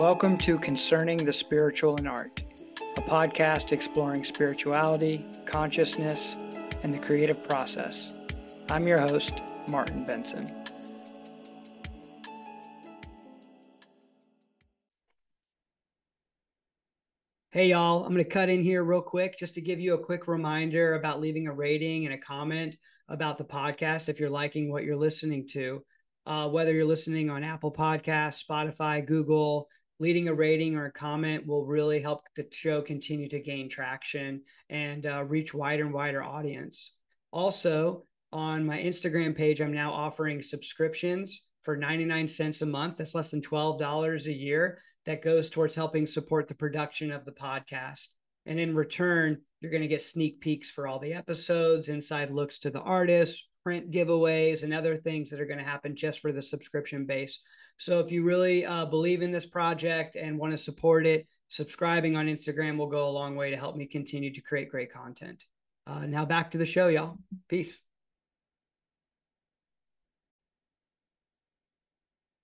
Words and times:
Welcome 0.00 0.38
to 0.38 0.56
Concerning 0.56 1.18
the 1.18 1.32
Spiritual 1.34 1.98
and 1.98 2.08
Art, 2.08 2.42
a 2.96 3.02
podcast 3.02 3.70
exploring 3.70 4.24
spirituality, 4.24 5.22
consciousness, 5.44 6.36
and 6.82 6.90
the 6.90 6.98
creative 6.98 7.46
process. 7.46 8.14
I'm 8.70 8.88
your 8.88 8.98
host, 8.98 9.34
Martin 9.68 10.06
Benson. 10.06 10.50
Hey, 17.50 17.68
y'all, 17.68 18.02
I'm 18.02 18.14
going 18.14 18.24
to 18.24 18.30
cut 18.30 18.48
in 18.48 18.62
here 18.62 18.82
real 18.82 19.02
quick 19.02 19.38
just 19.38 19.52
to 19.56 19.60
give 19.60 19.80
you 19.80 19.92
a 19.92 20.02
quick 20.02 20.26
reminder 20.26 20.94
about 20.94 21.20
leaving 21.20 21.46
a 21.46 21.52
rating 21.52 22.06
and 22.06 22.14
a 22.14 22.18
comment 22.18 22.74
about 23.10 23.36
the 23.36 23.44
podcast 23.44 24.08
if 24.08 24.18
you're 24.18 24.30
liking 24.30 24.72
what 24.72 24.84
you're 24.84 24.96
listening 24.96 25.46
to. 25.48 25.84
Uh, 26.24 26.48
whether 26.48 26.72
you're 26.72 26.86
listening 26.86 27.28
on 27.28 27.44
Apple 27.44 27.72
Podcasts, 27.72 28.42
Spotify, 28.48 29.04
Google, 29.04 29.68
leading 30.00 30.28
a 30.28 30.34
rating 30.34 30.76
or 30.76 30.86
a 30.86 30.92
comment 30.92 31.46
will 31.46 31.66
really 31.66 32.00
help 32.00 32.22
the 32.34 32.46
show 32.50 32.80
continue 32.80 33.28
to 33.28 33.38
gain 33.38 33.68
traction 33.68 34.42
and 34.70 35.06
uh, 35.06 35.22
reach 35.24 35.52
wider 35.54 35.84
and 35.84 35.92
wider 35.92 36.22
audience. 36.22 36.92
Also, 37.30 38.04
on 38.32 38.64
my 38.64 38.78
Instagram 38.78 39.36
page, 39.36 39.60
I'm 39.60 39.74
now 39.74 39.92
offering 39.92 40.40
subscriptions 40.40 41.42
for 41.62 41.76
99 41.76 42.28
cents 42.28 42.62
a 42.62 42.66
month. 42.66 42.96
That's 42.96 43.14
less 43.14 43.30
than 43.30 43.42
$12 43.42 44.26
a 44.26 44.32
year. 44.32 44.78
That 45.04 45.22
goes 45.22 45.50
towards 45.50 45.74
helping 45.74 46.06
support 46.06 46.48
the 46.48 46.54
production 46.54 47.12
of 47.12 47.24
the 47.24 47.32
podcast. 47.32 48.06
And 48.46 48.58
in 48.58 48.74
return, 48.74 49.38
you're 49.60 49.70
going 49.70 49.82
to 49.82 49.88
get 49.88 50.02
sneak 50.02 50.40
peeks 50.40 50.70
for 50.70 50.88
all 50.88 50.98
the 50.98 51.12
episodes, 51.12 51.88
inside 51.88 52.30
looks 52.30 52.58
to 52.60 52.70
the 52.70 52.80
artists, 52.80 53.46
print 53.62 53.90
giveaways, 53.90 54.62
and 54.62 54.72
other 54.72 54.96
things 54.96 55.28
that 55.30 55.40
are 55.40 55.46
going 55.46 55.58
to 55.58 55.64
happen 55.64 55.94
just 55.94 56.20
for 56.20 56.32
the 56.32 56.40
subscription 56.40 57.04
base. 57.04 57.38
So 57.80 57.98
if 58.00 58.12
you 58.12 58.24
really 58.24 58.66
uh, 58.66 58.84
believe 58.84 59.22
in 59.22 59.32
this 59.32 59.46
project 59.46 60.14
and 60.14 60.38
want 60.38 60.52
to 60.52 60.58
support 60.58 61.06
it, 61.06 61.26
subscribing 61.48 62.14
on 62.14 62.26
Instagram 62.26 62.76
will 62.76 62.88
go 62.88 63.08
a 63.08 63.10
long 63.10 63.36
way 63.36 63.48
to 63.48 63.56
help 63.56 63.74
me 63.74 63.86
continue 63.86 64.30
to 64.34 64.40
create 64.42 64.68
great 64.68 64.92
content. 64.92 65.42
Uh, 65.86 66.04
now 66.04 66.26
back 66.26 66.50
to 66.50 66.58
the 66.58 66.66
show, 66.66 66.88
y'all. 66.88 67.16
Peace. 67.48 67.80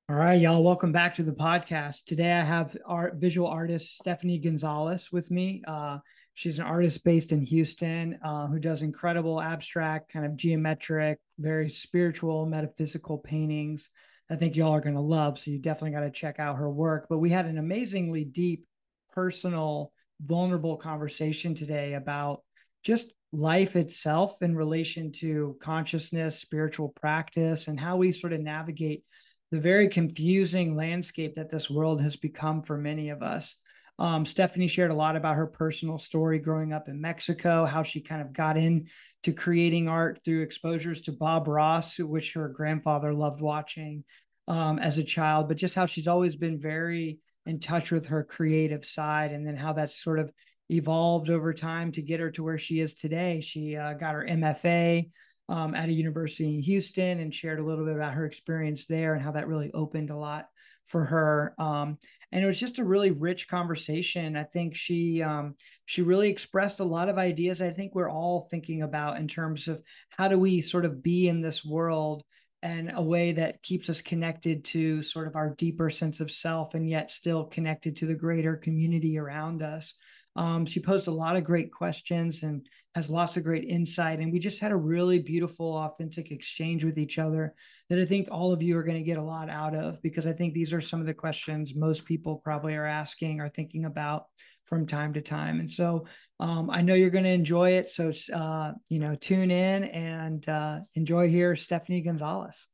All 0.08 0.16
right, 0.16 0.40
y'all. 0.40 0.64
Welcome 0.64 0.92
back 0.92 1.16
to 1.16 1.22
the 1.22 1.32
podcast. 1.32 2.04
Today 2.06 2.32
I 2.32 2.42
have 2.42 2.74
art 2.86 3.16
visual 3.16 3.46
artist 3.46 3.98
Stephanie 3.98 4.38
Gonzalez 4.38 5.12
with 5.12 5.30
me. 5.30 5.62
Uh, 5.68 5.98
she's 6.32 6.58
an 6.58 6.64
artist 6.64 7.04
based 7.04 7.32
in 7.32 7.42
Houston 7.42 8.18
uh, 8.24 8.46
who 8.46 8.58
does 8.58 8.80
incredible 8.80 9.38
abstract, 9.38 10.10
kind 10.10 10.24
of 10.24 10.34
geometric, 10.34 11.18
very 11.38 11.68
spiritual, 11.68 12.46
metaphysical 12.46 13.18
paintings. 13.18 13.90
I 14.30 14.36
think 14.36 14.56
y'all 14.56 14.74
are 14.74 14.80
going 14.80 14.96
to 14.96 15.00
love. 15.00 15.38
So 15.38 15.50
you 15.50 15.58
definitely 15.58 15.92
got 15.92 16.00
to 16.00 16.10
check 16.10 16.38
out 16.38 16.56
her 16.56 16.70
work. 16.70 17.06
But 17.08 17.18
we 17.18 17.30
had 17.30 17.46
an 17.46 17.58
amazingly 17.58 18.24
deep, 18.24 18.66
personal, 19.12 19.92
vulnerable 20.20 20.76
conversation 20.76 21.54
today 21.54 21.94
about 21.94 22.42
just 22.82 23.12
life 23.32 23.76
itself 23.76 24.42
in 24.42 24.56
relation 24.56 25.12
to 25.12 25.56
consciousness, 25.60 26.38
spiritual 26.38 26.88
practice, 26.90 27.68
and 27.68 27.78
how 27.78 27.96
we 27.96 28.12
sort 28.12 28.32
of 28.32 28.40
navigate 28.40 29.04
the 29.50 29.60
very 29.60 29.88
confusing 29.88 30.74
landscape 30.74 31.34
that 31.34 31.50
this 31.50 31.70
world 31.70 32.00
has 32.00 32.16
become 32.16 32.62
for 32.62 32.76
many 32.76 33.10
of 33.10 33.22
us. 33.22 33.56
Um, 33.98 34.26
Stephanie 34.26 34.68
shared 34.68 34.90
a 34.90 34.94
lot 34.94 35.16
about 35.16 35.36
her 35.36 35.46
personal 35.46 35.98
story 35.98 36.38
growing 36.38 36.72
up 36.72 36.88
in 36.88 37.00
Mexico, 37.00 37.64
how 37.64 37.82
she 37.82 38.00
kind 38.00 38.20
of 38.20 38.32
got 38.32 38.56
into 38.56 39.32
creating 39.34 39.88
art 39.88 40.20
through 40.24 40.42
exposures 40.42 41.00
to 41.02 41.12
Bob 41.12 41.48
Ross, 41.48 41.98
which 41.98 42.34
her 42.34 42.48
grandfather 42.48 43.14
loved 43.14 43.40
watching 43.40 44.04
um, 44.48 44.78
as 44.78 44.98
a 44.98 45.04
child, 45.04 45.48
but 45.48 45.56
just 45.56 45.74
how 45.74 45.86
she's 45.86 46.08
always 46.08 46.36
been 46.36 46.60
very 46.60 47.20
in 47.46 47.60
touch 47.60 47.90
with 47.90 48.06
her 48.06 48.22
creative 48.22 48.84
side, 48.84 49.32
and 49.32 49.46
then 49.46 49.56
how 49.56 49.72
that's 49.72 50.02
sort 50.02 50.18
of 50.18 50.30
evolved 50.68 51.30
over 51.30 51.54
time 51.54 51.92
to 51.92 52.02
get 52.02 52.20
her 52.20 52.30
to 52.32 52.42
where 52.42 52.58
she 52.58 52.80
is 52.80 52.94
today. 52.94 53.40
She 53.40 53.76
uh, 53.76 53.94
got 53.94 54.14
her 54.14 54.26
MFA 54.28 55.10
um, 55.48 55.74
at 55.74 55.88
a 55.88 55.92
university 55.92 56.54
in 56.54 56.62
Houston 56.62 57.20
and 57.20 57.34
shared 57.34 57.60
a 57.60 57.64
little 57.64 57.84
bit 57.84 57.94
about 57.94 58.14
her 58.14 58.26
experience 58.26 58.86
there 58.86 59.14
and 59.14 59.22
how 59.22 59.32
that 59.32 59.48
really 59.48 59.70
opened 59.72 60.10
a 60.10 60.16
lot 60.16 60.46
for 60.86 61.04
her. 61.04 61.54
Um, 61.58 61.98
and 62.32 62.42
it 62.42 62.46
was 62.46 62.58
just 62.58 62.78
a 62.78 62.84
really 62.84 63.12
rich 63.12 63.48
conversation. 63.48 64.36
I 64.36 64.44
think 64.44 64.74
she 64.74 65.22
um, 65.22 65.54
she 65.84 66.02
really 66.02 66.28
expressed 66.28 66.80
a 66.80 66.84
lot 66.84 67.08
of 67.08 67.18
ideas. 67.18 67.62
I 67.62 67.70
think 67.70 67.94
we're 67.94 68.10
all 68.10 68.48
thinking 68.50 68.82
about 68.82 69.18
in 69.18 69.28
terms 69.28 69.68
of 69.68 69.82
how 70.10 70.28
do 70.28 70.38
we 70.38 70.60
sort 70.60 70.84
of 70.84 71.02
be 71.02 71.28
in 71.28 71.40
this 71.40 71.64
world 71.64 72.24
and 72.62 72.92
a 72.94 73.02
way 73.02 73.32
that 73.32 73.62
keeps 73.62 73.88
us 73.88 74.00
connected 74.00 74.64
to 74.64 75.02
sort 75.02 75.28
of 75.28 75.36
our 75.36 75.54
deeper 75.54 75.88
sense 75.88 76.20
of 76.20 76.30
self 76.30 76.74
and 76.74 76.88
yet 76.88 77.10
still 77.10 77.44
connected 77.44 77.96
to 77.96 78.06
the 78.06 78.14
greater 78.14 78.56
community 78.56 79.18
around 79.18 79.62
us. 79.62 79.94
Um, 80.36 80.66
she 80.66 80.80
posed 80.80 81.08
a 81.08 81.12
lot 81.12 81.36
of 81.36 81.44
great 81.44 81.72
questions 81.72 82.42
and 82.42 82.66
has 82.94 83.10
lots 83.10 83.36
of 83.36 83.44
great 83.44 83.64
insight. 83.64 84.20
And 84.20 84.32
we 84.32 84.38
just 84.38 84.60
had 84.60 84.72
a 84.72 84.76
really 84.76 85.18
beautiful, 85.18 85.74
authentic 85.74 86.30
exchange 86.30 86.84
with 86.84 86.98
each 86.98 87.18
other 87.18 87.54
that 87.88 87.98
I 87.98 88.04
think 88.04 88.28
all 88.30 88.52
of 88.52 88.62
you 88.62 88.76
are 88.76 88.82
going 88.82 88.98
to 88.98 89.04
get 89.04 89.18
a 89.18 89.22
lot 89.22 89.48
out 89.48 89.74
of 89.74 90.00
because 90.02 90.26
I 90.26 90.32
think 90.32 90.54
these 90.54 90.72
are 90.72 90.80
some 90.80 91.00
of 91.00 91.06
the 91.06 91.14
questions 91.14 91.74
most 91.74 92.04
people 92.04 92.36
probably 92.36 92.74
are 92.74 92.86
asking 92.86 93.40
or 93.40 93.48
thinking 93.48 93.84
about 93.84 94.26
from 94.64 94.86
time 94.86 95.14
to 95.14 95.20
time. 95.20 95.60
And 95.60 95.70
so 95.70 96.06
um, 96.40 96.70
I 96.70 96.82
know 96.82 96.94
you're 96.94 97.10
going 97.10 97.24
to 97.24 97.30
enjoy 97.30 97.72
it. 97.72 97.88
So, 97.88 98.12
uh, 98.34 98.72
you 98.88 98.98
know, 98.98 99.14
tune 99.14 99.50
in 99.50 99.84
and 99.84 100.48
uh, 100.48 100.80
enjoy 100.94 101.28
here 101.28 101.56
Stephanie 101.56 102.00
Gonzalez. 102.00 102.66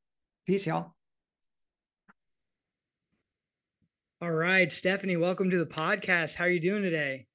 Peace, 0.47 0.67
y'all. 0.67 0.95
All 4.23 4.31
right, 4.31 4.73
Stephanie, 4.73 5.17
welcome 5.17 5.51
to 5.51 5.59
the 5.59 5.67
podcast. 5.67 6.37
How 6.37 6.45
are 6.45 6.51
you 6.51 6.61
doing 6.61 6.83
today? 6.83 7.27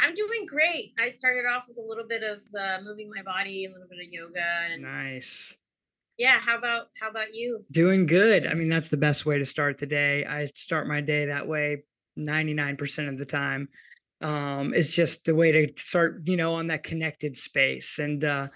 I'm 0.00 0.14
doing 0.14 0.46
great. 0.46 0.92
I 0.98 1.08
started 1.08 1.44
off 1.46 1.66
with 1.68 1.76
a 1.78 1.86
little 1.86 2.06
bit 2.06 2.22
of 2.22 2.38
uh, 2.58 2.78
moving 2.82 3.10
my 3.14 3.22
body, 3.22 3.66
a 3.66 3.70
little 3.70 3.88
bit 3.88 3.98
of 4.06 4.12
yoga, 4.12 4.72
and 4.72 4.82
nice. 4.82 5.54
Yeah, 6.18 6.38
how 6.38 6.58
about 6.58 6.88
how 7.00 7.08
about 7.08 7.32
you? 7.32 7.64
Doing 7.70 8.06
good. 8.06 8.46
I 8.46 8.54
mean, 8.54 8.68
that's 8.68 8.88
the 8.88 8.96
best 8.96 9.24
way 9.24 9.38
to 9.38 9.44
start 9.44 9.78
the 9.78 9.86
day. 9.86 10.24
I 10.24 10.46
start 10.54 10.86
my 10.86 11.00
day 11.00 11.26
that 11.26 11.48
way 11.48 11.84
99% 12.18 13.08
of 13.08 13.18
the 13.18 13.24
time. 13.24 13.68
Um, 14.20 14.74
it's 14.74 14.92
just 14.92 15.24
the 15.24 15.34
way 15.34 15.52
to 15.52 15.72
start, 15.80 16.22
you 16.26 16.36
know, 16.36 16.54
on 16.54 16.66
that 16.66 16.82
connected 16.82 17.36
space. 17.36 17.98
And 17.98 18.22
uh, 18.22 18.48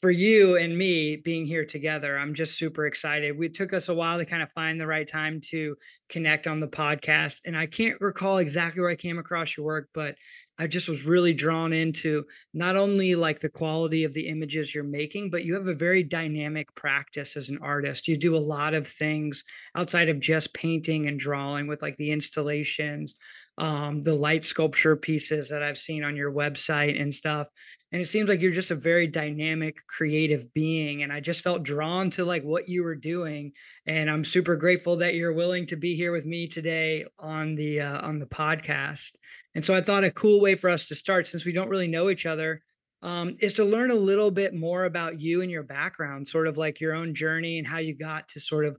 for 0.00 0.10
you 0.10 0.56
and 0.56 0.76
me 0.76 1.16
being 1.16 1.44
here 1.44 1.64
together, 1.64 2.16
I'm 2.16 2.32
just 2.32 2.56
super 2.56 2.86
excited. 2.86 3.36
We 3.36 3.48
took 3.48 3.72
us 3.72 3.88
a 3.88 3.94
while 3.94 4.18
to 4.18 4.24
kind 4.24 4.42
of 4.42 4.52
find 4.52 4.80
the 4.80 4.86
right 4.86 5.06
time 5.06 5.40
to 5.50 5.76
connect 6.08 6.46
on 6.46 6.60
the 6.60 6.68
podcast. 6.68 7.40
And 7.44 7.56
I 7.56 7.66
can't 7.66 8.00
recall 8.00 8.38
exactly 8.38 8.80
where 8.80 8.90
I 8.90 8.96
came 8.96 9.18
across 9.18 9.56
your 9.56 9.66
work, 9.66 9.88
but 9.92 10.14
I 10.60 10.66
just 10.66 10.90
was 10.90 11.06
really 11.06 11.32
drawn 11.32 11.72
into 11.72 12.26
not 12.52 12.76
only 12.76 13.14
like 13.14 13.40
the 13.40 13.48
quality 13.48 14.04
of 14.04 14.12
the 14.12 14.28
images 14.28 14.74
you're 14.74 14.84
making, 14.84 15.30
but 15.30 15.42
you 15.42 15.54
have 15.54 15.66
a 15.66 15.74
very 15.74 16.02
dynamic 16.02 16.74
practice 16.74 17.34
as 17.34 17.48
an 17.48 17.58
artist. 17.62 18.06
You 18.06 18.18
do 18.18 18.36
a 18.36 18.38
lot 18.38 18.74
of 18.74 18.86
things 18.86 19.42
outside 19.74 20.10
of 20.10 20.20
just 20.20 20.52
painting 20.52 21.06
and 21.06 21.18
drawing 21.18 21.66
with 21.66 21.80
like 21.80 21.96
the 21.96 22.10
installations, 22.10 23.14
um, 23.56 24.02
the 24.02 24.12
light 24.12 24.44
sculpture 24.44 24.96
pieces 24.96 25.48
that 25.48 25.62
I've 25.62 25.78
seen 25.78 26.04
on 26.04 26.14
your 26.14 26.30
website 26.30 27.00
and 27.00 27.14
stuff 27.14 27.48
and 27.92 28.00
it 28.00 28.06
seems 28.06 28.28
like 28.28 28.40
you're 28.40 28.52
just 28.52 28.70
a 28.70 28.76
very 28.76 29.06
dynamic 29.08 29.84
creative 29.86 30.52
being 30.54 31.02
and 31.02 31.12
i 31.12 31.20
just 31.20 31.42
felt 31.42 31.62
drawn 31.62 32.10
to 32.10 32.24
like 32.24 32.42
what 32.42 32.68
you 32.68 32.82
were 32.82 32.94
doing 32.94 33.52
and 33.86 34.10
i'm 34.10 34.24
super 34.24 34.56
grateful 34.56 34.96
that 34.96 35.14
you're 35.14 35.32
willing 35.32 35.66
to 35.66 35.76
be 35.76 35.96
here 35.96 36.12
with 36.12 36.24
me 36.24 36.46
today 36.46 37.04
on 37.18 37.54
the 37.54 37.80
uh, 37.80 38.06
on 38.06 38.18
the 38.18 38.26
podcast 38.26 39.12
and 39.54 39.64
so 39.64 39.74
i 39.74 39.80
thought 39.80 40.04
a 40.04 40.10
cool 40.10 40.40
way 40.40 40.54
for 40.54 40.70
us 40.70 40.88
to 40.88 40.94
start 40.94 41.26
since 41.26 41.44
we 41.44 41.52
don't 41.52 41.68
really 41.68 41.88
know 41.88 42.10
each 42.10 42.26
other 42.26 42.62
um, 43.02 43.34
is 43.40 43.54
to 43.54 43.64
learn 43.64 43.90
a 43.90 43.94
little 43.94 44.30
bit 44.30 44.52
more 44.52 44.84
about 44.84 45.18
you 45.18 45.40
and 45.40 45.50
your 45.50 45.62
background 45.62 46.28
sort 46.28 46.46
of 46.46 46.58
like 46.58 46.80
your 46.80 46.94
own 46.94 47.14
journey 47.14 47.58
and 47.58 47.66
how 47.66 47.78
you 47.78 47.96
got 47.96 48.28
to 48.28 48.40
sort 48.40 48.66
of 48.66 48.76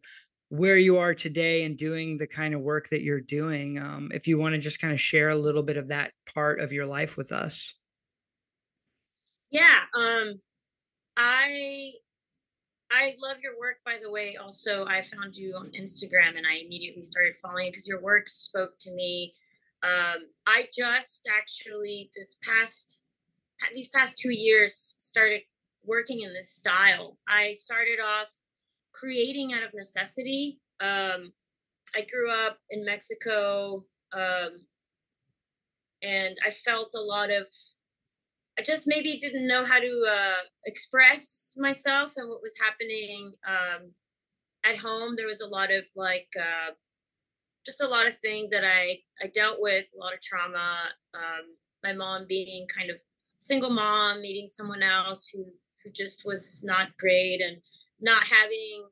where 0.50 0.78
you 0.78 0.98
are 0.98 1.16
today 1.16 1.63
and 1.63 1.78
doing 1.78 2.18
the 2.18 2.28
kind 2.28 2.54
of 2.54 2.62
work 2.62 2.90
that 2.90 3.01
you're 3.01 3.22
doing 3.22 3.80
um, 3.80 4.12
if 4.13 4.28
you 4.28 4.38
want 4.38 4.54
to 4.54 4.60
just 4.60 4.80
kind 4.80 4.94
of 4.94 5.01
share 5.01 5.30
a 5.30 5.36
little 5.36 5.63
bit 5.63 5.78
of 5.78 5.88
that 5.88 6.12
part 6.31 6.60
of 6.60 6.72
your 6.72 6.86
life 6.86 7.18
with 7.18 7.31
us 7.31 7.74
yeah, 9.51 9.81
um, 9.94 10.40
I 11.18 11.92
I 12.90 13.16
love 13.19 13.38
your 13.44 13.60
work. 13.60 13.78
By 13.86 13.98
the 14.01 14.10
way, 14.10 14.38
also 14.38 14.86
I 14.86 15.01
found 15.01 15.36
you 15.36 15.56
on 15.56 15.72
Instagram 15.78 16.38
and 16.38 16.48
I 16.48 16.56
immediately 16.66 17.01
started 17.01 17.34
following 17.42 17.66
you 17.66 17.72
because 17.72 17.88
your 17.88 18.01
work 18.01 18.30
spoke 18.30 18.72
to 18.80 18.94
me. 18.94 19.34
Um, 19.83 20.28
I 20.45 20.68
just 20.75 21.28
actually 21.31 22.12
this 22.16 22.38
past 22.44 23.00
these 23.74 23.89
past 23.89 24.18
two 24.18 24.31
years 24.31 24.95
started 24.98 25.42
working 25.83 26.22
in 26.22 26.33
this 26.33 26.51
style. 26.51 27.18
I 27.28 27.54
started 27.54 28.00
off 28.00 28.30
creating 28.92 29.54
out 29.54 29.63
of 29.63 29.74
necessity. 29.74 30.60
Um, 30.80 31.33
I 31.95 32.06
grew 32.12 32.31
up 32.31 32.57
in 32.69 32.86
Mexico, 32.86 33.86
um, 34.13 34.66
and 36.01 36.38
I 36.45 36.50
felt 36.51 36.95
a 36.95 37.01
lot 37.01 37.30
of 37.30 37.48
I 38.60 38.63
just 38.63 38.86
maybe 38.86 39.18
didn't 39.18 39.48
know 39.48 39.63
how 39.63 39.80
to 39.80 40.06
uh, 40.10 40.44
express 40.66 41.56
myself 41.57 42.13
and 42.18 42.30
what 42.30 42.42
was 42.42 42.54
happening 42.62 43.33
um, 43.48 43.92
at 44.66 44.78
home. 44.78 45.16
There 45.16 45.28
was 45.28 45.42
a 45.42 45.48
lot 45.48 45.72
of 45.72 45.86
like 45.95 46.28
uh, 46.38 46.74
just 47.66 47.81
a 47.81 47.88
lot 47.88 48.08
of 48.08 48.18
things 48.18 48.52
that 48.52 48.63
I 48.63 49.00
I 49.22 49.28
dealt 49.34 49.58
with, 49.60 49.86
a 49.96 50.00
lot 50.00 50.13
of 50.13 50.22
trauma. 50.22 50.90
Um, 51.13 51.56
my 51.84 51.94
mom 51.94 52.25
being 52.28 52.68
kind 52.68 52.90
of 52.90 52.98
single 53.40 53.69
mom, 53.69 54.22
meeting 54.22 54.48
someone 54.48 54.84
else 54.84 55.28
who 55.28 55.46
who 55.84 55.92
just 55.92 56.24
was 56.25 56.62
not 56.63 56.98
great, 56.98 57.42
and 57.42 57.62
not 58.00 58.24
having. 58.25 58.86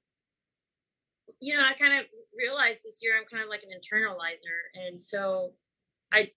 You 1.39 1.56
know, 1.56 1.63
I 1.63 1.74
kind 1.74 1.98
of 1.98 2.06
realized 2.38 2.83
this 2.83 3.00
year 3.01 3.13
I'm 3.18 3.25
kind 3.31 3.44
of 3.44 3.50
like 3.50 3.63
an 3.63 3.69
internalizer, 3.69 4.88
and 4.88 5.01
so 5.01 5.54
I 6.12 6.31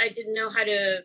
I 0.00 0.08
didn't 0.08 0.34
know 0.34 0.50
how 0.50 0.64
to 0.64 1.00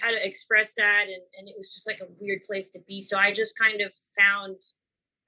how 0.00 0.10
to 0.10 0.26
express 0.26 0.74
that, 0.76 1.04
and 1.06 1.22
and 1.38 1.48
it 1.48 1.54
was 1.56 1.72
just 1.74 1.86
like 1.86 2.00
a 2.00 2.12
weird 2.20 2.42
place 2.44 2.68
to 2.70 2.80
be. 2.86 3.00
So 3.00 3.18
I 3.18 3.32
just 3.32 3.58
kind 3.58 3.80
of 3.80 3.92
found 4.18 4.56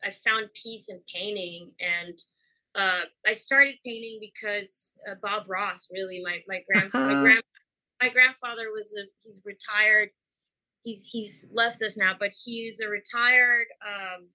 I 0.04 0.10
found 0.10 0.50
peace 0.54 0.88
in 0.88 1.00
painting 1.12 1.72
and 1.80 2.18
uh, 2.74 3.02
I 3.26 3.32
started 3.32 3.74
painting 3.84 4.18
because 4.20 4.92
uh, 5.08 5.14
Bob 5.22 5.44
Ross, 5.48 5.88
really, 5.92 6.20
my 6.22 6.38
my 6.48 6.60
grand 6.70 6.92
my 6.92 7.20
grand 7.22 7.42
my 8.02 8.08
grandfather 8.08 8.70
was 8.72 8.94
a 8.98 9.04
he's 9.22 9.40
retired. 9.44 10.10
He's 10.82 11.08
he's 11.10 11.44
left 11.52 11.82
us 11.82 11.96
now, 11.96 12.12
but 12.18 12.30
he's 12.44 12.80
a 12.80 12.88
retired 12.88 13.66
um, 13.86 14.26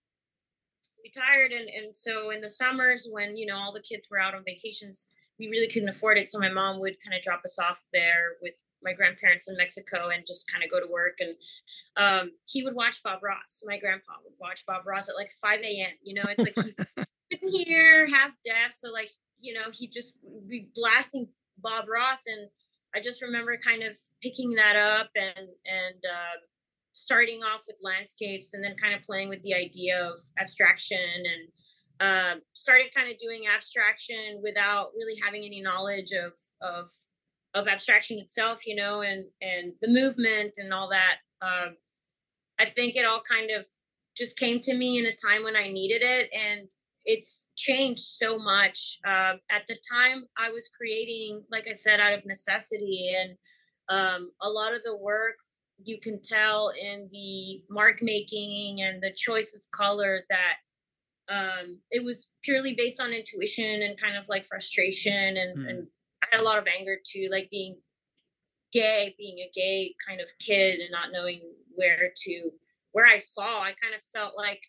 retired, 1.04 1.52
and 1.52 1.70
and 1.70 1.96
so 1.96 2.32
in 2.32 2.42
the 2.42 2.50
summers 2.50 3.08
when 3.12 3.36
you 3.36 3.46
know 3.46 3.58
all 3.58 3.74
the 3.74 3.82
kids 3.82 4.08
were 4.10 4.20
out 4.20 4.34
on 4.34 4.44
vacations, 4.46 5.08
we 5.38 5.48
really 5.50 5.68
couldn't 5.68 5.90
afford 5.90 6.18
it. 6.18 6.28
So 6.28 6.40
my 6.40 6.50
mom 6.50 6.80
would 6.80 6.96
kind 7.04 7.18
of 7.18 7.24
drop 7.24 7.42
us 7.44 7.60
off 7.60 7.88
there 7.94 8.38
with 8.42 8.54
my 8.82 8.94
grandparents 8.94 9.50
in 9.50 9.58
Mexico 9.58 10.08
and 10.08 10.26
just 10.26 10.50
kind 10.50 10.64
of 10.64 10.72
go 10.72 10.80
to 10.80 10.92
work. 10.92 11.18
And 11.20 11.36
um, 11.98 12.32
he 12.46 12.64
would 12.64 12.76
watch 12.76 13.04
Bob 13.04 13.20
Ross. 13.22 13.62
My 13.66 13.78
grandpa 13.78 14.14
would 14.24 14.36
watch 14.40 14.64
Bob 14.66 14.88
Ross 14.88 15.10
at 15.10 15.16
like 15.16 15.32
5 15.42 15.60
a.m. 15.60 15.92
You 16.02 16.14
know, 16.14 16.24
it's 16.30 16.40
like 16.40 16.56
he's 16.64 16.80
couldn't 17.32 17.50
hear, 17.50 18.08
half 18.08 18.32
deaf. 18.46 18.74
So 18.74 18.92
like, 18.92 19.12
you 19.40 19.54
know, 19.54 19.72
he 19.72 19.88
just 19.88 20.16
be 20.48 20.70
blasting 20.76 21.28
Bob 21.58 21.86
Ross. 21.88 22.24
And 22.28 22.50
I 22.96 23.02
just 23.02 23.22
remember 23.22 23.58
kind 23.58 23.84
of 23.84 23.96
picking 24.22 24.56
that 24.56 24.76
up 24.76 25.10
and, 25.16 25.48
and, 25.66 26.04
uh, 26.06 26.40
starting 26.94 27.42
off 27.44 27.62
with 27.68 27.78
landscapes 27.82 28.54
and 28.54 28.64
then 28.64 28.76
kind 28.82 28.94
of 28.94 29.02
playing 29.02 29.30
with 29.30 29.42
the 29.44 29.54
idea 29.54 30.04
of 30.04 30.20
abstraction 30.38 31.00
and 31.00 31.50
uh, 32.00 32.40
started 32.54 32.88
kind 32.96 33.12
of 33.12 33.18
doing 33.18 33.44
abstraction 33.48 34.42
without 34.42 34.90
really 34.98 35.20
having 35.24 35.44
any 35.46 35.62
knowledge 35.62 36.12
of 36.12 36.34
of 36.62 36.90
of 37.54 37.68
abstraction 37.68 38.20
itself 38.20 38.66
you 38.66 38.76
know 38.76 39.02
and 39.02 39.26
and 39.42 39.74
the 39.82 39.88
movement 39.88 40.54
and 40.58 40.74
all 40.74 40.90
that 40.90 41.18
um, 41.42 41.76
i 42.60 42.66
think 42.66 42.96
it 42.96 43.06
all 43.06 43.22
kind 43.30 43.50
of 43.52 43.66
just 44.16 44.38
came 44.38 44.60
to 44.60 44.76
me 44.76 44.98
in 44.98 45.06
a 45.06 45.16
time 45.16 45.44
when 45.44 45.56
i 45.56 45.68
needed 45.68 46.02
it 46.02 46.30
and 46.34 46.70
it's 47.10 47.48
changed 47.58 48.04
so 48.04 48.38
much. 48.38 49.00
Uh, 49.04 49.34
at 49.50 49.64
the 49.68 49.76
time, 49.92 50.26
I 50.38 50.52
was 50.52 50.70
creating, 50.78 51.42
like 51.52 51.66
I 51.68 51.74
said, 51.74 52.00
out 52.00 52.14
of 52.14 52.24
necessity, 52.24 53.16
and 53.20 53.36
um, 53.90 54.32
a 54.44 54.48
lot 54.48 54.74
of 54.74 54.84
the 54.84 54.96
work 54.96 55.34
you 55.84 56.00
can 56.00 56.22
tell 56.22 56.72
in 56.80 57.10
the 57.12 57.64
mark 57.68 58.04
making 58.04 58.82
and 58.82 59.02
the 59.02 59.12
choice 59.16 59.56
of 59.56 59.62
color 59.72 60.22
that 60.30 60.58
um, 61.34 61.80
it 61.90 62.04
was 62.04 62.28
purely 62.44 62.76
based 62.76 63.02
on 63.02 63.12
intuition 63.12 63.82
and 63.82 64.00
kind 64.00 64.16
of 64.16 64.30
like 64.30 64.46
frustration, 64.46 65.36
and, 65.36 65.58
mm. 65.58 65.68
and 65.68 65.88
I 66.22 66.28
had 66.36 66.42
a 66.42 66.44
lot 66.44 66.60
of 66.60 66.68
anger 66.68 66.98
too, 67.04 67.28
like 67.32 67.50
being 67.50 67.78
gay, 68.72 69.16
being 69.18 69.40
a 69.40 69.50
gay 69.56 69.96
kind 70.08 70.22
of 70.22 70.28
kid, 70.40 70.80
and 70.80 70.92
not 70.92 71.12
knowing 71.12 71.42
where 71.74 72.12
to 72.28 72.52
where 72.92 73.08
I 73.08 73.20
fall. 73.36 73.64
I 73.64 73.74
kind 73.82 73.96
of 73.96 74.02
felt 74.14 74.38
like 74.38 74.62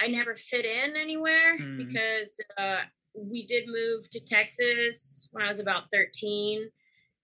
I 0.00 0.06
never 0.06 0.34
fit 0.34 0.64
in 0.64 0.96
anywhere 0.96 1.58
mm. 1.60 1.76
because 1.76 2.40
uh, 2.58 2.80
we 3.14 3.46
did 3.46 3.64
move 3.66 4.08
to 4.10 4.20
Texas 4.20 5.28
when 5.32 5.44
I 5.44 5.48
was 5.48 5.60
about 5.60 5.84
13. 5.92 6.68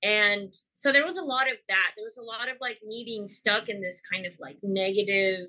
And 0.02 0.55
so 0.75 0.93
there 0.93 1.05
was 1.05 1.17
a 1.17 1.25
lot 1.25 1.50
of 1.50 1.56
that. 1.69 1.93
There 1.96 2.05
was 2.05 2.19
a 2.19 2.23
lot 2.23 2.49
of 2.50 2.58
like 2.61 2.78
me 2.87 3.02
being 3.05 3.26
stuck 3.26 3.69
in 3.69 3.81
this 3.81 4.00
kind 4.12 4.26
of 4.26 4.34
like 4.38 4.58
negative 4.62 5.49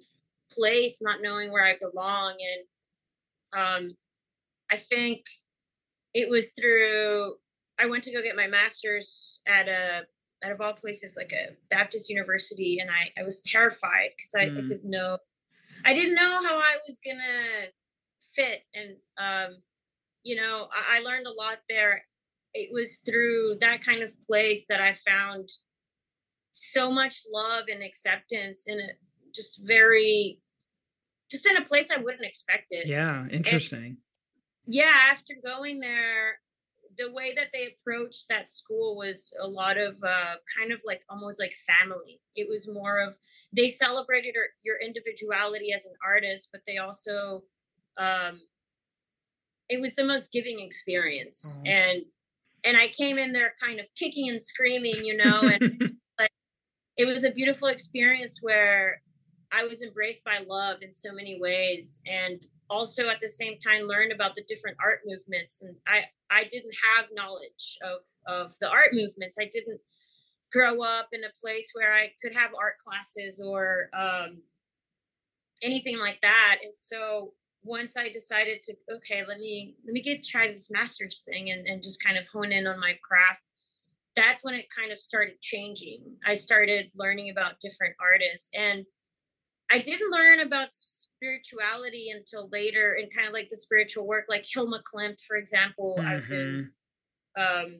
place, 0.51 0.99
not 1.01 1.21
knowing 1.21 1.51
where 1.51 1.65
I 1.65 1.75
belong. 1.79 2.35
And 3.53 3.61
um, 3.61 3.95
I 4.71 4.77
think 4.77 5.25
it 6.13 6.29
was 6.29 6.51
through, 6.51 7.35
I 7.79 7.87
went 7.87 8.03
to 8.05 8.13
go 8.13 8.23
get 8.23 8.35
my 8.35 8.47
master's 8.47 9.41
at 9.45 9.67
a, 9.67 10.03
out 10.45 10.51
of 10.51 10.61
all 10.61 10.73
places, 10.73 11.15
like 11.17 11.33
a 11.33 11.55
Baptist 11.69 12.09
university. 12.09 12.79
And 12.79 12.89
I, 12.89 13.19
I 13.19 13.23
was 13.23 13.41
terrified 13.41 14.11
because 14.15 14.33
I, 14.35 14.45
mm. 14.45 14.57
I 14.59 14.61
didn't 14.61 14.89
know 14.89 15.17
I 15.87 15.93
didn't 15.93 16.15
know 16.15 16.41
how 16.43 16.57
I 16.57 16.75
was 16.87 16.99
gonna 17.03 17.67
fit, 18.35 18.61
and 18.73 18.97
um, 19.17 19.57
you 20.23 20.35
know, 20.35 20.67
I, 20.75 20.97
I 20.97 20.99
learned 20.99 21.25
a 21.25 21.31
lot 21.31 21.59
there. 21.69 22.03
It 22.53 22.69
was 22.73 22.97
through 22.97 23.57
that 23.61 23.81
kind 23.81 24.03
of 24.03 24.11
place 24.21 24.65
that 24.67 24.81
I 24.81 24.93
found 24.93 25.49
so 26.51 26.91
much 26.91 27.21
love 27.31 27.65
and 27.71 27.83
acceptance 27.83 28.65
and 28.67 28.79
it, 28.79 28.97
just 29.33 29.61
very, 29.63 30.39
just 31.29 31.45
in 31.45 31.55
a 31.55 31.63
place 31.63 31.91
I 31.91 32.01
wouldn't 32.01 32.25
expect 32.25 32.67
it. 32.71 32.87
Yeah, 32.87 33.25
interesting. 33.31 33.85
And 33.85 33.97
yeah, 34.67 34.93
after 35.09 35.33
going 35.41 35.79
there, 35.79 36.39
the 36.97 37.11
way 37.11 37.33
that 37.35 37.47
they 37.53 37.67
approached 37.67 38.25
that 38.29 38.51
school 38.51 38.95
was 38.95 39.33
a 39.41 39.47
lot 39.47 39.77
of 39.77 39.95
uh, 40.03 40.35
kind 40.57 40.71
of 40.71 40.81
like 40.85 41.01
almost 41.09 41.39
like 41.39 41.53
family. 41.55 42.19
It 42.35 42.47
was 42.49 42.71
more 42.71 42.99
of 42.99 43.17
they 43.55 43.67
celebrated 43.67 44.35
your 44.63 44.77
individuality 44.79 45.73
as 45.73 45.85
an 45.85 45.93
artist, 46.05 46.49
but 46.51 46.61
they 46.65 46.77
also 46.77 47.43
um, 47.97 48.41
it 49.69 49.81
was 49.81 49.95
the 49.95 50.03
most 50.03 50.31
giving 50.31 50.59
experience, 50.59 51.57
mm-hmm. 51.57 51.67
and 51.67 52.01
and 52.63 52.77
I 52.77 52.87
came 52.87 53.17
in 53.17 53.33
there 53.33 53.53
kind 53.61 53.79
of 53.79 53.87
kicking 53.97 54.29
and 54.29 54.43
screaming, 54.43 55.03
you 55.03 55.15
know, 55.15 55.41
and 55.41 55.93
like 56.19 56.31
it 56.97 57.05
was 57.05 57.23
a 57.23 57.31
beautiful 57.31 57.67
experience 57.67 58.39
where 58.41 59.01
I 59.51 59.65
was 59.65 59.81
embraced 59.81 60.23
by 60.23 60.39
love 60.47 60.77
in 60.81 60.93
so 60.93 61.13
many 61.13 61.39
ways, 61.39 62.01
and 62.05 62.45
also 62.69 63.07
at 63.07 63.19
the 63.21 63.27
same 63.27 63.57
time 63.59 63.83
learn 63.83 64.11
about 64.11 64.35
the 64.35 64.43
different 64.47 64.77
art 64.83 64.99
movements 65.05 65.61
and 65.61 65.75
i 65.87 66.01
i 66.29 66.43
didn't 66.43 66.73
have 66.95 67.05
knowledge 67.13 67.77
of 67.83 68.01
of 68.27 68.53
the 68.59 68.67
art 68.67 68.93
movements. 68.93 69.37
I 69.39 69.49
didn't 69.51 69.79
grow 70.51 70.81
up 70.81 71.07
in 71.13 71.23
a 71.23 71.39
place 71.41 71.69
where 71.73 71.93
i 71.93 72.11
could 72.21 72.35
have 72.35 72.51
art 72.59 72.77
classes 72.79 73.41
or 73.45 73.89
um, 73.93 74.41
anything 75.63 75.97
like 75.97 76.19
that 76.21 76.57
and 76.63 76.73
so 76.79 77.33
once 77.63 77.97
i 77.97 78.09
decided 78.09 78.61
to 78.61 78.73
okay 78.93 79.23
let 79.27 79.39
me 79.39 79.75
let 79.85 79.93
me 79.93 80.01
get 80.01 80.23
try 80.23 80.47
this 80.47 80.71
masters 80.71 81.23
thing 81.25 81.49
and, 81.49 81.65
and 81.67 81.83
just 81.83 82.03
kind 82.03 82.17
of 82.17 82.27
hone 82.27 82.51
in 82.51 82.67
on 82.67 82.79
my 82.79 82.93
craft 83.01 83.49
that's 84.17 84.43
when 84.43 84.55
it 84.55 84.65
kind 84.75 84.91
of 84.91 84.97
started 84.97 85.39
changing. 85.41 86.01
I 86.25 86.33
started 86.33 86.91
learning 86.95 87.29
about 87.29 87.59
different 87.61 87.93
artists 88.01 88.49
and 88.55 88.83
i 89.71 89.79
didn't 89.79 90.11
learn 90.11 90.39
about 90.39 90.69
spirituality 90.71 92.09
until 92.15 92.49
later 92.51 92.97
and 92.99 93.13
kind 93.13 93.27
of 93.27 93.33
like 93.33 93.49
the 93.49 93.55
spiritual 93.55 94.05
work 94.05 94.25
like 94.29 94.45
Hilma 94.45 94.81
Klint 94.83 95.19
for 95.25 95.35
example 95.35 95.95
mm-hmm. 95.97 96.07
i've 96.07 96.27
been 96.27 96.71
mm-hmm. 97.37 97.65
um, 97.65 97.79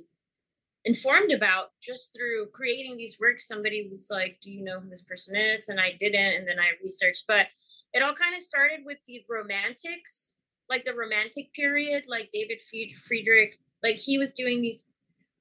informed 0.85 1.31
about 1.31 1.67
just 1.81 2.11
through 2.15 2.47
creating 2.53 2.97
these 2.97 3.17
works 3.19 3.47
somebody 3.47 3.87
was 3.91 4.07
like 4.09 4.37
do 4.41 4.49
you 4.49 4.63
know 4.63 4.79
who 4.79 4.89
this 4.89 5.03
person 5.03 5.35
is 5.35 5.69
and 5.69 5.79
i 5.79 5.91
didn't 5.99 6.35
and 6.35 6.47
then 6.47 6.59
i 6.59 6.81
researched 6.83 7.25
but 7.27 7.47
it 7.93 8.01
all 8.01 8.13
kind 8.13 8.33
of 8.33 8.41
started 8.41 8.79
with 8.85 8.97
the 9.05 9.21
romantics 9.29 10.35
like 10.69 10.85
the 10.85 10.93
romantic 10.93 11.51
period 11.53 12.05
like 12.07 12.29
david 12.31 12.59
friedrich 12.61 13.59
like 13.83 13.97
he 13.97 14.17
was 14.17 14.31
doing 14.31 14.61
these 14.61 14.87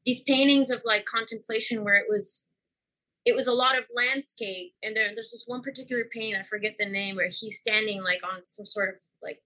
these 0.05 0.23
paintings 0.23 0.71
of 0.71 0.83
like 0.85 1.05
contemplation 1.05 1.85
where 1.85 1.97
it 1.97 2.07
was 2.09 2.47
it 3.27 3.35
was 3.35 3.49
a 3.49 3.53
lot 3.53 3.77
of 3.77 3.85
landscape 3.93 4.73
and 4.85 4.97
there, 4.97 5.09
there's 5.15 5.33
this 5.33 5.45
one 5.47 5.61
particular 5.61 6.05
painting 6.11 6.37
i 6.37 6.43
forget 6.43 6.77
the 6.79 6.87
name 6.87 7.17
where 7.17 7.29
he's 7.29 7.59
standing 7.59 8.03
like 8.03 8.23
on 8.25 8.45
some 8.45 8.65
sort 8.65 8.89
of 8.89 8.95
like 9.23 9.43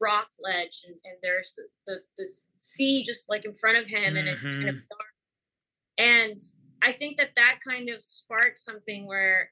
rock 0.00 0.28
ledge 0.42 0.82
and, 0.86 0.94
and 1.04 1.16
there's 1.22 1.52
the, 1.56 1.64
the, 1.86 2.00
the 2.16 2.26
sea 2.56 3.04
just 3.04 3.24
like 3.28 3.44
in 3.44 3.54
front 3.54 3.76
of 3.76 3.86
him 3.86 4.00
mm-hmm. 4.00 4.16
and 4.16 4.28
it's 4.28 4.46
kind 4.46 4.68
of 4.68 4.76
mm-hmm. 4.76 4.96
dark 4.96 5.98
and 5.98 6.40
i 6.80 6.92
think 6.92 7.16
that 7.16 7.34
that 7.36 7.58
kind 7.66 7.90
of 7.90 8.00
sparked 8.00 8.58
something 8.58 9.06
where 9.06 9.50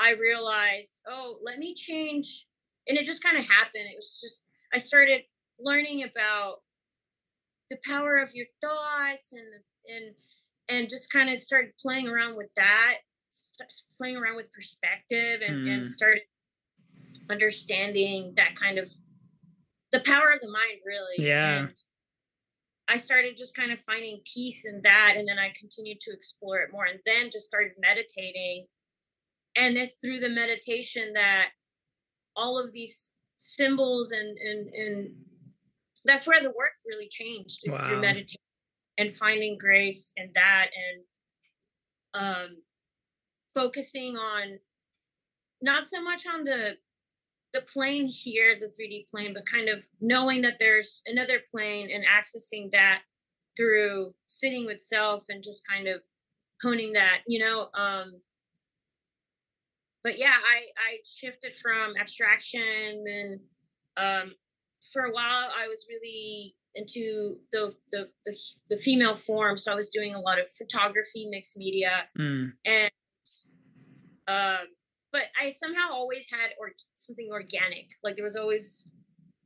i 0.00 0.12
realized 0.12 1.00
oh 1.06 1.36
let 1.44 1.58
me 1.58 1.74
change 1.74 2.46
and 2.88 2.98
it 2.98 3.06
just 3.06 3.22
kind 3.22 3.36
of 3.36 3.44
happened 3.44 3.84
it 3.86 3.96
was 3.96 4.18
just 4.20 4.46
i 4.72 4.78
started 4.78 5.20
learning 5.60 6.02
about 6.02 6.56
the 7.70 7.76
power 7.86 8.16
of 8.16 8.34
your 8.34 8.46
thoughts 8.60 9.32
and 9.32 9.42
and 9.86 10.14
and 10.68 10.88
just 10.88 11.10
kind 11.10 11.30
of 11.30 11.38
started 11.38 11.72
playing 11.80 12.08
around 12.08 12.36
with 12.36 12.48
that 12.56 12.94
playing 13.96 14.16
around 14.16 14.36
with 14.36 14.52
perspective 14.52 15.40
and, 15.46 15.66
mm. 15.66 15.70
and 15.70 15.86
started 15.86 16.22
understanding 17.30 18.32
that 18.36 18.54
kind 18.54 18.78
of 18.78 18.90
the 19.92 20.00
power 20.00 20.30
of 20.32 20.40
the 20.40 20.50
mind 20.50 20.80
really 20.84 21.26
yeah 21.26 21.58
and 21.60 21.76
i 22.88 22.96
started 22.96 23.36
just 23.36 23.56
kind 23.56 23.72
of 23.72 23.80
finding 23.80 24.20
peace 24.32 24.64
in 24.64 24.80
that 24.82 25.14
and 25.16 25.26
then 25.28 25.38
i 25.38 25.52
continued 25.58 25.98
to 26.00 26.12
explore 26.12 26.58
it 26.58 26.72
more 26.72 26.84
and 26.84 27.00
then 27.06 27.30
just 27.30 27.46
started 27.46 27.72
meditating 27.78 28.66
and 29.56 29.76
it's 29.76 29.96
through 29.96 30.18
the 30.18 30.28
meditation 30.28 31.12
that 31.14 31.48
all 32.36 32.58
of 32.58 32.72
these 32.72 33.10
symbols 33.36 34.10
and 34.12 34.36
and 34.38 34.68
and 34.74 35.10
that's 36.04 36.26
where 36.26 36.42
the 36.42 36.50
work 36.50 36.72
really 36.86 37.08
changed 37.08 37.60
is 37.64 37.72
wow. 37.72 37.82
through 37.84 38.00
meditation 38.00 38.40
and 38.98 39.16
finding 39.16 39.58
grace 39.58 40.12
in 40.16 40.30
that 40.34 40.68
and 42.14 42.22
um 42.22 42.56
focusing 43.54 44.16
on 44.16 44.58
not 45.62 45.86
so 45.86 46.02
much 46.02 46.24
on 46.26 46.44
the 46.44 46.76
the 47.52 47.60
plane 47.62 48.06
here 48.06 48.58
the 48.58 48.66
3d 48.66 49.08
plane 49.10 49.32
but 49.32 49.46
kind 49.46 49.68
of 49.68 49.84
knowing 50.00 50.42
that 50.42 50.58
there's 50.58 51.02
another 51.06 51.40
plane 51.50 51.88
and 51.92 52.04
accessing 52.04 52.70
that 52.70 53.02
through 53.56 54.12
sitting 54.26 54.66
with 54.66 54.80
self 54.80 55.24
and 55.28 55.42
just 55.42 55.62
kind 55.66 55.86
of 55.86 56.00
honing 56.62 56.92
that 56.92 57.18
you 57.26 57.38
know 57.38 57.68
um 57.74 58.20
but 60.02 60.18
yeah 60.18 60.28
i 60.28 60.58
i 60.90 60.98
shifted 61.04 61.54
from 61.54 61.94
abstraction 61.96 63.04
and 63.06 63.40
um 63.96 64.34
for 64.92 65.02
a 65.02 65.12
while 65.12 65.50
i 65.56 65.68
was 65.68 65.86
really 65.88 66.54
into 66.74 67.36
the 67.52 67.72
the 67.92 68.08
the, 68.24 68.36
the 68.70 68.76
female 68.76 69.14
form 69.14 69.56
so 69.56 69.72
i 69.72 69.74
was 69.74 69.90
doing 69.90 70.14
a 70.14 70.20
lot 70.20 70.38
of 70.38 70.46
photography 70.56 71.26
mixed 71.30 71.56
media 71.56 72.04
mm. 72.18 72.52
and 72.64 72.90
um 74.28 74.66
but 75.12 75.22
i 75.40 75.48
somehow 75.50 75.90
always 75.92 76.28
had 76.30 76.50
or 76.58 76.70
something 76.94 77.28
organic 77.30 77.86
like 78.02 78.16
there 78.16 78.24
was 78.24 78.36
always 78.36 78.90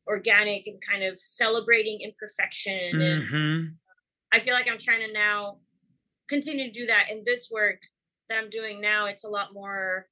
organic 0.06 0.66
and 0.66 0.80
kind 0.80 1.04
of 1.04 1.20
celebrating 1.20 2.00
imperfection 2.00 2.94
mm-hmm. 2.94 3.34
and 3.34 3.72
i 4.32 4.38
feel 4.38 4.54
like 4.54 4.68
i'm 4.70 4.78
trying 4.78 5.06
to 5.06 5.12
now 5.12 5.58
continue 6.28 6.72
to 6.72 6.80
do 6.80 6.86
that 6.86 7.10
in 7.10 7.22
this 7.26 7.48
work 7.50 7.80
that 8.28 8.38
i'm 8.38 8.50
doing 8.50 8.80
now 8.80 9.06
it's 9.06 9.24
a 9.24 9.28
lot 9.28 9.52
more 9.52 10.06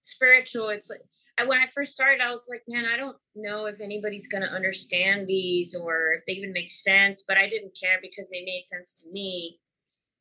spiritual 0.00 0.68
it's 0.68 0.88
like 0.88 1.02
I, 1.40 1.44
when 1.44 1.58
I 1.58 1.66
first 1.66 1.92
started, 1.92 2.20
I 2.20 2.30
was 2.30 2.44
like, 2.48 2.62
man, 2.68 2.84
I 2.84 2.96
don't 2.96 3.16
know 3.34 3.66
if 3.66 3.80
anybody's 3.80 4.28
going 4.28 4.42
to 4.42 4.48
understand 4.48 5.26
these 5.26 5.74
or 5.74 6.12
if 6.12 6.24
they 6.26 6.34
even 6.34 6.52
make 6.52 6.70
sense, 6.70 7.24
but 7.26 7.38
I 7.38 7.48
didn't 7.48 7.78
care 7.80 7.98
because 8.02 8.28
they 8.30 8.44
made 8.44 8.64
sense 8.64 8.92
to 9.00 9.10
me. 9.10 9.58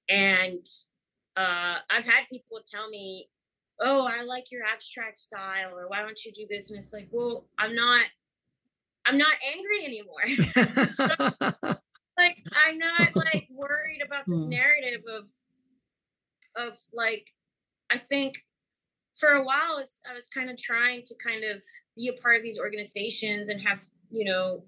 And 0.07 0.65
uh, 1.35 1.77
I've 1.89 2.05
had 2.05 2.23
people 2.31 2.59
tell 2.69 2.89
me, 2.89 3.27
oh, 3.81 4.05
I 4.05 4.23
like 4.23 4.51
your 4.51 4.63
abstract 4.65 5.19
style, 5.19 5.77
or 5.77 5.87
why 5.87 6.01
don't 6.01 6.19
you 6.25 6.31
do 6.33 6.45
this? 6.49 6.71
And 6.71 6.81
it's 6.81 6.93
like, 6.93 7.09
well, 7.11 7.47
I'm 7.57 7.75
not, 7.75 8.05
I'm 9.05 9.17
not 9.17 9.33
angry 9.53 9.85
anymore. 9.85 10.87
so, 10.95 11.55
like, 12.17 12.37
I'm 12.65 12.77
not 12.77 13.15
like 13.15 13.47
worried 13.51 14.01
about 14.05 14.23
this 14.27 14.43
hmm. 14.43 14.49
narrative 14.49 15.01
of, 15.07 15.25
of 16.55 16.77
like, 16.93 17.27
I 17.91 17.97
think 17.97 18.35
for 19.19 19.29
a 19.29 19.43
while 19.43 19.75
I 19.75 19.79
was, 19.79 19.99
I 20.09 20.13
was 20.13 20.27
kind 20.27 20.49
of 20.49 20.57
trying 20.57 21.03
to 21.05 21.15
kind 21.23 21.43
of 21.43 21.63
be 21.95 22.07
a 22.07 22.21
part 22.21 22.37
of 22.37 22.43
these 22.43 22.59
organizations 22.59 23.49
and 23.49 23.61
have 23.61 23.83
you 24.09 24.25
know 24.25 24.63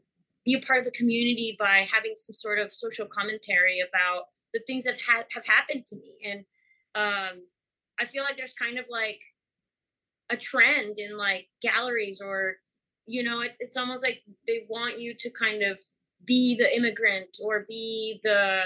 be 0.46 0.53
a 0.53 0.60
part 0.60 0.79
of 0.79 0.86
the 0.86 0.91
community 0.91 1.55
by 1.60 1.88
having 1.91 2.13
some 2.15 2.34
sort 2.34 2.60
of 2.60 2.72
social 2.72 3.05
commentary 3.05 3.79
about 3.79 4.24
the 4.53 4.62
things 4.65 4.84
that 4.84 5.00
ha- 5.08 5.24
have 5.34 5.46
happened 5.46 5.86
to 5.86 5.96
me. 5.96 6.15
And 6.25 6.46
um, 6.96 7.43
i 8.00 8.05
feel 8.05 8.24
like 8.24 8.38
there's 8.38 8.53
kind 8.53 8.77
of 8.77 8.86
like 8.89 9.20
a 10.29 10.38
trend 10.38 10.98
in 10.98 11.17
like 11.17 11.48
galleries 11.62 12.22
or 12.22 12.55
you 13.05 13.24
know 13.24 13.41
it's, 13.41 13.58
it's 13.60 13.77
almost 13.77 14.03
like 14.03 14.22
they 14.48 14.65
want 14.70 15.00
you 15.00 15.13
to 15.20 15.29
kind 15.29 15.62
of 15.62 15.79
be 16.25 16.55
the 16.55 16.75
immigrant 16.75 17.38
or 17.43 17.65
be 17.67 18.20
the 18.24 18.63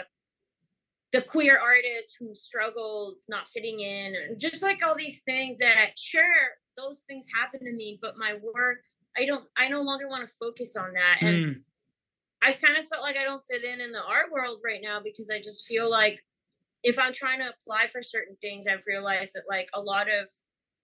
the 1.16 1.22
queer 1.22 1.58
artist 1.58 2.18
who 2.20 2.36
struggled 2.36 3.16
not 3.30 3.48
fitting 3.48 3.80
in 3.80 4.14
and 4.16 4.38
just 4.38 4.62
like 4.62 4.80
all 4.86 4.96
these 4.96 5.22
things 5.22 5.60
that 5.60 5.92
sure 5.98 6.24
those 6.76 7.06
things 7.08 7.26
happen 7.34 7.62
to 7.62 7.72
me 7.72 7.98
but 8.02 8.18
my 8.18 8.34
work 8.34 8.80
i 9.18 9.26
don't 9.26 9.46
i 9.56 9.70
no 9.70 9.82
longer 9.82 10.10
want 10.10 10.28
to 10.28 10.36
focus 10.38 10.76
on 10.76 10.92
that 10.92 11.26
and 11.26 11.46
mm. 11.46 11.56
i 12.44 12.52
kind 12.52 12.78
of 12.78 12.86
felt 12.88 13.02
like 13.02 13.16
i 13.16 13.24
don't 13.24 13.42
fit 13.50 13.64
in 13.64 13.80
in 13.80 13.94
the 13.94 14.04
art 14.04 14.30
world 14.30 14.60
right 14.66 14.82
now 14.84 15.00
because 15.02 15.30
i 15.30 15.38
just 15.38 15.66
feel 15.66 15.90
like 15.90 16.20
if 16.84 17.00
i'm 17.00 17.14
trying 17.14 17.40
to 17.40 17.50
apply 17.50 17.88
for 17.88 18.04
certain 18.04 18.36
things 18.42 18.68
i've 18.68 18.84
realized 18.86 19.32
that 19.36 19.44
like 19.50 19.70
a 19.74 19.80
lot 19.80 20.08
of 20.08 20.28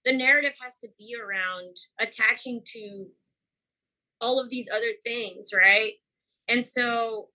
the 0.05 0.13
narrative 0.13 0.53
has 0.63 0.77
to 0.77 0.87
be 0.97 1.13
around 1.21 1.75
attaching 1.99 2.61
to 2.65 3.05
all 4.21 4.39
of 4.39 4.49
these 4.49 4.69
other 4.73 4.93
things 5.03 5.49
right 5.53 5.95
and 6.47 6.65
so 6.65 7.27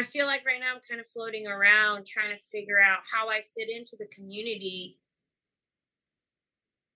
I 0.00 0.02
feel 0.02 0.24
like 0.24 0.46
right 0.46 0.58
now 0.58 0.74
I'm 0.74 0.80
kind 0.88 0.98
of 0.98 1.06
floating 1.06 1.46
around 1.46 2.06
trying 2.06 2.30
to 2.30 2.42
figure 2.42 2.80
out 2.80 3.00
how 3.12 3.28
I 3.28 3.42
fit 3.42 3.68
into 3.68 3.96
the 3.98 4.06
community 4.06 4.98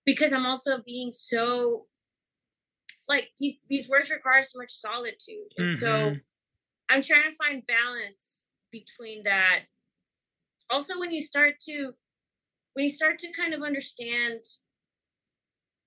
because 0.07 0.33
I'm 0.33 0.47
also 0.47 0.79
being 0.83 1.11
so 1.11 1.85
like 3.07 3.29
these 3.39 3.63
these 3.69 3.87
words 3.87 4.09
require 4.09 4.43
so 4.43 4.57
much 4.57 4.71
solitude. 4.71 5.53
And 5.55 5.69
mm-hmm. 5.69 5.77
so 5.77 6.15
I'm 6.89 7.03
trying 7.03 7.29
to 7.29 7.37
find 7.37 7.61
balance 7.67 8.47
between 8.71 9.21
that. 9.25 9.65
Also 10.71 10.99
when 10.99 11.11
you 11.11 11.21
start 11.21 11.59
to 11.67 11.91
when 12.73 12.85
you 12.85 12.89
start 12.89 13.19
to 13.19 13.31
kind 13.33 13.53
of 13.53 13.61
understand 13.61 14.39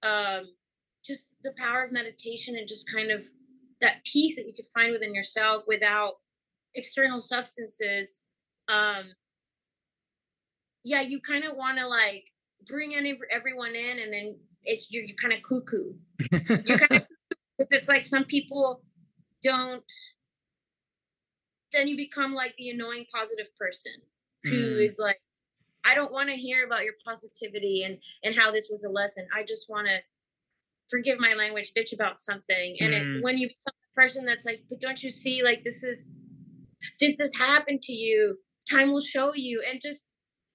um 0.04 0.44
just 1.04 1.30
the 1.42 1.52
power 1.58 1.82
of 1.82 1.90
meditation 1.90 2.54
and 2.56 2.68
just 2.68 2.88
kind 2.88 3.10
of 3.10 3.22
that 3.80 4.04
peace 4.04 4.36
that 4.36 4.46
you 4.46 4.52
could 4.54 4.68
find 4.72 4.92
within 4.92 5.16
yourself 5.16 5.64
without 5.66 6.18
external 6.74 7.20
substances 7.20 8.22
um 8.68 9.04
yeah 10.84 11.00
you 11.00 11.20
kind 11.20 11.44
of 11.44 11.56
want 11.56 11.78
to 11.78 11.86
like 11.86 12.24
bring 12.66 12.94
any 12.94 13.18
everyone 13.30 13.74
in 13.74 13.98
and 13.98 14.12
then 14.12 14.36
it's 14.64 14.88
you're, 14.90 15.04
you're 15.04 15.16
kind 15.16 15.32
of 15.32 15.42
cuckoo 15.42 15.92
you're 16.66 16.78
kind 16.78 16.90
of 17.02 17.06
because 17.56 17.72
it's 17.72 17.88
like 17.88 18.04
some 18.04 18.24
people 18.24 18.82
don't 19.42 19.84
then 21.72 21.88
you 21.88 21.96
become 21.96 22.34
like 22.34 22.54
the 22.58 22.70
annoying 22.70 23.04
positive 23.12 23.46
person 23.58 23.92
who 24.44 24.50
mm. 24.50 24.84
is 24.84 24.98
like 24.98 25.18
i 25.84 25.94
don't 25.94 26.12
want 26.12 26.28
to 26.28 26.34
hear 26.34 26.64
about 26.66 26.84
your 26.84 26.94
positivity 27.04 27.84
and 27.84 27.98
and 28.22 28.34
how 28.36 28.50
this 28.50 28.68
was 28.70 28.84
a 28.84 28.90
lesson 28.90 29.26
i 29.34 29.42
just 29.42 29.68
want 29.68 29.86
to 29.86 29.98
forgive 30.90 31.18
my 31.18 31.34
language 31.34 31.72
bitch 31.76 31.92
about 31.92 32.20
something 32.20 32.76
and 32.80 32.92
mm. 32.92 33.18
it, 33.18 33.24
when 33.24 33.36
you 33.38 33.48
become 33.48 33.78
a 33.92 33.94
person 33.94 34.24
that's 34.24 34.44
like 34.44 34.62
but 34.68 34.80
don't 34.80 35.02
you 35.02 35.10
see 35.10 35.42
like 35.42 35.62
this 35.64 35.82
is 35.82 36.12
this 37.00 37.18
has 37.20 37.34
happened 37.36 37.82
to 37.82 37.92
you 37.92 38.38
time 38.70 38.92
will 38.92 39.00
show 39.00 39.32
you 39.34 39.62
and 39.68 39.80
just 39.82 40.04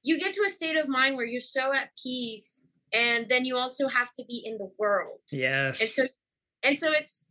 you 0.04 0.20
get 0.20 0.34
to 0.34 0.44
a 0.46 0.50
state 0.50 0.76
of 0.78 0.88
mind 0.88 1.16
where 1.16 1.26
you're 1.26 1.42
so 1.42 1.74
at 1.74 1.90
peace 2.02 2.68
and 2.94 3.28
then 3.30 3.44
you 3.46 3.58
also 3.58 3.88
have 3.88 4.12
to 4.14 4.24
be 4.28 4.44
in 4.46 4.58
the 4.58 4.70
world. 4.78 5.20
Yes. 5.32 5.82
And 5.82 5.90
so 5.90 6.04
and 6.62 6.78
so 6.78 6.92
it's 6.92 7.28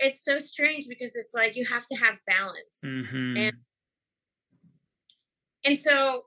it's 0.00 0.24
so 0.24 0.38
strange 0.38 0.86
because 0.88 1.14
it's 1.14 1.34
like 1.34 1.56
you 1.56 1.64
have 1.66 1.86
to 1.86 1.94
have 1.96 2.18
balance. 2.26 2.80
Mm-hmm. 2.84 3.36
and 3.36 3.52
and 5.64 5.78
so 5.78 6.22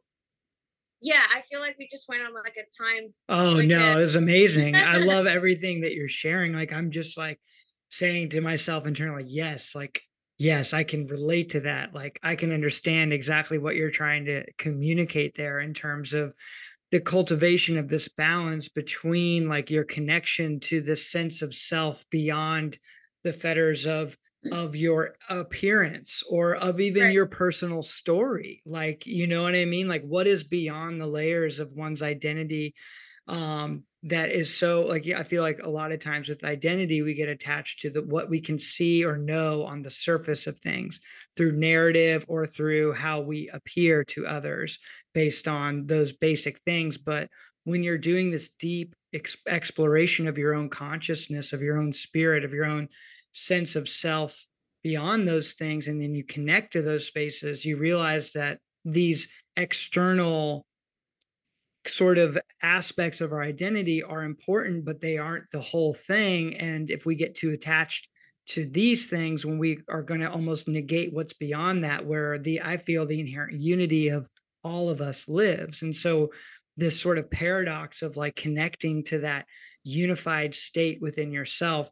yeah 1.01 1.21
i 1.35 1.41
feel 1.41 1.59
like 1.59 1.75
we 1.77 1.87
just 1.91 2.09
went 2.09 2.23
on 2.23 2.33
like 2.33 2.55
a 2.57 2.83
time 2.83 3.13
oh 3.29 3.57
like 3.57 3.67
no 3.67 3.93
a- 3.93 3.97
it 3.97 4.01
was 4.01 4.15
amazing. 4.15 4.75
I 4.75 4.97
love 4.97 5.27
everything 5.37 5.81
that 5.81 5.93
you're 5.93 6.07
sharing 6.07 6.53
like 6.53 6.73
i'm 6.73 6.89
just 6.89 7.17
like 7.17 7.39
saying 7.89 8.29
to 8.29 8.41
myself 8.41 8.87
internally 8.87 9.25
yes 9.27 9.75
like 9.75 10.01
Yes, 10.37 10.73
I 10.73 10.83
can 10.83 11.07
relate 11.07 11.51
to 11.51 11.61
that. 11.61 11.95
Like 11.95 12.19
I 12.21 12.35
can 12.35 12.51
understand 12.51 13.11
exactly 13.11 13.57
what 13.57 13.75
you're 13.75 13.89
trying 13.89 14.25
to 14.25 14.45
communicate 14.57 15.35
there 15.35 15.59
in 15.59 15.73
terms 15.73 16.13
of 16.13 16.33
the 16.91 16.99
cultivation 16.99 17.77
of 17.77 17.89
this 17.89 18.07
balance 18.07 18.69
between 18.69 19.49
like 19.49 19.69
your 19.69 19.83
connection 19.83 20.59
to 20.61 20.81
this 20.81 21.09
sense 21.09 21.41
of 21.41 21.53
self 21.53 22.05
beyond 22.09 22.77
the 23.23 23.33
fetters 23.33 23.85
of 23.85 24.15
of 24.51 24.75
your 24.75 25.15
appearance 25.29 26.23
or 26.29 26.55
of 26.55 26.79
even 26.79 27.03
right. 27.03 27.13
your 27.13 27.25
personal 27.25 27.81
story 27.81 28.61
like 28.65 29.05
you 29.05 29.27
know 29.27 29.43
what 29.43 29.55
i 29.55 29.65
mean 29.65 29.89
like 29.89 30.03
what 30.03 30.27
is 30.27 30.43
beyond 30.43 31.01
the 31.01 31.07
layers 31.07 31.59
of 31.59 31.73
one's 31.73 32.01
identity 32.01 32.73
um 33.27 33.83
that 34.09 34.31
is 34.31 34.55
so 34.55 34.81
like 34.81 35.07
i 35.09 35.23
feel 35.23 35.41
like 35.41 35.59
a 35.63 35.69
lot 35.69 35.91
of 35.91 35.99
times 35.99 36.29
with 36.29 36.43
identity 36.43 37.01
we 37.01 37.13
get 37.13 37.29
attached 37.29 37.79
to 37.79 37.89
the 37.89 38.01
what 38.01 38.29
we 38.29 38.39
can 38.39 38.57
see 38.59 39.03
or 39.03 39.17
know 39.17 39.65
on 39.65 39.81
the 39.81 39.89
surface 39.89 40.47
of 40.47 40.57
things 40.59 40.99
through 41.35 41.51
narrative 41.51 42.25
or 42.27 42.45
through 42.45 42.93
how 42.93 43.19
we 43.19 43.49
appear 43.53 44.03
to 44.03 44.25
others 44.25 44.79
based 45.17 45.47
on 45.47 45.87
those 45.87 46.13
basic 46.13 46.59
things. 46.59 46.95
But 46.95 47.27
when 47.63 47.81
you're 47.81 47.97
doing 47.97 48.29
this 48.29 48.49
deep 48.49 48.95
ex- 49.15 49.37
exploration 49.47 50.27
of 50.27 50.37
your 50.37 50.53
own 50.53 50.69
consciousness 50.69 51.53
of 51.53 51.63
your 51.63 51.79
own 51.79 51.91
spirit 51.91 52.45
of 52.45 52.53
your 52.53 52.65
own 52.65 52.87
sense 53.31 53.75
of 53.75 53.89
self 53.89 54.45
beyond 54.83 55.27
those 55.27 55.53
things 55.53 55.87
and 55.87 55.99
then 55.99 56.13
you 56.13 56.23
connect 56.23 56.73
to 56.73 56.83
those 56.83 57.07
spaces 57.07 57.65
you 57.65 57.77
realize 57.77 58.33
that 58.33 58.59
these 58.85 59.27
external 59.55 60.66
sort 61.89 62.17
of 62.17 62.37
aspects 62.61 63.21
of 63.21 63.31
our 63.31 63.41
identity 63.41 64.03
are 64.03 64.23
important, 64.23 64.85
but 64.85 65.01
they 65.01 65.17
aren't 65.17 65.49
the 65.51 65.61
whole 65.61 65.93
thing. 65.93 66.55
And 66.55 66.89
if 66.89 67.05
we 67.05 67.15
get 67.15 67.35
too 67.35 67.51
attached 67.51 68.09
to 68.47 68.65
these 68.65 69.09
things, 69.09 69.45
when 69.45 69.57
we 69.57 69.79
are 69.89 70.01
going 70.01 70.21
to 70.21 70.31
almost 70.31 70.67
negate 70.67 71.13
what's 71.13 71.33
beyond 71.33 71.83
that, 71.83 72.05
where 72.05 72.37
the 72.37 72.61
I 72.61 72.77
feel 72.77 73.05
the 73.05 73.19
inherent 73.19 73.59
unity 73.59 74.07
of 74.09 74.27
all 74.63 74.89
of 74.89 75.01
us 75.01 75.27
lives. 75.27 75.81
And 75.81 75.95
so 75.95 76.31
this 76.77 76.99
sort 76.99 77.17
of 77.17 77.29
paradox 77.31 78.01
of 78.01 78.17
like 78.17 78.35
connecting 78.35 79.03
to 79.05 79.19
that 79.19 79.45
unified 79.83 80.53
state 80.53 80.99
within 81.01 81.31
yourself 81.31 81.89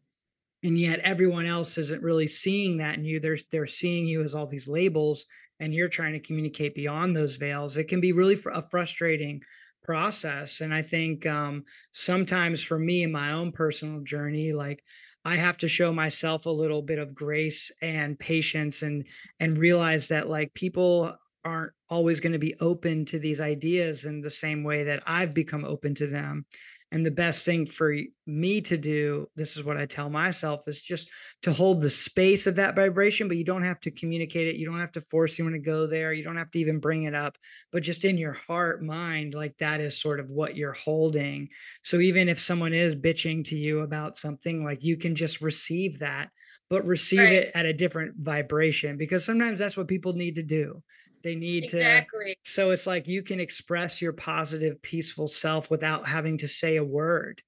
and 0.63 0.79
yet 0.79 0.99
everyone 0.99 1.45
else 1.45 1.77
isn't 1.77 2.01
really 2.01 2.27
seeing 2.27 2.77
that 2.77 2.95
in 2.95 3.05
you 3.05 3.19
they're 3.19 3.37
they're 3.51 3.67
seeing 3.67 4.05
you 4.05 4.21
as 4.21 4.35
all 4.35 4.47
these 4.47 4.67
labels 4.67 5.25
and 5.59 5.73
you're 5.73 5.87
trying 5.87 6.13
to 6.13 6.19
communicate 6.19 6.75
beyond 6.75 7.15
those 7.15 7.37
veils 7.37 7.77
it 7.77 7.87
can 7.87 8.01
be 8.01 8.11
really 8.11 8.35
fr- 8.35 8.49
a 8.49 8.61
frustrating 8.61 9.41
process 9.85 10.61
and 10.61 10.73
i 10.73 10.81
think 10.81 11.25
um, 11.27 11.63
sometimes 11.91 12.63
for 12.63 12.79
me 12.79 13.03
in 13.03 13.11
my 13.11 13.31
own 13.33 13.51
personal 13.51 14.01
journey 14.01 14.51
like 14.51 14.83
i 15.23 15.35
have 15.35 15.57
to 15.57 15.67
show 15.67 15.93
myself 15.93 16.47
a 16.47 16.49
little 16.49 16.81
bit 16.81 16.97
of 16.97 17.13
grace 17.13 17.71
and 17.81 18.17
patience 18.17 18.81
and 18.81 19.05
and 19.39 19.59
realize 19.59 20.07
that 20.07 20.27
like 20.27 20.53
people 20.55 21.15
aren't 21.43 21.73
always 21.87 22.19
going 22.19 22.33
to 22.33 22.39
be 22.39 22.55
open 22.59 23.05
to 23.05 23.19
these 23.19 23.39
ideas 23.39 24.05
in 24.05 24.21
the 24.21 24.29
same 24.29 24.63
way 24.63 24.85
that 24.85 25.03
i've 25.05 25.35
become 25.35 25.63
open 25.63 25.93
to 25.93 26.07
them 26.07 26.45
and 26.91 27.05
the 27.05 27.11
best 27.11 27.45
thing 27.45 27.65
for 27.65 27.95
me 28.27 28.61
to 28.61 28.77
do, 28.77 29.27
this 29.35 29.57
is 29.57 29.63
what 29.63 29.77
I 29.77 29.85
tell 29.85 30.09
myself, 30.09 30.67
is 30.67 30.81
just 30.81 31.09
to 31.41 31.51
hold 31.51 31.81
the 31.81 31.89
space 31.89 32.47
of 32.47 32.55
that 32.55 32.75
vibration, 32.75 33.27
but 33.27 33.37
you 33.37 33.43
don't 33.43 33.63
have 33.63 33.79
to 33.81 33.91
communicate 33.91 34.47
it. 34.47 34.55
You 34.55 34.65
don't 34.67 34.79
have 34.79 34.91
to 34.93 35.01
force 35.01 35.39
anyone 35.39 35.53
to 35.53 35.59
go 35.59 35.87
there. 35.87 36.13
You 36.13 36.23
don't 36.23 36.37
have 36.37 36.51
to 36.51 36.59
even 36.59 36.79
bring 36.79 37.03
it 37.03 37.15
up, 37.15 37.37
but 37.71 37.83
just 37.83 38.05
in 38.05 38.17
your 38.17 38.33
heart, 38.33 38.83
mind, 38.83 39.33
like 39.33 39.57
that 39.57 39.81
is 39.81 39.99
sort 39.99 40.19
of 40.19 40.29
what 40.29 40.55
you're 40.55 40.73
holding. 40.73 41.49
So 41.81 41.99
even 41.99 42.29
if 42.29 42.39
someone 42.39 42.73
is 42.73 42.95
bitching 42.95 43.45
to 43.45 43.57
you 43.57 43.79
about 43.79 44.17
something, 44.17 44.63
like 44.63 44.83
you 44.83 44.95
can 44.95 45.15
just 45.15 45.41
receive 45.41 45.99
that, 45.99 46.29
but 46.69 46.85
receive 46.85 47.19
right. 47.19 47.33
it 47.33 47.51
at 47.55 47.65
a 47.65 47.73
different 47.73 48.15
vibration 48.17 48.95
because 48.97 49.25
sometimes 49.25 49.59
that's 49.59 49.77
what 49.77 49.87
people 49.87 50.13
need 50.13 50.35
to 50.35 50.43
do. 50.43 50.81
They 51.25 51.35
need 51.35 51.63
exactly. 51.63 52.35
to. 52.35 52.51
So 52.51 52.69
it's 52.69 52.85
like 52.85 53.07
you 53.07 53.23
can 53.23 53.39
express 53.39 53.99
your 53.99 54.13
positive, 54.13 54.79
peaceful 54.83 55.27
self 55.27 55.71
without 55.71 56.07
having 56.07 56.37
to 56.37 56.47
say 56.47 56.75
a 56.75 56.83
word. 56.83 57.41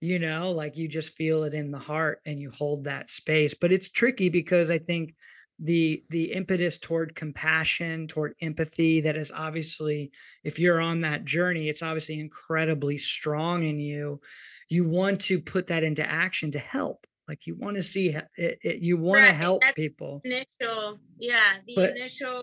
You 0.00 0.20
know, 0.20 0.52
like 0.52 0.76
you 0.76 0.86
just 0.86 1.16
feel 1.16 1.42
it 1.42 1.52
in 1.52 1.72
the 1.72 1.78
heart 1.78 2.20
and 2.24 2.38
you 2.38 2.50
hold 2.50 2.84
that 2.84 3.10
space. 3.10 3.52
But 3.52 3.72
it's 3.72 3.90
tricky 3.90 4.28
because 4.28 4.70
I 4.70 4.78
think 4.78 5.16
the 5.58 6.04
the 6.10 6.32
impetus 6.32 6.78
toward 6.78 7.16
compassion 7.16 8.06
toward 8.08 8.34
empathy 8.40 9.00
that 9.02 9.16
is 9.16 9.32
obviously 9.34 10.10
if 10.42 10.58
you're 10.58 10.80
on 10.80 11.02
that 11.02 11.24
journey 11.24 11.68
it's 11.68 11.80
obviously 11.80 12.18
incredibly 12.18 12.98
strong 12.98 13.62
in 13.62 13.78
you 13.78 14.20
you 14.68 14.84
want 14.84 15.20
to 15.20 15.40
put 15.40 15.68
that 15.68 15.84
into 15.84 16.04
action 16.04 16.50
to 16.50 16.58
help 16.58 17.06
like 17.28 17.46
you 17.46 17.54
want 17.54 17.76
to 17.76 17.84
see 17.84 18.08
it, 18.08 18.58
it 18.62 18.80
you 18.80 18.96
want 18.96 19.22
right. 19.22 19.28
to 19.28 19.32
help 19.32 19.60
That's 19.60 19.76
people 19.76 20.20
initial 20.24 20.98
yeah 21.20 21.58
the 21.64 21.76
but, 21.76 21.90
initial 21.96 22.42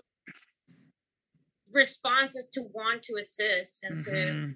responses 1.74 2.48
to 2.50 2.62
want 2.72 3.02
to 3.02 3.16
assist 3.16 3.84
and 3.84 4.00
mm-hmm. 4.00 4.14
to 4.14 4.54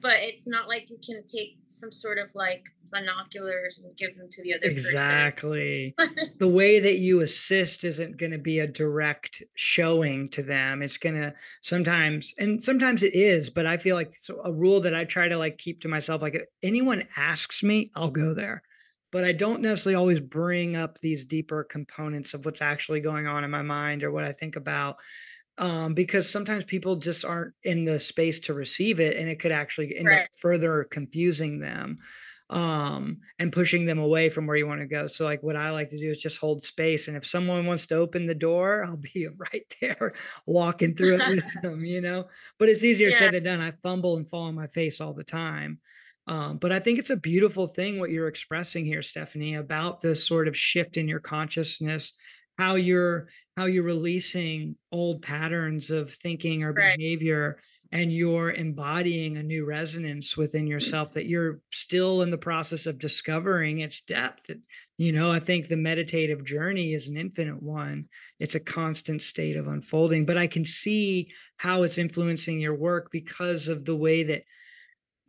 but 0.00 0.16
it's 0.20 0.48
not 0.48 0.68
like 0.68 0.88
you 0.88 0.98
can 1.04 1.24
take 1.26 1.58
some 1.64 1.92
sort 1.92 2.18
of 2.18 2.28
like 2.34 2.64
binoculars 2.90 3.80
and 3.82 3.96
give 3.96 4.16
them 4.16 4.26
to 4.28 4.42
the 4.42 4.54
other 4.54 4.64
exactly. 4.64 5.94
The 6.38 6.48
way 6.48 6.80
that 6.80 6.98
you 6.98 7.20
assist 7.20 7.84
isn't 7.84 8.16
going 8.16 8.32
to 8.32 8.38
be 8.38 8.58
a 8.58 8.66
direct 8.66 9.42
showing 9.54 10.28
to 10.30 10.42
them. 10.42 10.82
It's 10.82 10.98
going 10.98 11.14
to 11.14 11.34
sometimes 11.60 12.34
and 12.38 12.62
sometimes 12.62 13.02
it 13.02 13.14
is 13.14 13.50
but 13.50 13.66
i 13.66 13.76
feel 13.76 13.96
like 13.96 14.12
a 14.44 14.52
rule 14.52 14.80
that 14.80 14.94
i 14.94 15.04
try 15.04 15.28
to 15.28 15.36
like 15.36 15.58
keep 15.58 15.80
to 15.82 15.88
myself 15.88 16.22
like 16.22 16.34
if 16.34 16.42
anyone 16.62 17.06
asks 17.16 17.62
me 17.62 17.90
i'll 17.94 18.10
go 18.10 18.34
there. 18.34 18.62
But 19.12 19.24
i 19.24 19.32
don't 19.32 19.60
necessarily 19.60 19.96
always 19.96 20.20
bring 20.20 20.76
up 20.76 21.00
these 21.00 21.24
deeper 21.24 21.64
components 21.64 22.34
of 22.34 22.44
what's 22.44 22.62
actually 22.62 23.00
going 23.00 23.26
on 23.26 23.44
in 23.44 23.50
my 23.50 23.62
mind 23.62 24.02
or 24.02 24.10
what 24.10 24.24
i 24.24 24.32
think 24.32 24.56
about 24.56 24.96
um, 25.60 25.92
because 25.92 26.28
sometimes 26.28 26.64
people 26.64 26.96
just 26.96 27.22
aren't 27.22 27.52
in 27.62 27.84
the 27.84 28.00
space 28.00 28.40
to 28.40 28.54
receive 28.54 28.98
it 28.98 29.18
and 29.18 29.28
it 29.28 29.38
could 29.38 29.52
actually 29.52 29.94
end 29.94 30.06
right. 30.06 30.22
up 30.22 30.28
further 30.34 30.84
confusing 30.84 31.60
them 31.60 31.98
um, 32.48 33.18
and 33.38 33.52
pushing 33.52 33.84
them 33.84 33.98
away 33.98 34.30
from 34.30 34.46
where 34.46 34.56
you 34.56 34.66
want 34.66 34.80
to 34.80 34.86
go. 34.86 35.06
So 35.06 35.26
like 35.26 35.42
what 35.42 35.56
I 35.56 35.70
like 35.70 35.90
to 35.90 35.98
do 35.98 36.10
is 36.10 36.20
just 36.20 36.38
hold 36.38 36.64
space. 36.64 37.08
And 37.08 37.16
if 37.16 37.26
someone 37.26 37.66
wants 37.66 37.86
to 37.88 37.96
open 37.96 38.26
the 38.26 38.34
door, 38.34 38.84
I'll 38.84 38.96
be 38.96 39.28
right 39.36 39.66
there 39.82 40.14
walking 40.46 40.96
through 40.96 41.20
it 41.20 41.28
with 41.28 41.44
them, 41.62 41.84
you 41.84 42.00
know, 42.00 42.24
but 42.58 42.70
it's 42.70 42.82
easier 42.82 43.10
yeah. 43.10 43.18
said 43.18 43.34
than 43.34 43.44
done. 43.44 43.60
I 43.60 43.74
fumble 43.82 44.16
and 44.16 44.26
fall 44.26 44.44
on 44.44 44.54
my 44.54 44.66
face 44.66 44.98
all 44.98 45.12
the 45.12 45.24
time. 45.24 45.78
Um, 46.26 46.56
but 46.56 46.72
I 46.72 46.78
think 46.78 46.98
it's 46.98 47.10
a 47.10 47.16
beautiful 47.16 47.66
thing 47.66 47.98
what 47.98 48.10
you're 48.10 48.28
expressing 48.28 48.86
here, 48.86 49.02
Stephanie, 49.02 49.56
about 49.56 50.00
this 50.00 50.26
sort 50.26 50.48
of 50.48 50.56
shift 50.56 50.96
in 50.96 51.06
your 51.06 51.20
consciousness 51.20 52.12
how 52.60 52.74
you're 52.74 53.28
how 53.56 53.64
you're 53.64 53.82
releasing 53.82 54.76
old 54.92 55.22
patterns 55.22 55.90
of 55.90 56.12
thinking 56.12 56.62
or 56.62 56.72
right. 56.72 56.96
behavior 56.98 57.58
and 57.90 58.12
you're 58.12 58.52
embodying 58.52 59.36
a 59.36 59.42
new 59.42 59.64
resonance 59.64 60.36
within 60.36 60.66
mm. 60.66 60.68
yourself 60.68 61.10
that 61.12 61.26
you're 61.26 61.60
still 61.72 62.20
in 62.20 62.30
the 62.30 62.38
process 62.38 62.86
of 62.86 62.98
discovering 62.98 63.80
its 63.80 64.02
depth. 64.02 64.50
You 64.98 65.12
know 65.12 65.30
i 65.30 65.40
think 65.40 65.68
the 65.68 65.76
meditative 65.78 66.44
journey 66.44 66.92
is 66.92 67.08
an 67.08 67.16
infinite 67.16 67.62
one. 67.62 68.04
It's 68.38 68.54
a 68.54 68.60
constant 68.60 69.22
state 69.22 69.56
of 69.56 69.66
unfolding 69.66 70.26
but 70.26 70.36
i 70.36 70.46
can 70.46 70.66
see 70.66 71.32
how 71.56 71.82
it's 71.84 71.96
influencing 71.96 72.60
your 72.60 72.74
work 72.74 73.10
because 73.10 73.68
of 73.68 73.86
the 73.86 73.96
way 73.96 74.22
that 74.24 74.42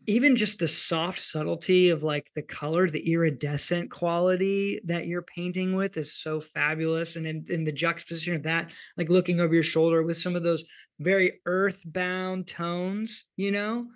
even 0.08 0.36
just 0.36 0.60
the 0.60 0.68
soft 0.68 1.20
subtlety 1.20 1.90
of 1.90 2.04
like 2.04 2.32
the 2.34 2.42
color, 2.42 2.90
the 2.90 3.12
iridescent 3.12 3.92
quality 3.92 4.82
that 4.86 5.06
you're 5.06 5.22
painting 5.22 5.76
with 5.76 5.96
is 5.98 6.16
so 6.16 6.42
fabulous. 6.42 7.16
And 7.16 7.28
in, 7.28 7.46
in 7.50 7.64
the 7.64 7.72
juxtaposition 7.72 8.36
of 8.36 8.44
that, 8.44 8.72
like 8.98 9.10
looking 9.10 9.40
over 9.40 9.54
your 9.54 9.64
shoulder 9.64 10.04
with 10.04 10.18
some 10.18 10.36
of 10.36 10.44
those 10.44 10.64
very 11.00 11.40
earthbound 11.46 12.48
tones, 12.48 13.26
you 13.36 13.52
know, 13.52 13.88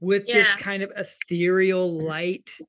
with 0.00 0.24
yeah. 0.28 0.34
this 0.34 0.52
kind 0.54 0.82
of 0.82 0.92
ethereal 0.96 1.92
mm. 1.92 2.06
light 2.06 2.50
mm. 2.60 2.66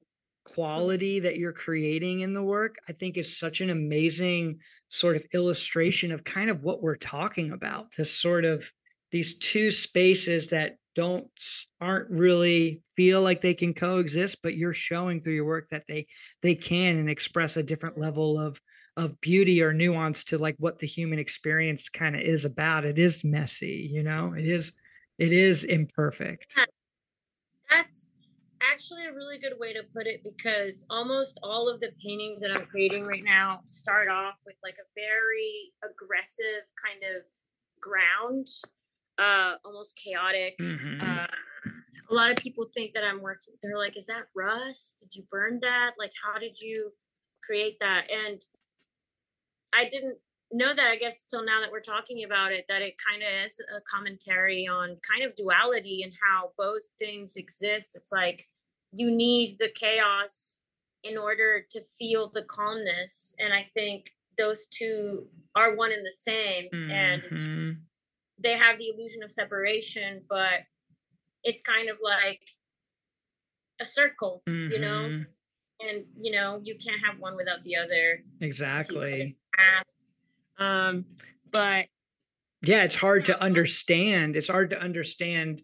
quality 0.54 1.20
that 1.20 1.38
you're 1.38 1.54
creating 1.54 2.22
in 2.22 2.34
the 2.34 2.44
work, 2.44 2.76
I 2.88 2.94
think 2.94 3.18
is 3.18 3.38
such 3.38 3.62
an 3.62 3.70
amazing 3.70 4.60
sort 4.88 5.16
of 5.16 5.26
illustration 5.34 6.12
of 6.12 6.24
kind 6.24 6.50
of 6.50 6.64
what 6.64 6.82
we're 6.82 6.96
talking 6.96 7.52
about. 7.52 7.96
This 7.96 8.12
sort 8.12 8.46
of 8.46 8.72
these 9.12 9.38
two 9.38 9.70
spaces 9.70 10.50
that 10.50 10.79
don't 10.96 11.30
aren't 11.80 12.10
really 12.10 12.82
feel 12.96 13.22
like 13.22 13.42
they 13.42 13.54
can 13.54 13.74
coexist 13.74 14.38
but 14.42 14.56
you're 14.56 14.74
showing 14.74 15.22
through 15.22 15.34
your 15.34 15.46
work 15.46 15.68
that 15.70 15.84
they 15.88 16.08
they 16.42 16.56
can 16.56 16.98
and 16.98 17.10
express 17.10 17.58
a 17.58 17.64
different 17.64 17.98
level 17.98 18.40
of 18.40 18.60
of 19.00 19.20
beauty 19.22 19.62
or 19.62 19.72
nuance 19.72 20.26
to 20.26 20.38
like 20.38 20.56
what 20.60 20.80
the 20.80 20.88
human 20.88 21.20
experience 21.20 21.88
kind 21.88 22.16
of 22.16 22.22
is 22.22 22.44
about. 22.44 22.84
It 22.84 23.00
is 23.00 23.24
messy 23.24 23.90
you 23.92 24.04
know? 24.04 24.34
It 24.38 24.46
is 24.46 24.74
it 25.18 25.32
is 25.32 25.64
imperfect. 25.64 26.56
That's 27.70 28.10
actually 28.62 29.06
a 29.06 29.14
really 29.14 29.40
good 29.40 29.58
way 29.58 29.72
to 29.72 29.84
put 29.96 30.06
it 30.06 30.22
because 30.24 30.86
almost 30.90 31.40
all 31.44 31.70
of 31.70 31.80
the 31.80 31.92
paintings 32.04 32.42
that 32.42 32.52
i'm 32.54 32.66
creating 32.66 33.06
right 33.06 33.24
now 33.24 33.62
start 33.64 34.10
off 34.10 34.34
with 34.46 34.56
like 34.62 34.74
a 34.74 34.88
very 34.96 35.72
aggressive 35.82 36.68
kind 36.86 37.00
of 37.16 37.24
ground 37.80 38.46
uh, 39.20 39.56
almost 39.66 39.96
chaotic. 39.96 40.58
Mm-hmm. 40.60 41.02
Uh, 41.02 41.28
a 42.10 42.14
lot 42.14 42.32
of 42.32 42.38
people 42.38 42.66
think 42.74 42.94
that 42.94 43.04
I'm 43.04 43.22
working. 43.22 43.54
They're 43.62 43.78
like, 43.78 43.98
"Is 43.98 44.08
that 44.08 44.28
rust? 44.36 45.00
Did 45.00 45.16
you 45.16 45.24
burn 45.30 45.60
that? 45.62 45.92
Like, 46.00 46.12
how 46.24 46.40
did 46.40 46.60
you 46.60 46.92
create 47.44 47.78
that?" 47.80 48.10
And 48.10 48.42
I 49.74 49.88
didn't 49.88 50.18
know 50.52 50.74
that. 50.74 50.88
I 50.88 50.96
guess 50.96 51.24
till 51.24 51.46
now 51.46 51.62
that 51.62 51.72
we're 51.72 51.82
talking 51.82 52.24
about 52.24 52.52
it, 52.52 52.66
that 52.70 52.82
it 52.82 52.96
kind 53.08 53.22
of 53.22 53.46
is 53.46 53.60
a 53.76 53.82
commentary 53.82 54.68
on 54.68 54.98
kind 55.10 55.24
of 55.24 55.36
duality 55.36 56.02
and 56.04 56.14
how 56.24 56.52
both 56.58 56.82
things 56.98 57.36
exist. 57.36 57.92
It's 57.96 58.12
like 58.12 58.48
you 58.92 59.12
need 59.12 59.58
the 59.60 59.70
chaos 59.70 60.60
in 61.04 61.18
order 61.18 61.66
to 61.70 61.82
feel 61.98 62.32
the 62.34 62.44
calmness, 62.44 63.36
and 63.40 63.54
I 63.54 63.68
think 63.74 64.12
those 64.38 64.66
two 64.68 65.28
are 65.56 65.76
one 65.76 65.92
and 65.92 66.06
the 66.06 66.12
same. 66.12 66.70
Mm-hmm. 66.74 66.92
And 66.92 67.89
they 68.42 68.54
have 68.54 68.78
the 68.78 68.90
illusion 68.90 69.24
of 69.24 69.32
separation, 69.32 70.22
but 70.30 70.62
it's 71.44 71.62
kind 71.62 71.90
of 71.90 71.98
like 72.04 72.42
a 73.80 73.86
circle, 73.86 74.44
mm-hmm. 74.48 74.72
you 74.72 74.80
know? 74.80 75.10
Mm-hmm. 75.10 75.88
And 75.88 76.06
you 76.20 76.34
know, 76.34 76.60
you 76.62 76.76
can't 76.76 77.00
have 77.06 77.20
one 77.20 77.38
without 77.38 77.64
the 77.64 77.78
other. 77.78 78.22
Exactly. 78.42 79.38
Um, 80.58 81.06
but 81.54 81.86
yeah, 82.62 82.84
it's 82.84 82.96
hard 82.96 83.26
to 83.26 83.42
understand. 83.42 84.36
It's 84.36 84.50
hard 84.50 84.72
to 84.72 84.82
understand 84.82 85.62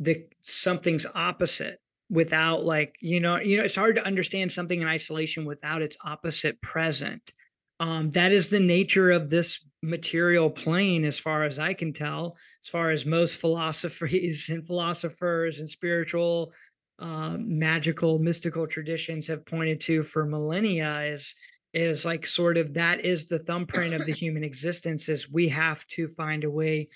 the 0.00 0.24
something's 0.40 1.06
opposite 1.14 1.80
without 2.10 2.64
like 2.64 2.96
you 3.00 3.20
know 3.20 3.38
you 3.38 3.56
know 3.56 3.64
it's 3.64 3.76
hard 3.76 3.96
to 3.96 4.06
understand 4.06 4.50
something 4.50 4.80
in 4.80 4.88
isolation 4.88 5.44
without 5.44 5.82
its 5.82 5.96
opposite 6.04 6.60
present 6.62 7.32
um, 7.80 8.10
that 8.10 8.32
is 8.32 8.48
the 8.48 8.60
nature 8.60 9.10
of 9.10 9.28
this 9.28 9.60
material 9.82 10.50
plane 10.50 11.04
as 11.04 11.18
far 11.18 11.44
as 11.44 11.58
i 11.58 11.72
can 11.72 11.92
tell 11.92 12.36
as 12.64 12.68
far 12.68 12.90
as 12.90 13.06
most 13.06 13.40
philosophies 13.40 14.48
and 14.48 14.66
philosophers 14.66 15.60
and 15.60 15.68
spiritual 15.68 16.52
uh, 17.00 17.36
magical 17.38 18.18
mystical 18.18 18.66
traditions 18.66 19.28
have 19.28 19.46
pointed 19.46 19.80
to 19.80 20.02
for 20.02 20.26
millennia 20.26 21.02
is 21.02 21.34
is 21.72 22.04
like 22.04 22.26
sort 22.26 22.56
of 22.56 22.74
that 22.74 23.04
is 23.04 23.26
the 23.26 23.38
thumbprint 23.38 23.94
of 23.94 24.04
the 24.04 24.12
human 24.24 24.42
existence 24.42 25.08
is 25.08 25.30
we 25.30 25.48
have 25.48 25.86
to 25.86 26.08
find 26.08 26.44
a 26.44 26.50
way 26.50 26.88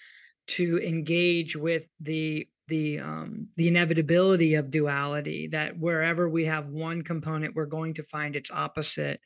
to 0.47 0.81
engage 0.81 1.55
with 1.55 1.89
the 2.01 2.49
the 2.69 2.99
um 2.99 3.49
the 3.57 3.69
inevitability 3.69 4.55
of 4.55 4.71
duality 4.71 5.47
that 5.49 5.79
wherever 5.79 6.29
we 6.29 6.47
have 6.47 6.69
one 6.69 7.03
component 7.03 7.55
we're 7.55 7.67
going 7.67 7.95
to 7.95 8.03
find 8.03 8.35
its 8.35 8.51
opposite 8.51 9.21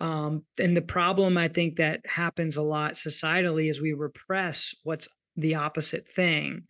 um 0.00 0.44
and 0.58 0.76
the 0.76 0.82
problem 0.82 1.36
i 1.36 1.48
think 1.48 1.76
that 1.76 2.00
happens 2.06 2.56
a 2.56 2.62
lot 2.62 2.94
societally 2.94 3.68
is 3.68 3.80
we 3.80 3.92
repress 3.92 4.74
what's 4.84 5.08
the 5.36 5.54
opposite 5.54 6.08
thing 6.08 6.62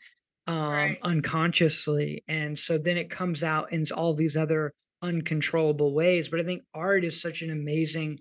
um 0.47 0.73
right. 0.73 0.99
unconsciously 1.03 2.25
and 2.29 2.59
so 2.59 2.79
then 2.79 2.97
it 2.97 3.11
comes 3.11 3.43
out 3.43 3.73
in 3.73 3.85
all 3.95 4.15
these 4.15 4.37
other 4.37 4.73
uncontrollable 5.03 5.95
ways 5.95 6.29
but 6.29 6.41
i 6.41 6.45
think 6.45 6.63
art 6.75 7.05
is 7.05 7.21
such 7.21 7.43
an 7.43 7.51
amazing 7.51 8.19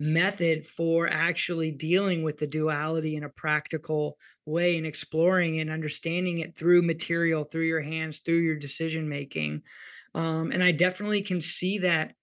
method 0.00 0.66
for 0.66 1.06
actually 1.08 1.70
dealing 1.70 2.22
with 2.22 2.38
the 2.38 2.46
duality 2.46 3.16
in 3.16 3.22
a 3.22 3.28
practical 3.28 4.16
way 4.46 4.78
and 4.78 4.86
exploring 4.86 5.60
and 5.60 5.70
understanding 5.70 6.38
it 6.38 6.56
through 6.56 6.80
material 6.80 7.44
through 7.44 7.66
your 7.66 7.82
hands 7.82 8.20
through 8.20 8.38
your 8.38 8.56
decision 8.56 9.08
making 9.08 9.62
um, 10.14 10.50
and 10.50 10.64
i 10.64 10.72
definitely 10.72 11.22
can 11.22 11.40
see 11.40 11.78
that 11.78 12.14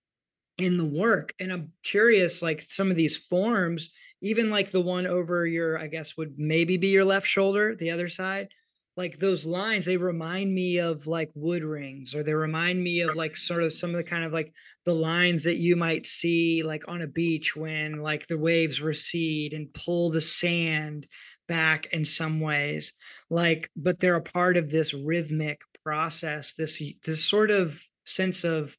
in 0.58 0.78
the 0.78 0.86
work 0.86 1.34
and 1.40 1.52
i'm 1.52 1.72
curious 1.84 2.42
like 2.42 2.62
some 2.62 2.90
of 2.90 2.96
these 2.96 3.18
forms 3.18 3.90
even 4.22 4.50
like 4.50 4.72
the 4.72 4.82
one 4.82 5.06
over 5.06 5.46
your 5.46 5.78
i 5.78 5.88
guess 5.88 6.18
would 6.18 6.34
maybe 6.38 6.78
be 6.78 6.88
your 6.88 7.06
left 7.06 7.28
shoulder 7.28 7.76
the 7.76 7.92
other 7.92 8.08
side 8.08 8.50
like 8.98 9.20
those 9.20 9.46
lines 9.46 9.86
they 9.86 9.96
remind 9.96 10.54
me 10.54 10.80
of 10.80 11.06
like 11.06 11.30
wood 11.36 11.64
rings 11.64 12.16
or 12.16 12.24
they 12.24 12.34
remind 12.34 12.84
me 12.84 13.02
of 13.02 13.16
like 13.16 13.38
sort 13.38 13.64
of 13.64 13.72
some 13.72 13.92
of 13.92 13.96
the 13.96 14.04
kind 14.04 14.24
of 14.24 14.34
like 14.34 14.52
the 14.86 14.94
lines 14.96 15.44
that 15.44 15.58
you 15.58 15.76
might 15.76 16.08
see 16.08 16.64
like 16.64 16.88
on 16.88 17.04
a 17.04 17.08
beach 17.08 17.56
when 17.56 18.02
like 18.02 18.26
the 18.28 18.38
waves 18.38 18.82
recede 18.82 19.54
and 19.54 19.72
pull 19.74 20.10
the 20.10 20.20
sand 20.20 21.08
back 21.48 21.88
in 21.94 22.04
some 22.04 22.40
ways 22.42 22.92
like 23.30 23.70
but 23.76 24.00
they're 24.00 24.16
a 24.16 24.22
part 24.22 24.58
of 24.58 24.70
this 24.70 24.94
rhythmic 24.94 25.62
process 25.84 26.54
this 26.56 26.82
this 27.06 27.24
sort 27.24 27.52
of 27.52 27.82
sense 28.04 28.44
of 28.44 28.76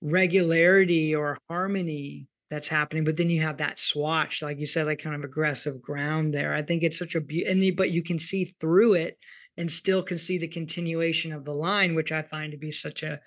regularity 0.00 1.14
or 1.14 1.38
harmony 1.48 2.28
that's 2.48 2.68
happening 2.68 3.02
but 3.02 3.16
then 3.16 3.28
you 3.28 3.40
have 3.40 3.56
that 3.56 3.80
swatch 3.80 4.40
like 4.40 4.58
you 4.58 4.66
said 4.66 4.86
like 4.86 5.00
kind 5.00 5.16
of 5.16 5.24
aggressive 5.24 5.82
ground 5.82 6.32
there. 6.32 6.54
I 6.54 6.62
think 6.62 6.82
it's 6.82 6.98
such 6.98 7.14
a 7.14 7.20
beauty 7.20 7.70
but 7.70 7.90
you 7.90 8.02
can 8.02 8.18
see 8.18 8.54
through 8.60 8.94
it 8.94 9.18
and 9.56 9.72
still 9.72 10.02
can 10.02 10.18
see 10.18 10.38
the 10.38 10.48
continuation 10.48 11.32
of 11.32 11.44
the 11.44 11.54
line 11.54 11.94
which 11.94 12.12
i 12.12 12.22
find 12.22 12.52
to 12.52 12.58
be 12.58 12.70
such 12.70 13.02
a 13.02 13.20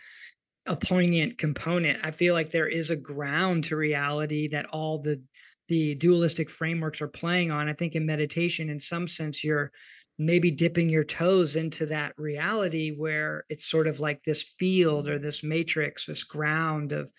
a 0.66 0.76
poignant 0.76 1.38
component. 1.38 2.00
I 2.04 2.12
feel 2.12 2.34
like 2.34 2.52
there 2.52 2.68
is 2.68 2.92
a 2.92 2.96
ground 2.96 3.66
to 3.66 3.76
reality 3.76 4.48
that 4.50 4.68
all 4.68 5.00
the 5.00 5.22
the 5.68 5.96
dualistic 5.96 6.50
frameworks 6.50 7.00
are 7.00 7.08
playing 7.08 7.52
on 7.52 7.70
i 7.70 7.74
think 7.74 7.96
in 7.96 8.06
meditation 8.06 8.70
in 8.70 8.80
some 8.80 9.08
sense 9.08 9.44
you're 9.44 9.72
maybe 10.20 10.52
dipping 10.52 10.90
your 10.90 11.06
toes 11.06 11.56
into 11.56 11.86
that 11.88 12.14
reality 12.18 12.92
where 12.92 13.46
it's 13.50 13.66
sort 13.66 13.88
of 13.88 14.02
like 14.02 14.22
this 14.24 14.44
field 14.60 15.08
or 15.08 15.18
this 15.18 15.42
matrix 15.44 16.06
this 16.06 16.26
ground 16.26 16.92
of 16.92 17.10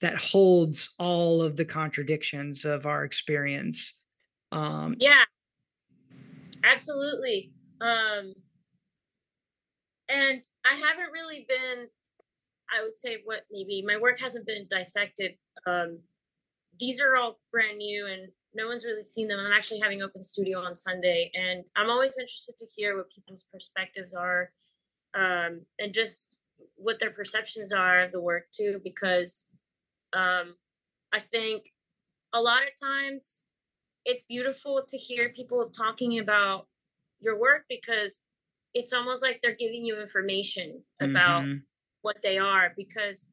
that 0.00 0.16
holds 0.16 0.94
all 0.98 1.42
of 1.42 1.56
the 1.56 1.64
contradictions 1.64 2.64
of 2.64 2.86
our 2.86 3.04
experience. 3.04 3.94
Um, 4.52 4.94
yeah, 4.98 5.24
absolutely. 6.62 7.52
Um, 7.80 8.34
and 10.08 10.42
I 10.64 10.74
haven't 10.74 11.12
really 11.12 11.46
been, 11.48 11.88
I 12.70 12.82
would 12.82 12.94
say, 12.94 13.18
what 13.24 13.42
maybe 13.50 13.82
my 13.86 13.96
work 13.96 14.20
hasn't 14.20 14.46
been 14.46 14.66
dissected. 14.68 15.36
Um, 15.66 16.00
these 16.78 17.00
are 17.00 17.16
all 17.16 17.40
brand 17.50 17.78
new 17.78 18.06
and 18.06 18.28
no 18.54 18.68
one's 18.68 18.84
really 18.84 19.02
seen 19.02 19.28
them. 19.28 19.40
I'm 19.40 19.52
actually 19.52 19.80
having 19.80 20.02
open 20.02 20.22
studio 20.22 20.60
on 20.60 20.74
Sunday, 20.74 21.30
and 21.34 21.64
I'm 21.76 21.90
always 21.90 22.18
interested 22.18 22.56
to 22.58 22.66
hear 22.76 22.96
what 22.96 23.10
people's 23.10 23.44
perspectives 23.52 24.14
are 24.14 24.50
um, 25.14 25.62
and 25.78 25.92
just 25.92 26.36
what 26.76 27.00
their 27.00 27.10
perceptions 27.10 27.72
are 27.72 28.00
of 28.04 28.12
the 28.12 28.20
work, 28.20 28.44
too, 28.52 28.80
because 28.84 29.46
um, 30.12 30.54
I 31.12 31.20
think 31.20 31.64
a 32.32 32.40
lot 32.40 32.62
of 32.62 32.68
times 32.80 33.44
it's 34.04 34.24
beautiful 34.24 34.82
to 34.88 34.96
hear 34.96 35.30
people 35.30 35.70
talking 35.70 36.18
about 36.18 36.66
your 37.20 37.40
work 37.40 37.64
because 37.68 38.20
it's 38.74 38.92
almost 38.92 39.22
like 39.22 39.40
they're 39.42 39.56
giving 39.56 39.84
you 39.84 40.00
information 40.00 40.82
about 41.00 41.44
mm-hmm. 41.44 41.58
what 42.02 42.16
they 42.22 42.38
are 42.38 42.72
because 42.76 43.28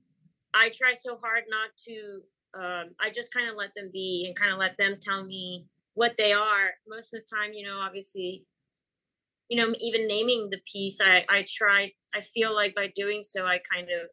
I 0.54 0.70
try 0.70 0.94
so 0.94 1.18
hard 1.22 1.44
not 1.50 1.70
to 1.88 2.22
um, 2.54 2.90
I 3.00 3.10
just 3.14 3.34
kind 3.34 3.50
of 3.50 3.56
let 3.56 3.72
them 3.76 3.90
be 3.92 4.26
and 4.28 4.36
kind 4.36 4.52
of 4.52 4.60
let 4.60 4.78
them 4.78 4.98
tell 5.02 5.24
me 5.24 5.66
what 5.94 6.16
they 6.18 6.34
are. 6.34 6.72
Most 6.88 7.14
of 7.14 7.22
the 7.22 7.36
time, 7.36 7.54
you 7.54 7.66
know, 7.66 7.78
obviously, 7.78 8.46
you 9.50 9.58
know, 9.58 9.74
even 9.80 10.08
naming 10.08 10.50
the 10.50 10.60
piece, 10.72 11.00
I 11.02 11.26
I 11.30 11.46
try. 11.48 11.94
I 12.14 12.22
feel 12.22 12.54
like 12.54 12.76
by 12.76 12.92
doing 12.96 13.24
so, 13.24 13.46
I 13.46 13.60
kind 13.74 13.88
of 13.90 14.10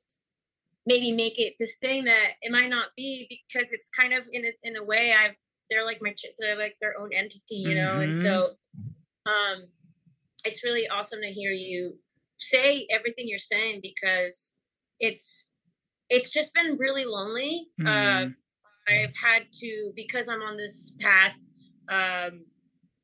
maybe 0.87 1.12
make 1.12 1.38
it 1.38 1.55
this 1.59 1.77
thing 1.77 2.05
that 2.05 2.31
it 2.40 2.51
might 2.51 2.70
not 2.70 2.87
be 2.96 3.27
because 3.29 3.72
it's 3.72 3.88
kind 3.88 4.14
of 4.14 4.24
in 4.33 4.44
a, 4.46 4.53
in 4.62 4.77
a 4.77 4.85
way 4.85 5.12
I've 5.12 5.35
they're 5.70 5.85
like 5.85 5.98
my 6.01 6.14
they're 6.38 6.59
like 6.59 6.77
their 6.81 6.94
own 6.98 7.11
entity, 7.12 7.57
you 7.57 7.74
know, 7.74 7.90
mm-hmm. 7.90 8.03
and 8.03 8.16
so 8.16 8.51
um, 9.27 9.66
it's 10.44 10.64
really 10.64 10.88
awesome 10.88 11.20
to 11.20 11.29
hear 11.29 11.51
you 11.51 11.98
say 12.38 12.87
everything 12.90 13.27
you're 13.29 13.38
saying 13.38 13.81
because 13.83 14.55
it's 15.01 15.48
it's 16.11 16.31
just 16.31 16.55
been 16.55 16.77
really 16.79 17.05
lonely. 17.05 17.68
Mm. 17.81 17.87
Uh, 17.87 18.31
I've 18.88 19.14
had 19.16 19.53
to 19.61 19.92
because 19.94 20.29
I'm 20.29 20.42
on 20.42 20.57
this 20.57 20.97
path. 21.01 21.37
Um, 21.88 22.44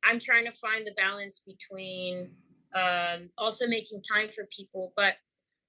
I'm 0.03 0.19
trying 0.19 0.45
to 0.45 0.51
find 0.51 0.85
the 0.85 0.93
balance 0.97 1.41
between 1.45 2.31
um, 2.75 3.29
also 3.37 3.67
making 3.67 4.01
time 4.01 4.29
for 4.29 4.47
people, 4.55 4.93
but 4.95 5.15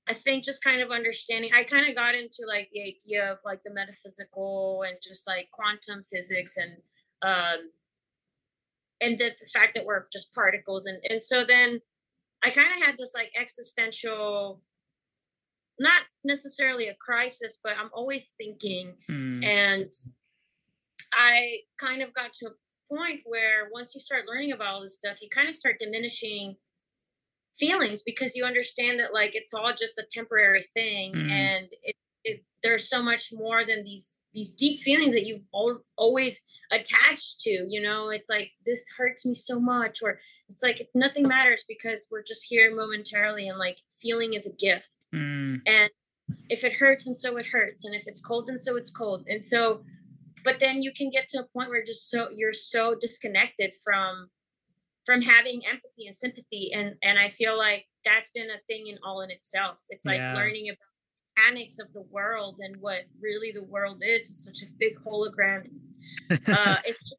I 0.08 0.14
think 0.14 0.44
just 0.44 0.62
kind 0.62 0.80
of 0.80 0.90
understanding. 0.90 1.50
I 1.54 1.64
kind 1.64 1.88
of 1.88 1.94
got 1.96 2.14
into 2.14 2.44
like 2.46 2.68
the 2.72 2.82
idea 2.82 3.32
of 3.32 3.38
like 3.44 3.62
the 3.64 3.72
metaphysical 3.72 4.84
and 4.86 4.96
just 5.02 5.26
like 5.26 5.48
quantum 5.52 6.02
physics 6.02 6.56
and 6.56 6.76
um, 7.22 7.70
and 9.00 9.18
the, 9.18 9.30
the 9.38 9.46
fact 9.52 9.72
that 9.74 9.84
we're 9.84 10.06
just 10.12 10.34
particles 10.34 10.86
and 10.86 10.98
and 11.10 11.22
so 11.22 11.44
then 11.44 11.80
I 12.44 12.50
kind 12.50 12.68
of 12.76 12.86
had 12.86 12.96
this 12.98 13.12
like 13.14 13.32
existential 13.38 14.60
not 15.78 16.02
necessarily 16.24 16.88
a 16.88 16.94
crisis, 16.94 17.58
but 17.62 17.74
I'm 17.78 17.90
always 17.92 18.32
thinking. 18.38 18.94
Mm. 19.10 19.44
And 19.44 19.92
I 21.12 21.58
kind 21.78 22.02
of 22.02 22.14
got 22.14 22.32
to 22.34 22.46
a 22.46 22.94
point 22.94 23.20
where 23.24 23.68
once 23.72 23.94
you 23.94 24.00
start 24.00 24.24
learning 24.28 24.52
about 24.52 24.74
all 24.74 24.82
this 24.82 24.96
stuff, 24.96 25.18
you 25.20 25.28
kind 25.34 25.48
of 25.48 25.54
start 25.54 25.76
diminishing 25.78 26.56
feelings 27.58 28.02
because 28.02 28.36
you 28.36 28.44
understand 28.44 29.00
that 29.00 29.12
like 29.12 29.34
it's 29.34 29.54
all 29.54 29.72
just 29.76 29.98
a 29.98 30.04
temporary 30.10 30.62
thing 30.74 31.14
mm. 31.14 31.30
and 31.30 31.68
it, 31.82 31.96
it, 32.24 32.44
there's 32.62 32.88
so 32.88 33.02
much 33.02 33.32
more 33.32 33.64
than 33.64 33.82
these 33.84 34.16
these 34.34 34.52
deep 34.52 34.82
feelings 34.82 35.14
that 35.14 35.24
you've 35.24 35.42
al- 35.54 35.82
always 35.96 36.44
attached 36.70 37.40
to 37.40 37.66
you 37.68 37.80
know 37.80 38.10
it's 38.10 38.28
like 38.28 38.50
this 38.66 38.84
hurts 38.96 39.24
me 39.24 39.34
so 39.34 39.58
much 39.58 40.00
or 40.02 40.18
it's 40.48 40.62
like 40.62 40.88
nothing 40.94 41.26
matters 41.26 41.64
because 41.66 42.06
we're 42.10 42.22
just 42.22 42.44
here 42.46 42.74
momentarily 42.74 43.48
and 43.48 43.58
like 43.58 43.78
feeling 44.00 44.34
is 44.34 44.46
a 44.46 44.52
gift 44.52 44.95
Mm. 45.14 45.60
And 45.66 45.90
if 46.48 46.64
it 46.64 46.74
hurts, 46.74 47.06
and 47.06 47.16
so 47.16 47.36
it 47.36 47.46
hurts. 47.46 47.84
And 47.84 47.94
if 47.94 48.04
it's 48.06 48.20
cold, 48.20 48.48
and 48.48 48.58
so 48.58 48.76
it's 48.76 48.90
cold. 48.90 49.24
And 49.28 49.44
so, 49.44 49.82
but 50.44 50.60
then 50.60 50.82
you 50.82 50.92
can 50.96 51.10
get 51.10 51.28
to 51.28 51.40
a 51.40 51.46
point 51.52 51.70
where 51.70 51.82
just 51.84 52.10
so 52.10 52.28
you're 52.34 52.52
so 52.52 52.94
disconnected 52.98 53.72
from 53.82 54.28
from 55.04 55.22
having 55.22 55.62
empathy 55.66 56.06
and 56.06 56.16
sympathy. 56.16 56.72
And 56.74 56.96
and 57.02 57.18
I 57.18 57.28
feel 57.28 57.56
like 57.56 57.86
that's 58.04 58.30
been 58.30 58.50
a 58.50 58.60
thing 58.68 58.88
in 58.88 58.98
all 59.04 59.20
in 59.20 59.30
itself. 59.30 59.76
It's 59.88 60.04
like 60.04 60.18
yeah. 60.18 60.34
learning 60.34 60.68
about 60.68 60.78
the 60.78 61.42
mechanics 61.42 61.78
of 61.78 61.92
the 61.92 62.02
world 62.10 62.60
and 62.60 62.76
what 62.80 63.02
really 63.20 63.52
the 63.52 63.64
world 63.64 64.02
is. 64.04 64.22
It's 64.22 64.44
such 64.44 64.62
a 64.62 64.72
big 64.78 64.94
hologram. 65.04 65.68
uh, 66.30 66.76
it's 66.84 66.98
just, 66.98 67.16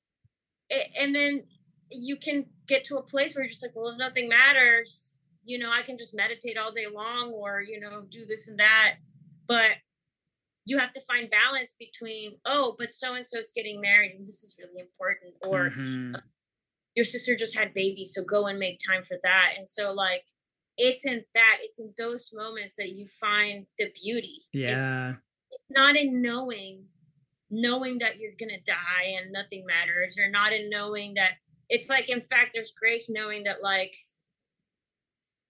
it, 0.70 0.88
and 1.00 1.16
then 1.16 1.44
you 1.90 2.18
can 2.18 2.46
get 2.68 2.84
to 2.86 2.98
a 2.98 3.02
place 3.02 3.36
where 3.36 3.44
you're 3.44 3.50
just 3.50 3.64
like, 3.64 3.76
well, 3.76 3.90
if 3.90 3.98
nothing 3.98 4.28
matters, 4.28 5.17
you 5.48 5.58
know, 5.58 5.72
I 5.72 5.82
can 5.82 5.98
just 5.98 6.14
meditate 6.14 6.58
all 6.58 6.74
day 6.74 6.88
long 6.94 7.32
or, 7.32 7.62
you 7.62 7.80
know, 7.80 8.04
do 8.12 8.26
this 8.26 8.50
and 8.50 8.60
that. 8.60 8.96
But 9.48 9.72
you 10.66 10.78
have 10.78 10.92
to 10.92 11.02
find 11.08 11.30
balance 11.30 11.74
between, 11.80 12.34
oh, 12.46 12.76
but 12.78 12.92
so 12.92 13.14
and 13.14 13.26
so 13.26 13.40
is 13.40 13.54
getting 13.56 13.80
married 13.80 14.12
and 14.18 14.28
this 14.28 14.44
is 14.44 14.58
really 14.60 14.82
important. 14.82 15.36
Or 15.48 15.70
mm-hmm. 15.70 16.16
uh, 16.16 16.20
your 16.96 17.06
sister 17.06 17.38
just 17.38 17.58
had 17.58 17.74
babies, 17.74 18.12
so 18.14 18.24
go 18.26 18.48
and 18.48 18.60
make 18.60 18.80
time 18.86 19.04
for 19.06 19.18
that. 19.24 19.52
And 19.58 19.66
so, 19.66 19.94
like, 19.94 20.24
it's 20.78 21.06
in 21.06 21.24
that, 21.34 21.58
it's 21.62 21.80
in 21.80 21.94
those 21.98 22.30
moments 22.34 22.76
that 22.78 22.90
you 22.90 23.08
find 23.08 23.68
the 23.80 23.88
beauty. 24.04 24.42
Yeah. 24.52 25.12
It's, 25.12 25.20
it's 25.52 25.64
not 25.70 25.96
in 25.96 26.22
knowing, 26.22 26.88
knowing 27.50 28.00
that 28.00 28.18
you're 28.18 28.34
going 28.38 28.50
to 28.50 28.70
die 28.70 29.16
and 29.18 29.32
nothing 29.32 29.66
matters, 29.66 30.18
or 30.20 30.30
not 30.30 30.52
in 30.52 30.70
knowing 30.70 31.14
that 31.14 31.32
it's 31.70 31.88
like, 31.88 32.10
in 32.10 32.20
fact, 32.20 32.52
there's 32.54 32.74
grace 32.78 33.10
knowing 33.10 33.46
that, 33.46 33.64
like, 33.64 33.94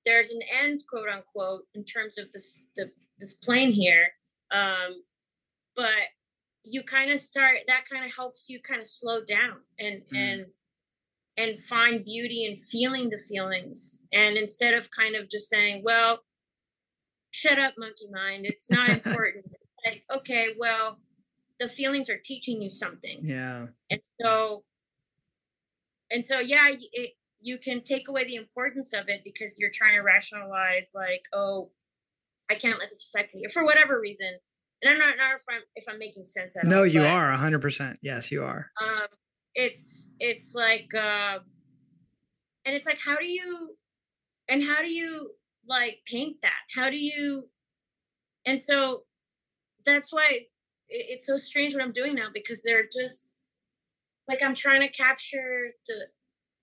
there's 0.08 0.32
an 0.32 0.40
end, 0.64 0.84
quote 0.90 1.10
unquote, 1.14 1.64
in 1.76 1.84
terms 1.84 2.18
of 2.18 2.32
this 2.32 2.60
the 2.78 2.90
this 3.20 3.34
plane 3.36 3.72
here. 3.72 4.08
Um, 4.52 5.04
but 5.76 6.08
you 6.64 6.84
kind 6.84 7.12
of 7.12 7.20
start 7.20 7.58
that 7.68 7.84
kind 7.90 8.06
of 8.06 8.14
helps 8.16 8.50
you 8.50 8.60
kind 8.62 8.82
of 8.82 8.88
slow 8.88 9.24
down 9.24 9.58
and 9.80 10.02
mm. 10.14 10.18
and 10.18 10.46
and 11.38 11.64
find 11.64 12.04
beauty 12.04 12.46
in 12.46 12.58
feeling 12.58 13.10
the 13.10 13.18
feelings 13.18 14.02
and 14.12 14.38
instead 14.38 14.74
of 14.74 14.90
kind 14.92 15.16
of 15.16 15.30
just 15.30 15.50
saying 15.50 15.82
well 15.86 16.20
shut 17.32 17.60
up 17.60 17.74
monkey 17.78 18.08
mind 18.12 18.46
it's 18.46 18.70
not 18.72 18.90
important 18.90 19.46
like 19.86 20.04
okay 20.14 20.48
well 20.60 20.98
the 21.60 21.70
feelings 21.70 22.10
are 22.10 22.20
teaching 22.24 22.62
you 22.62 22.70
something 22.70 23.20
yeah 23.24 23.68
and 23.90 24.02
so 24.22 24.64
and 26.12 26.26
so 26.26 26.40
yeah 26.40 26.70
it, 26.72 27.12
you 27.42 27.58
can 27.58 27.84
take 27.84 28.08
away 28.08 28.26
the 28.26 28.36
importance 28.36 28.94
of 28.94 29.10
it 29.10 29.22
because 29.24 29.56
you're 29.58 29.72
trying 29.74 29.96
to 29.96 30.02
rationalize 30.02 30.92
like 30.96 31.22
oh 31.34 31.70
i 32.50 32.56
can't 32.56 32.80
let 32.80 32.90
this 32.90 33.08
affect 33.14 33.34
me 33.36 33.46
or 33.46 33.50
for 33.50 33.64
whatever 33.64 34.00
reason. 34.00 34.30
And 34.82 34.92
i'm 34.92 35.00
not, 35.00 35.18
not 35.18 35.36
if 35.36 35.44
i'm 35.50 35.62
if 35.76 35.86
i'm 35.90 36.00
making 36.00 36.26
sense 36.26 36.56
at 36.56 36.66
all. 36.66 36.70
no 36.70 36.80
all, 36.80 36.86
you 36.86 37.02
but, 37.02 37.10
are 37.10 37.38
100% 37.38 37.98
yes 38.02 38.32
you 38.32 38.44
are. 38.44 38.72
Um 38.82 39.08
it's 39.56 40.10
it's 40.20 40.54
like 40.54 40.90
uh 40.94 41.40
and 42.66 42.76
it's 42.76 42.86
like 42.86 43.00
how 43.04 43.18
do 43.18 43.26
you 43.26 43.76
and 44.48 44.64
how 44.64 44.82
do 44.82 44.90
you 44.90 45.32
like 45.68 46.00
paint 46.06 46.38
that? 46.44 46.52
How 46.74 46.90
do 46.90 46.98
you 46.98 47.50
and 48.46 48.62
so 48.62 49.04
that's 49.86 50.12
why 50.12 50.42
it's 50.90 51.28
so 51.28 51.38
strange 51.38 51.74
what 51.74 51.84
i'm 51.84 51.92
doing 51.92 52.16
now 52.16 52.28
because 52.34 52.62
they're 52.64 52.88
just 52.94 53.34
like 54.28 54.42
i'm 54.44 54.56
trying 54.56 54.82
to 54.82 54.90
capture 54.90 55.72
the 55.88 56.08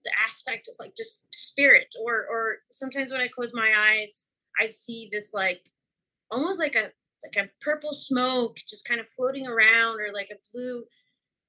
the 0.05 0.11
aspect 0.27 0.69
of 0.69 0.75
like 0.79 0.95
just 0.97 1.23
spirit 1.33 1.95
or 2.03 2.27
or 2.31 2.57
sometimes 2.71 3.11
when 3.13 3.21
i 3.21 3.29
close 3.29 3.53
my 3.55 3.73
eyes 3.77 4.27
i 4.61 4.65
see 4.65 5.09
this 5.13 5.33
like 5.35 5.63
almost 6.31 6.59
like 6.59 6.75
a 6.75 6.91
like 7.25 7.37
a 7.37 7.49
purple 7.65 7.93
smoke 7.95 8.57
just 8.69 8.87
kind 8.87 9.01
of 9.01 9.09
floating 9.09 9.47
around 9.47 9.99
or 10.01 10.13
like 10.13 10.29
a 10.31 10.37
blue 10.53 10.85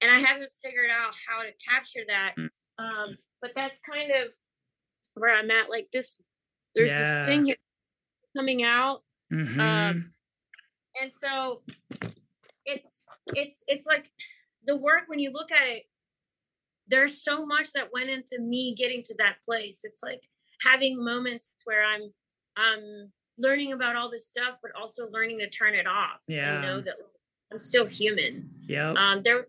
and 0.02 0.12
i 0.12 0.20
haven't 0.20 0.52
figured 0.64 0.90
out 0.90 1.14
how 1.28 1.42
to 1.44 1.50
capture 1.68 2.04
that 2.08 2.34
Mm. 2.38 2.50
um 2.80 3.18
but 3.42 3.52
that's 3.56 3.82
kind 3.82 4.12
of 4.12 4.34
where 5.16 5.36
i'm 5.36 5.52
at 5.52 5.70
like 5.70 5.88
this 5.92 6.16
there's 6.76 6.92
Yeah. 6.92 6.98
this 6.98 7.26
thing 7.28 7.46
here 7.46 7.56
coming 8.36 8.64
out 8.64 9.04
Mhm. 9.32 9.60
um, 9.60 10.14
and 11.02 11.12
so 11.14 11.62
it's 12.66 13.06
it's 13.28 13.64
it's 13.68 13.88
like 13.88 14.06
the 14.66 14.76
work 14.76 15.04
when 15.08 15.20
you 15.20 15.32
look 15.32 15.52
at 15.52 15.68
it 15.68 15.84
there's 16.88 17.24
so 17.24 17.46
much 17.46 17.72
that 17.74 17.92
went 17.94 18.10
into 18.10 18.40
me 18.40 18.76
getting 18.78 19.02
to 19.04 19.16
that 19.18 19.36
place. 19.44 19.82
It's 19.84 20.04
like 20.04 20.22
having 20.62 21.04
moments 21.04 21.52
where 21.66 21.84
i'm 21.84 22.04
i'm 22.56 23.12
learning 23.38 23.74
about 23.74 23.98
all 23.98 24.10
this 24.10 24.26
stuff 24.26 24.56
but 24.62 24.72
also 24.80 25.10
learning 25.12 25.38
to 25.38 25.50
turn 25.50 25.74
it 25.76 25.86
off 25.86 26.20
Yeah. 26.30 26.54
and 26.54 26.62
know 26.62 26.80
that 26.82 26.96
i'm 27.52 27.60
still 27.60 27.86
human. 27.86 28.50
Yeah 28.66 28.92
um 28.94 29.22
there 29.22 29.46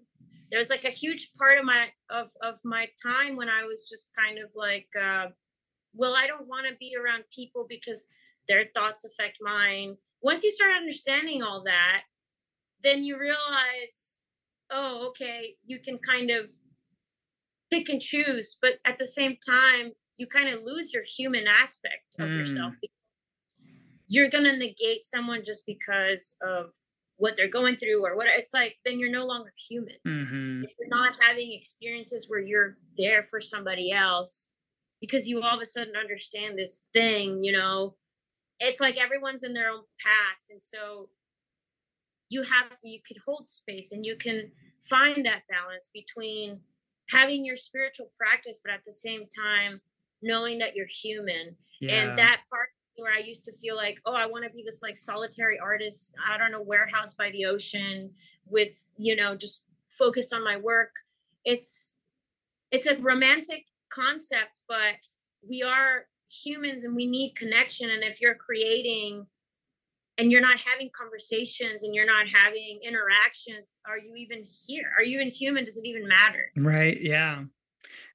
there 0.51 0.59
was 0.59 0.69
like 0.69 0.85
a 0.85 0.91
huge 0.91 1.31
part 1.39 1.59
of 1.59 1.65
my 1.65 1.87
of 2.11 2.31
of 2.43 2.59
my 2.65 2.89
time 3.01 3.37
when 3.37 3.49
i 3.49 3.63
was 3.65 3.89
just 3.89 4.11
kind 4.19 4.39
of 4.41 4.51
like 4.57 4.89
uh 5.01 5.27
well 5.95 6.15
i 6.17 6.27
don't 6.27 6.49
want 6.49 6.67
to 6.67 6.75
be 6.81 6.97
around 7.01 7.23
people 7.33 7.65
because 7.69 8.09
their 8.49 8.65
thoughts 8.75 9.05
affect 9.05 9.39
mine. 9.41 9.97
Once 10.23 10.43
you 10.43 10.51
start 10.51 10.73
understanding 10.77 11.43
all 11.45 11.63
that 11.65 12.03
then 12.83 13.05
you 13.05 13.17
realize 13.17 14.21
oh 14.71 15.07
okay 15.09 15.55
you 15.65 15.79
can 15.79 15.99
kind 15.99 16.31
of 16.31 16.47
pick 17.71 17.89
and 17.89 18.01
choose 18.01 18.57
but 18.61 18.75
at 18.85 18.99
the 18.99 19.07
same 19.07 19.37
time 19.47 19.93
you 20.17 20.27
kind 20.27 20.49
of 20.49 20.63
lose 20.63 20.93
your 20.93 21.03
human 21.05 21.47
aspect 21.47 22.15
of 22.19 22.29
yourself 22.29 22.73
you're 24.09 24.31
going 24.31 24.45
to 24.45 24.57
negate 24.57 25.05
someone 25.05 25.43
just 25.45 25.65
because 25.67 26.37
of 26.41 26.67
what 27.19 27.35
they're 27.37 27.51
going 27.51 27.77
through 27.77 28.05
or 28.05 28.17
what 28.17 28.27
it's 28.29 28.55
like 28.55 28.77
then 28.85 28.99
you're 28.99 29.11
no 29.11 29.27
longer 29.27 29.53
human. 29.69 29.97
Hmm 30.05 30.63
if 30.65 30.73
you're 30.79 30.89
not 30.89 31.17
having 31.21 31.53
experiences 31.53 32.27
where 32.29 32.41
you're 32.41 32.77
there 32.97 33.23
for 33.25 33.41
somebody 33.41 33.93
else 33.93 34.49
because 35.01 35.29
you 35.29 35.43
all 35.43 35.57
of 35.57 35.61
a 35.61 35.67
sudden 35.67 35.97
understand 35.97 36.59
this 36.59 36.85
thing 36.93 37.43
you 37.43 37.53
know 37.53 37.95
it's 38.61 38.81
like 38.81 38.97
everyone's 38.97 39.43
in 39.43 39.53
their 39.53 39.71
own 39.71 39.83
path 40.03 40.43
and 40.51 40.63
so 40.63 41.09
you 42.29 42.43
have 42.43 42.67
you 42.83 43.01
could 43.07 43.19
hold 43.25 43.49
space 43.49 43.93
and 43.93 44.05
you 44.05 44.17
can 44.17 44.51
find 44.83 45.25
that 45.27 45.43
balance 45.49 45.91
between 45.93 46.61
having 47.11 47.45
your 47.45 47.57
spiritual 47.57 48.11
practice 48.19 48.61
but 48.63 48.73
at 48.73 48.85
the 48.85 48.93
same 48.93 49.25
time 49.27 49.81
knowing 50.23 50.59
that 50.59 50.75
you're 50.75 50.87
human 50.87 51.57
yeah 51.81 51.93
and 51.93 52.19
that 52.19 52.41
part 52.51 52.69
where 52.97 53.13
I 53.13 53.19
used 53.19 53.45
to 53.45 53.53
feel 53.53 53.77
like, 53.77 54.01
oh, 54.07 54.15
I 54.15 54.27
want 54.27 54.45
to 54.45 54.51
be 54.51 54.63
this 54.65 54.83
like 54.83 54.97
solitary 54.97 55.59
artist 55.59 56.15
out 56.29 56.41
on 56.41 56.55
a 56.55 56.63
warehouse 56.63 57.15
by 57.15 57.31
the 57.31 57.45
ocean 57.45 58.11
with, 58.47 58.91
you 58.97 59.17
know, 59.17 59.37
just 59.37 59.65
focused 59.91 60.33
on 60.33 60.45
my 60.45 60.57
work. 60.57 60.91
It's 61.45 61.97
it's 62.71 62.87
a 62.87 62.97
romantic 62.97 63.67
concept, 63.91 64.63
but 64.69 64.97
we 65.49 65.63
are 65.63 66.07
humans 66.29 66.85
and 66.85 66.97
we 66.97 67.07
need 67.07 67.37
connection. 67.37 67.91
And 67.91 68.03
if 68.03 68.21
you're 68.21 68.35
creating 68.35 69.27
and 70.19 70.33
you're 70.33 70.41
not 70.41 70.59
having 70.59 70.91
conversations 70.97 71.85
and 71.85 71.95
you're 71.95 72.07
not 72.07 72.27
having 72.29 72.81
interactions, 72.83 73.73
are 73.87 73.99
you 73.99 74.15
even 74.17 74.45
here? 74.67 74.91
Are 74.99 75.05
you 75.05 75.21
even 75.21 75.31
human? 75.31 75.65
Does 75.65 75.77
it 75.77 75.85
even 75.85 76.09
matter? 76.09 76.51
Right. 76.57 77.01
Yeah. 77.01 77.45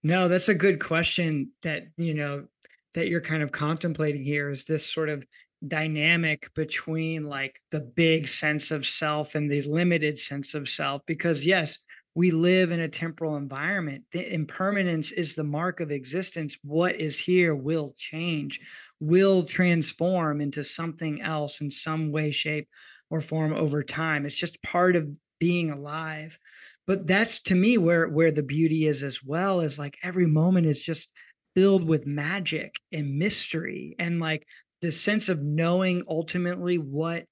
No, 0.04 0.28
that's 0.28 0.50
a 0.50 0.56
good 0.56 0.84
question 0.84 1.52
that, 1.64 1.84
you 1.98 2.14
know, 2.14 2.48
that 2.94 3.08
you're 3.08 3.22
kind 3.22 3.44
of 3.44 3.52
contemplating 3.52 4.24
here 4.24 4.50
is 4.50 4.66
this 4.66 4.86
sort 4.86 5.10
of 5.10 5.26
dynamic 5.66 6.50
between 6.56 7.26
like 7.26 7.62
the 7.72 7.80
big 7.80 8.28
sense 8.28 8.72
of 8.72 8.86
self 8.86 9.36
and 9.36 9.50
the 9.50 9.62
limited 9.62 10.18
sense 10.18 10.54
of 10.56 10.68
self. 10.68 11.02
Because, 11.06 11.46
yes, 11.46 11.78
we 12.16 12.32
live 12.32 12.72
in 12.72 12.80
a 12.80 12.90
temporal 12.90 13.38
environment. 13.38 14.04
The 14.12 14.34
impermanence 14.34 15.12
is 15.12 15.36
the 15.36 15.44
mark 15.44 15.80
of 15.80 15.92
existence. 15.92 16.58
What 16.64 16.96
is 16.96 17.18
here 17.20 17.56
will 17.56 17.94
change, 17.96 18.60
will 19.02 19.44
transform 19.44 20.40
into 20.40 20.64
something 20.64 21.22
else 21.22 21.60
in 21.60 21.70
some 21.70 22.14
way, 22.14 22.32
shape, 22.32 22.70
or 23.10 23.20
form 23.20 23.52
over 23.52 23.84
time. 23.84 24.26
It's 24.26 24.36
just 24.36 24.64
part 24.64 24.96
of 24.96 25.20
being 25.40 25.72
alive 25.72 26.40
but 26.88 27.08
that's 27.08 27.42
to 27.44 27.56
me 27.56 27.78
where 27.78 28.08
where 28.10 28.32
the 28.32 28.44
beauty 28.44 28.86
is 28.86 29.04
as 29.04 29.24
well 29.24 29.62
is 29.62 29.80
like 29.80 29.98
every 30.04 30.26
moment 30.26 30.68
is 30.68 30.84
just 30.84 31.10
filled 31.56 31.88
with 31.88 32.06
magic 32.06 32.80
and 32.92 33.18
mystery 33.18 33.96
and 34.00 34.20
like 34.20 34.46
the 34.82 34.92
sense 34.92 35.30
of 35.30 35.42
knowing 35.42 36.04
ultimately 36.10 36.78
what 36.78 37.26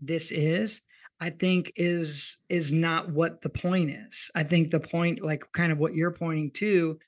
this 0.00 0.30
is 0.30 0.80
i 1.20 1.30
think 1.30 1.72
is 1.76 2.36
is 2.48 2.72
not 2.72 3.10
what 3.10 3.40
the 3.40 3.48
point 3.48 3.90
is 3.90 4.30
i 4.34 4.42
think 4.42 4.70
the 4.70 4.80
point 4.80 5.22
like 5.22 5.44
kind 5.52 5.72
of 5.72 5.78
what 5.78 5.94
you're 5.94 6.10
pointing 6.10 6.50
to 6.50 6.98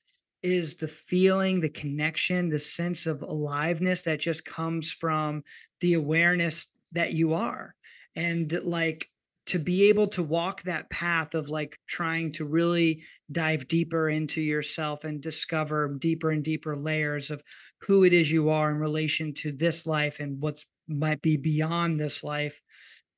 is 0.47 0.77
the 0.77 0.89
feeling 0.89 1.61
the 1.61 1.69
connection 1.69 2.49
the 2.49 2.59
sense 2.59 3.07
of 3.07 3.23
aliveness 3.23 4.03
that 4.03 4.21
just 4.21 4.45
comes 4.45 4.93
from 4.93 5.43
the 5.81 5.95
awareness 5.95 6.69
that 6.93 7.13
you 7.13 7.35
are. 7.35 7.75
And 8.15 8.53
like 8.63 9.11
to 9.47 9.59
be 9.59 9.85
able 9.85 10.09
to 10.09 10.23
walk 10.23 10.63
that 10.63 10.89
path 10.91 11.35
of 11.35 11.49
like 11.49 11.79
trying 11.87 12.33
to 12.33 12.45
really 12.45 13.03
dive 13.31 13.69
deeper 13.69 14.09
into 14.09 14.41
yourself 14.41 15.05
and 15.05 15.21
discover 15.21 15.97
deeper 15.99 16.31
and 16.31 16.45
deeper 16.45 16.77
layers 16.77 17.31
of 17.31 17.43
who 17.83 18.05
it 18.05 18.13
is 18.13 18.31
you 18.31 18.51
are 18.51 18.71
in 18.71 18.79
relation 18.79 19.35
to 19.35 19.53
this 19.53 19.87
life 19.87 20.21
and 20.21 20.41
what's 20.41 20.65
might 20.89 21.21
be 21.21 21.37
beyond 21.37 21.99
this 21.99 22.23
life 22.23 22.61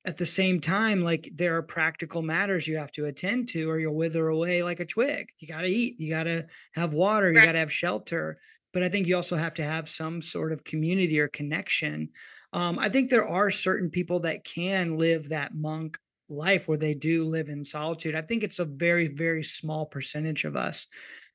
at 0.04 0.16
the 0.16 0.26
same 0.26 0.61
time 0.61 1.02
like 1.02 1.28
there 1.34 1.56
are 1.56 1.62
practical 1.62 2.22
matters 2.22 2.66
you 2.66 2.76
have 2.76 2.92
to 2.92 3.06
attend 3.06 3.48
to 3.48 3.68
or 3.68 3.78
you'll 3.78 3.94
wither 3.94 4.28
away 4.28 4.62
like 4.62 4.80
a 4.80 4.87
twig 4.87 5.28
you 5.38 5.48
got 5.48 5.62
to 5.62 5.68
eat 5.68 5.98
you 6.00 6.08
got 6.08 6.24
to 6.24 6.46
have 6.72 6.94
water 6.94 7.32
you 7.32 7.38
Right. 7.38 7.46
got 7.46 7.52
to 7.52 7.58
have 7.58 7.72
shelter 7.72 8.38
but 8.72 8.82
i 8.82 8.88
think 8.88 9.06
you 9.06 9.16
also 9.16 9.37
have 9.37 9.54
to 9.54 9.64
have 9.64 9.88
some 9.88 10.22
sort 10.22 10.52
of 10.52 10.64
community 10.64 11.18
or 11.18 11.28
connection 11.28 12.11
um, 12.52 12.78
i 12.78 12.88
think 12.88 13.11
there 13.11 13.26
are 13.26 13.50
certain 13.50 13.90
people 13.90 14.20
that 14.20 14.44
can 14.44 14.96
live 14.96 15.28
that 15.28 15.54
monk 15.54 15.98
life 16.30 16.68
where 16.68 16.76
they 16.76 16.92
do 16.92 17.24
live 17.24 17.48
in 17.48 17.64
solitude. 17.64 18.14
I 18.14 18.20
think 18.20 18.42
it's 18.42 18.58
a 18.58 18.66
very, 18.66 19.08
very 19.08 19.42
small 19.42 19.87
percentage 19.87 20.44
of 20.44 20.56
us. 20.56 20.87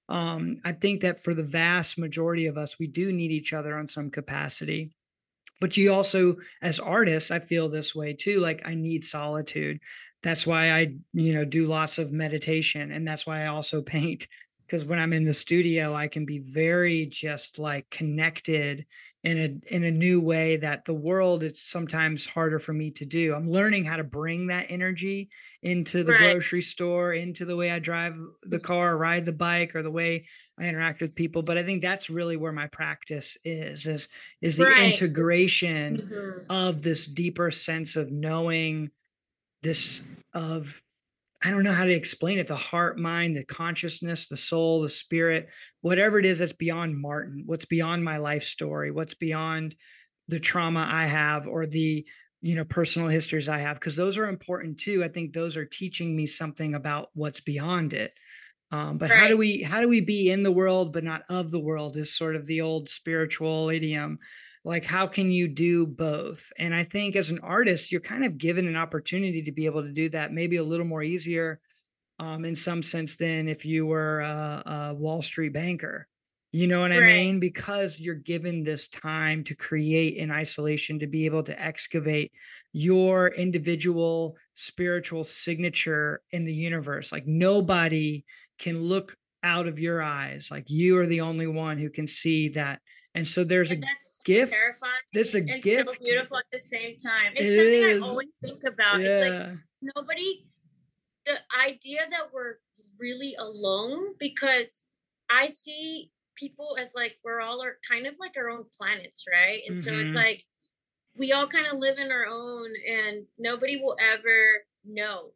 Um, 0.09 0.57
I 0.63 0.73
think 0.73 1.01
that 1.01 1.19
for 1.23 1.33
the 1.33 1.43
vast 1.43 1.97
majority 1.97 2.45
of 2.45 2.57
us, 2.57 2.77
we 2.77 2.87
do 2.87 3.11
need 3.11 3.31
each 3.31 3.53
other 3.53 3.77
on 3.77 3.87
some 3.87 4.11
capacity. 4.11 4.91
But 5.63 5.77
you 5.77 5.93
also, 5.93 6.35
as 6.61 6.81
artists, 6.81 7.31
I 7.31 7.39
feel 7.39 7.69
this 7.69 7.95
way 7.95 8.11
too. 8.11 8.41
Like 8.41 8.63
I 8.65 8.75
need 8.75 9.05
solitude. 9.05 9.79
That's 10.21 10.45
why 10.45 10.71
I, 10.71 10.95
you 11.13 11.33
know, 11.33 11.45
do 11.45 11.67
lots 11.67 11.99
of 11.99 12.11
meditation. 12.11 12.91
And 12.91 13.07
that's 13.07 13.25
why 13.25 13.43
I 13.43 13.47
also 13.47 13.81
paint. 13.95 14.27
Because 14.67 14.83
when 14.83 14.99
I'm 14.99 15.13
in 15.13 15.23
the 15.23 15.33
studio, 15.33 15.95
I 15.95 16.09
can 16.09 16.25
be 16.25 16.39
very 16.39 17.05
just 17.05 17.59
like 17.59 17.89
connected 17.89 18.85
in 19.23 19.37
a 19.37 19.73
in 19.75 19.83
a 19.85 19.91
new 19.91 20.19
way 20.19 20.57
that 20.57 20.85
the 20.85 20.93
world 20.93 21.43
it's 21.43 21.61
sometimes 21.63 22.25
harder 22.25 22.59
for 22.59 22.73
me 22.73 22.91
to 22.91 23.05
do. 23.05 23.33
I'm 23.33 23.49
learning 23.49 23.85
how 23.85 23.95
to 23.97 24.03
bring 24.03 24.47
that 24.47 24.65
energy 24.69 25.29
into 25.61 26.03
the 26.03 26.11
Right. 26.11 26.13
grocery 26.13 26.61
store, 26.61 27.13
into 27.13 27.45
the 27.45 27.55
way 27.55 27.71
I 27.71 27.79
drive 27.79 28.17
the 28.43 28.59
car, 28.59 28.93
or 28.93 28.97
ride 28.97 29.25
the 29.25 29.31
bike, 29.31 29.75
or 29.75 29.81
the 29.83 29.91
way 29.91 30.25
I 30.59 30.65
interact 30.67 31.01
with 31.01 31.15
people. 31.15 31.41
But 31.41 31.57
I 31.57 31.63
think 31.63 31.81
that's 31.81 32.09
really 32.09 32.35
where 32.37 32.51
my 32.51 32.67
practice 32.67 33.37
is, 33.45 33.87
is 33.87 34.09
is 34.41 34.57
the 34.57 34.65
Right. 34.65 34.75
integration 34.75 36.03
Mhm. 36.03 36.49
of 36.49 36.81
this 36.81 37.05
deeper 37.07 37.49
sense 37.49 37.95
of 37.95 38.11
knowing 38.11 38.91
this 39.63 40.03
of 40.33 40.82
I 41.43 41.51
don't 41.51 41.63
know 41.63 41.73
how 41.73 41.85
to 41.85 41.91
explain 41.91 42.39
it 42.39 42.47
the 42.47 42.55
heart, 42.55 42.97
mind, 42.97 43.35
the 43.35 43.43
consciousness, 43.43 44.27
the 44.27 44.37
soul, 44.37 44.81
the 44.81 44.89
spirit, 44.89 45.49
whatever 45.81 46.17
it 46.17 46.25
is 46.25 46.39
that's 46.39 46.53
beyond 46.53 46.99
Martin, 46.99 47.43
what's 47.45 47.65
beyond 47.65 48.03
my 48.03 48.17
life 48.17 48.43
story, 48.43 48.91
what's 48.91 49.13
beyond 49.13 49.75
the 50.29 50.39
trauma 50.39 50.87
I 50.89 51.05
have 51.05 51.47
or 51.47 51.65
the 51.65 52.05
you 52.41 52.55
know 52.55 52.65
personal 52.65 53.07
histories 53.07 53.49
I 53.49 53.59
have 53.59 53.75
because 53.75 53.95
those 53.95 54.17
are 54.17 54.27
important 54.27 54.79
too. 54.79 55.03
I 55.03 55.07
think 55.07 55.33
those 55.33 55.57
are 55.57 55.65
teaching 55.65 56.15
me 56.15 56.27
something 56.27 56.75
about 56.75 57.09
what's 57.13 57.41
beyond 57.41 57.93
it. 57.93 58.13
Um, 58.71 58.97
but 58.97 59.11
right. 59.11 59.19
how 59.19 59.27
do 59.27 59.37
we 59.37 59.61
how 59.61 59.81
do 59.81 59.87
we 59.87 60.01
be 60.01 60.31
in 60.31 60.43
the 60.43 60.51
world 60.51 60.93
but 60.93 61.03
not 61.03 61.23
of 61.29 61.51
the 61.51 61.59
world 61.59 61.95
is 61.95 62.15
sort 62.15 62.35
of 62.35 62.45
the 62.45 62.61
old 62.61 62.89
spiritual 62.89 63.69
idiom 63.69 64.17
like 64.63 64.85
how 64.85 65.07
can 65.07 65.31
you 65.31 65.47
do 65.47 65.85
both? 65.85 66.51
And 66.57 66.73
i 66.73 66.83
think 66.83 67.15
as 67.15 67.29
an 67.29 67.39
artist 67.39 67.91
you're 67.91 68.01
kind 68.01 68.25
of 68.25 68.37
given 68.37 68.67
an 68.67 68.75
opportunity 68.75 69.41
to 69.43 69.51
be 69.51 69.65
able 69.65 69.83
to 69.83 69.91
do 69.91 70.09
that 70.09 70.33
maybe 70.33 70.57
a 70.57 70.63
little 70.63 70.85
more 70.85 71.03
easier 71.03 71.59
um, 72.19 72.45
in 72.45 72.55
some 72.55 72.83
sense 72.83 73.15
than 73.17 73.47
if 73.47 73.65
you 73.65 73.85
were 73.85 74.21
a, 74.21 74.63
a 74.65 74.93
wall 74.93 75.21
street 75.21 75.53
banker. 75.53 76.07
You 76.51 76.67
know 76.67 76.81
what 76.81 76.91
right. 76.91 77.01
i 77.01 77.07
mean? 77.07 77.39
Because 77.39 77.99
you're 77.99 78.13
given 78.13 78.63
this 78.63 78.87
time 78.87 79.43
to 79.45 79.55
create 79.55 80.17
in 80.17 80.29
isolation 80.29 80.99
to 80.99 81.07
be 81.07 81.25
able 81.25 81.41
to 81.43 81.59
excavate 81.59 82.31
your 82.71 83.29
individual 83.29 84.37
spiritual 84.53 85.23
signature 85.23 86.21
in 86.31 86.45
the 86.45 86.53
universe. 86.53 87.11
Like 87.11 87.25
nobody 87.25 88.23
can 88.59 88.83
look 88.83 89.17
out 89.41 89.67
of 89.67 89.79
your 89.79 90.03
eyes. 90.03 90.49
Like 90.51 90.69
you 90.69 90.99
are 90.99 91.07
the 91.07 91.21
only 91.21 91.47
one 91.47 91.79
who 91.79 91.89
can 91.89 92.05
see 92.05 92.49
that 92.49 92.81
and 93.15 93.27
so 93.27 93.43
there's 93.43 93.71
and 93.71 93.83
a 93.83 93.87
gift. 94.25 94.53
Terrifying. 94.53 94.91
This 95.13 95.35
a 95.35 95.41
gift. 95.41 95.89
So 95.89 95.95
beautiful 96.03 96.37
at 96.37 96.45
the 96.51 96.59
same 96.59 96.97
time. 96.97 97.33
It's 97.35 97.41
it 97.41 97.55
something 97.55 97.97
is. 97.97 98.03
I 98.03 98.09
always 98.09 98.29
think 98.43 98.63
about. 98.63 99.01
Yeah. 99.01 99.07
It's 99.07 99.29
like 99.29 99.57
nobody. 99.95 100.45
The 101.25 101.37
idea 101.65 102.01
that 102.09 102.33
we're 102.33 102.55
really 102.99 103.35
alone 103.39 104.15
because 104.19 104.83
I 105.29 105.47
see 105.47 106.11
people 106.35 106.75
as 106.79 106.93
like 106.95 107.15
we're 107.23 107.39
all 107.39 107.63
are 107.63 107.77
kind 107.89 108.07
of 108.07 108.15
like 108.19 108.33
our 108.37 108.49
own 108.49 108.65
planets, 108.77 109.23
right? 109.31 109.61
And 109.67 109.77
mm-hmm. 109.77 109.83
so 109.83 109.93
it's 109.93 110.07
mm-hmm. 110.07 110.15
like 110.15 110.43
we 111.15 111.31
all 111.31 111.47
kind 111.47 111.67
of 111.67 111.79
live 111.79 111.97
in 111.97 112.11
our 112.11 112.25
own, 112.25 112.69
and 112.89 113.25
nobody 113.37 113.77
will 113.77 113.95
ever 113.99 114.63
know 114.83 115.31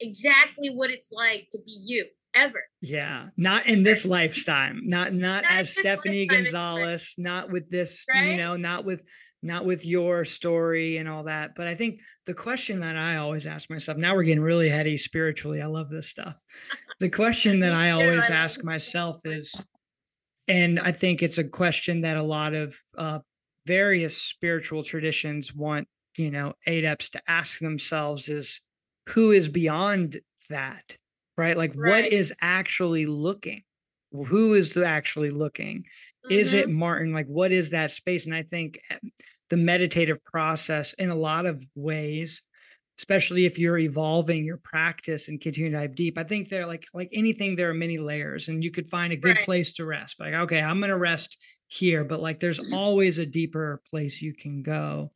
exactly 0.00 0.68
what 0.68 0.90
it's 0.90 1.08
like 1.10 1.48
to 1.50 1.58
be 1.64 1.80
you 1.84 2.06
ever. 2.34 2.62
Yeah, 2.80 3.28
not 3.36 3.66
in 3.66 3.82
this 3.82 4.04
lifetime. 4.04 4.80
Not 4.84 5.12
not, 5.12 5.44
not 5.44 5.52
as 5.52 5.70
Stephanie 5.70 6.26
Gonzalez. 6.26 7.14
Not 7.18 7.50
with 7.50 7.70
this. 7.70 8.04
Right? 8.08 8.30
You 8.30 8.36
know, 8.36 8.56
not 8.56 8.84
with 8.84 9.02
not 9.42 9.66
with 9.66 9.84
your 9.84 10.24
story 10.24 10.96
and 10.96 11.08
all 11.08 11.24
that. 11.24 11.54
But 11.54 11.68
I 11.68 11.74
think 11.74 12.00
the 12.24 12.34
question 12.34 12.80
that 12.80 12.96
I 12.96 13.16
always 13.16 13.46
ask 13.46 13.68
myself. 13.70 13.98
Now 13.98 14.14
we're 14.14 14.22
getting 14.22 14.42
really 14.42 14.70
heady 14.70 14.96
spiritually. 14.96 15.60
I 15.60 15.66
love 15.66 15.90
this 15.90 16.08
stuff. 16.08 16.40
The 17.00 17.10
question 17.10 17.58
that 17.58 17.72
I 17.72 17.90
always 17.90 18.30
ask 18.30 18.62
myself 18.62 19.20
is, 19.24 19.52
and 20.46 20.78
I 20.78 20.92
think 20.92 21.24
it's 21.24 21.38
a 21.38 21.44
question 21.44 22.02
that 22.02 22.16
a 22.16 22.22
lot 22.22 22.54
of 22.54 22.78
uh, 22.96 23.18
various 23.66 24.16
spiritual 24.16 24.84
traditions 24.84 25.52
want 25.52 25.88
you 26.16 26.30
know 26.30 26.54
adepts 26.66 27.10
to 27.10 27.22
ask 27.26 27.58
themselves 27.58 28.28
is 28.28 28.60
who 29.08 29.32
is 29.32 29.48
beyond 29.48 30.20
that 30.50 30.96
right? 31.36 31.56
Like 31.56 31.72
right. 31.76 32.04
what 32.04 32.12
is 32.12 32.32
actually 32.40 33.06
looking? 33.06 33.62
Who 34.12 34.54
is 34.54 34.76
actually 34.76 35.30
looking? 35.30 35.80
Mm-hmm. 36.26 36.32
Is 36.32 36.54
it 36.54 36.68
mm-hmm. 36.68 36.78
Martin? 36.78 37.12
Like 37.12 37.26
what 37.26 37.52
is 37.52 37.70
that 37.70 37.90
space? 37.90 38.26
And 38.26 38.34
I 38.34 38.42
think 38.42 38.80
eh, 38.90 38.98
the 39.50 39.56
meditative 39.56 40.24
process 40.24 40.92
in 40.94 41.10
a 41.10 41.16
lot 41.16 41.46
of 41.46 41.64
ways 41.74 42.42
especially 42.98 43.44
if 43.44 43.58
you're 43.58 43.78
evolving 43.78 44.44
your 44.44 44.58
practice 44.58 45.28
and 45.28 45.40
continue 45.40 45.70
to 45.70 45.76
dive 45.76 45.96
deep. 45.96 46.16
I 46.16 46.24
think 46.24 46.48
they're 46.48 46.66
like 46.66 46.86
like 46.94 47.08
anything, 47.12 47.56
there 47.56 47.70
are 47.70 47.74
many 47.74 47.98
layers, 47.98 48.48
and 48.48 48.62
you 48.62 48.70
could 48.70 48.88
find 48.88 49.12
a 49.12 49.16
good 49.16 49.36
right. 49.36 49.44
place 49.44 49.72
to 49.74 49.84
rest. 49.84 50.20
Like, 50.20 50.34
okay, 50.34 50.60
I'm 50.60 50.80
gonna 50.80 50.98
rest 50.98 51.36
here, 51.66 52.04
but 52.04 52.20
like 52.20 52.40
there's 52.40 52.60
mm-hmm. 52.60 52.74
always 52.74 53.18
a 53.18 53.26
deeper 53.26 53.82
place 53.90 54.22
you 54.22 54.34
can 54.34 54.62
go. 54.62 55.12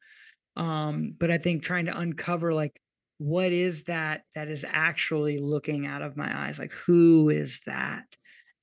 Um, 0.57 1.15
but 1.19 1.31
I 1.31 1.39
think 1.39 1.63
trying 1.63 1.87
to 1.87 1.97
uncover 1.97 2.53
like 2.53 2.81
what 3.19 3.53
is 3.53 3.85
that 3.85 4.23
that 4.35 4.49
is 4.49 4.65
actually 4.69 5.39
looking 5.39 5.87
out 5.87 6.03
of 6.03 6.17
my 6.17 6.47
eyes? 6.47 6.59
Like 6.59 6.73
who 6.73 7.29
is 7.31 7.61
that? 7.67 8.05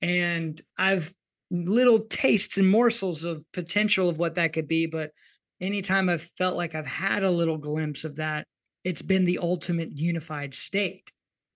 And 0.02 0.60
i've 0.76 1.14
little 1.50 2.00
tastes 2.00 2.58
and 2.58 2.68
morsels 2.68 3.24
of 3.24 3.44
potential 3.52 4.08
of 4.08 4.18
what 4.18 4.34
that 4.34 4.52
could 4.52 4.66
be 4.66 4.86
but 4.86 5.12
anytime 5.60 6.08
i've 6.08 6.28
felt 6.36 6.56
like 6.56 6.74
i've 6.74 6.88
had 6.88 7.22
a 7.22 7.30
little 7.30 7.56
glimpse 7.56 8.02
of 8.02 8.16
that 8.16 8.44
it's 8.86 9.02
been 9.02 9.24
the 9.24 9.38
ultimate 9.38 9.98
unified 9.98 10.54
state. 10.54 11.10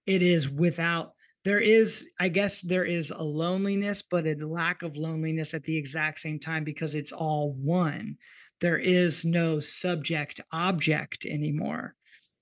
It 0.05 0.21
is 0.21 0.51
without 0.51 1.13
there 1.45 1.61
is 1.61 2.05
i 2.19 2.29
guess 2.29 2.61
there 2.61 2.85
is 2.85 3.13
a 3.13 3.23
loneliness 3.23 4.03
but 4.03 4.27
a 4.27 4.35
lack 4.45 4.83
of 4.83 4.97
loneliness 4.97 5.55
at 5.55 5.63
the 5.63 5.77
exact 5.77 6.19
same 6.19 6.41
time 6.41 6.65
because 6.65 6.97
it's 6.97 7.13
all 7.13 7.53
one. 7.53 8.17
There 8.61 8.79
is 8.79 9.25
no 9.25 9.61
subject 9.61 10.41
object 10.51 11.25
anymore 11.25 11.95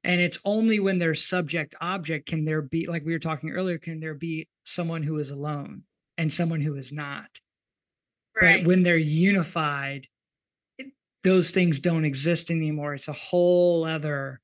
and 0.05 0.21
it's 0.21 0.39
only 0.45 0.81
when 0.81 0.99
there's 0.99 1.25
subject 1.25 1.75
object 1.81 2.29
can 2.29 2.45
there 2.45 2.63
be 2.63 2.87
like 2.87 3.05
we 3.05 3.13
were 3.13 3.19
talking 3.19 3.51
earlier 3.51 3.79
can 3.79 4.01
there 4.01 4.15
be 4.15 4.49
someone 4.65 5.03
who 5.03 5.19
is 5.19 5.31
alone 5.31 5.83
and 6.17 6.33
someone 6.33 6.61
who 6.61 6.75
is 6.77 6.93
not 6.93 7.29
right? 8.41 8.63
But 8.63 8.69
when 8.69 8.83
they're 8.83 8.97
unified 8.97 10.07
it, 10.79 10.89
those 11.25 11.51
things 11.51 11.81
don't 11.81 12.05
exist 12.05 12.51
anymore. 12.51 12.95
It's 12.95 13.09
a 13.09 13.13
whole 13.13 13.85
other 13.85 14.41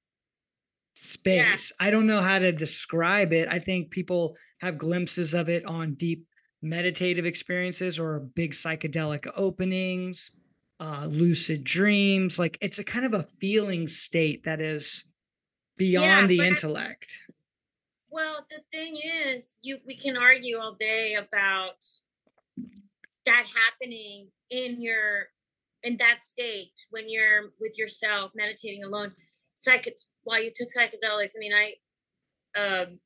space. 0.96 1.72
Yeah. 1.78 1.86
i 1.86 1.90
don't 1.90 2.06
know 2.06 2.20
how 2.20 2.38
to 2.38 2.52
describe 2.52 3.32
it. 3.32 3.48
I 3.50 3.58
think 3.58 3.90
people 3.90 4.36
have 4.60 4.78
glimpses 4.78 5.34
of 5.34 5.48
it 5.48 5.64
on 5.64 5.94
deep 5.94 6.26
meditative 6.62 7.26
experiences 7.26 7.98
or 7.98 8.20
big 8.20 8.52
psychedelic 8.52 9.30
openings 9.36 10.30
uh 10.80 11.06
lucid 11.10 11.64
dreams. 11.64 12.38
Like 12.38 12.58
it's 12.60 12.78
a 12.78 12.84
kind 12.84 13.04
of 13.04 13.14
a 13.14 13.26
feeling 13.40 13.86
state 13.86 14.44
that 14.44 14.60
is 14.60 15.04
beyond 15.76 16.30
yeah, 16.30 16.44
the 16.44 16.46
intellect. 16.46 17.16
well, 18.10 18.46
the 18.50 18.60
thing 18.72 18.96
is, 18.96 19.56
you 19.62 19.78
we 19.87 19.96
can 19.96 20.16
argue 20.16 20.58
all 20.58 20.76
day 20.78 21.14
about 21.14 21.84
that 23.26 23.46
happening 23.54 24.28
in 24.50 24.80
your 24.80 25.28
in 25.82 25.96
that 25.98 26.22
state 26.22 26.72
when 26.90 27.08
you're 27.08 27.52
with 27.60 27.78
yourself 27.78 28.32
meditating 28.34 28.84
alone 28.84 29.12
psych 29.54 29.92
while 30.24 30.42
you 30.42 30.50
took 30.54 30.68
psychedelics 30.68 31.32
i 31.37 31.38
mean 31.38 31.52
i 31.52 31.72
um 32.58 32.98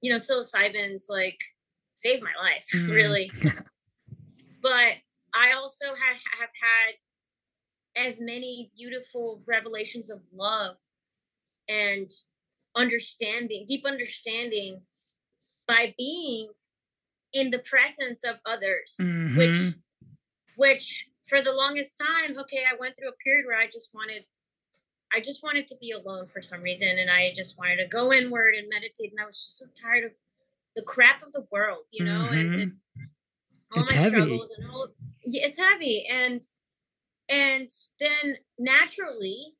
you 0.00 0.10
know 0.10 0.16
psilocybin's 0.16 1.06
like 1.08 1.38
saved 1.94 2.22
my 2.22 2.32
life 2.42 2.66
mm. 2.74 2.90
really 2.90 3.30
but 4.62 4.94
i 5.34 5.52
also 5.54 5.86
have 5.86 6.16
have 6.38 6.50
had 6.60 8.06
as 8.06 8.20
many 8.20 8.72
beautiful 8.76 9.42
revelations 9.46 10.10
of 10.10 10.20
love 10.34 10.76
and 11.68 12.10
understanding, 12.76 13.64
deep 13.66 13.84
understanding 13.86 14.80
by 15.66 15.94
being 15.96 16.48
in 17.32 17.50
the 17.50 17.58
presence 17.58 18.24
of 18.24 18.36
others, 18.46 18.96
mm-hmm. 19.00 19.36
which 19.36 19.74
which 20.56 21.08
for 21.24 21.42
the 21.42 21.52
longest 21.52 21.98
time, 21.98 22.38
okay, 22.38 22.62
I 22.70 22.76
went 22.78 22.96
through 22.96 23.08
a 23.08 23.22
period 23.24 23.46
where 23.46 23.58
I 23.58 23.66
just 23.66 23.90
wanted 23.94 24.24
I 25.12 25.20
just 25.20 25.42
wanted 25.42 25.68
to 25.68 25.76
be 25.80 25.92
alone 25.92 26.26
for 26.26 26.42
some 26.42 26.62
reason 26.62 26.88
and 26.88 27.10
I 27.10 27.32
just 27.36 27.56
wanted 27.58 27.76
to 27.76 27.86
go 27.86 28.12
inward 28.12 28.54
and 28.54 28.68
meditate 28.68 29.12
and 29.12 29.20
I 29.20 29.26
was 29.26 29.38
just 29.38 29.58
so 29.58 29.66
tired 29.80 30.04
of 30.04 30.10
the 30.74 30.82
crap 30.82 31.24
of 31.24 31.32
the 31.32 31.46
world, 31.52 31.84
you 31.92 32.04
know, 32.04 32.26
mm-hmm. 32.30 32.34
and, 32.34 32.54
and, 32.60 32.72
all 33.72 33.82
it's 33.82 33.92
my 33.92 33.98
heavy. 33.98 34.10
struggles 34.10 34.54
and 34.56 34.70
all 34.70 34.88
yeah, 35.24 35.46
it's 35.46 35.58
heavy 35.58 36.06
and 36.10 36.46
and 37.28 37.70
then 38.00 38.36
naturally 38.58 39.54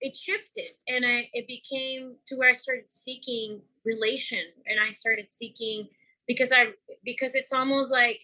it 0.00 0.16
shifted 0.16 0.70
and 0.86 1.04
I 1.04 1.28
it 1.32 1.46
became 1.46 2.16
to 2.26 2.36
where 2.36 2.50
I 2.50 2.54
started 2.54 2.86
seeking 2.90 3.60
relation 3.84 4.42
and 4.66 4.78
I 4.80 4.92
started 4.92 5.30
seeking 5.30 5.88
because 6.26 6.52
I 6.52 6.66
because 7.04 7.34
it's 7.34 7.52
almost 7.52 7.90
like 7.90 8.20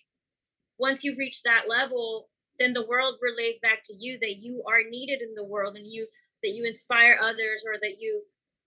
once 0.79 1.05
you 1.05 1.15
reach 1.17 1.43
that 1.43 1.65
level, 1.69 2.29
then 2.59 2.73
the 2.73 2.87
world 2.87 3.17
relays 3.23 3.59
back 3.59 3.83
to 3.85 3.95
you 3.95 4.19
that 4.21 4.37
you 4.37 4.63
are 4.69 4.83
needed 4.89 5.21
in 5.23 5.35
the 5.35 5.45
world 5.45 5.77
and 5.77 5.87
you 5.87 6.07
that 6.43 6.51
you 6.51 6.65
inspire 6.65 7.19
others 7.21 7.65
or 7.67 7.75
that 7.81 7.97
you 7.99 8.23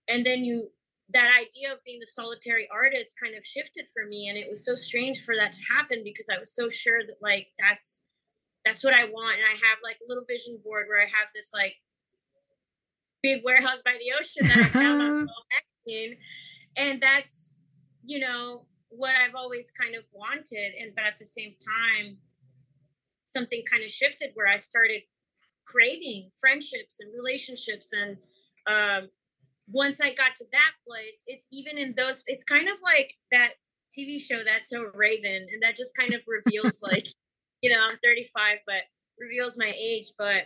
and 0.08 0.26
then 0.26 0.44
you 0.44 0.68
that 1.10 1.30
idea 1.40 1.72
of 1.72 1.82
being 1.84 2.00
the 2.00 2.06
solitary 2.06 2.68
artist 2.70 3.14
kind 3.22 3.34
of 3.34 3.46
shifted 3.46 3.86
for 3.94 4.06
me 4.06 4.28
and 4.28 4.36
it 4.36 4.46
was 4.48 4.64
so 4.64 4.74
strange 4.74 5.24
for 5.24 5.34
that 5.34 5.52
to 5.52 5.60
happen 5.72 6.02
because 6.04 6.28
I 6.28 6.38
was 6.38 6.54
so 6.54 6.68
sure 6.68 7.00
that 7.06 7.16
like 7.22 7.48
that's 7.58 8.00
that's 8.66 8.84
what 8.84 8.92
I 8.92 9.04
want 9.04 9.38
and 9.38 9.46
I 9.46 9.56
have 9.56 9.78
like 9.82 9.96
a 10.04 10.08
little 10.08 10.24
vision 10.28 10.58
board 10.62 10.84
where 10.88 11.00
I 11.00 11.08
have 11.08 11.32
this 11.34 11.50
like 11.54 11.76
big 13.22 13.42
warehouse 13.44 13.82
by 13.84 13.92
the 13.92 14.12
ocean 14.18 14.48
that 14.48 14.66
I 14.66 14.68
found 14.68 15.02
on 15.02 15.26
Magazine. 15.86 16.16
And 16.76 17.02
that's, 17.02 17.54
you 18.04 18.20
know, 18.20 18.66
what 18.90 19.12
I've 19.14 19.34
always 19.34 19.70
kind 19.70 19.94
of 19.94 20.04
wanted. 20.12 20.72
And 20.80 20.94
but 20.94 21.04
at 21.04 21.18
the 21.18 21.26
same 21.26 21.54
time, 21.58 22.18
something 23.26 23.62
kind 23.70 23.84
of 23.84 23.90
shifted 23.90 24.30
where 24.34 24.46
I 24.46 24.56
started 24.56 25.02
craving 25.66 26.30
friendships 26.40 27.00
and 27.00 27.12
relationships 27.14 27.92
and 27.92 28.16
um, 28.66 29.08
once 29.70 30.00
I 30.00 30.14
got 30.14 30.36
to 30.36 30.44
that 30.52 30.72
place, 30.86 31.22
it's 31.26 31.46
even 31.52 31.78
in 31.78 31.94
those, 31.96 32.22
it's 32.26 32.44
kind 32.44 32.68
of 32.68 32.76
like 32.82 33.14
that 33.32 33.52
TV 33.96 34.20
show 34.20 34.42
that's 34.44 34.70
so 34.70 34.86
Raven, 34.94 35.46
and 35.52 35.62
that 35.62 35.76
just 35.76 35.96
kind 35.96 36.14
of 36.14 36.22
reveals 36.26 36.82
like, 36.82 37.06
you 37.62 37.70
know, 37.70 37.80
I'm 37.80 37.96
35, 38.02 38.58
but 38.66 38.82
reveals 39.18 39.58
my 39.58 39.72
age. 39.76 40.12
But 40.16 40.44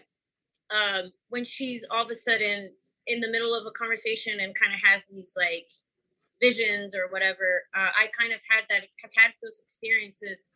um, 0.73 1.13
when 1.29 1.45
she's 1.45 1.85
all 1.91 2.05
of 2.05 2.11
a 2.11 2.15
sudden 2.15 2.71
in 3.07 3.21
the 3.21 3.31
middle 3.31 3.55
of 3.55 3.67
a 3.67 3.71
conversation 3.71 4.41
and 4.41 4.55
kind 4.55 4.73
of 4.73 4.81
has 4.83 5.05
these 5.07 5.35
like 5.37 5.69
visions 6.41 6.95
or 6.95 7.09
whatever, 7.11 7.63
uh, 7.77 7.91
I 7.97 8.07
kind 8.19 8.33
of 8.33 8.41
had 8.49 8.65
that, 8.69 8.83
have 9.03 9.11
had 9.17 9.33
those 9.43 9.61
experiences 9.63 10.47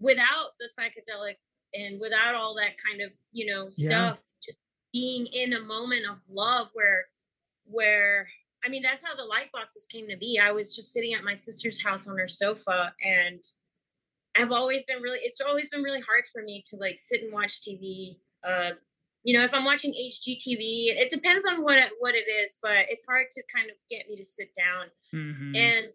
without 0.00 0.52
the 0.58 0.68
psychedelic 0.68 1.36
and 1.74 2.00
without 2.00 2.34
all 2.34 2.54
that 2.56 2.72
kind 2.84 3.02
of, 3.02 3.10
you 3.32 3.46
know, 3.46 3.70
stuff. 3.70 4.18
Yeah. 4.18 4.52
Just 4.52 4.60
being 4.92 5.26
in 5.26 5.52
a 5.52 5.60
moment 5.60 6.02
of 6.10 6.18
love 6.28 6.68
where, 6.72 7.06
where 7.64 8.28
I 8.64 8.68
mean, 8.68 8.82
that's 8.82 9.04
how 9.04 9.14
the 9.14 9.24
light 9.24 9.52
boxes 9.52 9.86
came 9.86 10.08
to 10.08 10.16
be. 10.16 10.38
I 10.38 10.52
was 10.52 10.74
just 10.74 10.92
sitting 10.92 11.14
at 11.14 11.24
my 11.24 11.34
sister's 11.34 11.82
house 11.82 12.08
on 12.08 12.18
her 12.18 12.28
sofa 12.28 12.92
and 13.02 13.42
I've 14.36 14.52
always 14.52 14.84
been 14.84 15.02
really, 15.02 15.18
it's 15.22 15.40
always 15.40 15.68
been 15.70 15.82
really 15.82 16.00
hard 16.00 16.24
for 16.32 16.42
me 16.42 16.62
to 16.66 16.76
like 16.76 16.98
sit 16.98 17.22
and 17.22 17.32
watch 17.32 17.62
TV. 17.62 18.18
Uh, 18.46 18.70
you 19.22 19.38
know, 19.38 19.44
if 19.44 19.52
I'm 19.52 19.64
watching 19.64 19.92
HGTV, 19.92 20.96
it 20.96 21.10
depends 21.10 21.44
on 21.46 21.62
what 21.62 21.76
it, 21.76 21.90
what 21.98 22.14
it 22.14 22.30
is, 22.30 22.56
but 22.62 22.86
it's 22.88 23.04
hard 23.06 23.26
to 23.32 23.42
kind 23.54 23.68
of 23.68 23.76
get 23.90 24.08
me 24.08 24.16
to 24.16 24.24
sit 24.24 24.50
down. 24.56 24.86
Mm-hmm. 25.14 25.56
And 25.56 25.86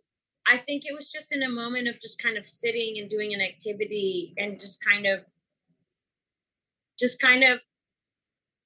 I 0.47 0.57
think 0.57 0.83
it 0.85 0.95
was 0.95 1.09
just 1.09 1.33
in 1.33 1.41
a 1.41 1.49
moment 1.49 1.87
of 1.87 1.99
just 2.01 2.21
kind 2.21 2.37
of 2.37 2.45
sitting 2.45 2.99
and 2.99 3.09
doing 3.09 3.33
an 3.33 3.41
activity 3.41 4.33
and 4.37 4.59
just 4.59 4.83
kind 4.83 5.07
of, 5.07 5.21
just 6.99 7.19
kind 7.19 7.43
of 7.43 7.61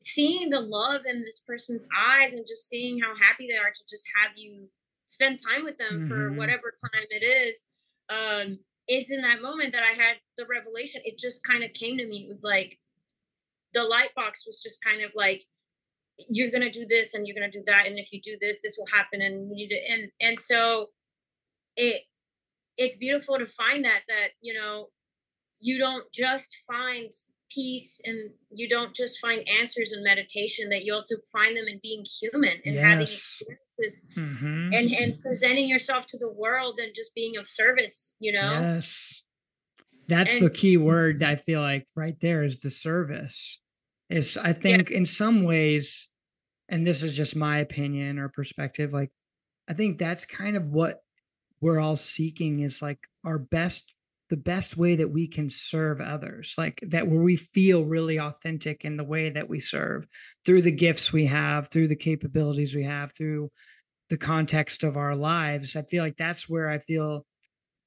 seeing 0.01 0.49
the 0.49 0.59
love 0.59 1.01
in 1.05 1.21
this 1.21 1.41
person's 1.45 1.87
eyes 1.95 2.33
and 2.33 2.45
just 2.47 2.67
seeing 2.67 2.99
how 2.99 3.13
happy 3.15 3.47
they 3.47 3.57
are 3.57 3.71
to 3.71 3.83
just 3.89 4.05
have 4.15 4.31
you 4.37 4.67
spend 5.05 5.39
time 5.39 5.63
with 5.63 5.77
them 5.77 6.01
mm-hmm. 6.01 6.07
for 6.07 6.31
whatever 6.33 6.73
time 6.79 7.05
it 7.09 7.23
is 7.23 7.65
um 8.09 8.59
it's 8.87 9.11
in 9.11 9.21
that 9.21 9.41
moment 9.41 9.73
that 9.73 9.83
i 9.83 9.93
had 9.93 10.15
the 10.37 10.45
revelation 10.45 11.01
it 11.03 11.17
just 11.17 11.43
kind 11.43 11.63
of 11.63 11.73
came 11.73 11.97
to 11.97 12.05
me 12.05 12.23
it 12.23 12.29
was 12.29 12.43
like 12.43 12.79
the 13.73 13.83
light 13.83 14.13
box 14.15 14.45
was 14.45 14.59
just 14.61 14.83
kind 14.83 15.01
of 15.01 15.11
like 15.15 15.43
you're 16.29 16.51
gonna 16.51 16.71
do 16.71 16.85
this 16.87 17.13
and 17.13 17.25
you're 17.25 17.35
gonna 17.35 17.51
do 17.51 17.63
that 17.65 17.85
and 17.85 17.97
if 17.97 18.11
you 18.11 18.19
do 18.21 18.37
this 18.41 18.59
this 18.61 18.77
will 18.77 18.87
happen 18.93 19.21
and 19.21 19.49
you 19.49 19.55
need 19.55 19.69
to 19.69 19.79
and 19.91 20.11
and 20.19 20.39
so 20.39 20.87
it 21.75 22.03
it's 22.77 22.97
beautiful 22.97 23.37
to 23.37 23.45
find 23.45 23.85
that 23.85 24.01
that 24.07 24.29
you 24.41 24.53
know 24.53 24.87
you 25.59 25.77
don't 25.77 26.11
just 26.13 26.57
find 26.67 27.11
peace 27.49 27.99
and 28.05 28.29
you 28.51 28.69
don't 28.69 28.95
just 28.95 29.19
find 29.19 29.47
answers 29.47 29.91
in 29.91 30.03
meditation 30.03 30.69
that 30.69 30.83
you 30.83 30.93
also 30.93 31.15
find 31.31 31.57
them 31.57 31.65
in 31.67 31.79
being 31.81 32.05
human 32.19 32.57
and 32.63 32.75
yes. 32.75 32.83
having 32.83 33.07
experiences 33.07 34.07
mm-hmm. 34.15 34.73
and 34.73 34.91
and 34.91 35.19
presenting 35.19 35.67
yourself 35.67 36.05
to 36.05 36.17
the 36.17 36.31
world 36.31 36.79
and 36.79 36.93
just 36.95 37.13
being 37.15 37.37
of 37.37 37.47
service 37.47 38.15
you 38.19 38.31
know 38.31 38.73
yes 38.75 39.23
that's 40.09 40.33
and, 40.33 40.41
the 40.41 40.49
key 40.49 40.75
word 40.75 41.23
i 41.23 41.35
feel 41.35 41.61
like 41.61 41.87
right 41.95 42.19
there 42.19 42.43
is 42.43 42.59
the 42.59 42.69
service 42.69 43.59
is 44.09 44.37
i 44.37 44.51
think 44.51 44.89
yeah. 44.89 44.97
in 44.97 45.05
some 45.05 45.43
ways 45.43 46.09
and 46.67 46.85
this 46.85 47.03
is 47.03 47.15
just 47.15 47.35
my 47.35 47.59
opinion 47.59 48.19
or 48.19 48.27
perspective 48.27 48.91
like 48.91 49.11
i 49.69 49.73
think 49.73 49.97
that's 49.97 50.25
kind 50.25 50.57
of 50.57 50.65
what 50.65 50.99
we're 51.61 51.79
all 51.79 51.95
seeking 51.95 52.59
is 52.59 52.81
like 52.81 52.99
our 53.23 53.37
best 53.37 53.93
the 54.29 54.37
best 54.37 54.77
way 54.77 54.95
that 54.95 55.09
we 55.09 55.27
can 55.27 55.49
serve 55.49 55.99
others 56.01 56.53
like 56.57 56.79
that 56.87 57.07
where 57.07 57.21
we 57.21 57.35
feel 57.35 57.83
really 57.83 58.19
authentic 58.19 58.85
in 58.85 58.97
the 58.97 59.03
way 59.03 59.29
that 59.29 59.49
we 59.49 59.59
serve 59.59 60.07
through 60.45 60.61
the 60.61 60.71
gifts 60.71 61.11
we 61.13 61.25
have 61.25 61.69
through 61.69 61.87
the 61.87 61.95
capabilities 61.95 62.75
we 62.75 62.83
have 62.83 63.11
through 63.11 63.49
the 64.09 64.17
context 64.17 64.83
of 64.83 64.97
our 64.97 65.15
lives 65.15 65.75
i 65.75 65.81
feel 65.81 66.03
like 66.03 66.17
that's 66.17 66.47
where 66.47 66.69
i 66.69 66.77
feel 66.77 67.25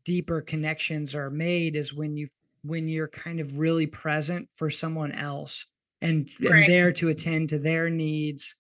deeper 0.05 0.41
connections 0.41 1.15
are 1.15 1.31
made 1.31 1.77
is 1.77 1.95
when 1.95 2.17
you 2.17 2.29
when 2.65 2.89
you're 2.89 3.09
kind 3.09 3.41
of 3.41 3.59
really 3.59 3.87
present 3.87 4.49
for 4.55 4.71
someone 4.71 5.11
else 5.11 5.67
and, 6.01 6.31
right. 6.41 6.63
and 6.63 6.73
there 6.73 6.93
to 6.93 7.09
attend 7.09 7.49
to 7.49 7.59
their 7.59 7.91
needs 7.91 8.55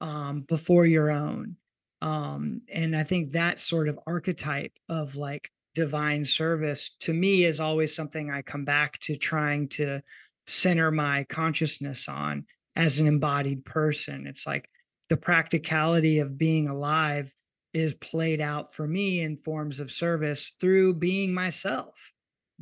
um, 0.00 0.40
before 0.40 0.86
your 0.86 1.10
own 1.10 1.56
um, 2.02 2.62
and 2.72 2.96
i 2.96 3.02
think 3.02 3.32
that 3.32 3.60
sort 3.60 3.88
of 3.88 3.98
archetype 4.06 4.72
of 4.88 5.14
like 5.16 5.50
divine 5.74 6.24
service 6.24 6.90
to 7.00 7.12
me 7.12 7.44
is 7.44 7.60
always 7.60 7.94
something 7.94 8.30
I 8.30 8.42
come 8.42 8.64
back 8.64 8.98
to 9.00 9.16
trying 9.16 9.68
to 9.70 10.00
center 10.46 10.90
my 10.90 11.24
consciousness 11.24 12.08
on 12.08 12.46
as 12.76 13.00
an 13.00 13.06
embodied 13.06 13.64
person. 13.64 14.26
It's 14.26 14.46
like 14.46 14.68
the 15.08 15.16
practicality 15.16 16.20
of 16.20 16.38
being 16.38 16.68
alive 16.68 17.32
is 17.74 17.94
played 17.94 18.40
out 18.40 18.72
for 18.72 18.86
me 18.86 19.20
in 19.20 19.36
forms 19.36 19.80
of 19.80 19.90
service 19.90 20.52
through 20.60 20.94
being 20.94 21.34
myself, 21.34 22.12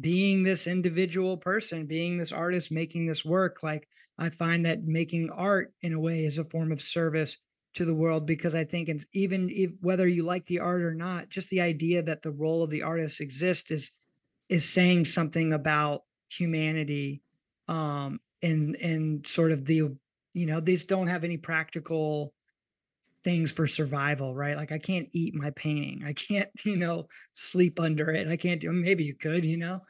being 0.00 0.42
this 0.42 0.66
individual 0.66 1.36
person, 1.36 1.86
being 1.86 2.16
this 2.16 2.32
artist, 2.32 2.72
making 2.72 3.06
this 3.06 3.24
work. 3.24 3.62
Like 3.62 3.86
I 4.18 4.30
find 4.30 4.64
that 4.64 4.84
making 4.84 5.30
art 5.30 5.72
in 5.82 5.92
a 5.92 6.00
way 6.00 6.24
is 6.24 6.38
a 6.38 6.44
form 6.44 6.72
of 6.72 6.80
service 6.80 7.36
to 7.74 7.84
the 7.84 7.94
world 7.94 8.26
because 8.26 8.54
I 8.54 8.64
think, 8.64 8.90
even 9.12 9.48
if, 9.50 9.70
whether 9.80 10.08
you 10.08 10.24
like 10.24 10.46
the 10.46 10.60
art 10.60 10.82
or 10.82 10.94
not, 10.94 11.28
just 11.28 11.50
the 11.50 11.60
idea 11.60 12.02
that 12.02 12.22
the 12.22 12.30
role 12.30 12.62
of 12.62 12.70
the 12.70 12.82
artist 12.82 13.20
exists 13.20 13.70
is 13.70 13.90
is 14.48 14.68
saying 14.68 15.06
something 15.06 15.52
about 15.52 16.02
humanity, 16.28 17.22
um, 17.68 18.20
and 18.42 18.76
and 18.76 19.26
sort 19.26 19.52
of 19.52 19.64
the 19.64 19.90
you 20.34 20.46
know 20.46 20.60
these 20.60 20.84
don't 20.84 21.06
have 21.06 21.24
any 21.24 21.38
practical 21.38 22.34
things 23.24 23.52
for 23.52 23.66
survival, 23.66 24.34
right? 24.34 24.56
Like 24.56 24.72
I 24.72 24.78
can't 24.78 25.08
eat 25.12 25.34
my 25.34 25.50
painting, 25.50 26.02
I 26.06 26.12
can't 26.12 26.48
you 26.64 26.76
know 26.76 27.08
sleep 27.32 27.80
under 27.80 28.10
it, 28.10 28.28
I 28.28 28.36
can't 28.36 28.60
do. 28.60 28.72
Maybe 28.72 29.04
you 29.04 29.14
could, 29.14 29.44
you 29.44 29.56
know, 29.56 29.82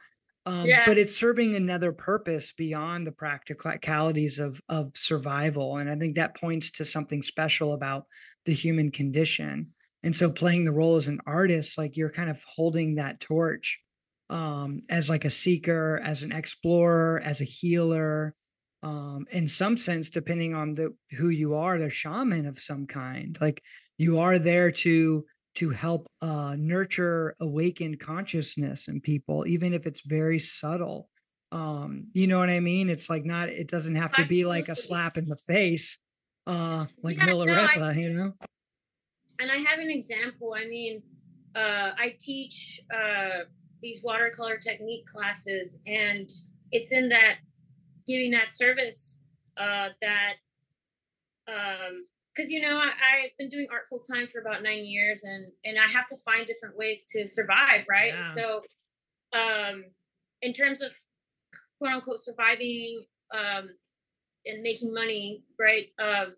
um, 0.45 0.65
yeah. 0.65 0.83
but 0.85 0.97
it's 0.97 1.15
serving 1.15 1.55
another 1.55 1.93
purpose 1.93 2.53
beyond 2.53 3.07
the 3.07 3.11
practicalities 3.11 4.39
of 4.39 4.59
of 4.67 4.91
survival 4.95 5.77
and 5.77 5.89
i 5.89 5.95
think 5.95 6.15
that 6.15 6.37
points 6.37 6.71
to 6.71 6.85
something 6.85 7.23
special 7.23 7.73
about 7.73 8.05
the 8.45 8.53
human 8.53 8.91
condition 8.91 9.69
and 10.03 10.15
so 10.15 10.31
playing 10.31 10.65
the 10.65 10.71
role 10.71 10.97
as 10.97 11.07
an 11.07 11.19
artist 11.25 11.77
like 11.77 11.95
you're 11.95 12.09
kind 12.09 12.29
of 12.29 12.43
holding 12.43 12.95
that 12.95 13.19
torch 13.19 13.79
um, 14.29 14.81
as 14.89 15.09
like 15.09 15.25
a 15.25 15.29
seeker 15.29 16.01
as 16.03 16.23
an 16.23 16.31
explorer 16.31 17.21
as 17.23 17.39
a 17.39 17.45
healer 17.45 18.35
um, 18.83 19.25
in 19.31 19.47
some 19.47 19.77
sense 19.77 20.09
depending 20.09 20.53
on 20.53 20.73
the 20.73 20.93
who 21.17 21.29
you 21.29 21.55
are 21.55 21.79
the 21.79 21.89
shaman 21.89 22.45
of 22.45 22.59
some 22.59 22.85
kind 22.85 23.37
like 23.41 23.63
you 23.97 24.19
are 24.19 24.37
there 24.37 24.71
to 24.71 25.25
to 25.55 25.69
help 25.69 26.07
uh, 26.21 26.55
nurture 26.57 27.35
awakened 27.39 27.99
consciousness 27.99 28.87
in 28.87 29.01
people, 29.01 29.45
even 29.45 29.73
if 29.73 29.85
it's 29.85 30.01
very 30.01 30.39
subtle. 30.39 31.09
Um, 31.51 32.07
you 32.13 32.25
know 32.25 32.39
what 32.39 32.49
I 32.49 32.59
mean? 32.59 32.89
It's 32.89 33.09
like 33.09 33.25
not, 33.25 33.49
it 33.49 33.67
doesn't 33.67 33.95
have 33.95 34.13
to 34.13 34.25
be 34.25 34.45
like 34.45 34.69
a 34.69 34.75
slap 34.75 35.17
in 35.17 35.27
the 35.27 35.37
face, 35.37 35.99
uh, 36.47 36.85
like 37.03 37.17
yeah, 37.17 37.27
Milarepa, 37.27 37.77
no, 37.77 37.83
I, 37.83 37.91
you 37.93 38.09
know? 38.09 38.33
And 39.39 39.51
I 39.51 39.57
have 39.57 39.79
an 39.79 39.91
example. 39.91 40.55
I 40.57 40.65
mean, 40.67 41.03
uh, 41.55 41.91
I 41.97 42.15
teach 42.19 42.81
uh, 42.91 43.43
these 43.81 44.01
watercolor 44.03 44.57
technique 44.57 45.05
classes, 45.05 45.79
and 45.85 46.27
it's 46.71 46.91
in 46.91 47.09
that 47.09 47.35
giving 48.07 48.31
that 48.31 48.53
service 48.53 49.21
uh, 49.57 49.89
that 50.01 50.33
um, 51.47 52.05
because 52.33 52.49
you 52.49 52.61
know 52.61 52.77
I, 52.77 53.21
have 53.21 53.37
been 53.37 53.49
doing 53.49 53.67
art 53.71 53.87
full 53.87 53.99
time 53.99 54.27
for 54.27 54.39
about 54.39 54.63
nine 54.63 54.85
years 54.85 55.23
and 55.23 55.51
and 55.65 55.77
i 55.77 55.91
have 55.91 56.07
to 56.07 56.15
find 56.17 56.45
different 56.45 56.77
ways 56.77 57.05
to 57.11 57.27
survive 57.27 57.85
right 57.89 58.13
yeah. 58.13 58.23
so 58.23 58.61
um 59.37 59.83
in 60.41 60.53
terms 60.53 60.81
of 60.81 60.91
quote 61.79 61.93
unquote 61.93 62.19
surviving 62.19 63.03
um 63.33 63.69
and 64.45 64.61
making 64.61 64.93
money 64.93 65.43
right 65.59 65.87
um 65.99 66.33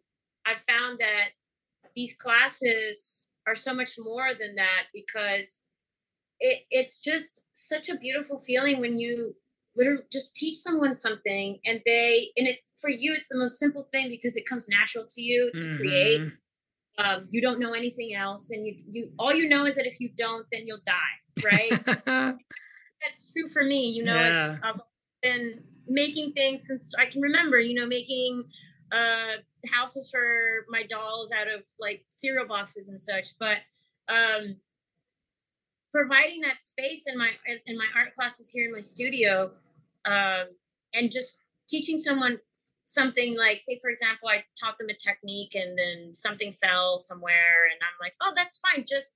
i 0.45 0.53
found 0.67 0.99
that 0.99 1.29
these 1.95 2.13
classes 2.15 3.29
are 3.47 3.55
so 3.55 3.73
much 3.73 3.93
more 3.97 4.29
than 4.39 4.55
that 4.55 4.83
because 4.93 5.59
it 6.39 6.63
it's 6.69 6.99
just 6.99 7.45
such 7.53 7.89
a 7.89 7.97
beautiful 7.97 8.37
feeling 8.37 8.79
when 8.79 8.99
you 8.99 9.33
literally 9.75 10.03
just 10.11 10.33
teach 10.35 10.55
someone 10.55 10.93
something 10.93 11.59
and 11.65 11.81
they 11.85 12.29
and 12.37 12.47
it's 12.47 12.67
for 12.79 12.89
you 12.89 13.13
it's 13.13 13.27
the 13.29 13.37
most 13.37 13.59
simple 13.59 13.87
thing 13.91 14.09
because 14.09 14.35
it 14.35 14.45
comes 14.47 14.69
natural 14.69 15.05
to 15.09 15.21
you 15.21 15.51
to 15.59 15.65
mm-hmm. 15.65 15.77
create 15.77 16.21
um, 16.97 17.27
you 17.29 17.41
don't 17.41 17.59
know 17.59 17.73
anything 17.73 18.15
else 18.15 18.51
and 18.51 18.65
you 18.65 18.75
you 18.89 19.11
all 19.19 19.33
you 19.33 19.49
know 19.49 19.65
is 19.65 19.75
that 19.75 19.85
if 19.85 19.99
you 19.99 20.09
don't 20.17 20.45
then 20.51 20.65
you'll 20.65 20.79
die 20.85 21.43
right 21.43 21.85
that's 22.05 23.31
true 23.33 23.47
for 23.51 23.63
me 23.63 23.89
you 23.89 24.03
know 24.03 24.15
yeah. 24.15 24.53
it's 24.53 24.63
i've 24.63 24.79
been 25.21 25.61
making 25.87 26.31
things 26.31 26.65
since 26.65 26.93
i 26.97 27.05
can 27.05 27.21
remember 27.21 27.59
you 27.59 27.79
know 27.79 27.85
making 27.85 28.43
uh 28.91 29.33
houses 29.71 30.09
for 30.09 30.65
my 30.69 30.83
dolls 30.83 31.31
out 31.31 31.47
of 31.47 31.63
like 31.79 32.05
cereal 32.07 32.47
boxes 32.47 32.87
and 32.87 33.01
such 33.01 33.29
but 33.39 33.57
um 34.07 34.55
providing 35.93 36.41
that 36.41 36.61
space 36.61 37.05
in 37.07 37.17
my 37.17 37.29
in 37.65 37.77
my 37.77 37.85
art 37.95 38.13
classes 38.15 38.49
here 38.49 38.67
in 38.67 38.73
my 38.73 38.81
studio 38.81 39.51
um, 40.05 40.47
and 40.93 41.11
just 41.11 41.39
teaching 41.69 41.99
someone 41.99 42.39
something 42.85 43.35
like 43.35 43.59
say 43.59 43.79
for 43.81 43.89
example 43.89 44.29
i 44.29 44.43
taught 44.59 44.77
them 44.77 44.89
a 44.89 44.93
technique 44.93 45.55
and 45.55 45.77
then 45.77 46.13
something 46.13 46.53
fell 46.61 46.99
somewhere 46.99 47.65
and 47.71 47.79
i'm 47.81 47.97
like 47.99 48.13
oh 48.21 48.31
that's 48.35 48.59
fine 48.59 48.85
just 48.87 49.13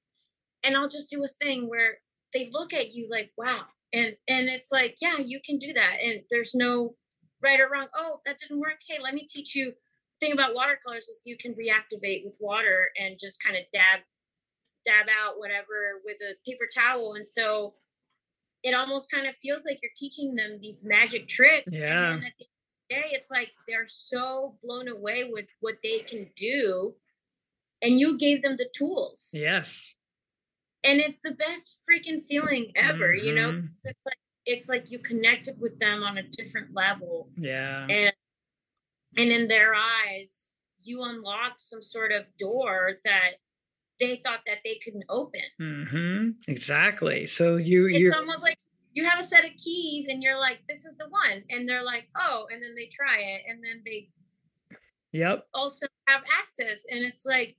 and 0.64 0.76
i'll 0.76 0.90
just 0.90 1.10
do 1.10 1.24
a 1.24 1.28
thing 1.28 1.70
where 1.70 2.00
they 2.34 2.50
look 2.52 2.74
at 2.74 2.94
you 2.94 3.08
like 3.12 3.32
wow 3.38 3.62
and 3.94 4.16
and 4.28 4.50
it's 4.50 4.72
like 4.72 4.96
yeah 5.02 5.18
you 5.20 5.40
can 5.46 5.60
do 5.60 5.72
that 5.72 5.98
and 6.04 6.22
there's 6.32 6.56
no 6.56 6.96
right 7.44 7.60
or 7.60 7.70
wrong 7.72 7.88
oh 7.96 8.20
that 8.26 8.40
didn't 8.40 8.60
work 8.60 8.80
hey 8.88 8.98
let 9.02 9.14
me 9.14 9.28
teach 9.30 9.56
you 9.56 9.72
thing 10.20 10.34
about 10.34 10.56
watercolors 10.56 11.08
is 11.08 11.22
you 11.26 11.38
can 11.38 11.54
reactivate 11.54 12.24
with 12.24 12.38
water 12.42 12.90
and 13.00 13.20
just 13.20 13.42
kind 13.42 13.56
of 13.56 13.64
dab 13.72 14.00
dab 14.86 15.08
out 15.10 15.38
whatever 15.38 16.02
with 16.04 16.18
a 16.22 16.34
paper 16.50 16.66
towel 16.74 17.14
and 17.16 17.28
so 17.28 17.74
it 18.64 18.74
almost 18.74 19.10
kind 19.12 19.28
of 19.28 19.36
feels 19.38 19.64
like 19.66 19.80
you're 19.82 19.92
teaching 19.96 20.36
them 20.36 20.60
these 20.62 20.84
magic 20.84 21.28
tricks 21.28 21.78
yeah 21.78 22.12
and 22.14 22.24
then 22.24 22.28
at 22.28 22.34
the 22.40 22.46
day 22.90 23.06
it's 23.12 23.32
like 23.32 23.52
they're 23.68 23.88
so 23.88 24.58
blown 24.64 24.88
away 24.88 25.24
with 25.30 25.46
what 25.60 25.76
they 25.84 26.00
can 26.00 26.26
do 26.36 26.96
and 27.82 28.00
you 28.00 28.18
gave 28.18 28.42
them 28.42 28.58
the 28.58 28.68
tools 28.76 29.30
yes 29.34 29.96
and 30.84 31.00
it's 31.00 31.20
the 31.22 31.32
best 31.32 31.76
freaking 31.90 32.24
feeling 32.24 32.72
ever 32.76 33.10
mm-hmm. 33.10 33.28
you 33.28 33.36
know 33.36 33.52
Mm-hmm. 33.52 33.66
it's 33.84 34.06
like 34.06 34.18
it's 34.46 34.70
like 34.70 34.90
you 34.90 35.00
connected 35.00 35.56
with 35.60 35.80
them 35.80 36.02
on 36.04 36.18
a 36.18 36.24
different 36.24 36.74
level 36.74 37.30
yeah 37.38 37.86
and 37.88 38.14
and 39.18 39.32
in 39.32 39.48
their 39.48 39.74
eyes 39.76 40.54
you 40.82 41.04
unlocked 41.04 41.60
some 41.60 41.82
sort 41.82 42.12
of 42.12 42.24
door 42.38 42.94
that 43.06 43.32
they 44.00 44.22
thought 44.24 44.40
that 44.48 44.60
they 44.64 44.80
couldn't 44.84 45.06
open. 45.10 45.42
Mm-hmm. 45.62 46.30
exactly. 46.48 47.26
So 47.26 47.58
you 47.58 47.88
it's 47.88 48.00
you're 48.00 48.16
almost 48.16 48.44
like 48.44 48.58
you 48.94 49.06
have 49.06 49.20
a 49.20 49.24
set 49.24 49.46
of 49.46 49.52
keys 49.58 50.08
and 50.08 50.24
you're 50.24 50.40
like 50.40 50.60
this 50.68 50.86
is 50.86 50.96
the 50.98 51.08
one. 51.10 51.44
And 51.50 51.68
they're 51.68 51.84
like 51.84 52.08
oh 52.18 52.48
and 52.52 52.62
then 52.62 52.76
they 52.76 52.90
try 52.92 53.20
it 53.20 53.42
and 53.48 53.64
then 53.64 53.82
they 53.86 54.10
yep. 55.12 55.48
also 55.54 55.88
have 56.08 56.22
access 56.40 56.84
and 56.90 57.04
it's 57.04 57.26
like 57.26 57.56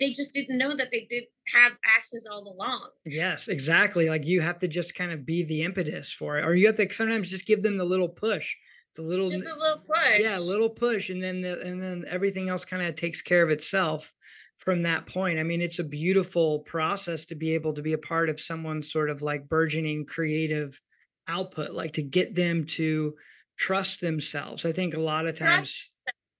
they 0.00 0.10
just 0.10 0.32
didn't 0.32 0.58
know 0.58 0.76
that 0.76 0.88
they 0.90 1.06
did 1.08 1.24
have 1.54 1.72
access 1.96 2.26
all 2.30 2.54
along. 2.54 2.88
Yes 3.04 3.48
exactly. 3.48 4.08
Like 4.08 4.26
you 4.26 4.40
have 4.40 4.58
to 4.60 4.68
just 4.68 4.94
kind 4.94 5.12
of 5.12 5.26
be 5.26 5.42
the 5.42 5.62
impetus 5.62 6.12
for 6.12 6.38
it 6.38 6.44
or 6.44 6.54
you 6.54 6.66
have 6.66 6.76
to 6.76 6.92
sometimes 6.92 7.30
just 7.30 7.46
give 7.46 7.62
them 7.62 7.76
the 7.76 7.84
little 7.84 8.08
push 8.08 8.54
the 8.94 9.02
little 9.02 9.30
just 9.30 9.46
a 9.46 9.56
little 9.56 9.78
push 9.78 10.20
yeah 10.20 10.38
a 10.38 10.40
little 10.40 10.68
push 10.68 11.08
and 11.08 11.22
then 11.22 11.40
the, 11.40 11.58
and 11.62 11.82
then 11.82 12.04
everything 12.08 12.50
else 12.50 12.64
kind 12.66 12.82
of 12.82 12.94
takes 12.94 13.22
care 13.22 13.42
of 13.42 13.48
itself 13.48 14.12
from 14.64 14.82
that 14.82 15.06
point. 15.06 15.40
I 15.40 15.42
mean 15.42 15.60
it's 15.60 15.80
a 15.80 15.84
beautiful 15.84 16.60
process 16.60 17.24
to 17.26 17.34
be 17.34 17.54
able 17.54 17.72
to 17.74 17.82
be 17.82 17.94
a 17.94 17.98
part 17.98 18.28
of 18.28 18.38
someone's 18.38 18.92
sort 18.92 19.10
of 19.10 19.20
like 19.20 19.48
burgeoning 19.48 20.06
creative 20.06 20.80
output 21.26 21.72
like 21.72 21.92
to 21.94 22.02
get 22.02 22.34
them 22.34 22.64
to 22.66 23.14
trust 23.58 24.00
themselves. 24.00 24.64
I 24.64 24.72
think 24.72 24.94
a 24.94 25.00
lot 25.00 25.26
of 25.26 25.34
times 25.34 25.90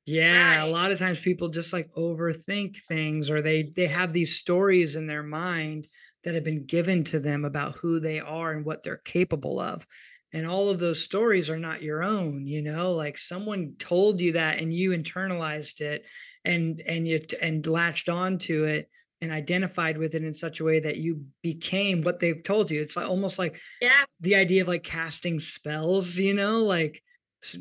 yeah 0.06 0.64
a 0.64 0.66
lot 0.66 0.92
of 0.92 0.98
times 0.98 1.20
people 1.20 1.48
just 1.48 1.72
like 1.72 1.88
overthink 1.96 2.76
things 2.88 3.30
or 3.30 3.42
they 3.42 3.64
they 3.74 3.86
have 3.86 4.12
these 4.12 4.36
stories 4.36 4.96
in 4.96 5.06
their 5.06 5.22
mind 5.22 5.86
that 6.24 6.34
have 6.34 6.44
been 6.44 6.64
given 6.64 7.02
to 7.02 7.18
them 7.18 7.44
about 7.44 7.74
who 7.76 7.98
they 7.98 8.20
are 8.20 8.52
and 8.52 8.64
what 8.64 8.84
they're 8.84 8.98
capable 8.98 9.58
of. 9.58 9.84
And 10.32 10.46
all 10.46 10.70
of 10.70 10.78
those 10.78 11.02
stories 11.02 11.50
are 11.50 11.58
not 11.58 11.82
your 11.82 12.04
own 12.04 12.46
you 12.46 12.62
know? 12.62 12.92
Like 12.92 13.18
someone 13.18 13.74
told 13.80 14.20
you 14.20 14.32
that 14.32 14.60
and 14.60 14.72
you 14.72 14.90
internalized 14.90 15.80
it 15.80 16.04
and 16.44 16.80
and 16.86 17.06
you 17.06 17.20
and 17.40 17.66
latched 17.66 18.08
on 18.08 18.38
to 18.38 18.64
it 18.64 18.88
and 19.20 19.30
identified 19.30 19.98
with 19.98 20.14
it 20.14 20.24
in 20.24 20.34
such 20.34 20.60
a 20.60 20.64
way 20.64 20.80
that 20.80 20.96
you 20.96 21.24
became 21.42 22.02
what 22.02 22.18
they've 22.18 22.42
told 22.42 22.70
you 22.70 22.80
it's 22.80 22.96
like 22.96 23.08
almost 23.08 23.38
like 23.38 23.60
yeah 23.80 24.04
the 24.20 24.34
idea 24.34 24.62
of 24.62 24.68
like 24.68 24.84
casting 24.84 25.40
spells, 25.40 26.16
you 26.16 26.34
know, 26.34 26.62
like 26.62 27.02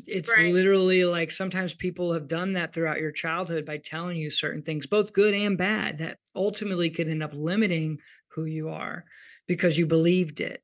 it's 0.06 0.30
Right. 0.30 0.52
literally 0.52 1.04
like 1.04 1.32
sometimes 1.32 1.74
people 1.74 2.12
have 2.12 2.28
done 2.28 2.52
that 2.52 2.72
throughout 2.72 3.00
your 3.00 3.10
childhood 3.10 3.66
by 3.66 3.78
telling 3.78 4.16
you 4.16 4.30
certain 4.30 4.62
things, 4.62 4.86
both 4.86 5.12
good 5.12 5.34
and 5.34 5.58
bad, 5.58 5.98
that 5.98 6.18
ultimately 6.36 6.88
could 6.88 7.08
end 7.08 7.22
up 7.22 7.32
limiting 7.34 7.98
who 8.28 8.44
you 8.44 8.68
are 8.68 9.04
because 9.48 9.76
you 9.76 9.86
believed 9.86 10.40
it. 10.40 10.62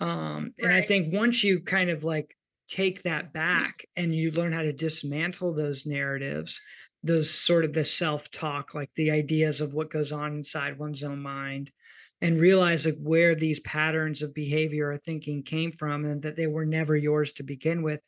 Um, 0.00 0.52
and 0.60 0.72
I 0.72 0.82
think 0.82 1.14
once 1.14 1.42
you 1.42 1.60
kind 1.60 1.88
of 1.88 2.04
like 2.04 2.36
take 2.68 3.02
that 3.04 3.32
back 3.32 3.86
and 3.96 4.14
you 4.14 4.30
learn 4.30 4.52
how 4.52 4.62
to 4.62 4.72
dismantle 4.72 5.54
those 5.54 5.86
narratives, 5.86 6.60
those 7.08 7.30
sort 7.30 7.64
of 7.64 7.72
the 7.72 7.84
self 7.84 8.30
talk, 8.30 8.74
like 8.74 8.90
the 8.94 9.10
ideas 9.10 9.60
of 9.60 9.74
what 9.74 9.90
goes 9.90 10.12
on 10.12 10.34
inside 10.34 10.78
one's 10.78 11.02
own 11.02 11.20
mind, 11.20 11.72
and 12.20 12.40
realize 12.40 12.86
like 12.86 12.98
where 13.00 13.34
these 13.34 13.60
patterns 13.60 14.22
of 14.22 14.34
behavior 14.34 14.92
or 14.92 14.98
thinking 14.98 15.42
came 15.42 15.72
from 15.72 16.04
and 16.04 16.22
that 16.22 16.36
they 16.36 16.46
were 16.46 16.66
never 16.66 16.96
yours 16.96 17.32
to 17.32 17.42
begin 17.42 17.82
with 17.82 18.00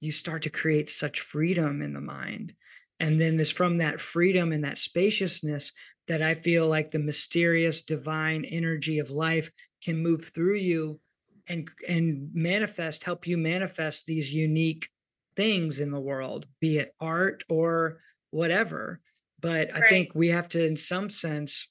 you 0.00 0.12
start 0.12 0.42
to 0.42 0.50
create 0.50 0.88
such 0.88 1.20
freedom 1.20 1.82
in 1.82 1.92
the 1.92 2.00
mind. 2.00 2.54
And 3.00 3.20
then 3.20 3.36
there's 3.36 3.50
from 3.50 3.78
that 3.78 4.00
freedom 4.00 4.52
and 4.52 4.64
that 4.64 4.78
spaciousness 4.78 5.72
that 6.08 6.22
i 6.22 6.34
feel 6.34 6.66
like 6.66 6.90
the 6.90 6.98
mysterious 6.98 7.82
divine 7.82 8.44
energy 8.44 8.98
of 8.98 9.10
life 9.10 9.52
can 9.84 10.02
move 10.02 10.24
through 10.34 10.56
you 10.56 10.98
and 11.46 11.70
and 11.86 12.30
manifest 12.34 13.04
help 13.04 13.26
you 13.26 13.38
manifest 13.38 14.06
these 14.06 14.32
unique 14.32 14.88
things 15.36 15.78
in 15.78 15.92
the 15.92 16.00
world 16.00 16.46
be 16.60 16.78
it 16.78 16.94
art 16.98 17.44
or 17.48 18.00
whatever 18.30 19.00
but 19.40 19.74
i 19.74 19.80
Right. 19.80 19.88
think 19.88 20.10
we 20.14 20.28
have 20.28 20.48
to 20.50 20.64
in 20.64 20.76
some 20.76 21.10
sense 21.10 21.68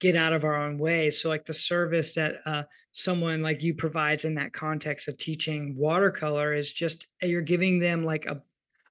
get 0.00 0.16
out 0.16 0.32
of 0.32 0.44
our 0.44 0.56
own 0.56 0.78
way. 0.78 1.10
So 1.10 1.28
like 1.28 1.44
the 1.44 1.54
service 1.54 2.14
that 2.14 2.36
uh, 2.46 2.62
someone 2.92 3.42
like 3.42 3.62
you 3.62 3.74
provides 3.74 4.24
in 4.24 4.34
that 4.36 4.52
context 4.52 5.08
of 5.08 5.18
teaching 5.18 5.76
watercolor 5.76 6.54
is 6.54 6.72
just 6.72 7.06
uh, 7.22 7.26
you're 7.26 7.42
giving 7.42 7.78
them 7.80 8.04
like 8.04 8.26
a 8.26 8.42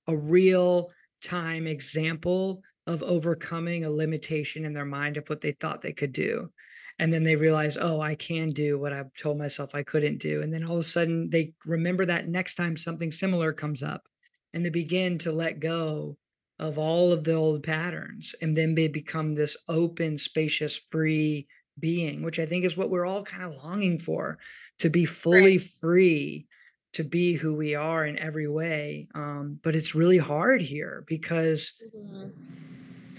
a 0.08 0.16
real 0.18 0.92
time 1.24 1.68
example 1.68 2.62
of 2.88 3.04
overcoming 3.04 3.86
a 3.86 3.90
limitation 3.92 4.66
in 4.66 4.74
their 4.74 4.86
mind 4.86 5.18
of 5.18 5.28
what 5.30 5.42
they 5.42 5.52
thought 5.52 5.82
they 5.82 5.94
could 5.94 6.14
do. 6.14 6.52
And 6.98 7.14
then 7.14 7.24
they 7.24 7.36
realize, 7.36 7.78
oh, 7.80 8.02
I 8.02 8.16
can 8.16 8.50
do 8.52 8.78
what 8.80 8.94
I've 8.94 9.14
told 9.14 9.38
myself 9.38 9.74
I 9.74 9.84
couldn't 9.84 10.18
do. 10.18 10.42
And 10.42 10.54
then 10.54 10.64
all 10.66 10.74
of 10.76 10.80
a 10.82 10.84
sudden 10.84 11.30
they 11.30 11.54
remember 11.66 12.06
that 12.06 12.28
next 12.28 12.56
time 12.56 12.76
something 12.78 13.12
similar 13.12 13.54
comes 13.54 13.84
up 13.84 14.08
and 14.54 14.66
they 14.66 14.70
begin 14.70 15.18
to 15.20 15.32
let 15.32 15.60
go 15.60 16.18
of 16.60 16.78
all 16.78 17.12
of 17.14 17.24
the 17.24 17.34
old 17.34 17.64
patterns 17.64 18.36
and 18.42 18.56
then 18.56 18.76
they 18.76 18.88
become 18.88 19.32
this 19.32 19.56
open 19.68 20.18
spacious 20.18 20.76
free 20.76 21.48
being 21.80 22.22
which 22.22 22.40
i 22.40 22.46
think 22.46 22.66
is 22.66 22.76
what 22.76 22.90
we're 22.90 23.06
all 23.06 23.24
kind 23.24 23.44
of 23.44 23.56
longing 23.64 23.98
for 23.98 24.38
to 24.78 24.90
be 24.90 25.06
fully 25.06 25.58
free 25.58 26.46
to 26.92 27.04
be 27.04 27.34
who 27.34 27.56
we 27.56 27.76
are 27.76 28.06
in 28.06 28.18
every 28.20 28.48
way 28.48 29.08
um, 29.16 29.60
but 29.64 29.76
it's 29.76 29.96
really 29.96 30.18
hard 30.18 30.62
here 30.62 31.04
because 31.08 31.74
Mhm. 31.96 32.32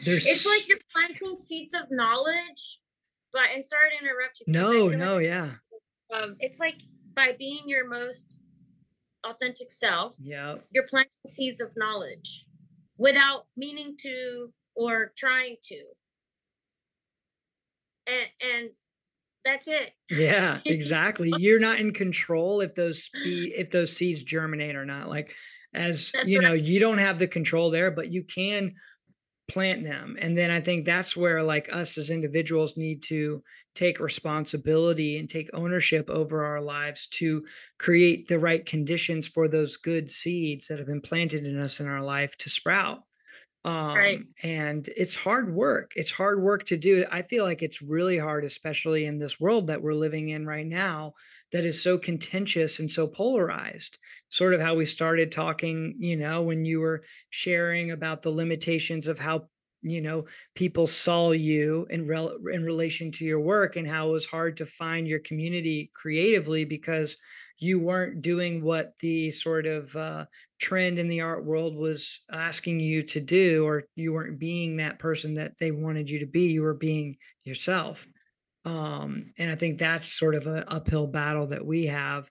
there's 0.05 0.27
it's 0.27 0.47
like 0.47 0.69
you're 0.69 0.79
planting 0.93 1.37
seeds 1.37 1.73
of 1.73 1.83
knowledge 1.91 2.81
but 3.33 3.45
and 3.55 3.65
sorry 3.65 3.91
to 3.97 4.05
interrupt 4.05 4.41
you 4.41 4.47
no 4.49 4.89
no 4.89 5.17
like, 5.17 5.25
yeah. 5.25 5.51
um, 6.13 6.37
it's 6.41 6.59
like 6.61 6.83
by 7.15 7.33
being 7.39 7.63
your 7.67 7.89
most 7.89 8.41
authentic 9.25 9.71
self 9.71 10.17
yeah 10.21 10.57
you're 10.71 10.87
planting 10.87 11.13
seeds 11.27 11.61
of 11.61 11.71
knowledge 11.77 12.45
without 13.01 13.47
meaning 13.57 13.97
to 13.99 14.53
or 14.77 15.13
trying 15.17 15.57
to 15.65 15.83
and 18.07 18.29
and 18.55 18.71
that's 19.43 19.67
it 19.67 19.93
Yeah, 20.11 20.61
exactly. 20.67 21.33
You're 21.39 21.61
not 21.61 21.81
in 21.81 21.95
control 21.95 22.61
if 22.61 22.75
those 22.75 23.05
spe- 23.05 23.17
if 23.57 23.71
those 23.71 23.97
seeds 23.97 24.23
germinate 24.23 24.77
or 24.77 24.85
not. 24.85 25.09
Like 25.09 25.35
as 25.73 26.11
That's 26.13 26.31
you 26.31 26.43
know, 26.43 26.51
right. 26.51 26.63
you 26.63 26.79
don't 26.79 26.99
have 26.99 27.19
the 27.19 27.27
control 27.27 27.71
there, 27.71 27.91
but 27.91 28.13
you 28.13 28.23
can 28.23 28.75
plant 29.51 29.83
them. 29.83 30.17
And 30.21 30.37
then 30.37 30.51
I 30.51 30.61
think 30.61 30.85
that's 30.85 31.17
where 31.17 31.43
like 31.43 31.73
us 31.73 31.97
as 31.97 32.11
individuals 32.11 32.77
need 32.77 33.03
to 33.05 33.43
take 33.81 34.01
responsibility 34.01 35.19
and 35.19 35.31
take 35.31 35.51
ownership 35.55 36.11
over 36.11 36.45
our 36.45 36.63
lives 36.63 37.07
to 37.09 37.47
create 37.79 38.29
the 38.29 38.39
right 38.39 38.67
conditions 38.67 39.29
for 39.29 39.49
those 39.49 39.77
good 39.79 40.11
seeds 40.11 40.69
that 40.69 40.79
have 40.79 40.89
been 40.89 41.01
planted 41.03 41.47
in 41.47 41.59
us 41.59 41.81
in 41.81 41.87
our 41.89 42.03
life 42.03 42.37
to 42.39 42.51
sprout. 42.51 43.05
Um 43.65 44.07
Right. 44.09 44.27
and 44.43 44.89
it's 44.97 45.17
hard 45.17 45.55
work. 45.55 45.93
It's 45.95 46.11
hard 46.11 46.43
work 46.43 46.65
to 46.67 46.79
do. 46.79 47.05
I 47.11 47.21
feel 47.23 47.45
like 47.45 47.61
it's 47.63 47.83
really 47.83 48.17
hard 48.17 48.43
especially 48.45 49.05
in 49.05 49.19
this 49.19 49.39
world 49.39 49.67
that 49.67 49.83
we're 49.83 49.93
living 50.07 50.31
in 50.31 50.47
right 50.47 50.67
now 50.67 51.13
that 51.53 51.65
is 51.67 51.83
so 51.83 51.99
contentious 51.99 52.79
and 52.79 52.91
so 52.91 53.07
polarized. 53.07 53.99
Sort 54.31 54.55
of 54.55 54.63
how 54.63 54.77
we 54.77 54.87
started 54.87 55.31
talking 55.31 55.95
you 55.99 56.17
know 56.17 56.41
when 56.43 56.65
you 56.65 56.81
were 56.81 57.05
sharing 57.29 57.91
about 57.91 58.23
the 58.23 58.31
limitations 58.31 59.07
of 59.07 59.19
how 59.19 59.51
you 59.83 60.01
know 60.01 60.27
people 60.55 60.87
saw 60.87 61.31
you 61.31 61.87
in 61.91 62.07
rel- 62.07 62.37
in 62.53 62.65
relation 62.65 63.11
to 63.13 63.25
your 63.25 63.41
work 63.41 63.77
and 63.77 63.89
how 63.89 64.09
it 64.09 64.13
was 64.13 64.27
hard 64.27 64.57
to 64.59 64.67
find 64.67 65.09
your 65.09 65.21
community 65.21 65.91
creatively 65.95 66.65
because 66.65 67.17
you 67.59 67.79
weren't 67.79 68.23
doing 68.23 68.63
what 68.63 68.99
the 69.01 69.31
sort 69.31 69.67
of 69.67 69.95
uh, 69.97 70.25
trend 70.59 70.99
in 70.99 71.09
the 71.09 71.21
art 71.21 71.45
world 71.45 71.77
was 71.77 72.21
asking 72.31 72.81
you 72.81 73.03
to 73.03 73.21
do 73.21 73.65
or 73.67 73.85
you 73.97 74.13
weren't 74.13 74.39
being 74.39 74.77
that 74.77 74.99
person 74.99 75.35
that 75.35 75.59
they 75.59 75.71
wanted 75.71 76.09
you 76.09 76.19
to 76.19 76.27
be 76.27 76.53
you 76.53 76.63
were 76.63 76.75
being 76.75 77.17
yourself. 77.45 78.07
Um 78.67 79.33
and 79.39 79.51
i 79.51 79.55
think 79.55 79.79
that's 79.79 80.07
sort 80.13 80.35
of 80.35 80.47
an 80.47 80.65
uphill 80.69 81.07
battle 81.07 81.47
that 81.47 81.65
we 81.65 81.87
have 81.87 82.29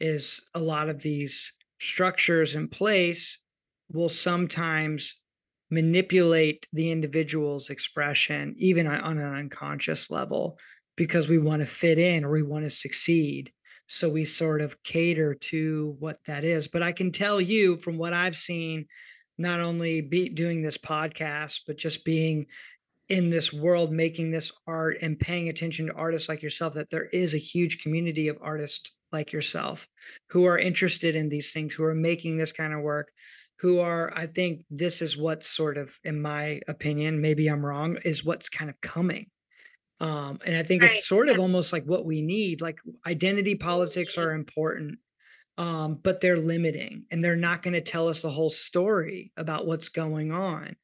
is 0.00 0.40
a 0.54 0.60
lot 0.60 0.88
of 0.88 1.02
these 1.02 1.52
structures 1.80 2.54
in 2.54 2.68
place 2.68 3.38
will 3.92 4.08
sometimes 4.08 5.17
manipulate 5.70 6.66
the 6.72 6.90
individual's 6.90 7.70
expression, 7.70 8.54
even 8.58 8.86
on 8.86 9.18
an 9.18 9.34
unconscious 9.34 10.10
level, 10.10 10.58
because 10.96 11.28
we 11.28 11.38
want 11.38 11.60
to 11.60 11.66
fit 11.66 11.98
in 11.98 12.24
or 12.24 12.30
we 12.30 12.42
want 12.42 12.64
to 12.64 12.70
succeed. 12.70 13.52
So 13.86 14.08
we 14.08 14.24
sort 14.24 14.60
of 14.60 14.82
cater 14.82 15.34
to 15.34 15.96
what 15.98 16.18
that 16.26 16.44
is. 16.44 16.68
But 16.68 16.82
I 16.82 16.92
can 16.92 17.12
tell 17.12 17.40
you 17.40 17.76
from 17.76 17.96
what 17.96 18.12
I've 18.12 18.36
seen, 18.36 18.86
not 19.38 19.60
only 19.60 20.00
be 20.00 20.28
doing 20.28 20.62
this 20.62 20.76
podcast, 20.76 21.60
but 21.66 21.78
just 21.78 22.04
being 22.04 22.46
in 23.08 23.28
this 23.28 23.52
world, 23.52 23.90
making 23.90 24.30
this 24.30 24.52
art 24.66 24.98
and 25.00 25.18
paying 25.18 25.48
attention 25.48 25.86
to 25.86 25.94
artists 25.94 26.28
like 26.28 26.42
yourself, 26.42 26.74
that 26.74 26.90
there 26.90 27.06
is 27.06 27.34
a 27.34 27.38
huge 27.38 27.82
community 27.82 28.28
of 28.28 28.36
artists 28.42 28.90
like 29.10 29.32
yourself 29.32 29.88
who 30.30 30.44
are 30.44 30.58
interested 30.58 31.16
in 31.16 31.30
these 31.30 31.52
things, 31.52 31.72
who 31.72 31.84
are 31.84 31.94
making 31.94 32.36
this 32.36 32.52
kind 32.52 32.74
of 32.74 32.82
work, 32.82 33.10
who 33.60 33.80
are, 33.80 34.12
I 34.16 34.26
think 34.26 34.64
this 34.70 35.02
is 35.02 35.16
what's 35.16 35.48
sort 35.48 35.78
of, 35.78 35.98
in 36.04 36.22
my 36.22 36.60
opinion, 36.68 37.20
maybe 37.20 37.48
I'm 37.48 37.64
wrong, 37.66 37.98
is 38.04 38.24
what's 38.24 38.48
kind 38.48 38.70
of 38.70 38.80
coming. 38.80 39.30
Um, 40.00 40.38
and 40.44 40.56
I 40.56 40.62
think 40.62 40.82
Right. 40.82 40.92
it's 40.92 41.08
sort 41.08 41.28
of 41.28 41.38
almost 41.38 41.72
like 41.72 41.84
what 41.84 42.04
we 42.04 42.22
need. 42.22 42.60
Like 42.60 42.80
identity 43.06 43.56
politics 43.56 44.16
are 44.16 44.32
important, 44.32 44.98
um, 45.58 45.96
but 46.02 46.20
they're 46.20 46.38
limiting 46.38 47.06
and 47.10 47.24
they're 47.24 47.36
not 47.36 47.62
going 47.62 47.74
to 47.74 47.80
tell 47.80 48.08
us 48.08 48.22
the 48.22 48.30
whole 48.30 48.50
story 48.50 49.32
about 49.36 49.66
what's 49.66 49.88
going 49.88 50.32
on. 50.32 50.76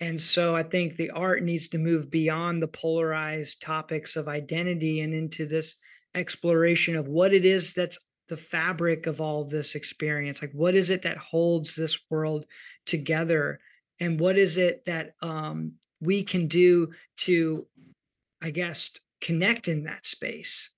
And 0.00 0.20
so 0.20 0.54
I 0.54 0.62
think 0.62 0.96
the 0.96 1.10
art 1.10 1.42
needs 1.42 1.68
to 1.70 1.78
move 1.78 2.10
beyond 2.10 2.62
the 2.62 2.68
polarized 2.68 3.62
topics 3.62 4.16
of 4.16 4.28
identity 4.28 5.00
and 5.00 5.14
into 5.14 5.46
this 5.46 5.76
exploration 6.14 6.94
of 6.96 7.08
what 7.08 7.34
it 7.34 7.44
is 7.44 7.74
that's 7.74 7.98
the 8.28 8.36
fabric 8.36 9.06
of 9.06 9.20
all 9.20 9.44
this 9.44 9.74
experience. 9.74 10.42
Like, 10.42 10.52
what 10.52 10.74
is 10.74 10.90
it 10.90 11.02
that 11.02 11.16
holds 11.16 11.74
this 11.74 11.98
world 12.10 12.44
together? 12.86 13.60
And 14.00 14.20
what 14.20 14.38
is 14.38 14.56
it 14.56 14.84
that 14.86 15.14
um, 15.22 15.72
we 16.00 16.22
can 16.22 16.46
do 16.46 16.92
to, 17.18 17.66
I 18.42 18.50
guess, 18.50 18.92
connect 19.20 19.68
in 19.68 19.84
that 19.84 20.06
space 20.06 20.70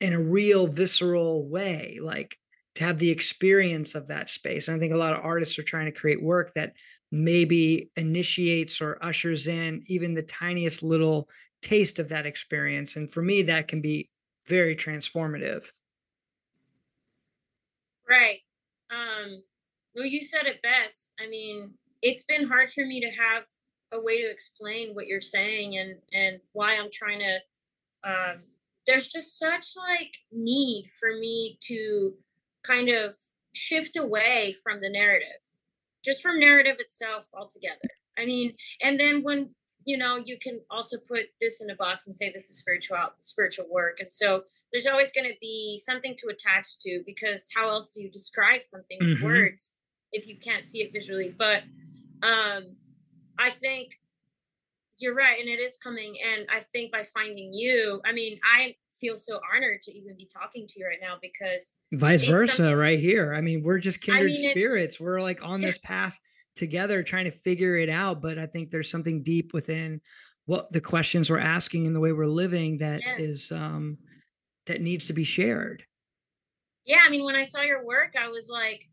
in 0.00 0.12
a 0.12 0.22
real 0.22 0.66
visceral 0.66 1.48
way? 1.48 1.98
Like, 2.00 2.38
to 2.76 2.84
have 2.84 2.98
the 2.98 3.10
experience 3.10 3.94
of 3.94 4.06
that 4.06 4.30
space. 4.30 4.68
And 4.68 4.76
I 4.76 4.80
think 4.80 4.92
a 4.92 4.98
lot 4.98 5.14
of 5.14 5.24
artists 5.24 5.58
are 5.58 5.62
trying 5.62 5.86
to 5.86 5.98
create 5.98 6.22
work 6.22 6.52
that 6.54 6.74
maybe 7.10 7.90
initiates 7.96 8.80
or 8.80 8.98
ushers 9.02 9.46
in 9.46 9.82
even 9.86 10.14
the 10.14 10.22
tiniest 10.22 10.82
little 10.82 11.28
taste 11.62 11.98
of 11.98 12.10
that 12.10 12.26
experience. 12.26 12.96
And 12.96 13.10
for 13.10 13.22
me, 13.22 13.42
that 13.42 13.66
can 13.66 13.80
be 13.80 14.10
very 14.46 14.76
transformative. 14.76 15.64
Right. 18.08 18.40
Um, 18.90 19.42
well, 19.94 20.04
you 20.06 20.20
said 20.20 20.46
it 20.46 20.62
best. 20.62 21.10
I 21.18 21.28
mean, 21.28 21.74
it's 22.02 22.24
been 22.24 22.46
hard 22.48 22.70
for 22.70 22.84
me 22.84 23.00
to 23.00 23.10
have 23.10 23.44
a 23.92 24.00
way 24.00 24.20
to 24.20 24.30
explain 24.30 24.94
what 24.94 25.06
you're 25.06 25.20
saying 25.20 25.76
and 25.76 25.96
and 26.12 26.40
why 26.52 26.76
I'm 26.76 26.90
trying 26.92 27.20
to. 27.20 27.38
Um, 28.04 28.42
there's 28.86 29.08
just 29.08 29.38
such 29.38 29.74
like 29.76 30.12
need 30.30 30.90
for 31.00 31.10
me 31.18 31.58
to 31.62 32.14
kind 32.64 32.88
of 32.88 33.14
shift 33.54 33.96
away 33.96 34.54
from 34.62 34.80
the 34.80 34.90
narrative, 34.90 35.40
just 36.04 36.22
from 36.22 36.38
narrative 36.38 36.76
itself 36.78 37.26
altogether. 37.34 37.90
I 38.18 38.26
mean, 38.26 38.54
and 38.82 38.98
then 38.98 39.22
when 39.22 39.50
you 39.86 39.96
know 39.96 40.16
you 40.22 40.36
can 40.38 40.60
also 40.70 40.98
put 41.08 41.26
this 41.40 41.62
in 41.62 41.70
a 41.70 41.74
box 41.76 42.06
and 42.06 42.14
say 42.14 42.30
this 42.30 42.50
is 42.50 42.58
spiritual 42.58 42.98
spiritual 43.22 43.66
work, 43.70 43.98
and 44.00 44.12
so 44.12 44.42
there's 44.72 44.86
always 44.86 45.10
going 45.12 45.26
to 45.26 45.36
be 45.40 45.80
something 45.82 46.14
to 46.18 46.28
attach 46.28 46.78
to 46.80 47.02
because 47.06 47.48
how 47.54 47.68
else 47.70 47.92
do 47.94 48.02
you 48.02 48.10
describe 48.10 48.62
something 48.62 48.98
with 49.00 49.18
Mhm. 49.20 49.22
words 49.22 49.70
if 50.12 50.26
you 50.26 50.36
can't 50.38 50.64
see 50.64 50.82
it 50.82 50.92
visually 50.92 51.30
but 51.36 51.62
um 52.22 52.76
i 53.38 53.50
think 53.50 53.98
you're 54.98 55.14
right 55.14 55.40
and 55.40 55.48
it 55.48 55.58
is 55.58 55.76
coming 55.76 56.16
and 56.22 56.46
i 56.50 56.60
think 56.60 56.92
by 56.92 57.02
finding 57.02 57.52
you 57.52 58.00
i 58.04 58.12
mean 58.12 58.38
i 58.44 58.74
feel 59.00 59.18
so 59.18 59.40
honored 59.54 59.82
to 59.82 59.92
even 59.92 60.16
be 60.16 60.26
talking 60.26 60.66
to 60.66 60.80
you 60.80 60.86
right 60.86 60.98
now 61.02 61.16
because 61.20 61.74
Vice 61.92 62.24
versa, 62.24 62.74
right 62.76 62.98
here. 62.98 63.34
I 63.34 63.40
mean, 63.42 63.62
we're 63.62 63.78
just 63.78 64.00
kindred 64.00 64.32
mean, 64.32 64.50
spirits. 64.50 64.98
We're 64.98 65.20
like 65.20 65.44
on 65.44 65.60
this 65.60 65.78
path 65.78 66.18
together 66.56 67.02
trying 67.02 67.26
to 67.26 67.30
figure 67.30 67.76
it 67.76 67.88
out. 67.88 68.20
But 68.22 68.38
I 68.38 68.46
think 68.46 68.70
there's 68.70 68.90
something 68.90 69.22
deep 69.22 69.52
within 69.52 70.00
what 70.46 70.72
the 70.72 70.80
questions 70.80 71.28
we're 71.30 71.38
asking 71.38 71.86
and 71.86 71.94
the 71.94 72.00
way 72.00 72.12
we're 72.12 72.26
living 72.26 72.78
that 72.78 73.02
Yeah. 73.02 73.16
is 73.18 73.50
um 73.52 73.98
that 74.66 74.80
needs 74.80 75.06
to 75.06 75.12
be 75.12 75.24
shared. 75.24 75.84
yeah 76.84 77.00
i 77.04 77.08
mean 77.10 77.24
when 77.24 77.34
i 77.36 77.42
saw 77.42 77.62
your 77.62 77.84
work 77.84 78.14
i 78.16 78.28
was 78.28 78.48
like 78.48 78.88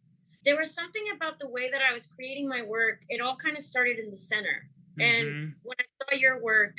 there 0.45 0.57
was 0.57 0.74
something 0.74 1.03
about 1.16 1.38
the 1.39 1.49
way 1.49 1.70
that 1.70 1.82
i 1.82 1.93
was 1.93 2.07
creating 2.07 2.47
my 2.47 2.61
work 2.64 2.99
it 3.09 3.22
all 3.22 3.36
kind 3.38 3.55
of 3.55 3.64
started 3.64 3.99
in 3.99 4.09
the 4.09 4.16
center 4.16 4.68
and 4.99 5.28
Mhm. 5.28 5.53
when 5.64 5.76
I 5.80 5.86
saw 5.99 6.16
your 6.20 6.39
work, 6.41 6.76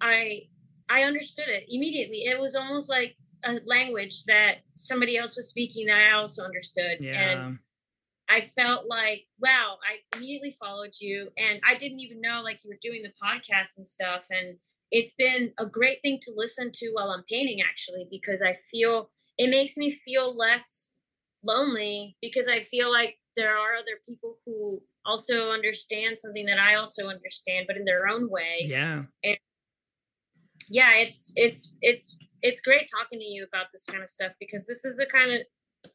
I 0.00 0.42
I 0.88 1.02
understood 1.04 1.48
it 1.48 1.64
immediately. 1.68 2.24
It 2.26 2.38
was 2.38 2.54
almost 2.54 2.88
like 2.88 3.16
a 3.44 3.58
language 3.64 4.24
that 4.24 4.58
somebody 4.76 5.16
else 5.18 5.34
was 5.36 5.48
speaking 5.48 5.86
that 5.86 5.98
I 6.00 6.12
also 6.12 6.44
understood. 6.44 6.98
yeah. 7.00 7.20
And 7.48 7.58
I 8.30 8.40
felt 8.40 8.86
like, 8.88 9.26
wow, 9.40 9.78
I 9.82 10.16
immediately 10.16 10.54
followed 10.58 10.92
you 11.00 11.30
and 11.36 11.60
I 11.68 11.76
didn't 11.76 12.00
even 12.00 12.20
know 12.20 12.42
like 12.42 12.60
you 12.62 12.70
were 12.70 12.78
doing 12.80 13.02
the 13.02 13.12
podcast 13.22 13.76
and 13.76 13.86
stuff. 13.86 14.26
And 14.30 14.56
it's 14.90 15.12
been 15.18 15.52
a 15.58 15.66
great 15.66 16.00
thing 16.02 16.18
to 16.22 16.32
listen 16.36 16.70
to 16.74 16.90
while 16.92 17.10
I'm 17.10 17.24
painting 17.28 17.60
actually, 17.60 18.06
because 18.10 18.42
I 18.42 18.54
feel 18.54 19.10
it 19.38 19.50
makes 19.50 19.76
me 19.76 19.90
feel 19.90 20.36
less 20.36 20.90
lonely 21.42 22.16
because 22.20 22.48
I 22.48 22.60
feel 22.60 22.90
like 22.90 23.16
there 23.36 23.56
are 23.56 23.74
other 23.74 23.98
people 24.06 24.36
who 24.44 24.80
also 25.04 25.50
understand 25.50 26.18
something 26.18 26.46
that 26.46 26.58
I 26.58 26.74
also 26.74 27.08
understand, 27.08 27.66
but 27.66 27.76
in 27.76 27.84
their 27.84 28.06
own 28.08 28.30
way. 28.30 28.60
yeah. 28.60 29.02
Yeah, 30.72 30.94
it's 30.96 31.32
it's 31.34 31.74
it's 31.80 32.16
it's 32.42 32.60
great 32.60 32.88
talking 32.88 33.18
to 33.18 33.24
you 33.24 33.44
about 33.44 33.66
this 33.72 33.82
kind 33.84 34.02
of 34.02 34.08
stuff 34.08 34.32
because 34.38 34.66
this 34.66 34.84
is 34.84 34.96
the 34.96 35.06
kind 35.06 35.32
of 35.32 35.40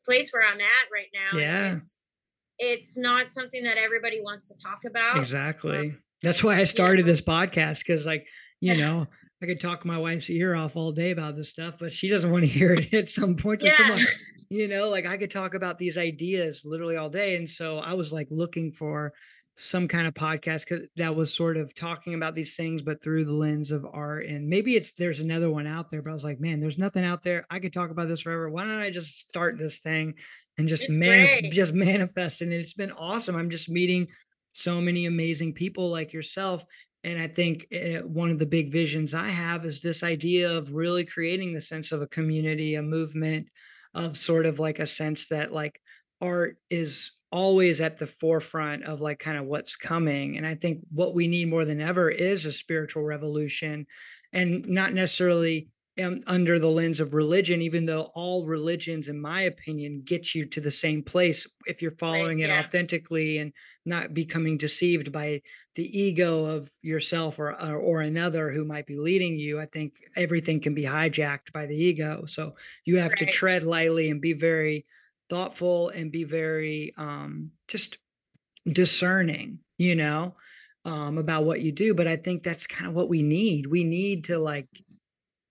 place 0.04 0.32
where 0.34 0.46
I'm 0.46 0.60
at 0.60 0.92
right 0.92 1.08
now. 1.14 1.32
and 1.32 1.40
Yeah. 1.40 1.76
It's, 1.76 1.98
it's 2.60 2.98
not 2.98 3.30
something 3.30 3.64
that 3.64 3.78
everybody 3.78 4.22
wants 4.22 4.48
to 4.50 4.56
talk 4.56 4.86
about. 4.86 5.18
Exactly. 5.18 5.78
Um, 5.78 5.98
That's 6.22 6.44
why 6.44 6.60
I 6.60 6.64
started 6.64 7.06
know? 7.06 7.12
this 7.12 7.22
podcast 7.22 7.80
because, 7.80 8.06
like, 8.06 8.28
you 8.62 8.76
know, 8.78 9.08
I 9.42 9.46
could 9.46 9.60
talk 9.60 9.86
my 9.86 9.98
wife's 9.98 10.30
ear 10.30 10.56
off 10.56 10.76
all 10.76 10.92
day 10.92 11.12
about 11.12 11.36
this 11.36 11.50
stuff, 11.50 11.76
but 11.80 11.92
she 11.92 12.08
doesn't 12.08 12.32
want 12.32 12.44
to 12.44 12.50
hear 12.50 12.74
it 12.74 12.94
at 12.94 13.10
some 13.10 13.36
point. 13.36 13.64
Like, 13.64 13.76
come 13.76 13.88
Yeah. 13.88 13.94
on, 13.96 14.00
you 14.50 14.68
know, 14.68 14.90
like 14.90 15.06
I 15.06 15.18
could 15.18 15.32
talk 15.32 15.54
about 15.54 15.78
these 15.78 15.98
ideas 15.98 16.62
literally 16.66 16.96
all 16.98 17.10
day. 17.10 17.36
And 17.36 17.50
so 17.50 17.80
I 17.80 17.94
was 17.94 18.14
like 18.14 18.28
looking 18.30 18.72
for 18.72 19.12
some 19.58 19.88
kind 19.88 20.06
of 20.06 20.14
podcast 20.14 20.88
that 20.98 21.16
was 21.16 21.34
sort 21.34 21.56
of 21.58 21.74
talking 21.74 22.14
about 22.14 22.36
these 22.36 22.56
things, 22.56 22.82
but 22.82 23.02
through 23.02 23.24
the 23.26 23.34
lens 23.34 23.72
of 23.72 23.86
art. 23.92 24.26
And 24.26 24.48
maybe 24.50 24.76
it's 24.76 24.92
there's 24.94 25.20
another 25.22 25.50
one 25.50 25.66
out 25.66 25.90
there, 25.90 26.02
but 26.02 26.10
I 26.10 26.14
was 26.14 26.26
like, 26.26 26.40
man, 26.42 26.60
there's 26.60 26.78
nothing 26.78 27.06
out 27.06 27.24
there. 27.24 27.46
I 27.50 27.60
could 27.60 27.72
talk 27.74 27.90
about 27.90 28.08
this 28.10 28.22
forever. 28.22 28.50
Why 28.50 28.64
don't 28.64 28.72
I 28.74 28.90
just 28.92 29.18
start 29.20 29.58
this 29.58 29.80
thing 29.80 30.16
and 30.58 30.68
just 30.68 30.88
great. 30.92 31.52
just 31.52 31.74
manifest? 31.74 32.42
And 32.42 32.54
it's 32.54 32.74
been 32.74 32.92
awesome. 32.92 33.36
I'm 33.36 33.50
just 33.50 33.70
meeting 33.70 34.08
so 34.54 34.80
many 34.80 35.06
amazing 35.06 35.54
people 35.54 35.90
like 35.90 36.14
yourself. 36.14 36.66
And 37.04 37.22
I 37.22 37.28
think 37.28 37.68
uh, 37.74 38.08
one 38.08 38.32
of 38.32 38.40
the 38.40 38.46
big 38.46 38.72
visions 38.72 39.14
I 39.14 39.28
have 39.28 39.66
is 39.66 39.82
this 39.82 40.02
idea 40.02 40.58
of 40.58 40.74
really 40.74 41.06
creating 41.06 41.54
the 41.54 41.62
sense 41.62 41.92
of 41.92 42.02
a 42.02 42.08
community, 42.08 42.76
a 42.76 42.82
movement, 42.82 43.50
of 43.94 44.18
sort 44.18 44.46
of 44.46 44.60
like 44.60 44.80
a 44.80 44.88
sense 44.88 45.30
that 45.30 45.54
like 45.54 45.80
art 46.22 46.58
is 46.70 47.12
always 47.32 47.82
at 47.82 47.98
the 47.98 48.08
forefront 48.08 48.84
of 48.86 49.02
like 49.02 49.20
kind 49.20 49.38
of 49.38 49.46
what's 49.46 49.76
coming. 49.76 50.38
And 50.38 50.48
I 50.48 50.56
think 50.56 50.80
what 50.92 51.14
we 51.14 51.28
need 51.28 51.50
more 51.50 51.66
than 51.66 51.82
ever 51.82 52.10
is 52.10 52.46
a 52.46 52.52
spiritual 52.52 53.04
revolution 53.04 53.88
and 54.32 54.68
not 54.68 54.94
necessarily 54.94 55.68
um, 56.04 56.22
under 56.28 56.60
the 56.60 56.70
lens 56.70 57.00
of 57.00 57.14
religion, 57.14 57.62
even 57.62 57.86
though 57.86 58.12
all 58.16 58.46
religions, 58.46 59.08
in 59.08 59.20
my 59.20 59.42
opinion, 59.42 60.02
get 60.04 60.36
you 60.36 60.46
to 60.48 60.60
the 60.60 60.72
same 60.72 61.02
place 61.02 61.48
if 61.68 61.82
you're 61.82 61.92
following 61.92 62.40
it 62.40 62.50
yeah. 62.50 62.60
authentically 62.60 63.38
and 63.38 63.54
not 63.86 64.14
becoming 64.14 64.58
deceived 64.58 65.12
by 65.12 65.42
the 65.76 65.98
ego 65.98 66.46
of 66.46 66.70
yourself 66.82 67.40
or, 67.40 67.54
or 67.54 67.78
or 67.78 68.02
another 68.02 68.52
who 68.52 68.66
might 68.66 68.86
be 68.86 68.98
leading 68.98 69.38
you. 69.38 69.60
I 69.60 69.68
think 69.68 69.94
everything 70.18 70.60
can 70.60 70.74
be 70.74 70.84
hijacked 70.84 71.54
by 71.54 71.66
the 71.66 71.76
ego. 71.76 72.26
So 72.26 72.56
you 72.84 72.98
have 73.00 73.16
to 73.16 73.26
tread 73.26 73.64
lightly 73.64 74.10
and 74.10 74.20
be 74.20 74.34
very 74.34 74.86
thoughtful 75.30 75.90
and 75.90 76.12
be 76.12 76.26
very 76.26 76.94
um 76.98 77.52
just 77.70 78.00
discerning, 78.68 79.60
you 79.78 79.96
know, 79.96 80.36
um 80.84 81.18
about 81.18 81.46
what 81.46 81.62
you 81.62 81.72
do. 81.72 81.94
But 81.94 82.08
I 82.08 82.18
think 82.18 82.44
that's 82.44 82.68
kind 82.68 82.88
of 82.90 82.94
what 82.96 83.08
we 83.08 83.24
need. 83.24 83.66
We 83.66 83.86
need 83.86 84.26
to 84.26 84.40
like 84.40 84.68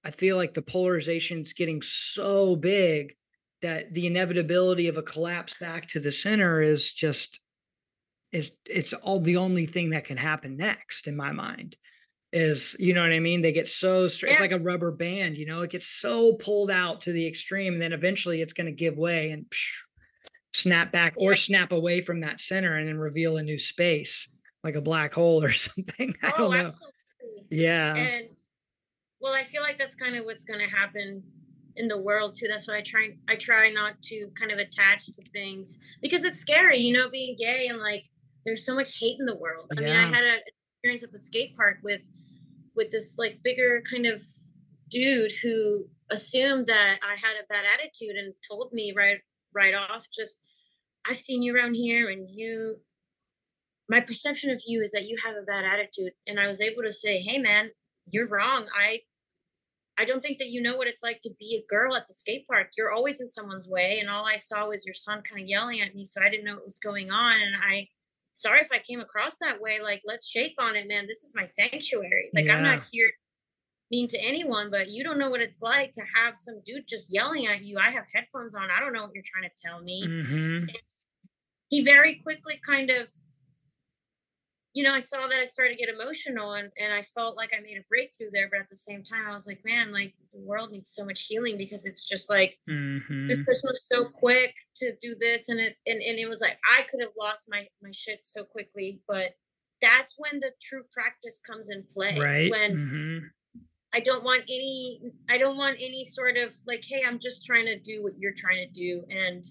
I 0.04 0.10
feel 0.10 0.36
like 0.36 0.54
the 0.54 0.62
polarization 0.62 1.40
is 1.40 1.52
getting 1.52 1.82
so 1.82 2.56
big 2.56 3.16
that 3.62 3.94
the 3.94 4.06
inevitability 4.06 4.88
of 4.88 4.96
a 4.96 5.02
collapse 5.02 5.54
back 5.54 5.86
to 5.88 6.00
the 6.00 6.12
center 6.12 6.60
is 6.60 6.92
just 6.92 7.40
is 8.32 8.52
it's 8.66 8.92
all 8.92 9.20
the 9.20 9.36
only 9.36 9.66
thing 9.66 9.90
that 9.90 10.04
can 10.04 10.16
happen 10.16 10.56
next 10.56 11.06
in 11.06 11.16
my 11.16 11.32
mind 11.32 11.76
is 12.32 12.76
you 12.78 12.92
know 12.92 13.00
what 13.00 13.12
i 13.12 13.20
mean 13.20 13.42
they 13.42 13.52
get 13.52 13.68
so 13.68 14.08
straight 14.08 14.32
it's 14.32 14.40
like 14.40 14.50
a 14.50 14.58
rubber 14.58 14.90
band 14.90 15.36
you 15.36 15.46
know 15.46 15.62
it 15.62 15.70
gets 15.70 15.86
so 15.86 16.34
pulled 16.34 16.70
out 16.70 17.00
to 17.00 17.12
the 17.12 17.26
extreme 17.26 17.74
and 17.74 17.82
then 17.82 17.92
eventually 17.92 18.42
it's 18.42 18.52
going 18.52 18.66
to 18.66 18.72
give 18.72 18.98
way 18.98 19.30
and 19.30 19.46
psh, 19.46 19.70
snap 20.52 20.90
back 20.90 21.14
or 21.16 21.36
snap 21.36 21.70
away 21.70 22.00
from 22.00 22.20
that 22.20 22.40
center 22.40 22.76
and 22.76 22.88
then 22.88 22.98
reveal 22.98 23.36
a 23.36 23.42
new 23.42 23.58
space 23.58 24.28
like 24.64 24.74
a 24.74 24.80
black 24.80 25.12
hole 25.12 25.44
or 25.44 25.52
something. 25.52 26.16
I 26.22 26.32
oh, 26.34 26.38
don't 26.38 26.50
know. 26.50 26.56
absolutely. 26.64 26.90
Yeah. 27.50 27.94
And 27.94 28.28
well, 29.24 29.32
I 29.32 29.42
feel 29.42 29.62
like 29.62 29.78
that's 29.78 29.94
kind 29.94 30.16
of 30.16 30.26
what's 30.26 30.44
going 30.44 30.60
to 30.60 30.66
happen 30.66 31.22
in 31.76 31.88
the 31.88 31.98
world 31.98 32.36
too. 32.36 32.46
That's 32.46 32.68
why 32.68 32.76
I 32.76 32.82
try 32.82 33.16
I 33.26 33.36
try 33.36 33.70
not 33.70 34.00
to 34.02 34.28
kind 34.38 34.52
of 34.52 34.58
attach 34.58 35.06
to 35.06 35.22
things 35.32 35.78
because 36.02 36.24
it's 36.24 36.38
scary, 36.38 36.78
you 36.78 36.92
know, 36.92 37.08
being 37.08 37.34
gay 37.38 37.68
and 37.70 37.78
like 37.78 38.04
there's 38.44 38.66
so 38.66 38.74
much 38.74 38.98
hate 38.98 39.16
in 39.18 39.24
the 39.24 39.34
world. 39.34 39.72
I 39.74 39.80
mean, 39.80 39.96
I 39.96 40.06
had 40.06 40.24
an 40.24 40.40
experience 40.76 41.02
at 41.02 41.10
the 41.10 41.18
skate 41.18 41.56
park 41.56 41.78
with 41.82 42.02
with 42.76 42.90
this 42.90 43.16
like 43.16 43.40
bigger 43.42 43.82
kind 43.90 44.04
of 44.04 44.22
dude 44.90 45.32
who 45.42 45.86
assumed 46.10 46.66
that 46.66 46.98
I 47.02 47.16
had 47.16 47.36
a 47.42 47.46
bad 47.48 47.64
attitude 47.64 48.16
and 48.16 48.34
told 48.46 48.74
me 48.74 48.92
right 48.94 49.20
right 49.54 49.72
off 49.72 50.06
just 50.14 50.38
I've 51.08 51.16
seen 51.16 51.42
you 51.42 51.56
around 51.56 51.76
here 51.76 52.10
and 52.10 52.28
you 52.28 52.76
my 53.88 54.00
perception 54.00 54.50
of 54.50 54.60
you 54.66 54.82
is 54.82 54.92
that 54.92 55.06
you 55.06 55.16
have 55.24 55.34
a 55.34 55.46
bad 55.46 55.64
attitude 55.64 56.12
and 56.26 56.38
I 56.38 56.46
was 56.46 56.60
able 56.60 56.82
to 56.82 56.92
say, 56.92 57.16
"Hey 57.18 57.38
man, 57.38 57.70
you're 58.10 58.28
wrong. 58.28 58.66
I 58.78 59.00
I 59.98 60.04
don't 60.04 60.20
think 60.20 60.38
that 60.38 60.50
you 60.50 60.60
know 60.60 60.76
what 60.76 60.88
it's 60.88 61.02
like 61.02 61.20
to 61.22 61.30
be 61.38 61.56
a 61.56 61.66
girl 61.72 61.94
at 61.94 62.06
the 62.08 62.14
skate 62.14 62.46
park. 62.48 62.68
You're 62.76 62.92
always 62.92 63.20
in 63.20 63.28
someone's 63.28 63.68
way 63.68 63.98
and 64.00 64.10
all 64.10 64.26
I 64.26 64.36
saw 64.36 64.68
was 64.68 64.84
your 64.84 64.94
son 64.94 65.22
kind 65.22 65.42
of 65.42 65.48
yelling 65.48 65.80
at 65.80 65.94
me, 65.94 66.04
so 66.04 66.20
I 66.20 66.28
didn't 66.28 66.44
know 66.44 66.54
what 66.54 66.64
was 66.64 66.78
going 66.78 67.10
on 67.10 67.40
and 67.40 67.54
I 67.56 67.88
sorry 68.34 68.60
if 68.60 68.72
I 68.72 68.80
came 68.80 69.00
across 69.00 69.36
that 69.38 69.60
way. 69.60 69.80
Like, 69.82 70.02
let's 70.04 70.26
shake 70.26 70.54
on 70.58 70.76
it, 70.76 70.88
man. 70.88 71.06
This 71.06 71.22
is 71.22 71.32
my 71.34 71.44
sanctuary. 71.44 72.30
Like, 72.34 72.46
yeah. 72.46 72.56
I'm 72.56 72.62
not 72.62 72.84
here 72.90 73.10
mean 73.90 74.08
to 74.08 74.18
anyone, 74.18 74.70
but 74.70 74.88
you 74.88 75.04
don't 75.04 75.18
know 75.18 75.30
what 75.30 75.40
it's 75.40 75.62
like 75.62 75.92
to 75.92 76.02
have 76.14 76.36
some 76.36 76.60
dude 76.64 76.88
just 76.88 77.12
yelling 77.12 77.46
at 77.46 77.62
you. 77.62 77.78
I 77.78 77.90
have 77.90 78.04
headphones 78.12 78.54
on. 78.54 78.68
I 78.70 78.80
don't 78.80 78.92
know 78.92 79.02
what 79.02 79.14
you're 79.14 79.22
trying 79.24 79.48
to 79.48 79.62
tell 79.62 79.80
me. 79.82 80.06
Mm-hmm. 80.06 80.64
He 81.68 81.84
very 81.84 82.16
quickly 82.16 82.60
kind 82.66 82.90
of 82.90 83.08
you 84.74 84.82
know, 84.82 84.92
I 84.92 84.98
saw 84.98 85.28
that 85.28 85.38
I 85.38 85.44
started 85.44 85.78
to 85.78 85.78
get 85.78 85.88
emotional 85.88 86.54
and, 86.54 86.70
and 86.76 86.92
I 86.92 87.02
felt 87.02 87.36
like 87.36 87.50
I 87.56 87.62
made 87.62 87.78
a 87.78 87.84
breakthrough 87.88 88.30
there. 88.32 88.48
But 88.50 88.60
at 88.60 88.68
the 88.68 88.76
same 88.76 89.04
time, 89.04 89.24
I 89.28 89.32
was 89.32 89.46
like, 89.46 89.60
man, 89.64 89.92
like 89.92 90.14
the 90.32 90.40
world 90.40 90.72
needs 90.72 90.90
so 90.92 91.04
much 91.04 91.26
healing 91.28 91.56
because 91.56 91.86
it's 91.86 92.06
just 92.06 92.28
like 92.28 92.58
mm-hmm. 92.68 93.28
this 93.28 93.38
person 93.38 93.68
was 93.68 93.86
so 93.86 94.06
quick 94.06 94.52
to 94.76 94.92
do 95.00 95.14
this. 95.18 95.48
And 95.48 95.60
it 95.60 95.76
and, 95.86 96.02
and 96.02 96.18
it 96.18 96.28
was 96.28 96.40
like 96.40 96.58
I 96.64 96.82
could 96.82 97.00
have 97.00 97.12
lost 97.18 97.46
my 97.48 97.68
my 97.80 97.90
shit 97.92 98.20
so 98.24 98.42
quickly. 98.42 99.00
But 99.06 99.30
that's 99.80 100.16
when 100.18 100.40
the 100.40 100.50
true 100.60 100.82
practice 100.92 101.40
comes 101.46 101.70
in 101.70 101.84
play. 101.94 102.18
Right. 102.18 102.50
When 102.50 102.72
mm-hmm. 102.72 103.18
I 103.94 104.00
don't 104.00 104.24
want 104.24 104.42
any 104.48 105.02
I 105.30 105.38
don't 105.38 105.56
want 105.56 105.76
any 105.76 106.04
sort 106.04 106.36
of 106.36 106.52
like, 106.66 106.82
hey, 106.84 107.04
I'm 107.06 107.20
just 107.20 107.46
trying 107.46 107.66
to 107.66 107.78
do 107.78 108.02
what 108.02 108.18
you're 108.18 108.34
trying 108.36 108.66
to 108.66 108.72
do. 108.72 109.04
And 109.08 109.44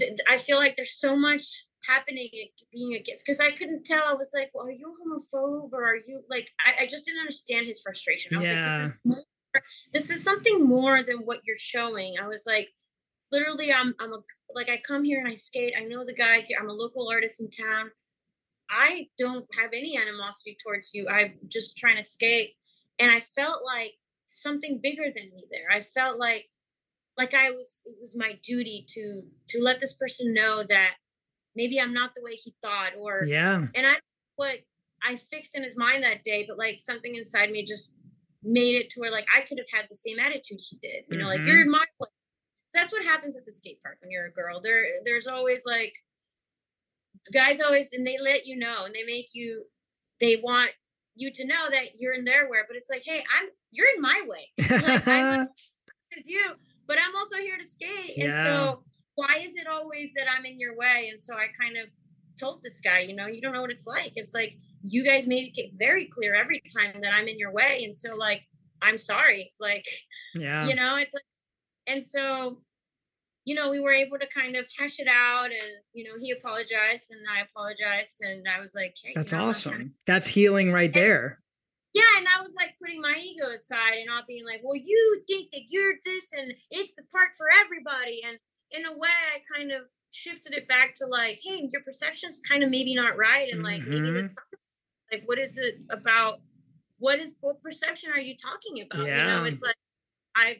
th- 0.00 0.18
I 0.28 0.38
feel 0.38 0.56
like 0.56 0.74
there's 0.74 0.98
so 0.98 1.14
much 1.14 1.64
happening 1.86 2.28
being 2.72 2.94
against 2.94 3.24
because 3.24 3.40
I 3.40 3.52
couldn't 3.52 3.84
tell. 3.84 4.04
I 4.04 4.14
was 4.14 4.30
like, 4.34 4.50
well, 4.54 4.66
are 4.66 4.70
you 4.70 4.94
a 4.94 5.36
homophobe 5.36 5.72
or 5.72 5.84
are 5.84 5.96
you 5.96 6.22
like 6.28 6.50
I, 6.64 6.84
I 6.84 6.86
just 6.86 7.06
didn't 7.06 7.20
understand 7.20 7.66
his 7.66 7.80
frustration. 7.80 8.36
I 8.36 8.40
was 8.40 8.48
yeah. 8.50 8.60
like, 8.60 8.70
this 8.70 8.88
is 8.88 9.00
more, 9.04 9.24
this 9.92 10.10
is 10.10 10.24
something 10.24 10.64
more 10.64 11.02
than 11.02 11.18
what 11.18 11.40
you're 11.44 11.58
showing. 11.58 12.14
I 12.22 12.26
was 12.26 12.44
like, 12.46 12.68
literally, 13.30 13.72
I'm 13.72 13.94
I'm 14.00 14.12
a 14.12 14.18
like 14.54 14.68
I 14.68 14.80
come 14.86 15.04
here 15.04 15.20
and 15.20 15.28
I 15.28 15.34
skate. 15.34 15.74
I 15.78 15.84
know 15.84 16.04
the 16.04 16.14
guys 16.14 16.46
here. 16.46 16.58
I'm 16.60 16.70
a 16.70 16.72
local 16.72 17.08
artist 17.10 17.40
in 17.40 17.50
town. 17.50 17.90
I 18.70 19.08
don't 19.18 19.46
have 19.60 19.70
any 19.74 19.98
animosity 19.98 20.56
towards 20.64 20.92
you. 20.94 21.08
I'm 21.08 21.34
just 21.48 21.76
trying 21.76 21.96
to 21.96 22.02
skate. 22.02 22.52
And 22.98 23.10
I 23.10 23.20
felt 23.20 23.62
like 23.64 23.92
something 24.26 24.80
bigger 24.82 25.04
than 25.04 25.30
me 25.34 25.44
there. 25.50 25.70
I 25.70 25.82
felt 25.82 26.18
like 26.18 26.46
like 27.16 27.34
I 27.34 27.50
was 27.50 27.82
it 27.84 27.96
was 28.00 28.16
my 28.16 28.38
duty 28.44 28.86
to 28.88 29.22
to 29.50 29.62
let 29.62 29.80
this 29.80 29.92
person 29.92 30.34
know 30.34 30.64
that 30.68 30.94
maybe 31.56 31.80
I'm 31.80 31.92
not 31.92 32.14
the 32.14 32.22
way 32.22 32.34
he 32.34 32.54
thought 32.62 32.92
or 32.98 33.24
yeah. 33.26 33.66
And 33.74 33.86
I 33.86 33.94
what 34.36 34.56
I 35.02 35.16
fixed 35.16 35.54
in 35.54 35.62
his 35.62 35.76
mind 35.76 36.02
that 36.02 36.24
day, 36.24 36.44
but 36.48 36.58
like 36.58 36.78
something 36.78 37.14
inside 37.14 37.50
me 37.50 37.64
just 37.64 37.94
made 38.42 38.74
it 38.76 38.90
to 38.90 39.00
where 39.00 39.10
like 39.10 39.26
I 39.34 39.42
could 39.42 39.58
have 39.58 39.66
had 39.72 39.86
the 39.90 39.96
same 39.96 40.18
attitude 40.18 40.58
he 40.60 40.78
did. 40.80 41.04
You 41.08 41.18
know, 41.18 41.26
mm-hmm. 41.26 41.40
like 41.40 41.46
you're 41.46 41.62
in 41.62 41.70
my 41.70 41.84
place. 41.98 42.10
So 42.68 42.80
that's 42.80 42.92
what 42.92 43.04
happens 43.04 43.36
at 43.36 43.44
the 43.46 43.52
skate 43.52 43.82
park 43.82 43.98
when 44.00 44.10
you're 44.10 44.26
a 44.26 44.32
girl. 44.32 44.60
There 44.60 44.84
there's 45.04 45.26
always 45.26 45.62
like 45.64 45.94
guys 47.32 47.60
always 47.60 47.92
and 47.92 48.06
they 48.06 48.16
let 48.20 48.46
you 48.46 48.56
know 48.56 48.84
and 48.84 48.94
they 48.94 49.04
make 49.04 49.28
you 49.32 49.64
they 50.20 50.36
want 50.36 50.70
you 51.16 51.30
to 51.32 51.46
know 51.46 51.70
that 51.70 51.96
you're 51.96 52.12
in 52.12 52.24
their 52.24 52.50
way, 52.50 52.58
but 52.66 52.76
it's 52.76 52.90
like, 52.90 53.02
hey, 53.04 53.22
I'm 53.36 53.48
you're 53.70 53.88
in 53.94 54.02
my 54.02 54.22
way. 54.26 54.52
Like 54.58 55.06
I'm 55.06 55.48
you, 56.26 56.52
but 56.86 56.98
I'm 56.98 57.14
also 57.16 57.36
here 57.36 57.56
to 57.58 57.64
skate. 57.64 58.14
Yeah. 58.16 58.24
And 58.24 58.46
so 58.46 58.84
why 59.14 59.42
is 59.44 59.56
it 59.56 59.66
always 59.66 60.12
that 60.14 60.26
I'm 60.28 60.44
in 60.44 60.58
your 60.58 60.76
way? 60.76 61.08
And 61.10 61.20
so 61.20 61.34
I 61.34 61.46
kind 61.60 61.76
of 61.76 61.88
told 62.38 62.62
this 62.62 62.80
guy, 62.80 63.00
you 63.00 63.14
know, 63.14 63.26
you 63.26 63.40
don't 63.40 63.52
know 63.52 63.62
what 63.62 63.70
it's 63.70 63.86
like. 63.86 64.12
It's 64.16 64.34
like 64.34 64.54
you 64.82 65.04
guys 65.04 65.26
made 65.26 65.52
it 65.54 65.70
very 65.78 66.06
clear 66.06 66.34
every 66.34 66.62
time 66.76 67.00
that 67.02 67.14
I'm 67.14 67.28
in 67.28 67.38
your 67.38 67.52
way. 67.52 67.82
And 67.84 67.94
so 67.94 68.16
like 68.16 68.42
I'm 68.82 68.98
sorry. 68.98 69.52
Like 69.60 69.86
yeah, 70.34 70.66
you 70.66 70.74
know, 70.74 70.96
it's 70.96 71.14
like 71.14 71.24
and 71.86 72.04
so 72.04 72.58
you 73.44 73.54
know, 73.54 73.70
we 73.70 73.80
were 73.80 73.92
able 73.92 74.18
to 74.18 74.26
kind 74.26 74.56
of 74.56 74.66
hash 74.78 74.98
it 74.98 75.08
out 75.08 75.46
and, 75.46 75.72
you 75.92 76.04
know, 76.04 76.18
he 76.18 76.30
apologized 76.30 77.10
and 77.10 77.20
I 77.30 77.42
apologized. 77.42 78.20
And 78.20 78.46
I 78.48 78.60
was 78.60 78.74
like, 78.74 78.94
hey, 79.02 79.12
that's 79.14 79.32
you 79.32 79.38
know, 79.38 79.48
awesome. 79.48 79.94
That's 80.06 80.26
healing 80.26 80.72
right 80.72 80.86
and, 80.86 80.94
there. 80.94 81.40
Yeah. 81.92 82.18
And 82.18 82.26
I 82.26 82.40
was 82.40 82.54
like 82.56 82.70
putting 82.80 83.02
my 83.02 83.14
ego 83.20 83.52
aside 83.52 83.98
and 83.98 84.06
not 84.06 84.26
being 84.26 84.46
like, 84.46 84.62
well, 84.64 84.76
you 84.76 85.22
think 85.28 85.50
that 85.52 85.60
you're 85.68 85.92
this 86.04 86.32
and 86.32 86.54
it's 86.70 86.94
the 86.96 87.02
part 87.12 87.36
for 87.36 87.46
everybody. 87.64 88.22
And 88.26 88.38
in 88.74 88.86
a 88.86 88.92
way, 88.92 89.08
I 89.08 89.56
kind 89.56 89.72
of 89.72 89.82
shifted 90.10 90.54
it 90.54 90.68
back 90.68 90.94
to 90.96 91.06
like, 91.06 91.38
hey, 91.42 91.68
your 91.72 91.82
perception 91.82 92.28
is 92.28 92.40
kind 92.48 92.62
of 92.62 92.70
maybe 92.70 92.94
not 92.94 93.16
right, 93.16 93.52
and 93.52 93.62
like 93.62 93.82
mm-hmm. 93.82 94.02
maybe 94.02 94.20
this, 94.20 94.36
like, 95.12 95.22
what 95.26 95.38
is 95.38 95.58
it 95.58 95.76
about? 95.90 96.40
What 96.98 97.18
is 97.18 97.34
what 97.40 97.62
perception 97.62 98.10
are 98.12 98.20
you 98.20 98.34
talking 98.36 98.84
about? 98.84 99.06
Yeah. 99.06 99.18
You 99.18 99.26
know, 99.26 99.44
it's 99.44 99.62
like 99.62 99.76
I. 100.36 100.56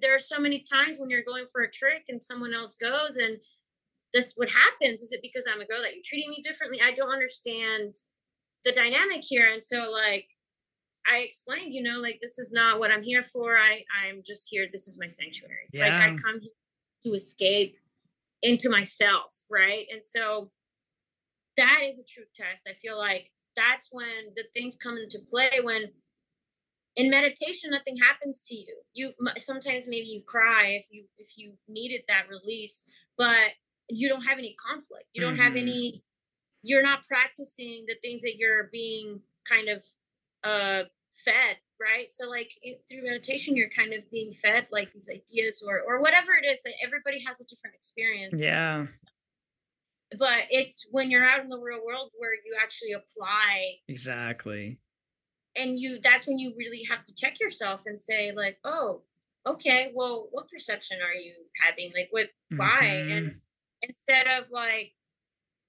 There 0.00 0.14
are 0.14 0.20
so 0.20 0.38
many 0.38 0.64
times 0.72 0.98
when 0.98 1.10
you're 1.10 1.24
going 1.24 1.46
for 1.52 1.62
a 1.62 1.70
trick 1.70 2.04
and 2.08 2.22
someone 2.22 2.54
else 2.54 2.76
goes, 2.76 3.16
and 3.16 3.38
this 4.14 4.32
what 4.36 4.50
happens 4.50 5.00
is 5.00 5.12
it 5.12 5.20
because 5.22 5.44
I'm 5.52 5.60
a 5.60 5.66
girl 5.66 5.82
that 5.82 5.92
you're 5.94 6.04
treating 6.04 6.30
me 6.30 6.42
differently? 6.42 6.80
I 6.82 6.92
don't 6.92 7.12
understand 7.12 7.96
the 8.64 8.72
dynamic 8.72 9.22
here, 9.22 9.52
and 9.52 9.62
so 9.62 9.90
like 9.90 10.26
I 11.10 11.18
explained, 11.18 11.74
you 11.74 11.82
know, 11.82 11.98
like 11.98 12.18
this 12.22 12.38
is 12.38 12.52
not 12.52 12.78
what 12.78 12.90
I'm 12.90 13.02
here 13.02 13.22
for. 13.22 13.56
I 13.56 13.82
I'm 14.04 14.22
just 14.24 14.48
here. 14.48 14.66
This 14.70 14.86
is 14.86 14.98
my 14.98 15.08
sanctuary. 15.08 15.68
Yeah. 15.72 15.86
Like 15.86 15.94
I 15.94 16.16
come 16.16 16.40
here 16.40 16.52
to 17.04 17.14
escape 17.14 17.76
into 18.42 18.68
myself, 18.68 19.34
right? 19.50 19.86
And 19.92 20.04
so 20.04 20.50
that 21.56 21.80
is 21.84 21.98
a 21.98 22.04
truth 22.04 22.28
test. 22.34 22.62
I 22.66 22.74
feel 22.80 22.98
like 22.98 23.30
that's 23.56 23.88
when 23.92 24.32
the 24.36 24.44
things 24.54 24.76
come 24.76 24.96
into 24.96 25.18
play 25.28 25.60
when 25.62 25.90
in 26.96 27.10
meditation 27.10 27.70
nothing 27.70 27.96
happens 27.96 28.42
to 28.42 28.54
you 28.54 28.76
you 28.92 29.12
sometimes 29.38 29.88
maybe 29.88 30.06
you 30.06 30.22
cry 30.26 30.68
if 30.68 30.86
you 30.90 31.04
if 31.18 31.36
you 31.36 31.52
needed 31.68 32.02
that 32.08 32.28
release 32.28 32.84
but 33.16 33.50
you 33.88 34.08
don't 34.08 34.22
have 34.22 34.38
any 34.38 34.54
conflict 34.54 35.04
you 35.12 35.20
don't 35.20 35.34
mm-hmm. 35.34 35.42
have 35.42 35.56
any 35.56 36.02
you're 36.62 36.82
not 36.82 37.06
practicing 37.08 37.84
the 37.88 37.96
things 38.02 38.22
that 38.22 38.36
you're 38.36 38.68
being 38.72 39.20
kind 39.48 39.68
of 39.68 39.82
uh 40.44 40.82
fed 41.24 41.56
right? 41.82 42.06
So 42.10 42.28
like 42.28 42.50
through 42.88 43.02
meditation 43.02 43.56
you're 43.56 43.70
kind 43.70 43.92
of 43.92 44.08
being 44.10 44.32
fed 44.32 44.66
like 44.70 44.92
these 44.92 45.08
ideas 45.10 45.64
or 45.66 45.80
or 45.86 46.00
whatever 46.00 46.30
it 46.40 46.46
is 46.46 46.62
everybody 46.84 47.22
has 47.26 47.40
a 47.40 47.44
different 47.44 47.76
experience 47.76 48.40
yeah. 48.40 48.86
But 50.18 50.44
it's 50.50 50.86
when 50.90 51.10
you're 51.10 51.24
out 51.24 51.40
in 51.40 51.48
the 51.48 51.58
real 51.58 51.80
world 51.84 52.10
where 52.18 52.34
you 52.34 52.54
actually 52.62 52.92
apply 52.92 53.76
exactly. 53.88 54.78
and 55.56 55.78
you 55.78 55.98
that's 56.02 56.26
when 56.26 56.38
you 56.38 56.52
really 56.56 56.82
have 56.90 57.02
to 57.04 57.14
check 57.14 57.40
yourself 57.40 57.82
and 57.86 58.00
say 58.00 58.32
like 58.36 58.58
oh 58.64 59.02
okay 59.46 59.90
well 59.94 60.28
what 60.30 60.50
perception 60.50 60.98
are 61.02 61.14
you 61.14 61.34
having? 61.66 61.92
Like 61.94 62.08
what 62.10 62.28
why? 62.54 62.80
Mm-hmm. 62.82 63.12
and 63.12 63.34
instead 63.80 64.26
of 64.26 64.50
like 64.50 64.92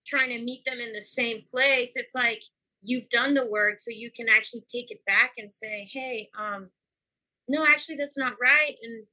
trying 0.05 0.29
to 0.29 0.43
meet 0.43 0.65
them 0.65 0.79
in 0.79 0.91
the 0.91 1.01
same 1.01 1.43
place 1.49 1.93
it's 1.95 2.13
like 2.13 2.43
you've 2.83 3.09
done 3.09 3.33
the 3.33 3.45
work 3.45 3.79
so 3.79 3.89
you 3.89 4.11
can 4.11 4.27
actually 4.29 4.63
take 4.71 4.91
it 4.91 4.99
back 5.05 5.31
and 5.37 5.51
say 5.51 5.89
hey 5.91 6.29
um 6.37 6.69
no 7.47 7.65
actually 7.65 7.95
that's 7.95 8.17
not 8.17 8.33
right 8.41 8.75
and 8.83 9.05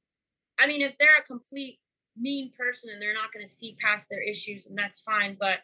i 0.59 0.67
mean 0.67 0.81
if 0.81 0.97
they're 0.97 1.17
a 1.19 1.23
complete 1.23 1.79
mean 2.17 2.51
person 2.57 2.89
and 2.91 3.01
they're 3.01 3.13
not 3.13 3.31
going 3.33 3.45
to 3.45 3.51
see 3.51 3.77
past 3.79 4.07
their 4.09 4.21
issues 4.21 4.67
and 4.67 4.77
that's 4.77 4.99
fine 4.99 5.37
but 5.39 5.59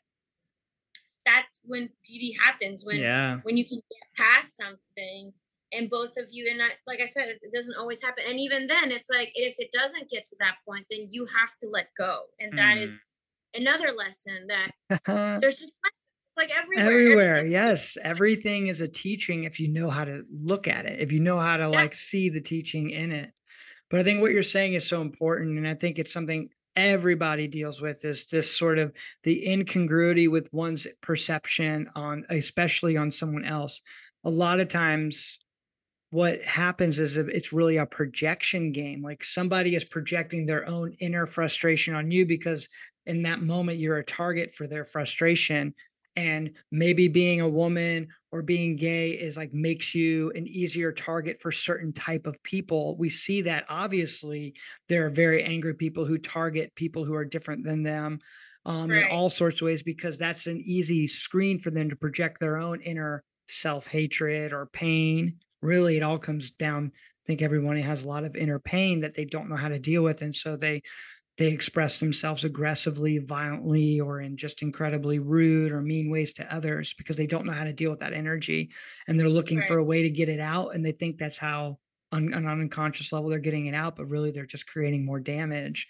that's 1.26 1.60
when 1.66 1.89
beauty 2.08 2.36
happens 2.43 2.86
when 2.86 2.97
yeah. 2.97 3.38
when 3.43 3.58
you 3.58 3.66
can 3.66 3.78
get 3.78 4.26
past 4.26 4.55
something 4.55 5.34
and 5.74 5.89
both 5.89 6.12
of 6.18 6.26
you 6.32 6.47
and 6.49 6.62
I, 6.62 6.70
like 6.88 7.01
i 7.01 7.05
said 7.05 7.28
it 7.28 7.53
doesn't 7.53 7.76
always 7.78 8.01
happen 8.01 8.24
and 8.28 8.39
even 8.39 8.66
then 8.68 8.91
it's 8.91 9.10
like 9.10 9.32
if 9.36 9.55
it 9.60 9.70
doesn't 9.74 10.10
get 10.10 10.24
to 10.26 10.38
that 10.39 10.55
point 10.66 10.86
then 10.89 11.10
you 11.12 11.26
have 11.26 11.53
to 11.60 11.68
let 11.70 11.88
go 11.97 12.22
and 12.39 12.53
mm. 12.53 12.55
that 12.55 12.78
is 12.78 12.93
mm. 12.93 13.62
another 13.62 13.91
lesson 13.91 14.47
that 14.47 14.72
there's 15.41 15.58
just 15.58 15.74
like 16.38 16.51
everywhere. 16.55 16.85
Everywhere, 16.85 17.45
yes. 17.45 17.97
Everything 18.03 18.67
is 18.67 18.81
a 18.81 18.88
teaching 18.88 19.43
if 19.43 19.59
you 19.59 19.67
know 19.67 19.89
how 19.89 20.05
to 20.05 20.23
look 20.31 20.67
at 20.67 20.85
it, 20.85 20.99
if 20.99 21.11
you 21.11 21.19
know 21.19 21.39
how 21.39 21.57
to 21.57 21.63
yeah. 21.63 21.69
like 21.69 21.95
see 21.95 22.29
the 22.29 22.41
teaching 22.41 22.91
in 22.91 23.11
it. 23.11 23.31
But 23.89 24.01
I 24.01 24.03
think 24.03 24.21
what 24.21 24.31
you're 24.31 24.43
saying 24.43 24.73
is 24.73 24.88
so 24.88 25.01
important. 25.01 25.57
And 25.57 25.67
I 25.67 25.73
think 25.73 25.97
it's 25.97 26.13
something 26.13 26.49
everybody 26.77 27.47
deals 27.47 27.81
with 27.81 28.05
is 28.05 28.27
this 28.27 28.55
sort 28.55 28.77
of 28.77 28.93
the 29.23 29.51
incongruity 29.51 30.27
with 30.27 30.47
one's 30.53 30.85
perception 31.01 31.89
on 31.95 32.23
especially 32.29 32.95
on 32.95 33.09
someone 33.09 33.43
else 33.43 33.81
a 34.23 34.29
lot 34.29 34.59
of 34.59 34.67
times 34.67 35.39
what 36.11 36.39
happens 36.43 36.99
is 36.99 37.17
it's 37.17 37.51
really 37.51 37.77
a 37.77 37.85
projection 37.88 38.71
game 38.71 39.01
like 39.01 39.23
somebody 39.23 39.73
is 39.73 39.83
projecting 39.83 40.45
their 40.45 40.67
own 40.67 40.93
inner 40.99 41.25
frustration 41.25 41.95
on 41.95 42.11
you 42.11 42.27
because 42.27 42.69
in 43.07 43.23
that 43.23 43.41
moment 43.41 43.79
you're 43.79 43.97
a 43.97 44.05
target 44.05 44.53
for 44.53 44.67
their 44.67 44.85
frustration 44.85 45.73
and 46.18 46.49
maybe 46.72 47.07
being 47.07 47.41
a 47.41 47.47
woman 47.47 48.07
or 48.32 48.41
being 48.41 48.76
gay 48.76 49.11
is 49.11 49.38
like 49.38 49.53
makes 49.53 49.93
you 49.93 50.32
an 50.36 50.47
easier 50.47 50.91
target 50.91 51.39
for 51.39 51.51
certain 51.51 51.93
type 51.93 52.26
of 52.26 52.41
people 52.41 52.97
we 52.97 53.07
see 53.07 53.43
that 53.43 53.63
obviously 53.70 54.55
there 54.89 55.05
are 55.05 55.11
very 55.11 55.43
angry 55.43 55.76
people 55.76 56.03
who 56.03 56.18
target 56.18 56.74
people 56.76 57.05
who 57.05 57.13
are 57.13 57.24
different 57.24 57.63
than 57.63 57.84
them 57.84 58.20
um, 58.65 58.89
right. 58.89 59.03
in 59.03 59.11
all 59.11 59.30
sorts 59.30 59.61
of 59.61 59.68
ways 59.68 59.84
because 59.84 60.18
that's 60.18 60.47
an 60.47 60.61
easy 60.65 61.07
screen 61.07 61.59
for 61.59 61.70
them 61.70 61.89
to 61.89 61.95
project 61.95 62.39
their 62.39 62.57
own 62.57 62.82
inner 62.82 63.24
self-hatred 63.47 64.51
or 64.51 64.65
pain 64.65 65.36
really 65.61 65.97
it 65.97 66.03
all 66.03 66.18
comes 66.18 66.49
down 66.49 66.91
i 66.95 67.24
think 67.28 67.43
everyone 67.43 67.78
has 67.78 68.03
a 68.03 68.07
lot 68.07 68.24
of 68.24 68.36
inner 68.36 68.59
pain 68.59 69.01
that 69.01 69.13
they 69.13 69.24
don't 69.24 69.49
know 69.49 69.55
how 69.55 69.70
to 69.70 69.80
deal 69.80 70.01
with 70.01 70.24
and 70.24 70.34
so 70.34 70.55
they 70.57 70.82
they 71.38 71.47
express 71.47 71.99
themselves 71.99 72.43
aggressively, 72.43 73.19
violently, 73.19 73.99
or 73.99 74.19
in 74.21 74.38
just 74.38 74.63
incredibly 74.63 75.19
rude 75.19 75.71
or 75.71 75.81
mean 75.81 76.09
ways 76.09 76.33
to 76.33 76.53
others 76.53 76.95
because 76.97 77.15
they 77.15 77.27
don't 77.27 77.45
know 77.45 77.53
how 77.53 77.63
to 77.63 77.73
deal 77.73 77.91
with 77.91 77.99
that 77.99 78.13
energy. 78.13 78.71
And 79.07 79.19
they're 79.19 79.29
looking 79.29 79.59
right. 79.59 79.67
for 79.67 79.77
a 79.77 79.83
way 79.83 80.03
to 80.03 80.09
get 80.09 80.29
it 80.29 80.39
out. 80.39 80.73
And 80.73 80.83
they 80.83 80.93
think 80.93 81.17
that's 81.17 81.38
how, 81.38 81.77
on, 82.11 82.33
on 82.33 82.45
an 82.45 82.61
unconscious 82.61 83.13
level, 83.13 83.29
they're 83.29 83.39
getting 83.39 83.67
it 83.67 83.75
out, 83.75 83.95
but 83.95 84.09
really 84.09 84.31
they're 84.31 84.45
just 84.45 84.67
creating 84.67 85.05
more 85.05 85.19
damage. 85.19 85.88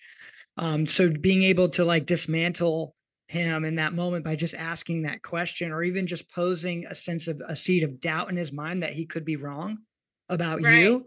Um, 0.57 0.85
so 0.85 1.09
being 1.09 1.43
able 1.43 1.69
to 1.69 1.85
like 1.85 2.05
dismantle 2.05 2.93
him 3.27 3.63
in 3.63 3.75
that 3.75 3.93
moment 3.93 4.25
by 4.25 4.35
just 4.35 4.55
asking 4.55 5.03
that 5.03 5.21
question 5.21 5.71
or 5.71 5.83
even 5.83 6.07
just 6.07 6.29
posing 6.29 6.85
a 6.85 6.95
sense 6.95 7.27
of 7.27 7.41
a 7.47 7.55
seed 7.55 7.83
of 7.83 8.01
doubt 8.01 8.29
in 8.29 8.35
his 8.35 8.51
mind 8.51 8.83
that 8.83 8.93
he 8.93 9.05
could 9.05 9.23
be 9.23 9.35
wrong 9.35 9.79
about 10.29 10.61
right. 10.61 10.83
you 10.83 11.05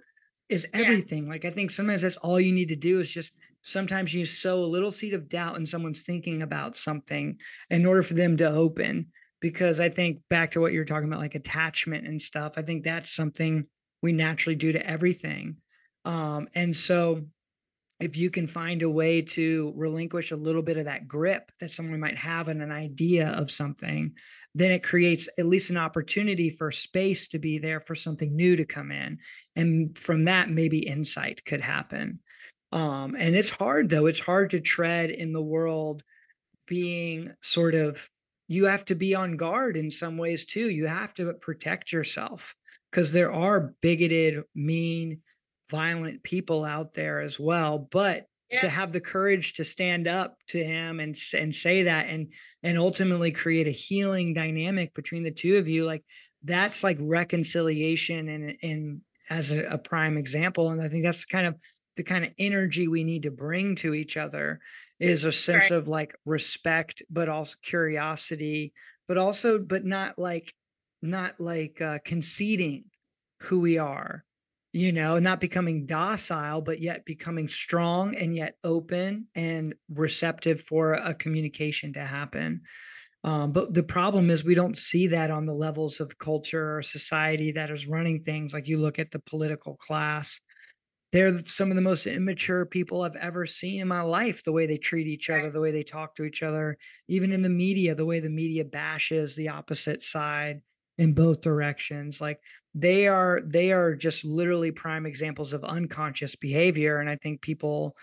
is 0.49 0.67
everything. 0.73 1.25
Yeah. 1.25 1.31
Like 1.31 1.45
I 1.45 1.51
think 1.51 1.71
sometimes 1.71 2.03
that's 2.03 2.17
all 2.17 2.41
you 2.41 2.53
need 2.53 2.69
to 2.69 2.77
do 2.77 3.01
is 3.01 3.11
just 3.11 3.33
sometimes 3.63 4.15
you 4.15 4.25
sow 4.25 4.65
a 4.65 4.65
little 4.65 4.91
seed 4.91 5.15
of 5.15 5.29
doubt 5.29 5.57
in 5.57 5.67
someone's 5.67 6.03
thinking 6.03 6.43
about 6.43 6.77
something 6.77 7.39
in 7.69 7.85
order 7.85 8.03
for 8.03 8.15
them 8.15 8.37
to 8.37 8.49
open 8.49 9.07
because 9.41 9.81
i 9.81 9.89
think 9.89 10.21
back 10.29 10.51
to 10.51 10.61
what 10.61 10.73
you're 10.73 10.85
talking 10.85 11.09
about 11.09 11.21
like 11.21 11.35
attachment 11.35 12.07
and 12.07 12.21
stuff 12.21 12.55
i 12.57 12.63
think 12.63 12.85
that's 12.85 13.15
something 13.15 13.67
we 14.03 14.13
naturally 14.13 14.57
do 14.57 14.73
to 14.73 14.87
everything. 14.87 15.57
Um, 16.05 16.49
and 16.55 16.75
so 16.75 17.27
if 18.01 18.17
you 18.17 18.31
can 18.31 18.47
find 18.47 18.81
a 18.81 18.89
way 18.89 19.21
to 19.21 19.75
relinquish 19.77 20.31
a 20.31 20.37
little 20.37 20.63
bit 20.63 20.79
of 20.79 20.87
that 20.87 21.07
grip 21.07 21.53
that 21.61 21.71
someone 21.71 22.01
might 22.01 22.17
have 22.17 22.49
in 22.49 22.63
an 22.63 22.73
idea 22.73 23.29
of 23.29 23.51
something 23.51 24.15
then 24.55 24.73
it 24.73 24.83
creates 24.83 25.29
at 25.39 25.47
least 25.47 25.71
an 25.71 25.77
opportunity 25.77 26.49
for 26.49 26.73
space 26.73 27.29
to 27.29 27.39
be 27.39 27.59
there 27.59 27.79
for 27.79 27.95
something 27.95 28.35
new 28.35 28.57
to 28.57 28.65
come 28.65 28.91
in 28.91 29.19
and 29.55 29.97
from 29.99 30.25
that 30.25 30.49
maybe 30.49 30.79
insight 30.79 31.45
could 31.45 31.61
happen 31.61 32.19
um, 32.73 33.17
and 33.19 33.35
it's 33.35 33.51
hard 33.51 33.89
though. 33.89 34.07
It's 34.07 34.21
hard 34.21 34.51
to 34.51 34.61
tread 34.61 35.11
in 35.11 35.33
the 35.33 35.43
world 35.43 36.03
being 36.67 37.33
sort 37.43 37.75
of 37.75 38.09
you 38.47 38.67
have 38.67 38.85
to 38.87 38.95
be 38.95 39.15
on 39.15 39.37
guard 39.37 39.77
in 39.77 39.91
some 39.91 40.17
ways 40.17 40.45
too. 40.45 40.71
You 40.71 40.87
have 40.87 41.15
to 41.15 41.33
protect 41.35 41.93
yourself 41.93 42.55
because 42.91 43.13
there 43.13 43.33
are 43.33 43.75
bigoted, 43.81 44.43
mean, 44.55 45.21
violent 45.71 46.23
people 46.25 46.65
out 46.65 46.95
there 46.95 47.21
as 47.21 47.39
well. 47.39 47.79
But 47.79 48.27
yeah. 48.51 48.61
to 48.61 48.69
have 48.69 48.91
the 48.91 49.01
courage 49.01 49.55
to 49.55 49.65
stand 49.65 50.09
up 50.09 50.37
to 50.49 50.63
him 50.63 50.99
and 50.99 51.17
and 51.37 51.55
say 51.55 51.85
that 51.85 52.09
and 52.09 52.33
and 52.63 52.77
ultimately 52.77 53.31
create 53.31 53.69
a 53.69 53.73
healing 53.73 54.35
dynamic 54.35 54.95
between 54.95 55.23
the 55.23 55.31
two 55.31 55.57
of 55.57 55.69
you, 55.69 55.85
like 55.85 56.05
that's 56.43 56.83
like 56.83 56.99
reconciliation 57.01 58.29
and 58.29 58.57
and 58.63 59.01
as 59.29 59.53
a, 59.53 59.63
a 59.63 59.79
prime 59.79 60.19
example. 60.19 60.71
And 60.71 60.83
I 60.83 60.89
think 60.89 61.05
that's 61.05 61.25
kind 61.25 61.47
of 61.47 61.55
the 62.01 62.05
kind 62.05 62.25
of 62.25 62.33
energy 62.39 62.89
we 62.89 63.05
need 63.05 63.25
to 63.25 63.31
bring 63.31 63.77
to 63.77 63.93
each 63.93 64.17
other 64.17 64.59
is 64.99 65.27
a 65.27 65.31
sense 65.33 65.71
right. 65.71 65.77
of 65.77 65.87
like 65.87 66.17
respect 66.25 67.03
but 67.11 67.29
also 67.29 67.57
curiosity 67.61 68.73
but 69.07 69.19
also 69.19 69.59
but 69.59 69.85
not 69.85 70.19
like 70.19 70.55
not 71.03 71.39
like 71.39 71.83
uh, 71.83 71.99
conceding 72.03 72.85
who 73.43 73.61
we 73.61 73.77
are 73.77 74.25
you 74.73 74.93
know 74.93 75.19
not 75.19 75.41
becoming 75.41 75.85
docile 75.85 76.63
but 76.63 76.81
yet 76.81 77.05
becoming 77.05 77.47
strong 77.47 78.17
and 78.17 78.35
yet 78.35 78.55
open 78.65 79.27
and 79.35 79.75
receptive 79.93 80.63
for 80.63 80.95
a 80.95 81.13
communication 81.13 81.93
to 81.93 82.03
happen 82.03 82.63
um, 83.25 83.53
but 83.53 83.75
the 83.75 83.83
problem 83.83 84.31
is 84.31 84.43
we 84.43 84.55
don't 84.55 84.79
see 84.79 85.09
that 85.09 85.31
on 85.31 85.45
the 85.45 85.53
levels 85.53 86.01
of 86.01 86.17
culture 86.17 86.79
or 86.79 86.81
society 86.81 87.53
that 87.53 87.71
is 87.71 87.87
running 87.87 88.23
things 88.23 88.55
like 88.55 88.69
you 88.69 88.79
look 88.79 88.99
at 88.99 89.11
the 89.11 89.19
political 89.19 89.77
class 89.77 90.41
they're 91.13 91.39
some 91.45 91.71
of 91.71 91.77
the 91.77 91.83
most 91.83 92.07
immature 92.07 92.65
people 92.65 93.03
I've 93.03 93.17
ever 93.17 93.45
seen 93.45 93.81
in 93.81 93.89
my 93.89 94.03
life. 94.03 94.45
The 94.45 94.53
way 94.53 94.67
they 94.67 94.79
treat 94.79 95.09
each 95.09 95.29
other, 95.29 95.51
the 95.51 95.61
way 95.61 95.73
they 95.73 95.83
talk 95.83 96.15
to 96.17 96.25
each 96.25 96.43
other, 96.43 96.79
even 97.09 97.33
in 97.33 97.43
the 97.43 97.49
media, 97.49 97.95
the 97.95 98.07
way 98.07 98.21
the 98.21 98.29
media 98.29 98.65
bashes 98.65 99.35
the 99.35 99.49
opposite 99.49 100.03
side 100.03 100.63
in 100.99 101.13
both 101.13 101.41
directions. 101.41 102.21
Like 102.21 102.41
they 102.75 103.09
are, 103.09 103.41
they 103.45 103.73
are 103.73 103.97
just 103.97 104.25
literally 104.25 104.71
prime 104.71 105.05
examples 105.05 105.53
of 105.53 105.65
unconscious 105.65 106.37
behavior. 106.37 106.99
And 106.99 107.11
I 107.11 107.17
think 107.17 107.41
people 107.41 107.97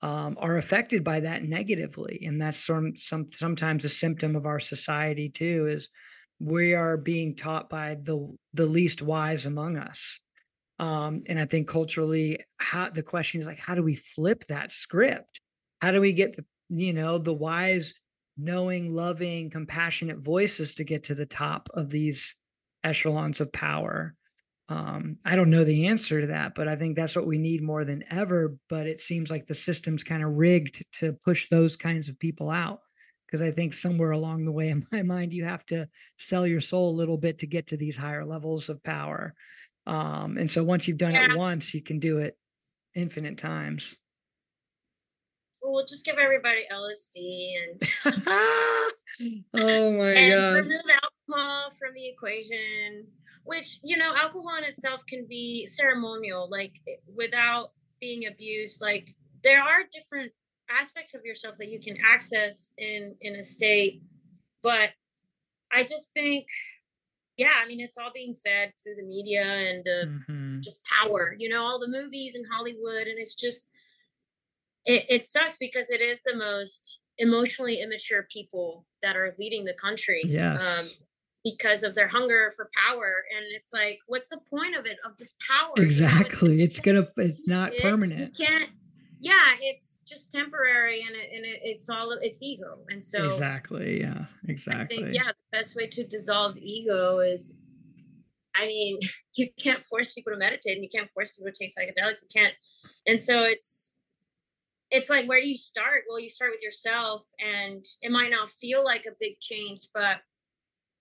um, 0.00 0.36
are 0.40 0.56
affected 0.56 1.04
by 1.04 1.20
that 1.20 1.42
negatively. 1.42 2.24
And 2.26 2.40
that's 2.40 2.58
some, 2.58 2.96
some 2.96 3.28
sometimes 3.30 3.84
a 3.84 3.90
symptom 3.90 4.36
of 4.36 4.46
our 4.46 4.60
society 4.60 5.28
too. 5.28 5.66
Is 5.66 5.90
we 6.40 6.74
are 6.74 6.96
being 6.96 7.36
taught 7.36 7.68
by 7.68 7.94
the 7.94 8.34
the 8.52 8.66
least 8.66 9.02
wise 9.02 9.46
among 9.46 9.76
us 9.76 10.20
um, 10.78 11.22
and 11.28 11.38
I 11.38 11.46
think 11.46 11.68
culturally, 11.68 12.40
how 12.58 12.90
the 12.90 13.02
question 13.02 13.40
is 13.40 13.46
like, 13.46 13.58
how 13.58 13.74
do 13.74 13.82
we 13.82 13.94
flip 13.94 14.44
that 14.48 14.72
script? 14.72 15.40
How 15.80 15.92
do 15.92 16.00
we 16.00 16.12
get 16.12 16.36
the, 16.36 16.44
you 16.68 16.92
know, 16.92 17.18
the 17.18 17.32
wise, 17.32 17.94
knowing, 18.36 18.92
loving, 18.92 19.50
compassionate 19.50 20.18
voices 20.18 20.74
to 20.74 20.84
get 20.84 21.04
to 21.04 21.14
the 21.14 21.26
top 21.26 21.68
of 21.74 21.90
these 21.90 22.34
echelons 22.82 23.40
of 23.40 23.52
power? 23.52 24.14
Um, 24.68 25.18
I 25.24 25.36
don't 25.36 25.50
know 25.50 25.64
the 25.64 25.86
answer 25.86 26.22
to 26.22 26.28
that, 26.28 26.54
but 26.54 26.68
I 26.68 26.76
think 26.76 26.96
that's 26.96 27.14
what 27.14 27.26
we 27.26 27.38
need 27.38 27.62
more 27.62 27.84
than 27.84 28.02
ever. 28.10 28.56
But 28.68 28.86
it 28.86 29.00
seems 29.00 29.30
like 29.30 29.46
the 29.46 29.54
system's 29.54 30.02
kind 30.02 30.24
of 30.24 30.32
rigged 30.32 30.84
to 30.94 31.12
push 31.12 31.48
those 31.48 31.76
kinds 31.76 32.08
of 32.08 32.18
people 32.18 32.50
out. 32.50 32.80
Because 33.26 33.42
I 33.42 33.50
think 33.50 33.74
somewhere 33.74 34.12
along 34.12 34.44
the 34.44 34.52
way, 34.52 34.68
in 34.70 34.86
my 34.90 35.02
mind, 35.02 35.32
you 35.32 35.44
have 35.44 35.64
to 35.66 35.88
sell 36.18 36.46
your 36.46 36.60
soul 36.60 36.90
a 36.90 36.96
little 36.98 37.18
bit 37.18 37.38
to 37.40 37.46
get 37.46 37.68
to 37.68 37.76
these 37.76 37.96
higher 37.96 38.24
levels 38.24 38.68
of 38.68 38.82
power. 38.82 39.34
Um, 39.86 40.36
and 40.38 40.50
so 40.50 40.64
once 40.64 40.88
you've 40.88 40.98
done 40.98 41.12
yeah. 41.12 41.32
it 41.32 41.36
once, 41.36 41.74
you 41.74 41.82
can 41.82 41.98
do 41.98 42.18
it 42.18 42.38
infinite 42.94 43.38
times. 43.38 43.96
Well, 45.60 45.72
we'll 45.72 45.86
just 45.86 46.04
give 46.04 46.16
everybody 46.18 46.62
LSD 46.70 47.52
and 47.62 47.82
oh 49.54 49.92
my 49.98 50.10
and 50.10 50.32
god, 50.32 50.54
remove 50.56 50.82
alcohol 51.02 51.70
from 51.78 51.94
the 51.94 52.08
equation. 52.08 53.06
Which 53.44 53.78
you 53.82 53.96
know, 53.96 54.14
alcohol 54.14 54.56
in 54.58 54.64
itself 54.64 55.02
can 55.06 55.26
be 55.28 55.66
ceremonial, 55.66 56.48
like 56.50 56.72
without 57.14 57.72
being 58.00 58.26
abused. 58.26 58.80
Like 58.80 59.14
there 59.42 59.60
are 59.60 59.80
different 59.92 60.32
aspects 60.70 61.14
of 61.14 61.24
yourself 61.24 61.56
that 61.58 61.68
you 61.68 61.80
can 61.80 61.96
access 62.04 62.72
in 62.78 63.16
in 63.20 63.36
a 63.36 63.42
state, 63.42 64.02
but 64.62 64.90
I 65.72 65.82
just 65.82 66.12
think 66.14 66.46
yeah, 67.36 67.52
I 67.62 67.66
mean, 67.66 67.80
it's 67.80 67.96
all 67.98 68.10
being 68.14 68.34
fed 68.44 68.72
through 68.82 68.96
the 68.96 69.06
media 69.06 69.42
and 69.42 69.84
the 69.84 70.06
mm-hmm. 70.06 70.60
just 70.60 70.80
power, 70.84 71.34
you 71.38 71.48
know, 71.48 71.62
all 71.62 71.80
the 71.80 71.88
movies 71.88 72.36
in 72.36 72.44
Hollywood. 72.52 73.06
And 73.06 73.18
it's 73.18 73.34
just, 73.34 73.68
it, 74.84 75.04
it 75.08 75.26
sucks 75.26 75.56
because 75.58 75.90
it 75.90 76.00
is 76.00 76.22
the 76.22 76.36
most 76.36 77.00
emotionally 77.18 77.80
immature 77.80 78.26
people 78.30 78.86
that 79.02 79.16
are 79.16 79.32
leading 79.38 79.64
the 79.64 79.74
country. 79.74 80.22
Yes. 80.24 80.62
Um, 80.62 80.86
because 81.44 81.82
of 81.82 81.94
their 81.94 82.08
hunger 82.08 82.50
for 82.56 82.70
power. 82.88 83.22
And 83.36 83.44
it's 83.54 83.70
like, 83.70 83.98
what's 84.06 84.30
the 84.30 84.38
point 84.48 84.74
of 84.76 84.86
it, 84.86 84.96
of 85.04 85.18
this 85.18 85.34
power? 85.46 85.74
Exactly. 85.76 86.52
You 86.52 86.56
know, 86.56 86.64
it's, 86.64 86.76
it's, 86.76 86.80
gonna, 86.80 87.06
it's 87.18 87.46
not 87.46 87.74
it's, 87.74 87.82
permanent. 87.82 88.38
You 88.38 88.46
can't, 88.46 88.70
yeah, 89.24 89.56
it's 89.58 89.96
just 90.06 90.30
temporary 90.30 91.00
and 91.00 91.16
it, 91.16 91.30
and 91.34 91.46
it, 91.46 91.60
it's 91.62 91.88
all 91.88 92.12
it's 92.20 92.42
ego. 92.42 92.80
And 92.90 93.02
so 93.02 93.24
exactly, 93.24 94.00
yeah, 94.00 94.26
exactly. 94.46 94.98
I 94.98 95.00
think 95.00 95.14
yeah, 95.14 95.28
the 95.28 95.58
best 95.58 95.74
way 95.74 95.86
to 95.86 96.04
dissolve 96.04 96.58
ego 96.58 97.20
is, 97.20 97.56
I 98.54 98.66
mean, 98.66 98.98
you 99.36 99.48
can't 99.58 99.82
force 99.82 100.12
people 100.12 100.34
to 100.34 100.38
meditate 100.38 100.76
and 100.76 100.84
you 100.84 100.90
can't 100.94 101.10
force 101.14 101.32
people 101.32 101.50
to 101.50 101.58
take 101.58 101.70
psychedelics. 101.70 102.20
You 102.20 102.28
can't, 102.34 102.52
and 103.06 103.20
so 103.20 103.44
it's 103.44 103.94
it's 104.90 105.08
like 105.08 105.26
where 105.26 105.40
do 105.40 105.48
you 105.48 105.56
start? 105.56 106.02
Well, 106.06 106.20
you 106.20 106.28
start 106.28 106.50
with 106.50 106.62
yourself, 106.62 107.26
and 107.40 107.82
it 108.02 108.12
might 108.12 108.30
not 108.30 108.50
feel 108.50 108.84
like 108.84 109.06
a 109.06 109.16
big 109.18 109.40
change, 109.40 109.88
but 109.94 110.18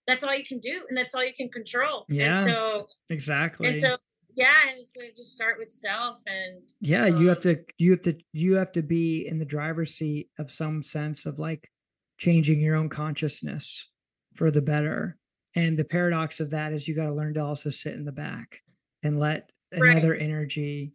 that's 0.07 0.24
all 0.24 0.34
you 0.34 0.45
can 0.45 0.59
do, 0.59 0.84
and 0.88 0.97
that's 0.97 1.13
all 1.13 1.26
you 1.26 1.34
can 1.36 1.49
control. 1.49 2.05
Yeah. 2.07 2.38
And 2.38 2.49
so 2.49 2.86
exactly. 3.09 3.67
And 3.67 3.82
so 3.82 3.97
yeah 4.36 4.69
and 4.75 4.86
so 4.86 5.01
just 5.15 5.34
start 5.34 5.57
with 5.57 5.71
self 5.71 6.19
and 6.27 6.61
yeah 6.81 7.05
um, 7.05 7.21
you 7.21 7.27
have 7.27 7.38
um 7.38 7.41
to 7.41 7.59
you 7.77 7.91
have 7.91 8.01
to 8.01 8.15
you 8.31 8.55
have 8.55 8.71
to 8.71 8.81
be 8.81 9.27
in 9.27 9.38
the 9.39 9.45
driver's 9.45 9.95
seat 9.95 10.29
of 10.39 10.51
some 10.51 10.84
sense 10.84 11.25
of 11.25 11.39
like 11.39 11.69
changing 12.17 12.59
your 12.59 12.75
own 12.75 12.89
consciousness 12.89 13.88
for 14.36 14.51
the 14.51 14.61
better 14.61 15.17
and 15.55 15.77
the 15.77 15.84
paradox 15.84 16.39
of 16.39 16.49
that 16.51 16.73
is 16.73 16.88
you 16.88 16.95
got 16.95 17.05
to 17.05 17.13
learn 17.13 17.34
to 17.34 17.43
also 17.43 17.69
sit 17.69 17.93
in 17.93 18.05
the 18.05 18.11
back 18.11 18.59
and 19.03 19.19
let 19.19 19.51
right. 19.77 19.91
another 19.91 20.15
energy 20.15 20.93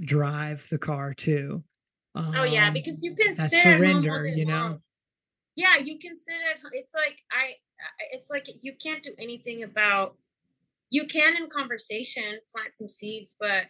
drive 0.00 0.66
the 0.70 0.78
car 0.78 1.14
too 1.14 1.62
um, 2.14 2.34
oh 2.36 2.44
yeah 2.44 2.70
because 2.70 3.02
you 3.02 3.14
can 3.14 3.32
sit 3.32 3.62
surrender 3.62 4.26
you 4.26 4.44
know 4.44 4.60
long. 4.60 4.78
yeah 5.54 5.76
you 5.76 5.98
can 5.98 6.14
sit 6.14 6.34
at 6.50 6.60
it's 6.72 6.94
like 6.94 7.18
i 7.30 7.52
it's 8.10 8.30
like 8.30 8.48
you 8.62 8.72
can't 8.82 9.02
do 9.02 9.12
anything 9.18 9.62
about 9.62 10.16
you 10.92 11.06
can 11.06 11.34
in 11.36 11.48
conversation 11.48 12.38
plant 12.54 12.74
some 12.74 12.88
seeds 12.88 13.34
but 13.40 13.64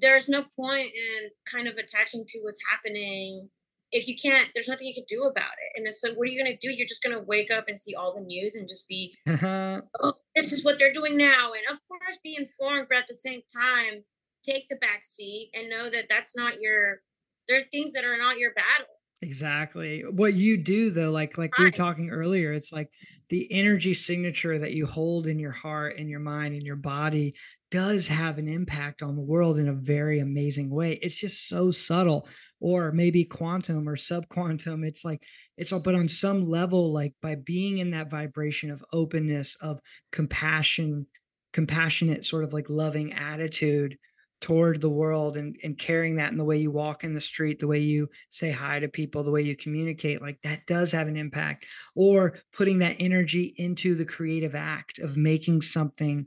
there's 0.00 0.28
no 0.28 0.44
point 0.56 0.92
in 0.94 1.30
kind 1.50 1.66
of 1.66 1.74
attaching 1.76 2.24
to 2.28 2.38
what's 2.42 2.60
happening 2.70 3.50
if 3.92 4.06
you 4.06 4.14
can't 4.16 4.48
there's 4.54 4.68
nothing 4.68 4.86
you 4.86 4.94
can 4.94 5.04
do 5.08 5.24
about 5.24 5.52
it. 5.58 5.74
And 5.74 5.92
so 5.92 6.14
what 6.14 6.28
are 6.28 6.30
you 6.30 6.40
going 6.40 6.56
to 6.56 6.66
do? 6.66 6.72
You're 6.72 6.86
just 6.86 7.02
going 7.02 7.16
to 7.16 7.22
wake 7.22 7.50
up 7.50 7.64
and 7.66 7.76
see 7.76 7.96
all 7.96 8.14
the 8.14 8.20
news 8.20 8.54
and 8.54 8.68
just 8.68 8.86
be 8.88 9.16
mm-hmm. 9.28 9.80
oh 10.00 10.14
this 10.36 10.52
is 10.52 10.64
what 10.64 10.78
they're 10.78 10.92
doing 10.92 11.16
now. 11.16 11.50
And 11.52 11.76
of 11.76 11.80
course 11.88 12.18
be 12.22 12.36
informed 12.38 12.86
but 12.88 12.98
at 12.98 13.08
the 13.08 13.16
same 13.16 13.42
time 13.52 14.04
take 14.46 14.68
the 14.70 14.76
back 14.76 15.04
seat 15.04 15.50
and 15.52 15.68
know 15.68 15.90
that 15.90 16.06
that's 16.08 16.36
not 16.36 16.60
your 16.60 17.02
there 17.48 17.58
are 17.58 17.64
things 17.72 17.92
that 17.92 18.04
are 18.04 18.16
not 18.16 18.38
your 18.38 18.54
battle 18.54 18.99
Exactly. 19.22 20.02
What 20.08 20.32
you 20.32 20.56
do 20.56 20.90
though, 20.90 21.10
like 21.10 21.36
like 21.36 21.58
we 21.58 21.64
were 21.64 21.70
talking 21.70 22.08
earlier, 22.08 22.54
it's 22.54 22.72
like 22.72 22.88
the 23.28 23.46
energy 23.52 23.92
signature 23.92 24.58
that 24.58 24.72
you 24.72 24.86
hold 24.86 25.26
in 25.26 25.38
your 25.38 25.50
heart 25.50 25.98
and 25.98 26.08
your 26.08 26.20
mind 26.20 26.54
and 26.54 26.62
your 26.62 26.76
body 26.76 27.34
does 27.70 28.08
have 28.08 28.38
an 28.38 28.48
impact 28.48 29.02
on 29.02 29.16
the 29.16 29.22
world 29.22 29.58
in 29.58 29.68
a 29.68 29.74
very 29.74 30.20
amazing 30.20 30.70
way. 30.70 30.98
It's 31.02 31.14
just 31.16 31.48
so 31.48 31.70
subtle, 31.70 32.26
or 32.60 32.92
maybe 32.92 33.24
quantum 33.26 33.86
or 33.86 33.94
subquantum. 33.96 34.86
It's 34.86 35.04
like 35.04 35.22
it's 35.58 35.70
all, 35.70 35.80
but 35.80 35.94
on 35.94 36.08
some 36.08 36.48
level, 36.48 36.90
like 36.90 37.12
by 37.20 37.34
being 37.34 37.76
in 37.76 37.90
that 37.90 38.08
vibration 38.10 38.70
of 38.70 38.82
openness, 38.90 39.54
of 39.60 39.80
compassion, 40.12 41.06
compassionate, 41.52 42.24
sort 42.24 42.44
of 42.44 42.54
like 42.54 42.70
loving 42.70 43.12
attitude, 43.12 43.98
toward 44.40 44.80
the 44.80 44.90
world 44.90 45.36
and, 45.36 45.56
and 45.62 45.78
carrying 45.78 46.16
that 46.16 46.32
in 46.32 46.38
the 46.38 46.44
way 46.44 46.56
you 46.56 46.70
walk 46.70 47.04
in 47.04 47.14
the 47.14 47.20
street, 47.20 47.58
the 47.58 47.66
way 47.66 47.78
you 47.78 48.08
say 48.30 48.50
hi 48.50 48.78
to 48.78 48.88
people, 48.88 49.22
the 49.22 49.30
way 49.30 49.42
you 49.42 49.54
communicate, 49.54 50.22
like 50.22 50.40
that 50.42 50.66
does 50.66 50.92
have 50.92 51.08
an 51.08 51.16
impact. 51.16 51.66
Or 51.94 52.38
putting 52.52 52.78
that 52.78 52.96
energy 52.98 53.54
into 53.56 53.94
the 53.94 54.04
creative 54.04 54.54
act 54.54 54.98
of 54.98 55.16
making 55.16 55.62
something, 55.62 56.26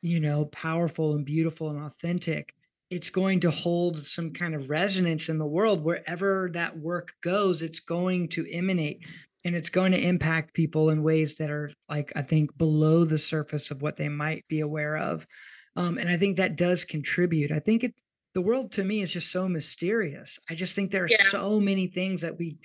you 0.00 0.20
know, 0.20 0.46
powerful 0.46 1.14
and 1.14 1.24
beautiful 1.24 1.70
and 1.70 1.84
authentic. 1.84 2.54
It's 2.90 3.10
going 3.10 3.40
to 3.40 3.50
hold 3.50 3.98
some 3.98 4.32
kind 4.32 4.54
of 4.54 4.70
resonance 4.70 5.28
in 5.28 5.38
the 5.38 5.46
world 5.46 5.82
wherever 5.82 6.50
that 6.52 6.78
work 6.78 7.12
goes. 7.22 7.62
It's 7.62 7.80
going 7.80 8.28
to 8.30 8.46
emanate 8.50 9.04
and 9.44 9.54
it's 9.54 9.70
going 9.70 9.92
to 9.92 10.00
impact 10.00 10.54
people 10.54 10.90
in 10.90 11.02
ways 11.02 11.36
that 11.36 11.50
are 11.50 11.72
like, 11.88 12.12
I 12.14 12.22
think, 12.22 12.56
below 12.56 13.04
the 13.04 13.18
surface 13.18 13.70
of 13.70 13.82
what 13.82 13.96
they 13.96 14.08
might 14.08 14.46
be 14.48 14.60
aware 14.60 14.96
of. 14.96 15.26
Um, 15.76 15.98
and 15.98 16.08
I 16.10 16.16
think 16.16 16.36
that 16.36 16.56
does 16.56 16.84
contribute. 16.84 17.50
I 17.50 17.58
think 17.58 17.84
it 17.84 17.94
the 18.34 18.40
world 18.40 18.72
to 18.72 18.84
me 18.84 19.00
is 19.00 19.12
just 19.12 19.30
so 19.30 19.48
mysterious. 19.48 20.38
I 20.48 20.54
just 20.54 20.74
think 20.74 20.90
there 20.90 21.04
are 21.04 21.08
yeah. 21.08 21.30
so 21.30 21.60
many 21.60 21.86
things 21.86 22.22
that 22.22 22.38
we 22.38 22.58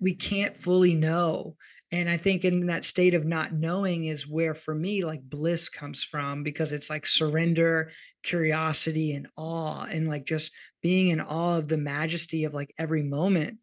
we 0.00 0.14
can't 0.14 0.56
fully 0.56 0.94
know. 0.94 1.56
And 1.90 2.08
I 2.08 2.16
think 2.16 2.44
in 2.44 2.66
that 2.66 2.86
state 2.86 3.12
of 3.12 3.26
not 3.26 3.52
knowing 3.52 4.06
is 4.06 4.26
where 4.26 4.54
for 4.54 4.74
me 4.74 5.04
like 5.04 5.22
bliss 5.22 5.68
comes 5.68 6.02
from 6.02 6.42
because 6.42 6.72
it's 6.72 6.88
like 6.88 7.06
surrender, 7.06 7.90
curiosity 8.22 9.12
and 9.12 9.28
awe 9.36 9.84
and 9.84 10.08
like 10.08 10.24
just 10.24 10.52
being 10.82 11.08
in 11.08 11.20
awe 11.20 11.58
of 11.58 11.68
the 11.68 11.76
majesty 11.76 12.44
of 12.44 12.54
like 12.54 12.74
every 12.78 13.02
moment. 13.02 13.58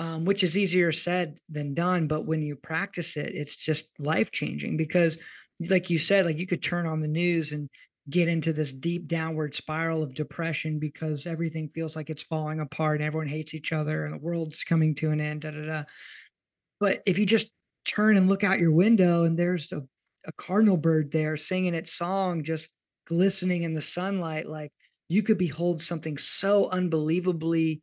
Um, 0.00 0.24
which 0.24 0.44
is 0.44 0.56
easier 0.56 0.92
said 0.92 1.38
than 1.48 1.74
done, 1.74 2.06
but 2.06 2.24
when 2.24 2.40
you 2.40 2.54
practice 2.54 3.16
it, 3.16 3.34
it's 3.34 3.56
just 3.56 3.90
life 3.98 4.30
changing 4.30 4.76
because 4.76 5.18
like 5.68 5.90
you 5.90 5.98
said, 5.98 6.24
like 6.24 6.38
you 6.38 6.46
could 6.46 6.62
turn 6.62 6.86
on 6.86 7.00
the 7.00 7.08
news 7.08 7.50
and 7.50 7.68
get 8.08 8.28
into 8.28 8.52
this 8.52 8.72
deep 8.72 9.06
downward 9.06 9.54
spiral 9.54 10.02
of 10.02 10.14
depression 10.14 10.78
because 10.78 11.26
everything 11.26 11.68
feels 11.68 11.94
like 11.94 12.08
it's 12.08 12.22
falling 12.22 12.60
apart 12.60 13.00
and 13.00 13.06
everyone 13.06 13.28
hates 13.28 13.54
each 13.54 13.72
other 13.72 14.04
and 14.04 14.14
the 14.14 14.24
world's 14.24 14.64
coming 14.64 14.94
to 14.94 15.10
an 15.10 15.20
end. 15.20 15.42
Da, 15.42 15.50
da, 15.50 15.66
da. 15.66 15.82
But 16.80 17.02
if 17.06 17.18
you 17.18 17.26
just 17.26 17.50
turn 17.84 18.16
and 18.16 18.28
look 18.28 18.44
out 18.44 18.60
your 18.60 18.72
window 18.72 19.24
and 19.24 19.38
there's 19.38 19.72
a, 19.72 19.82
a 20.26 20.32
cardinal 20.32 20.76
bird 20.76 21.10
there 21.10 21.36
singing 21.36 21.74
its 21.74 21.92
song, 21.92 22.44
just 22.44 22.70
glistening 23.06 23.62
in 23.62 23.72
the 23.74 23.82
sunlight, 23.82 24.48
like 24.48 24.72
you 25.08 25.22
could 25.22 25.38
behold 25.38 25.82
something 25.82 26.16
so 26.16 26.70
unbelievably 26.70 27.82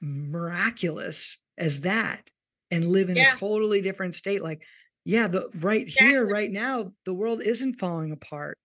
miraculous 0.00 1.38
as 1.56 1.80
that 1.80 2.22
and 2.70 2.92
live 2.92 3.10
in 3.10 3.16
yeah. 3.16 3.34
a 3.34 3.38
totally 3.38 3.80
different 3.80 4.14
state. 4.14 4.42
Like, 4.42 4.62
yeah, 5.04 5.26
the 5.26 5.48
right 5.60 5.82
exactly. 5.82 6.08
here, 6.08 6.26
right 6.26 6.50
now, 6.50 6.92
the 7.06 7.14
world 7.14 7.42
isn't 7.42 7.80
falling 7.80 8.12
apart 8.12 8.58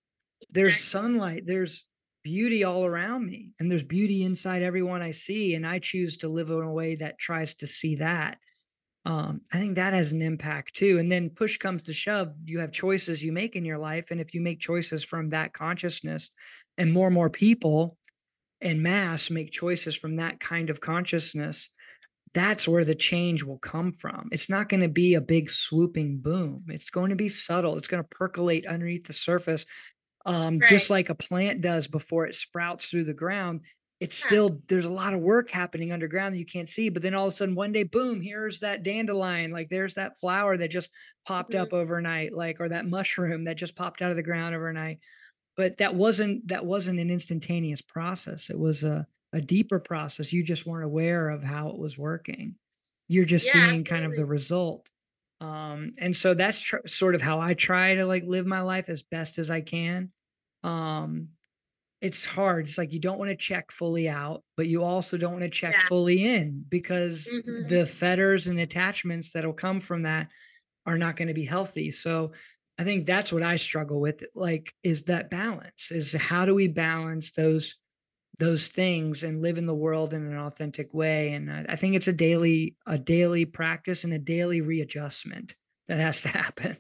there's 0.54 0.80
sunlight 0.80 1.44
there's 1.46 1.84
beauty 2.24 2.64
all 2.64 2.86
around 2.86 3.26
me 3.26 3.52
and 3.60 3.70
there's 3.70 3.84
beauty 3.84 4.24
inside 4.24 4.62
everyone 4.62 5.02
i 5.02 5.12
see 5.12 5.56
and 5.56 5.68
i 5.68 5.80
choose 5.80 6.18
to 6.18 6.30
live 6.30 6.50
in 6.50 6.62
a 6.62 6.72
way 6.72 6.96
that 6.96 7.20
tries 7.20 7.56
to 7.56 7.68
see 7.68 7.96
that 7.96 8.38
um, 9.06 9.42
i 9.52 9.58
think 9.58 9.76
that 9.76 9.94
has 9.94 10.12
an 10.12 10.22
impact 10.22 10.76
too 10.76 11.00
and 11.00 11.12
then 11.12 11.30
push 11.30 11.58
comes 11.58 11.84
to 11.84 11.94
shove 11.94 12.32
you 12.46 12.60
have 12.60 12.72
choices 12.72 13.24
you 13.24 13.34
make 13.34 13.56
in 13.56 13.66
your 13.66 13.80
life 13.80 14.12
and 14.12 14.22
if 14.22 14.34
you 14.34 14.42
make 14.42 14.60
choices 14.60 15.04
from 15.04 15.30
that 15.30 15.54
consciousness 15.54 16.30
and 16.78 16.94
more 16.94 17.08
and 17.08 17.16
more 17.16 17.30
people 17.30 17.98
and 18.62 18.82
mass 18.82 19.30
make 19.30 19.52
choices 19.52 19.96
from 19.96 20.18
that 20.18 20.40
kind 20.40 20.70
of 20.70 20.80
consciousness 20.80 21.70
that's 22.34 22.68
where 22.68 22.84
the 22.84 22.96
change 22.96 23.44
will 23.44 23.60
come 23.60 23.94
from. 23.94 24.30
It's 24.32 24.50
not 24.50 24.68
going 24.68 24.82
to 24.82 24.90
be 24.90 25.14
a 25.14 25.22
big 25.22 25.52
swooping 25.52 26.18
boom. 26.18 26.64
It's 26.68 26.90
going 26.90 27.12
to 27.12 27.16
be 27.16 27.30
subtle. 27.30 27.78
It's 27.78 27.88
going 27.88 28.02
to 28.02 28.10
percolate 28.10 28.66
underneath 28.66 29.06
the 29.06 29.14
surface 29.14 29.66
um, 30.26 30.60
right. 30.60 30.70
just 30.70 30.90
like 30.90 31.10
a 31.10 31.16
plant 31.16 31.62
does 31.62 31.88
before 31.88 32.26
it 32.26 32.36
sprouts 32.36 32.90
through 32.90 33.06
the 33.06 33.14
ground. 33.14 33.62
It's 34.00 34.20
yeah. 34.20 34.28
still 34.28 34.62
there's 34.68 34.86
a 34.86 34.90
lot 34.90 35.14
of 35.14 35.22
work 35.22 35.50
happening 35.50 35.92
underground 35.92 36.34
that 36.34 36.40
you 36.40 36.46
can't 36.46 36.70
see, 36.70 36.90
but 36.90 37.02
then 37.02 37.16
all 37.16 37.28
of 37.28 37.34
a 37.34 37.36
sudden 37.36 37.56
one 37.56 37.72
day, 37.72 37.84
boom, 37.84 38.22
here's 38.22 38.60
that 38.60 38.84
dandelion, 38.84 39.52
like 39.52 39.70
there's 39.70 39.94
that 39.96 40.18
flower 40.20 40.58
that 40.58 40.72
just 40.72 40.92
popped 41.26 41.52
mm-hmm. 41.52 41.64
up 41.64 41.74
overnight, 41.74 42.34
like 42.34 42.60
or 42.60 42.70
that 42.70 42.86
mushroom 42.86 43.46
that 43.46 43.58
just 43.58 43.76
popped 43.76 44.02
out 44.02 44.12
of 44.12 44.18
the 44.18 44.24
ground 44.24 44.56
overnight. 44.56 45.00
But 45.56 45.78
that 45.78 45.96
wasn't 45.96 46.48
that 46.48 46.66
wasn't 46.66 47.00
an 47.00 47.10
instantaneous 47.10 47.82
process. 47.82 48.50
It 48.50 48.60
was 48.60 48.84
a 48.84 49.08
a 49.32 49.42
deeper 49.42 49.80
process. 49.80 50.34
You 50.34 50.44
just 50.44 50.66
weren't 50.66 50.86
aware 50.86 51.30
of 51.30 51.44
how 51.44 51.70
it 51.70 51.78
was 51.78 51.98
working. 51.98 52.56
You're 53.08 53.26
just 53.26 53.48
yeah, 53.48 53.54
seeing 53.54 53.64
absolutely. 53.64 53.90
kind 53.90 54.06
of 54.06 54.16
the 54.16 54.26
result 54.26 54.90
um 55.44 55.92
and 55.98 56.16
so 56.16 56.34
that's 56.34 56.62
tr- 56.62 56.88
sort 56.88 57.16
of 57.16 57.22
how 57.22 57.40
i 57.42 57.54
try 57.54 57.96
to 57.96 58.06
like 58.06 58.24
live 58.26 58.46
my 58.46 58.62
life 58.62 58.88
as 58.88 59.04
best 59.04 59.38
as 59.38 59.52
i 59.52 59.60
can 59.60 60.10
um 60.64 61.28
it's 62.00 62.26
hard 62.26 62.68
it's 62.68 62.78
like 62.78 62.94
you 62.94 63.00
don't 63.00 63.20
want 63.20 63.30
to 63.30 63.36
check 63.36 63.72
fully 63.72 64.08
out 64.08 64.42
but 64.56 64.68
you 64.68 64.84
also 64.84 65.18
don't 65.18 65.34
want 65.34 65.44
to 65.44 65.50
check 65.50 65.74
yeah. 65.74 65.88
fully 65.88 66.26
in 66.26 66.64
because 66.70 67.28
mm-hmm. 67.28 67.68
the 67.68 67.86
fetters 67.86 68.48
and 68.48 68.60
attachments 68.60 69.32
that'll 69.32 69.54
come 69.54 69.80
from 69.80 70.04
that 70.04 70.28
are 70.86 70.98
not 70.98 71.18
going 71.18 71.28
to 71.28 71.34
be 71.34 71.46
healthy 71.46 71.92
so 71.92 72.32
i 72.78 72.84
think 72.84 73.06
that's 73.06 73.34
what 73.34 73.44
i 73.44 73.58
struggle 73.58 74.00
with 74.00 74.24
like 74.36 74.74
is 74.82 75.04
that 75.04 75.30
balance 75.30 75.92
is 75.92 76.14
how 76.14 76.46
do 76.46 76.56
we 76.56 76.68
balance 76.68 77.32
those 77.32 77.76
those 78.40 78.68
things 78.68 79.24
and 79.24 79.42
live 79.42 79.58
in 79.58 79.68
the 79.68 79.76
world 79.76 80.14
in 80.14 80.26
an 80.26 80.38
authentic 80.38 80.94
way 80.94 81.34
and 81.34 81.52
I, 81.52 81.66
I 81.70 81.76
think 81.76 81.96
it's 81.96 82.08
a 82.08 82.14
daily 82.14 82.76
a 82.86 82.98
daily 82.98 83.46
practice 83.46 84.04
and 84.04 84.14
a 84.14 84.20
daily 84.20 84.62
readjustment 84.62 85.56
that 85.88 86.00
has 86.00 86.22
to 86.22 86.28
happen 86.30 86.78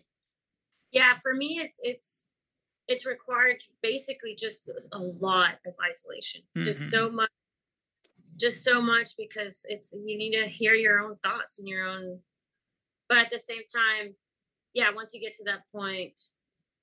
yeah 0.91 1.17
for 1.21 1.33
me 1.33 1.59
it's 1.63 1.79
it's 1.83 2.29
it's 2.87 3.05
required 3.05 3.61
basically 3.81 4.35
just 4.35 4.69
a 4.91 4.99
lot 4.99 5.55
of 5.65 5.73
isolation 5.83 6.41
mm-hmm. 6.55 6.65
just 6.65 6.89
so 6.89 7.09
much 7.09 7.29
just 8.35 8.63
so 8.63 8.81
much 8.81 9.09
because 9.17 9.65
it's 9.69 9.93
you 9.93 10.17
need 10.17 10.39
to 10.39 10.47
hear 10.47 10.73
your 10.73 10.99
own 10.99 11.15
thoughts 11.23 11.59
and 11.59 11.67
your 11.67 11.85
own 11.85 12.19
but 13.07 13.19
at 13.19 13.29
the 13.29 13.39
same 13.39 13.61
time 13.73 14.15
yeah 14.73 14.89
once 14.93 15.13
you 15.13 15.21
get 15.21 15.33
to 15.33 15.43
that 15.43 15.61
point 15.71 16.19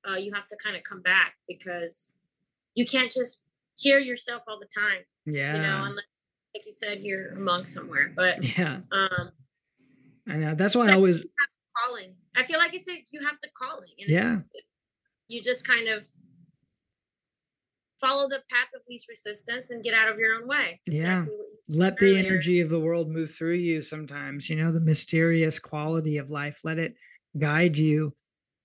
uh, 0.09 0.17
you 0.17 0.33
have 0.33 0.47
to 0.49 0.57
kind 0.63 0.77
of 0.77 0.83
come 0.83 1.03
back 1.03 1.35
because 1.47 2.13
you 2.75 2.87
can't 2.87 3.13
just 3.13 3.41
hear 3.81 3.99
yourself 3.99 4.43
all 4.47 4.59
the 4.59 4.69
time. 4.75 5.01
Yeah. 5.27 5.57
You 5.57 5.63
know, 5.63 5.85
unless, 5.85 6.05
like 6.55 6.67
you 6.67 6.73
said, 6.73 7.01
you're 7.01 7.33
a 7.33 7.39
monk 7.39 7.67
somewhere. 7.67 8.13
But 8.15 8.59
yeah. 8.59 8.81
Um, 8.93 9.31
I 10.29 10.35
know. 10.35 10.55
That's 10.55 10.75
why 10.75 10.91
I 10.91 10.95
always 10.95 11.25
calling. 11.87 12.15
I 12.37 12.43
feel 12.43 12.59
like 12.59 12.75
it's 12.75 12.89
a, 12.89 13.05
you 13.11 13.25
have 13.25 13.37
the 13.43 13.49
calling. 13.57 13.91
And 13.99 14.09
yeah. 14.09 14.39
you 15.29 15.43
just 15.43 15.67
kind 15.67 15.89
of 15.89 16.03
follow 18.01 18.29
the 18.29 18.43
path 18.51 18.69
of 18.75 18.83
least 18.89 19.09
resistance 19.09 19.71
and 19.71 19.85
get 19.85 19.95
out 19.95 20.11
of 20.11 20.19
your 20.19 20.35
own 20.35 20.49
way. 20.49 20.81
Exactly 20.87 21.35
yeah. 21.69 21.79
Let 21.79 21.99
the 21.99 22.19
energy 22.19 22.61
of 22.61 22.71
the 22.71 22.81
world 22.81 23.11
move 23.11 23.31
through 23.31 23.57
you 23.57 23.83
sometimes, 23.83 24.49
you 24.49 24.57
know, 24.57 24.73
the 24.73 24.81
mysterious 24.81 25.59
quality 25.59 26.17
of 26.17 26.31
life. 26.31 26.61
Let 26.65 26.79
it 26.79 26.95
guide 27.39 27.77
you 27.77 28.15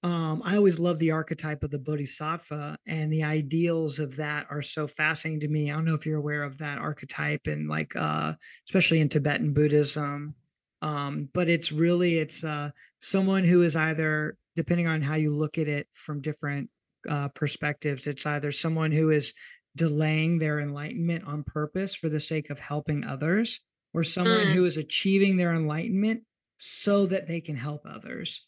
um, 0.05 0.41
I 0.45 0.55
always 0.55 0.79
love 0.79 0.99
the 0.99 1.11
archetype 1.11 1.63
of 1.63 1.71
the 1.71 1.79
Bodhisattva 1.79 2.77
and 2.85 3.11
the 3.11 3.23
ideals 3.23 3.97
of 3.99 4.15
that 4.17 4.45
are 4.49 4.61
so 4.61 4.87
fascinating 4.87 5.39
to 5.41 5.47
me. 5.47 5.71
I 5.71 5.75
don't 5.75 5.85
know 5.85 5.95
if 5.95 6.05
you're 6.05 6.19
aware 6.19 6.43
of 6.43 6.59
that 6.59 6.77
archetype 6.77 7.47
and 7.47 7.67
like 7.67 7.95
uh 7.95 8.33
especially 8.67 8.99
in 8.99 9.09
Tibetan 9.09 9.53
Buddhism. 9.53 10.35
Um, 10.81 11.29
but 11.33 11.49
it's 11.49 11.71
really 11.71 12.19
it's 12.19 12.43
uh 12.43 12.69
someone 12.99 13.43
who 13.45 13.63
is 13.63 13.75
either 13.75 14.37
depending 14.55 14.87
on 14.87 15.01
how 15.01 15.15
you 15.15 15.35
look 15.35 15.57
at 15.57 15.67
it 15.67 15.87
from 15.93 16.21
different 16.21 16.69
uh 17.09 17.29
perspectives, 17.29 18.05
it's 18.07 18.25
either 18.25 18.51
someone 18.51 18.91
who 18.91 19.09
is 19.09 19.33
delaying 19.75 20.37
their 20.39 20.59
enlightenment 20.59 21.25
on 21.25 21.43
purpose 21.43 21.95
for 21.95 22.09
the 22.09 22.19
sake 22.19 22.49
of 22.51 22.59
helping 22.59 23.03
others, 23.03 23.59
or 23.93 24.03
someone 24.03 24.47
Mm. 24.47 24.53
who 24.53 24.65
is 24.65 24.77
achieving 24.77 25.37
their 25.37 25.53
enlightenment 25.55 26.23
so 26.59 27.05
that 27.07 27.27
they 27.27 27.41
can 27.41 27.55
help 27.57 27.81
others 27.85 28.45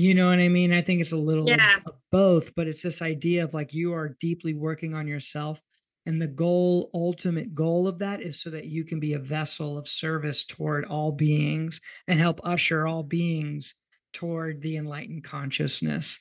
you 0.00 0.14
know 0.14 0.28
what 0.28 0.38
I 0.38 0.48
mean? 0.48 0.72
I 0.72 0.82
think 0.82 1.00
it's 1.00 1.12
a 1.12 1.16
little 1.16 1.48
Yeah. 1.48 1.76
of 1.86 1.94
both, 2.10 2.54
but 2.54 2.66
it's 2.68 2.82
this 2.82 3.02
idea 3.02 3.44
of 3.44 3.54
like 3.54 3.74
you 3.74 3.92
are 3.92 4.16
deeply 4.20 4.54
working 4.54 4.94
on 4.94 5.06
yourself. 5.06 5.60
And 6.06 6.20
the 6.20 6.26
goal, 6.26 6.90
ultimate 6.94 7.54
goal 7.54 7.86
of 7.86 7.98
that 7.98 8.20
is 8.22 8.40
so 8.40 8.50
that 8.50 8.66
you 8.66 8.84
can 8.84 9.00
be 9.00 9.12
a 9.12 9.18
vessel 9.18 9.76
of 9.76 9.86
service 9.86 10.44
toward 10.44 10.84
all 10.86 11.12
beings 11.12 11.80
and 12.08 12.18
help 12.18 12.40
usher 12.42 12.86
all 12.86 13.02
beings 13.02 13.74
toward 14.12 14.62
the 14.62 14.76
enlightened 14.76 15.24
consciousness. 15.24 16.18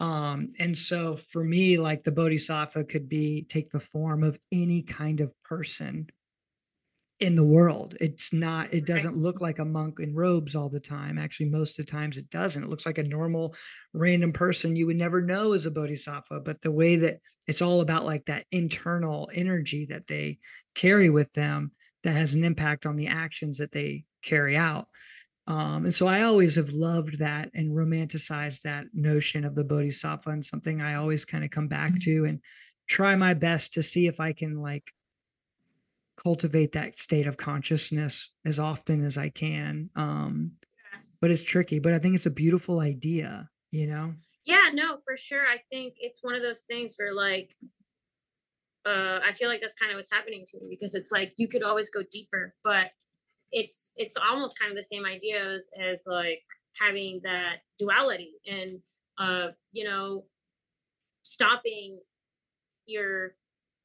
Um, 0.00 0.50
and 0.58 0.76
so 0.76 1.16
for 1.16 1.42
me, 1.44 1.78
like 1.78 2.04
the 2.04 2.12
Bodhisattva 2.12 2.84
could 2.84 3.08
be 3.08 3.44
take 3.44 3.70
the 3.70 3.80
form 3.80 4.22
of 4.22 4.38
any 4.50 4.82
kind 4.82 5.20
of 5.20 5.32
person 5.42 6.08
in 7.22 7.36
the 7.36 7.44
world. 7.44 7.96
It's 8.00 8.32
not, 8.32 8.74
it 8.74 8.84
doesn't 8.84 9.16
look 9.16 9.40
like 9.40 9.60
a 9.60 9.64
monk 9.64 10.00
in 10.00 10.12
robes 10.12 10.56
all 10.56 10.68
the 10.68 10.80
time. 10.80 11.18
Actually, 11.18 11.50
most 11.50 11.78
of 11.78 11.86
the 11.86 11.92
times 11.92 12.18
it 12.18 12.28
doesn't. 12.30 12.64
It 12.64 12.68
looks 12.68 12.84
like 12.84 12.98
a 12.98 13.04
normal 13.04 13.54
random 13.94 14.32
person 14.32 14.74
you 14.74 14.86
would 14.86 14.96
never 14.96 15.22
know 15.22 15.52
is 15.52 15.64
a 15.64 15.70
bodhisattva. 15.70 16.40
But 16.40 16.60
the 16.62 16.72
way 16.72 16.96
that 16.96 17.20
it's 17.46 17.62
all 17.62 17.80
about 17.80 18.04
like 18.04 18.24
that 18.24 18.46
internal 18.50 19.30
energy 19.32 19.86
that 19.90 20.08
they 20.08 20.38
carry 20.74 21.10
with 21.10 21.32
them 21.32 21.70
that 22.02 22.16
has 22.16 22.34
an 22.34 22.42
impact 22.42 22.86
on 22.86 22.96
the 22.96 23.06
actions 23.06 23.58
that 23.58 23.70
they 23.70 24.02
carry 24.24 24.56
out. 24.56 24.88
Um, 25.46 25.84
and 25.84 25.94
so 25.94 26.08
I 26.08 26.22
always 26.22 26.56
have 26.56 26.70
loved 26.70 27.20
that 27.20 27.50
and 27.54 27.70
romanticized 27.70 28.62
that 28.62 28.86
notion 28.92 29.44
of 29.44 29.54
the 29.54 29.62
bodhisattva 29.62 30.28
and 30.28 30.44
something 30.44 30.80
I 30.80 30.94
always 30.94 31.24
kind 31.24 31.44
of 31.44 31.52
come 31.52 31.68
back 31.68 32.00
to 32.00 32.24
and 32.24 32.40
try 32.88 33.14
my 33.14 33.34
best 33.34 33.74
to 33.74 33.82
see 33.84 34.08
if 34.08 34.18
I 34.18 34.32
can 34.32 34.60
like 34.60 34.90
cultivate 36.16 36.72
that 36.72 36.98
state 36.98 37.26
of 37.26 37.36
consciousness 37.36 38.30
as 38.44 38.58
often 38.58 39.04
as 39.04 39.16
I 39.16 39.28
can. 39.28 39.90
Um, 39.96 40.52
but 41.20 41.30
it's 41.30 41.42
tricky, 41.42 41.78
but 41.78 41.94
I 41.94 41.98
think 41.98 42.14
it's 42.14 42.26
a 42.26 42.30
beautiful 42.30 42.80
idea, 42.80 43.48
you 43.70 43.86
know? 43.86 44.14
Yeah, 44.44 44.70
no, 44.72 44.96
for 44.96 45.16
sure. 45.16 45.46
I 45.46 45.58
think 45.70 45.94
it's 45.98 46.22
one 46.22 46.34
of 46.34 46.42
those 46.42 46.62
things 46.62 46.96
where 46.98 47.14
like 47.14 47.54
uh 48.84 49.20
I 49.24 49.32
feel 49.32 49.48
like 49.48 49.60
that's 49.60 49.74
kind 49.74 49.92
of 49.92 49.96
what's 49.96 50.12
happening 50.12 50.44
to 50.48 50.58
me 50.58 50.66
because 50.68 50.94
it's 50.94 51.12
like 51.12 51.32
you 51.36 51.46
could 51.46 51.62
always 51.62 51.90
go 51.90 52.02
deeper, 52.10 52.54
but 52.64 52.90
it's 53.52 53.92
it's 53.96 54.16
almost 54.16 54.58
kind 54.58 54.70
of 54.70 54.76
the 54.76 54.82
same 54.82 55.04
idea 55.04 55.54
as, 55.54 55.68
as 55.80 56.02
like 56.06 56.42
having 56.80 57.20
that 57.22 57.58
duality 57.78 58.32
and 58.46 58.72
uh 59.18 59.48
you 59.72 59.84
know 59.84 60.24
stopping 61.22 62.00
your 62.86 63.34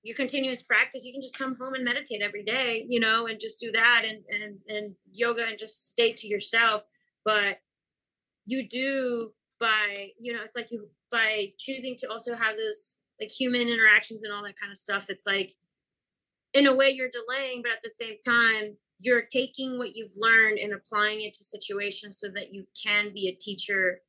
your 0.04 0.16
continuous 0.16 0.62
practice 0.62 1.04
you 1.06 1.12
can 1.12 1.22
just 1.22 1.38
come 1.38 1.56
home 1.56 1.74
and 1.74 1.84
meditate 1.84 2.22
every 2.22 2.44
day 2.44 2.86
you 2.88 3.00
know 3.00 3.28
and 3.28 3.40
just 3.40 3.60
do 3.60 3.72
that 3.72 4.04
and 4.06 4.24
and 4.30 4.58
and 4.68 4.96
yoga 5.12 5.44
and 5.46 5.58
just 5.60 5.88
stay 5.88 6.14
to 6.14 6.28
yourself 6.28 6.84
but 7.26 7.58
you 8.46 8.68
do 8.68 9.32
by 9.60 10.10
you 10.20 10.34
know 10.34 10.42
it's 10.42 10.56
like 10.56 10.72
you 10.72 10.88
by 11.12 11.48
choosing 11.58 11.96
to 11.98 12.08
also 12.10 12.36
have 12.36 12.56
those 12.58 12.98
like 13.20 13.30
human 13.30 13.62
interactions 13.62 14.24
and 14.24 14.32
all 14.32 14.44
that 14.44 14.60
kind 14.60 14.72
of 14.72 14.78
stuff 14.78 15.10
it's 15.10 15.26
like 15.26 15.56
in 16.54 16.68
a 16.68 16.76
way 16.76 16.90
you're 16.90 17.10
delaying 17.10 17.62
but 17.62 17.72
at 17.72 17.82
the 17.84 17.90
same 17.90 18.16
time 18.26 18.76
you're 19.00 19.24
taking 19.32 19.78
what 19.78 19.96
you've 19.96 20.16
learned 20.18 20.58
and 20.58 20.74
applying 20.74 21.22
it 21.22 21.34
to 21.34 21.44
situations 21.44 22.20
so 22.20 22.28
that 22.34 22.52
you 22.54 22.66
can 22.82 23.12
be 23.14 23.28
a 23.28 23.36
teacher 23.44 24.02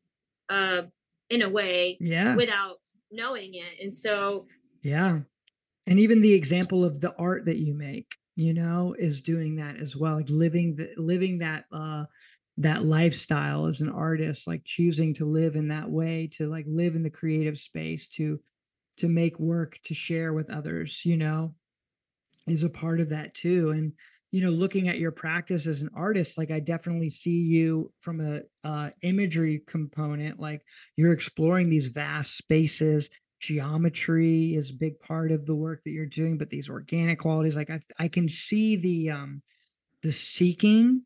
uh 0.51 0.83
in 1.31 1.43
a 1.43 1.49
way 1.49 1.97
Yeah. 2.01 2.37
without 2.37 2.77
knowing 3.11 3.55
it 3.55 3.83
and 3.83 3.95
so 3.95 4.47
Yeah. 4.83 5.21
And 5.89 5.99
even 5.99 6.21
the 6.21 6.35
example 6.35 6.85
of 6.85 7.01
the 7.01 7.15
art 7.17 7.47
that 7.47 7.57
you 7.57 7.73
make, 7.73 8.15
you 8.37 8.53
know, 8.53 8.95
is 8.99 9.23
doing 9.23 9.57
that 9.57 9.79
as 9.81 9.97
well. 9.97 10.17
Like 10.17 10.29
living 10.29 10.77
the 10.77 10.91
living 10.99 11.39
that 11.39 11.65
uh 11.73 12.05
that 12.59 12.85
lifestyle 12.85 13.67
as 13.67 13.81
an 13.81 13.89
artist, 13.89 14.47
like 14.47 14.65
choosing 14.65 15.15
to 15.15 15.25
live 15.25 15.57
in 15.57 15.69
that 15.69 15.91
way, 15.91 16.29
to 16.35 16.47
like 16.49 16.67
live 16.69 16.95
in 16.95 17.03
the 17.03 17.11
creative 17.11 17.59
space, 17.59 18.07
to 18.09 18.39
to 18.99 19.09
make 19.09 19.41
work, 19.41 19.79
to 19.85 19.95
share 19.95 20.35
with 20.35 20.51
others, 20.51 21.07
you 21.07 21.17
know, 21.17 21.55
is 22.47 22.65
a 22.65 22.69
part 22.69 23.01
of 23.01 23.09
that 23.09 23.35
too. 23.35 23.71
And 23.71 23.95
you 24.31 24.43
know, 24.43 24.51
looking 24.51 24.89
at 24.89 24.99
your 24.99 25.11
practice 25.11 25.67
as 25.67 25.81
an 25.81 25.89
artist, 25.97 26.37
like 26.37 26.51
I 26.51 26.61
definitely 26.61 27.09
see 27.09 27.31
you 27.41 27.93
from 28.01 28.21
a 28.21 28.41
uh 28.63 28.91
imagery 29.01 29.63
component, 29.67 30.39
like 30.39 30.61
you're 30.97 31.15
exploring 31.15 31.71
these 31.71 31.87
vast 31.87 32.37
spaces 32.37 33.09
geometry 33.41 34.55
is 34.55 34.71
a 34.71 34.75
big 34.75 34.99
part 35.01 35.31
of 35.31 35.47
the 35.47 35.55
work 35.55 35.83
that 35.85 35.91
you're 35.91 36.07
doing 36.07 36.39
but 36.39 36.51
these 36.51 36.69
organic 36.69 37.19
qualities 37.21 37.57
like 37.57 37.71
i 37.71 37.81
i 37.99 38.09
can 38.09 38.29
see 38.29 38.77
the 38.77 39.11
um 39.11 39.43
the 40.03 40.13
seeking 40.13 41.03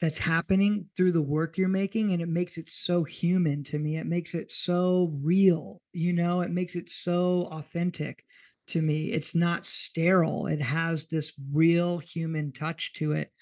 that's 0.00 0.18
happening 0.18 0.86
through 0.96 1.12
the 1.12 1.22
work 1.22 1.58
you're 1.58 1.68
making 1.68 2.12
and 2.12 2.22
it 2.22 2.28
makes 2.28 2.56
it 2.56 2.68
so 2.68 3.02
human 3.04 3.64
to 3.64 3.78
me. 3.78 3.96
It 3.96 4.06
makes 4.06 4.34
it 4.34 4.50
so 4.52 5.12
real 5.22 5.80
you 5.92 6.12
know? 6.12 6.40
It 6.40 6.50
makes 6.50 6.76
it 6.76 6.88
so 6.88 7.48
authentic 7.50 8.24
to 8.68 8.82
me. 8.82 9.06
It's 9.06 9.34
not 9.34 9.66
sterile. 9.66 10.46
It 10.46 10.60
has 10.60 11.06
this 11.06 11.32
real 11.52 11.98
human 11.98 12.52
touch 12.52 12.92
to 12.94 13.12
it 13.12 13.32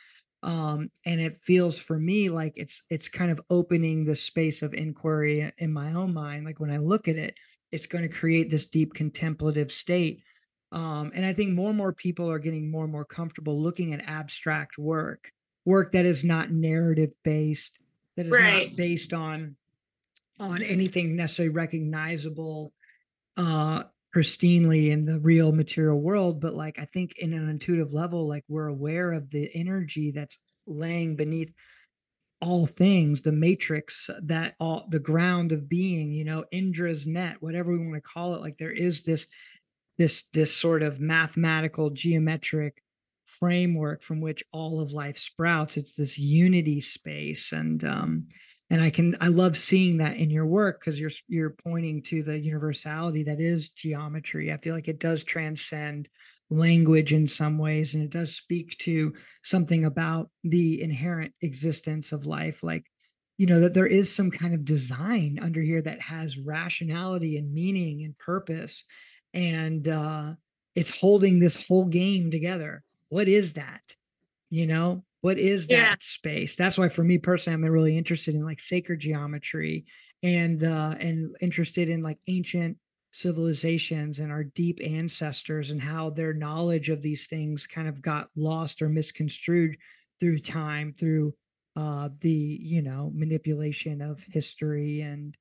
um 0.43 0.91
and 1.07 1.19
it 1.19 1.41
feels 1.41 1.79
for 1.79 1.99
me 1.99 2.29
like 2.29 2.53
it's 2.57 2.83
it's 2.91 3.09
kind 3.09 3.31
of 3.31 3.41
opening 3.49 4.05
the 4.05 4.15
space 4.15 4.63
of 4.63 4.75
inquiry 4.75 5.51
in 5.59 5.73
my 5.73 5.93
own 5.95 6.15
mind. 6.15 6.45
Like 6.45 6.61
when 6.61 6.71
i 6.71 6.79
look 6.79 7.09
at 7.09 7.17
it 7.17 7.35
it's 7.73 7.87
going 7.87 8.03
to 8.03 8.09
create 8.15 8.51
this 8.51 8.67
deep 8.67 8.95
contemplative 8.95 9.71
state 9.73 10.23
um 10.73 11.13
and 11.15 11.25
i 11.25 11.33
think 11.33 11.53
more 11.55 11.69
and 11.69 11.79
more 11.79 11.93
people 11.93 12.31
are 12.31 12.39
getting 12.39 12.71
more 12.71 12.85
and 12.85 12.93
more 12.93 13.05
comfortable 13.05 13.61
looking 13.63 13.93
at 13.93 14.01
abstract 14.07 14.79
work 14.79 15.31
work 15.65 15.93
that 15.93 16.05
is 16.07 16.25
not 16.25 16.51
narrative 16.51 17.11
based 17.25 17.79
that 18.17 18.27
is 18.27 18.33
Right. 18.33 18.69
not 18.69 18.77
based 18.77 19.13
on 19.13 19.57
on 20.39 20.63
anything 20.63 21.17
necessarily 21.17 21.55
recognizable 21.55 22.73
uh 23.37 23.85
pristinely 24.15 24.91
in 24.91 25.05
the 25.05 25.19
real 25.21 25.53
material 25.53 26.01
world 26.01 26.41
but 26.41 26.55
like 26.55 26.79
i 26.79 26.85
think 26.87 27.17
in 27.19 27.33
an 27.33 27.49
intuitive 27.49 27.93
level 27.93 28.27
like 28.27 28.45
we're 28.49 28.67
aware 28.69 29.13
of 29.13 29.31
the 29.31 29.51
energy 29.55 30.11
that's 30.11 30.39
laying 30.67 31.17
beneath 31.17 31.53
all 32.41 32.67
things 32.67 33.23
the 33.23 33.33
matrix 33.33 34.11
that 34.23 34.55
all 34.61 34.87
the 34.91 34.99
ground 34.99 35.53
of 35.53 35.69
being 35.69 36.13
you 36.13 36.25
know 36.25 36.45
indra's 36.53 37.07
net 37.07 37.37
whatever 37.41 37.73
we 37.73 37.79
want 37.79 37.95
to 37.95 38.01
call 38.01 38.35
it 38.35 38.43
like 38.43 38.59
there 38.59 38.73
is 38.73 39.05
this 39.05 39.27
this 39.99 40.25
this 40.33 40.55
sort 40.55 40.83
of 40.83 41.01
mathematical 41.01 41.91
geometric 41.91 42.83
framework 43.39 44.03
from 44.03 44.21
which 44.21 44.43
all 44.53 44.81
of 44.81 44.93
life 44.93 45.19
sprouts. 45.19 45.77
It's 45.77 45.95
this 45.95 46.19
unity 46.19 46.81
space 46.81 47.53
and 47.53 47.85
um 47.85 48.29
and 48.69 48.83
i 48.83 48.91
can 48.91 49.17
i 49.21 49.29
love 49.29 49.57
seeing 49.57 49.99
that 49.99 50.17
in 50.17 50.31
your 50.31 50.47
work 50.47 50.81
because 50.81 50.99
you're 50.99 51.11
you're 51.29 51.51
pointing 51.51 52.03
to 52.03 52.23
the 52.23 52.39
universality 52.39 53.25
that 53.25 53.41
is 53.41 53.69
geometry. 53.71 54.53
I 54.53 54.57
feel 54.57 54.75
like 54.75 54.89
it 54.89 55.01
does 55.01 55.25
transcend 55.25 56.09
language 56.51 57.13
in 57.13 57.27
some 57.27 57.59
ways 57.59 57.95
and 57.95 58.05
it 58.05 58.11
does 58.11 58.37
speak 58.37 58.77
to 58.79 59.13
something 59.43 59.85
about 59.85 60.31
the 60.45 60.81
inherent 60.81 61.33
existence 61.43 62.13
of 62.13 62.25
life 62.25 62.63
like 62.63 62.85
you 63.37 63.47
know 63.47 63.61
that 63.61 63.75
there 63.75 63.87
is 63.87 64.15
some 64.15 64.31
kind 64.31 64.55
of 64.55 64.65
design 64.65 65.41
under 65.43 65.61
here 65.61 65.83
that 65.83 66.01
has 66.01 66.39
rationality 66.39 67.37
and 67.37 67.53
meaning 67.53 68.05
and 68.05 68.17
purpose 68.19 68.85
and 69.35 69.89
uh 69.89 70.33
it's 70.77 71.01
holding 71.01 71.39
this 71.39 71.67
whole 71.67 71.87
game 71.87 72.31
together. 72.31 72.85
What 73.09 73.29
is 73.29 73.55
that? 73.55 73.81
You 74.51 74.67
know 74.67 75.05
what 75.23 75.39
is 75.39 75.67
that 75.69 76.03
space? 76.03 76.55
That's 76.55 76.79
why 76.79 76.89
for 76.89 77.03
me 77.03 77.19
personally 77.19 77.55
i'm 77.55 77.65
really 77.73 77.99
interested 77.99 78.35
in 78.35 78.45
like 78.45 78.61
sacred 78.61 79.01
geometry 79.01 79.87
and 80.23 80.63
uh 80.63 80.95
and 81.01 81.35
interested 81.41 81.89
in 81.89 82.03
like 82.03 82.19
ancient 82.29 82.77
civilizations 83.17 84.21
and 84.21 84.31
our 84.31 84.45
deep 84.45 84.79
ancestors 84.85 85.71
and 85.71 85.81
how 85.81 86.11
their 86.11 86.35
knowledge 86.35 86.91
of 86.91 87.01
these 87.01 87.27
things 87.27 87.67
kind 87.67 87.89
of 87.89 88.03
got 88.03 88.29
lost 88.37 88.83
or 88.83 88.91
misconstrued 88.91 89.79
through 90.21 90.39
time 90.39 90.93
through 90.99 91.35
uh 91.77 92.11
the 92.21 92.31
you 92.31 92.83
know 92.83 93.11
manipulation 93.15 94.03
of 94.03 94.23
history 94.29 95.01
and 95.01 95.35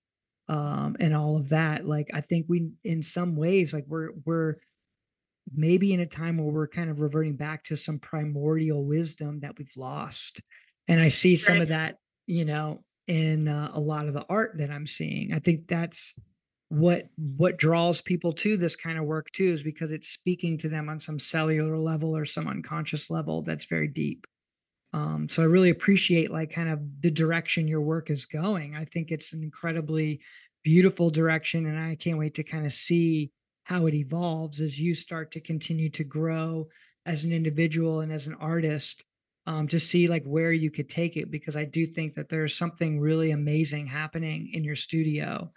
um 0.48 0.96
and 1.02 1.14
all 1.14 1.36
of 1.36 1.50
that 1.50 1.86
like 1.86 2.10
i 2.14 2.22
think 2.22 2.46
we 2.48 2.70
in 2.86 3.04
some 3.04 3.36
ways 3.36 3.74
like 3.74 3.86
we're 3.88 4.12
we're 4.26 4.56
maybe 5.54 5.94
in 5.94 6.00
a 6.00 6.06
time 6.06 6.38
where 6.38 6.48
we're 6.54 6.68
kind 6.68 6.90
of 6.90 7.02
reverting 7.02 7.36
back 7.36 7.64
to 7.66 7.76
some 7.76 8.00
primordial 8.00 8.86
wisdom 8.86 9.42
that 9.42 9.58
we've 9.58 9.76
lost 9.76 10.42
and 10.88 11.02
i 11.02 11.10
see 11.10 11.36
some 11.36 11.56
Right. 11.56 11.64
of 11.64 11.68
that 11.70 11.98
you 12.26 12.46
know 12.46 12.80
in 13.08 13.48
uh, 13.50 13.70
a 13.74 13.80
lot 13.80 14.08
of 14.08 14.14
the 14.16 14.26
art 14.30 14.58
that 14.58 14.72
I'm 14.72 14.88
seeing. 14.88 15.32
I 15.32 15.38
think 15.38 15.68
that's 15.68 16.16
what 16.70 17.10
what 17.18 17.58
draws 17.58 18.02
people 18.02 18.34
to 18.34 18.58
this 18.58 18.76
kind 18.76 18.98
of 18.98 19.06
work 19.06 19.32
too 19.32 19.54
is 19.54 19.62
because 19.62 19.92
it's 19.92 20.08
speaking 20.10 20.58
to 20.58 20.70
them 20.70 20.90
on 20.90 21.00
some 21.00 21.20
cellular 21.20 21.78
level 21.78 22.16
or 22.16 22.26
some 22.26 22.48
unconscious 22.48 23.10
level 23.10 23.44
that's 23.44 23.66
very 23.66 23.88
deep. 23.88 24.26
Um, 24.94 25.28
so 25.30 25.44
I 25.44 25.46
really 25.46 25.70
appreciate 25.70 26.32
like 26.32 26.52
kind 26.52 26.70
of 26.70 26.80
the 27.02 27.12
direction 27.12 27.68
your 27.68 27.82
work 27.82 28.10
is 28.10 28.26
going. 28.26 28.76
I 28.76 28.86
think 28.86 29.12
it's 29.12 29.34
an 29.34 29.44
incredibly 29.44 30.22
beautiful 30.64 31.12
direction, 31.12 31.66
and 31.66 31.78
I 31.78 31.96
can't 31.96 32.18
wait 32.18 32.36
to 32.36 32.44
kind 32.44 32.66
of 32.66 32.74
see 32.74 33.32
how 33.66 33.88
it 33.88 33.94
evolves 33.94 34.62
as 34.62 34.80
you 34.80 34.96
start 34.96 35.32
to 35.32 35.42
continue 35.42 35.90
to 35.90 36.04
grow 36.04 36.68
as 37.06 37.24
an 37.24 37.34
individual 37.34 38.02
and 38.02 38.12
as 38.12 38.26
an 38.28 38.36
artist 38.40 39.04
um, 39.48 39.68
to 39.68 39.80
see 39.80 40.08
like 40.08 40.24
where 40.24 40.52
you 40.52 40.72
could 40.72 40.90
take 40.90 41.18
it 41.18 41.30
because 41.30 41.56
I 41.56 41.66
do 41.66 41.86
think 41.86 42.16
that 42.16 42.30
there's 42.30 42.56
something 42.56 43.00
really 43.00 43.32
amazing 43.32 43.88
happening 43.88 44.50
in 44.54 44.64
your 44.64 44.76
studio. 44.76 45.52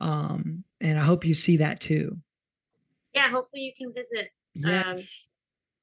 Um, 0.00 0.64
and 0.80 0.98
I 0.98 1.02
hope 1.02 1.24
you 1.24 1.34
see 1.34 1.58
that 1.58 1.80
too. 1.80 2.18
Yeah, 3.14 3.28
hopefully 3.30 3.62
you 3.62 3.72
can 3.76 3.92
visit. 3.94 4.30
Um, 4.64 4.70
yes. 4.96 5.28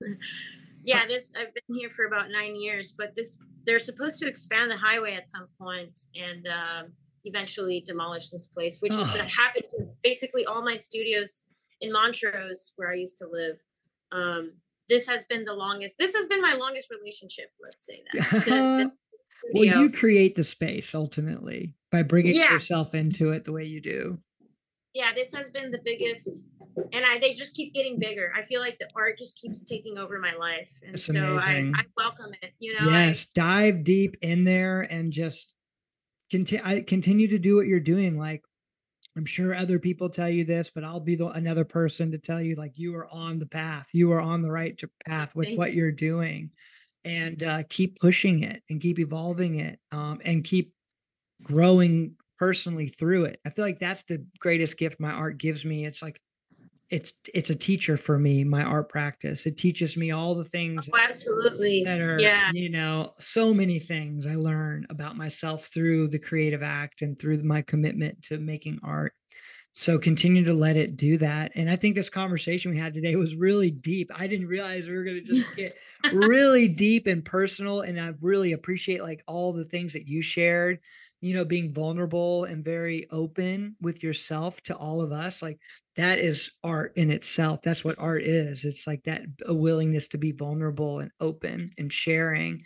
Um, 0.05 0.17
yeah, 0.83 1.05
this 1.07 1.33
I've 1.37 1.53
been 1.53 1.77
here 1.77 1.89
for 1.89 2.05
about 2.05 2.29
nine 2.29 2.55
years, 2.55 2.93
but 2.97 3.15
this 3.15 3.37
they're 3.65 3.79
supposed 3.79 4.19
to 4.19 4.27
expand 4.27 4.71
the 4.71 4.77
highway 4.77 5.15
at 5.15 5.27
some 5.27 5.47
point 5.59 5.99
and 6.15 6.47
uh, 6.47 6.83
eventually 7.25 7.83
demolish 7.85 8.29
this 8.29 8.45
place, 8.45 8.77
which 8.79 8.93
oh. 8.93 9.01
is 9.01 9.11
what 9.11 9.27
happened 9.27 9.65
to 9.69 9.87
basically 10.03 10.45
all 10.45 10.63
my 10.63 10.75
studios 10.75 11.43
in 11.81 11.91
Montrose, 11.91 12.71
where 12.75 12.91
I 12.91 12.95
used 12.95 13.17
to 13.17 13.27
live. 13.27 13.57
Um, 14.11 14.53
this 14.89 15.07
has 15.07 15.25
been 15.25 15.45
the 15.45 15.53
longest 15.53 15.97
this 15.97 16.15
has 16.15 16.27
been 16.27 16.41
my 16.41 16.53
longest 16.53 16.89
relationship 16.89 17.49
let's 17.63 17.85
say 17.85 18.03
that 18.13 18.91
well 19.53 19.63
you 19.81 19.89
create 19.89 20.35
the 20.35 20.43
space 20.43 20.93
ultimately 20.93 21.73
by 21.95 22.03
bringing 22.03 22.35
yeah. 22.35 22.51
yourself 22.51 22.93
into 22.93 23.31
it 23.31 23.45
the 23.45 23.51
way 23.51 23.63
you 23.63 23.81
do 23.81 24.17
yeah 24.93 25.13
this 25.13 25.33
has 25.33 25.49
been 25.49 25.71
the 25.71 25.79
biggest 25.85 26.45
and 26.93 27.05
i 27.05 27.17
they 27.19 27.33
just 27.33 27.53
keep 27.53 27.73
getting 27.73 27.97
bigger 27.97 28.31
i 28.35 28.41
feel 28.41 28.59
like 28.59 28.77
the 28.79 28.87
art 28.95 29.17
just 29.17 29.37
keeps 29.37 29.63
taking 29.63 29.97
over 29.97 30.19
my 30.19 30.33
life 30.33 30.71
and 30.83 30.93
That's 30.93 31.05
so 31.05 31.37
I, 31.39 31.71
I, 31.73 31.83
welcome 31.97 32.33
it 32.41 32.51
you 32.59 32.73
know 32.79 32.89
yes 32.89 33.27
I, 33.27 33.39
dive 33.39 33.83
deep 33.83 34.17
in 34.21 34.43
there 34.43 34.81
and 34.81 35.13
just 35.13 35.53
continue 36.29 36.65
I 36.65 36.81
continue 36.81 37.27
to 37.29 37.39
do 37.39 37.55
what 37.55 37.67
you're 37.67 37.79
doing 37.79 38.17
like 38.17 38.43
I'm 39.17 39.25
sure 39.25 39.55
other 39.55 39.79
people 39.79 40.09
tell 40.09 40.29
you 40.29 40.43
this, 40.43 40.69
but 40.73 40.83
I'll 40.83 40.99
be 40.99 41.15
the 41.15 41.27
another 41.27 41.63
person 41.63 42.11
to 42.11 42.17
tell 42.17 42.41
you 42.41 42.55
like 42.55 42.77
you 42.77 42.93
are 42.95 43.07
on 43.07 43.39
the 43.39 43.45
path. 43.45 43.87
You 43.93 44.11
are 44.11 44.19
on 44.19 44.41
the 44.41 44.51
right 44.51 44.77
path 45.07 45.33
with 45.35 45.47
Thanks. 45.47 45.57
what 45.57 45.73
you're 45.73 45.93
doing, 45.93 46.51
and 47.05 47.41
uh, 47.41 47.63
keep 47.69 47.97
pushing 48.01 48.43
it 48.43 48.61
and 48.69 48.81
keep 48.81 48.99
evolving 48.99 49.55
it, 49.55 49.79
um, 49.93 50.19
and 50.25 50.43
keep 50.43 50.74
growing 51.43 52.15
personally 52.37 52.87
through 52.87 53.25
it. 53.25 53.39
I 53.45 53.49
feel 53.49 53.65
like 53.65 53.79
that's 53.79 54.03
the 54.03 54.25
greatest 54.39 54.77
gift 54.77 54.99
my 54.99 55.11
art 55.11 55.37
gives 55.37 55.63
me. 55.63 55.85
It's 55.85 56.01
like 56.01 56.19
it's 56.89 57.13
it's 57.33 57.49
a 57.49 57.55
teacher 57.55 57.97
for 57.97 58.19
me 58.19 58.43
my 58.43 58.63
art 58.63 58.89
practice. 58.89 59.45
It 59.45 59.57
teaches 59.57 59.97
me 59.97 60.11
all 60.11 60.35
the 60.35 60.43
things 60.43 60.89
oh, 60.91 60.97
absolutely. 60.97 61.83
that 61.83 61.99
are 61.99 62.19
yeah. 62.19 62.51
you 62.53 62.69
know 62.69 63.13
so 63.19 63.53
many 63.53 63.79
things 63.79 64.27
i 64.27 64.35
learn 64.35 64.85
about 64.89 65.17
myself 65.17 65.65
through 65.67 66.09
the 66.09 66.19
creative 66.19 66.61
act 66.61 67.01
and 67.01 67.19
through 67.19 67.41
my 67.43 67.61
commitment 67.61 68.21
to 68.23 68.37
making 68.37 68.79
art. 68.83 69.13
So 69.77 69.99
continue 69.99 70.45
to 70.45 70.53
let 70.53 70.77
it 70.77 70.95
do 70.95 71.17
that. 71.17 71.51
And 71.55 71.69
i 71.69 71.75
think 71.75 71.95
this 71.95 72.09
conversation 72.09 72.69
we 72.69 72.77
had 72.77 72.93
today 72.93 73.15
was 73.15 73.35
really 73.35 73.71
deep. 73.71 74.11
I 74.15 74.27
didn't 74.27 74.47
realize 74.47 74.87
we 74.87 74.95
were 74.95 75.03
going 75.03 75.23
to 75.25 75.31
just 75.31 75.55
get 75.55 75.75
really 76.13 76.67
deep 76.67 77.07
and 77.07 77.25
personal 77.25 77.81
and 77.81 77.99
i 77.99 78.13
really 78.21 78.51
appreciate 78.51 79.01
like 79.01 79.23
all 79.27 79.53
the 79.53 79.63
things 79.63 79.93
that 79.93 80.07
you 80.07 80.21
shared 80.21 80.79
you 81.25 81.33
know 81.33 81.43
being 81.43 81.73
vulnerable 81.73 82.43
and 82.43 82.63
very 82.63 83.07
open 83.09 83.75
with 83.81 84.03
yourself 84.03 84.61
to 84.61 84.75
all 84.75 85.01
of 85.01 85.11
us 85.11 85.41
like 85.41 85.59
that 85.95 86.19
is 86.19 86.51
art 86.63 86.93
in 86.95 87.09
itself 87.09 87.61
that's 87.63 87.83
what 87.83 87.97
art 87.97 88.21
is 88.21 88.63
it's 88.63 88.85
like 88.85 89.03
that 89.05 89.23
a 89.47 89.53
willingness 89.53 90.07
to 90.07 90.19
be 90.19 90.31
vulnerable 90.31 90.99
and 90.99 91.09
open 91.19 91.71
and 91.79 91.91
sharing 91.91 92.63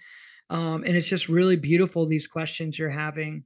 um, 0.49 0.84
and 0.84 0.98
it's 0.98 1.07
just 1.07 1.30
really 1.30 1.56
beautiful 1.56 2.06
these 2.06 2.27
questions 2.27 2.77
you're 2.77 2.90
having 2.90 3.45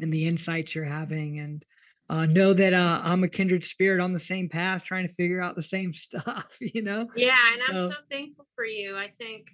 and 0.00 0.10
the 0.10 0.26
insights 0.26 0.74
you're 0.74 0.84
having 0.84 1.38
and 1.38 1.62
uh, 2.08 2.24
know 2.24 2.54
that 2.54 2.72
uh, 2.72 3.02
i'm 3.04 3.24
a 3.24 3.28
kindred 3.28 3.62
spirit 3.62 4.00
on 4.00 4.14
the 4.14 4.18
same 4.18 4.48
path 4.48 4.82
trying 4.82 5.06
to 5.06 5.12
figure 5.12 5.42
out 5.42 5.56
the 5.56 5.62
same 5.62 5.92
stuff 5.92 6.56
you 6.58 6.80
know? 6.80 7.06
Yeah 7.14 7.36
and 7.52 7.62
i'm 7.68 7.74
so, 7.74 7.90
so 7.90 7.96
thankful 8.10 8.46
for 8.54 8.64
you 8.64 8.96
i 8.96 9.08
think 9.08 9.48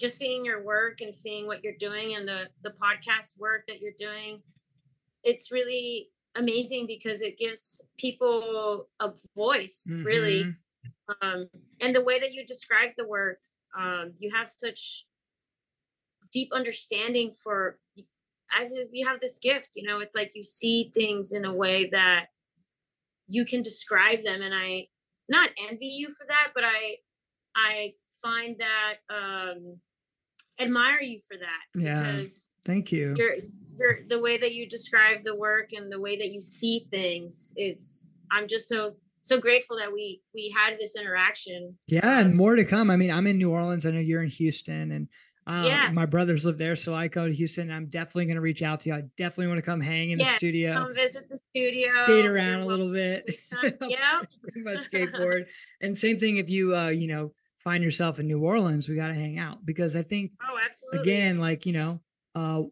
just 0.00 0.16
seeing 0.16 0.44
your 0.44 0.64
work 0.64 1.02
and 1.02 1.14
seeing 1.14 1.46
what 1.46 1.62
you're 1.62 1.76
doing 1.78 2.16
and 2.16 2.26
the 2.26 2.48
the 2.62 2.72
podcast 2.82 3.38
work 3.38 3.64
that 3.68 3.80
you're 3.80 3.92
doing 3.98 4.40
it's 5.22 5.52
really 5.52 6.08
amazing 6.36 6.86
because 6.86 7.20
it 7.20 7.36
gives 7.38 7.82
people 7.98 8.88
a 9.00 9.10
voice 9.36 9.86
mm-hmm. 9.90 10.04
really 10.04 10.44
um, 11.20 11.48
and 11.80 11.94
the 11.94 12.02
way 12.02 12.18
that 12.18 12.32
you 12.32 12.46
describe 12.46 12.90
the 12.96 13.06
work 13.06 13.38
um, 13.78 14.12
you 14.18 14.30
have 14.34 14.48
such 14.48 15.04
deep 16.32 16.48
understanding 16.52 17.30
for 17.30 17.78
I, 18.52 18.68
you 18.92 19.06
have 19.06 19.20
this 19.20 19.38
gift 19.38 19.70
you 19.74 19.86
know 19.86 20.00
it's 20.00 20.14
like 20.14 20.32
you 20.34 20.42
see 20.42 20.90
things 20.94 21.32
in 21.32 21.44
a 21.44 21.54
way 21.54 21.90
that 21.90 22.26
you 23.26 23.44
can 23.44 23.62
describe 23.62 24.24
them 24.24 24.40
and 24.40 24.54
i 24.54 24.86
not 25.28 25.50
envy 25.70 25.86
you 25.86 26.08
for 26.10 26.26
that 26.26 26.48
but 26.54 26.64
i 26.64 26.96
i 27.54 27.92
find 28.22 28.56
that 28.58 28.94
um 29.14 29.78
admire 30.60 31.00
you 31.00 31.18
for 31.26 31.36
that 31.36 31.80
yeah 31.80 32.20
thank 32.64 32.92
you 32.92 33.14
you're 33.16 33.34
you're 33.78 33.98
the 34.08 34.20
way 34.20 34.36
that 34.36 34.52
you 34.52 34.68
describe 34.68 35.24
the 35.24 35.34
work 35.34 35.70
and 35.72 35.90
the 35.90 36.00
way 36.00 36.16
that 36.16 36.30
you 36.30 36.40
see 36.40 36.86
things 36.90 37.52
it's 37.56 38.06
i'm 38.30 38.46
just 38.46 38.68
so 38.68 38.94
so 39.22 39.38
grateful 39.38 39.76
that 39.76 39.92
we 39.92 40.20
we 40.34 40.54
had 40.56 40.78
this 40.78 40.96
interaction 40.96 41.76
yeah 41.86 42.20
and 42.20 42.34
more 42.34 42.56
to 42.56 42.64
come 42.64 42.90
i 42.90 42.96
mean 42.96 43.10
i'm 43.10 43.26
in 43.26 43.38
new 43.38 43.50
orleans 43.50 43.86
i 43.86 43.90
know 43.90 43.98
you're 43.98 44.22
in 44.22 44.30
houston 44.30 44.92
and 44.92 45.08
uh, 45.46 45.64
yeah. 45.64 45.90
my 45.92 46.06
brothers 46.06 46.44
live 46.44 46.58
there, 46.58 46.76
so 46.76 46.94
I 46.94 47.08
go 47.08 47.26
to 47.26 47.34
Houston. 47.34 47.72
I'm 47.72 47.86
definitely 47.86 48.26
going 48.26 48.36
to 48.36 48.40
reach 48.40 48.62
out 48.62 48.80
to 48.80 48.90
you. 48.90 48.94
I 48.94 49.02
definitely 49.16 49.48
want 49.48 49.58
to 49.58 49.62
come 49.62 49.80
hang 49.80 50.10
in 50.10 50.18
yes, 50.20 50.28
the 50.28 50.36
studio, 50.36 50.74
come 50.74 50.94
visit 50.94 51.28
the 51.28 51.36
studio, 51.36 51.88
skate 52.04 52.26
around 52.26 52.60
a 52.60 52.66
little 52.66 52.92
bit, 52.92 53.28
yeah, 53.88 54.20
my 54.62 54.76
skateboard. 54.76 55.46
and 55.80 55.96
same 55.98 56.18
thing 56.18 56.36
if 56.36 56.50
you, 56.50 56.76
uh, 56.76 56.88
you 56.88 57.08
know, 57.08 57.32
find 57.62 57.84
yourself 57.84 58.18
in 58.18 58.26
New 58.26 58.40
Orleans, 58.40 58.88
we 58.88 58.96
got 58.96 59.08
to 59.08 59.14
hang 59.14 59.38
out 59.38 59.64
because 59.64 59.96
I 59.96 60.02
think, 60.02 60.32
oh, 60.42 60.58
absolutely, 60.64 61.00
again, 61.00 61.38
like 61.38 61.66
you 61.66 61.72
know, 61.72 62.00
uh, 62.34 62.62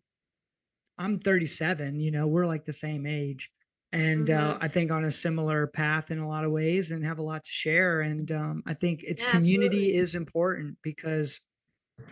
I'm 0.98 1.18
37, 1.18 2.00
you 2.00 2.10
know, 2.10 2.26
we're 2.26 2.46
like 2.46 2.64
the 2.64 2.72
same 2.72 3.06
age. 3.06 3.50
And 3.92 4.26
mm-hmm. 4.26 4.50
uh, 4.50 4.58
I 4.60 4.68
think 4.68 4.90
on 4.90 5.04
a 5.04 5.12
similar 5.12 5.66
path 5.66 6.10
in 6.10 6.18
a 6.18 6.28
lot 6.28 6.44
of 6.44 6.50
ways 6.50 6.90
and 6.90 7.04
have 7.04 7.18
a 7.18 7.22
lot 7.22 7.44
to 7.44 7.50
share. 7.50 8.00
And 8.02 8.30
um, 8.32 8.62
I 8.66 8.74
think 8.74 9.02
it's 9.02 9.22
yeah, 9.22 9.30
community 9.30 9.78
absolutely. 9.78 9.96
is 9.96 10.14
important 10.14 10.76
because 10.82 11.40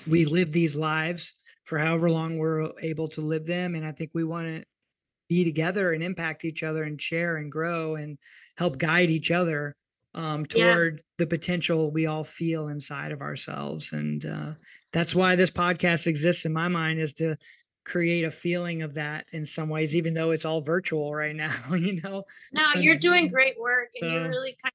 we 0.07 0.25
live 0.25 0.53
these 0.53 0.75
lives 0.75 1.35
for 1.65 1.79
however 1.79 2.09
long 2.11 2.39
we're 2.39 2.71
able 2.81 3.09
to 3.09 3.21
live 3.21 3.47
them. 3.47 3.75
And 3.75 3.85
I 3.85 3.93
think 3.93 4.13
we 4.15 4.25
want 4.25 4.47
to 4.47 4.65
be 5.29 5.45
together 5.45 5.93
and 5.93 6.03
impact 6.03 6.45
each 6.45 6.63
other 6.63 6.85
and 6.85 7.01
share 7.01 7.37
and 7.37 7.51
grow 7.51 7.97
and 7.97 8.17
help 8.57 8.79
guide 8.79 9.11
each 9.11 9.31
other 9.31 9.77
um, 10.17 10.47
toward 10.47 10.97
yeah. 10.97 11.03
the 11.19 11.27
potential 11.27 11.91
we 11.91 12.07
all 12.07 12.25
feel 12.25 12.69
inside 12.69 13.13
of 13.13 13.21
ourselves. 13.21 13.93
And 13.93 14.25
uh, 14.25 14.53
that's 14.93 15.15
why 15.15 15.37
this 15.37 15.51
podcast 15.51 16.07
exists 16.07 16.45
in 16.45 16.53
my 16.53 16.69
mind 16.69 17.01
is 17.01 17.13
to 17.15 17.37
create 17.85 18.25
a 18.25 18.31
feeling 18.31 18.83
of 18.83 18.95
that 18.95 19.27
in 19.31 19.45
some 19.45 19.69
ways, 19.69 19.95
even 19.95 20.15
though 20.15 20.31
it's 20.31 20.45
all 20.45 20.63
virtual 20.63 21.15
right 21.15 21.37
now, 21.37 21.55
you 21.75 22.01
know? 22.01 22.25
No, 22.53 22.73
you're 22.75 22.97
doing 22.97 23.29
great 23.29 23.61
work 23.61 23.91
and 24.01 24.11
uh, 24.11 24.15
you're 24.15 24.29
really 24.29 24.57
kind 24.63 24.73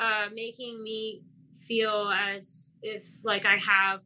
of 0.00 0.30
uh, 0.30 0.34
making 0.34 0.82
me 0.82 1.22
feel 1.66 2.10
as 2.12 2.72
if 2.82 3.06
like 3.22 3.44
I 3.44 3.58
have 3.58 4.00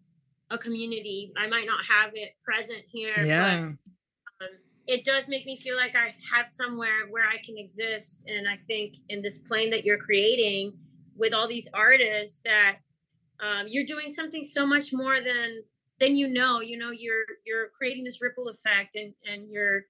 a 0.50 0.58
community. 0.58 1.32
I 1.38 1.46
might 1.46 1.66
not 1.66 1.84
have 1.84 2.10
it 2.14 2.30
present 2.44 2.82
here, 2.88 3.24
yeah. 3.24 3.70
but 4.40 4.44
um, 4.44 4.58
it 4.88 5.04
does 5.04 5.28
make 5.28 5.46
me 5.46 5.56
feel 5.56 5.76
like 5.76 5.94
I 5.94 6.14
have 6.34 6.48
somewhere 6.48 7.06
where 7.10 7.28
I 7.28 7.36
can 7.44 7.56
exist. 7.56 8.24
And 8.26 8.48
I 8.48 8.56
think 8.66 8.94
in 9.08 9.22
this 9.22 9.38
plane 9.38 9.70
that 9.70 9.84
you're 9.84 9.98
creating 9.98 10.72
with 11.16 11.32
all 11.32 11.46
these 11.46 11.68
artists 11.74 12.40
that 12.44 12.78
um, 13.40 13.66
you're 13.68 13.84
doing 13.84 14.10
something 14.10 14.42
so 14.42 14.66
much 14.66 14.92
more 14.92 15.20
than 15.20 15.62
than 16.00 16.16
you 16.16 16.28
know 16.28 16.60
you 16.60 16.78
know 16.78 16.90
you're 16.90 17.24
you're 17.44 17.68
creating 17.76 18.04
this 18.04 18.20
ripple 18.20 18.48
effect 18.48 18.94
and 18.94 19.14
and 19.24 19.50
you're 19.50 19.82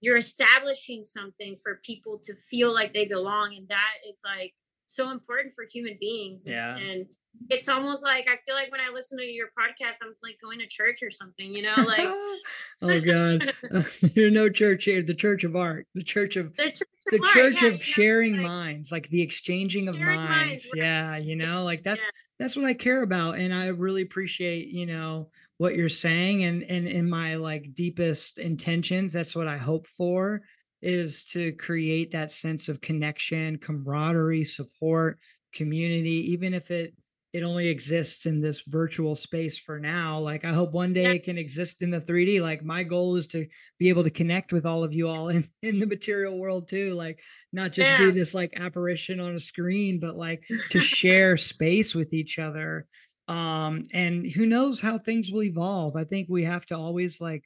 you're 0.00 0.16
establishing 0.16 1.04
something 1.04 1.56
for 1.62 1.80
people 1.84 2.18
to 2.24 2.34
feel 2.34 2.72
like 2.72 2.94
they 2.94 3.04
belong. 3.04 3.54
And 3.56 3.68
that 3.68 4.08
is 4.08 4.20
like 4.24 4.54
so 4.86 5.10
important 5.10 5.54
for 5.54 5.64
human 5.64 5.96
beings. 6.00 6.44
Yeah. 6.46 6.76
And 6.76 7.06
it's 7.50 7.68
almost 7.68 8.02
like 8.02 8.26
I 8.28 8.36
feel 8.44 8.54
like 8.54 8.70
when 8.70 8.80
I 8.80 8.92
listen 8.92 9.18
to 9.18 9.24
your 9.24 9.48
podcast, 9.48 9.96
I'm 10.02 10.14
like 10.22 10.38
going 10.42 10.58
to 10.58 10.66
church 10.66 11.02
or 11.02 11.10
something, 11.10 11.50
you 11.50 11.62
know, 11.62 11.74
like 11.76 12.00
oh 12.82 13.00
god, 13.00 13.54
you're 14.14 14.30
no 14.30 14.48
church 14.48 14.84
here, 14.84 15.02
the 15.02 15.14
church 15.14 15.44
of 15.44 15.56
art, 15.56 15.86
the 15.94 16.02
church 16.02 16.36
of 16.36 16.54
the 16.56 16.64
church 16.64 16.80
of, 16.80 16.86
the 17.10 17.18
church 17.32 17.62
yeah, 17.62 17.68
of 17.68 17.82
sharing 17.82 18.36
know, 18.36 18.42
like, 18.42 18.48
minds, 18.48 18.92
like 18.92 19.08
the 19.08 19.22
exchanging 19.22 19.88
of 19.88 19.98
minds. 19.98 20.30
minds 20.30 20.70
right? 20.74 20.82
Yeah, 20.82 21.16
you 21.16 21.36
know, 21.36 21.62
like 21.62 21.82
that's 21.82 22.02
yeah. 22.02 22.10
that's 22.38 22.56
what 22.56 22.64
I 22.66 22.74
care 22.74 23.02
about, 23.02 23.38
and 23.38 23.54
I 23.54 23.66
really 23.68 24.02
appreciate, 24.02 24.68
you 24.68 24.86
know, 24.86 25.30
what 25.58 25.74
you're 25.74 25.88
saying 25.88 26.44
and 26.44 26.62
and 26.62 26.88
in 26.88 27.10
my 27.10 27.34
like 27.34 27.74
deepest 27.74 28.38
intentions 28.38 29.12
that's 29.12 29.36
what 29.36 29.48
i 29.48 29.56
hope 29.56 29.86
for 29.88 30.40
is 30.80 31.24
to 31.24 31.52
create 31.52 32.12
that 32.12 32.32
sense 32.32 32.68
of 32.68 32.80
connection 32.80 33.58
camaraderie 33.58 34.44
support 34.44 35.18
community 35.52 36.30
even 36.32 36.54
if 36.54 36.70
it 36.70 36.94
it 37.32 37.42
only 37.42 37.68
exists 37.68 38.24
in 38.24 38.40
this 38.40 38.62
virtual 38.66 39.14
space 39.14 39.58
for 39.58 39.78
now 39.78 40.18
like 40.18 40.44
i 40.44 40.52
hope 40.52 40.72
one 40.72 40.92
day 40.92 41.02
yeah. 41.02 41.10
it 41.10 41.24
can 41.24 41.36
exist 41.36 41.82
in 41.82 41.90
the 41.90 42.00
3d 42.00 42.40
like 42.40 42.64
my 42.64 42.82
goal 42.82 43.16
is 43.16 43.26
to 43.26 43.46
be 43.78 43.88
able 43.88 44.02
to 44.02 44.10
connect 44.10 44.52
with 44.52 44.64
all 44.64 44.82
of 44.82 44.94
you 44.94 45.08
all 45.08 45.28
in 45.28 45.46
in 45.62 45.78
the 45.78 45.86
material 45.86 46.38
world 46.38 46.68
too 46.68 46.94
like 46.94 47.18
not 47.52 47.72
just 47.72 47.88
yeah. 47.88 47.98
be 47.98 48.10
this 48.10 48.34
like 48.34 48.52
apparition 48.56 49.20
on 49.20 49.34
a 49.34 49.40
screen 49.40 50.00
but 50.00 50.16
like 50.16 50.42
to 50.70 50.80
share 50.98 51.36
space 51.36 51.94
with 51.94 52.12
each 52.12 52.38
other 52.38 52.86
um 53.28 53.82
and 53.92 54.30
who 54.32 54.46
knows 54.46 54.80
how 54.80 54.96
things 54.96 55.30
will 55.30 55.42
evolve 55.42 55.96
i 55.96 56.04
think 56.04 56.28
we 56.30 56.44
have 56.44 56.64
to 56.64 56.76
always 56.76 57.20
like 57.20 57.44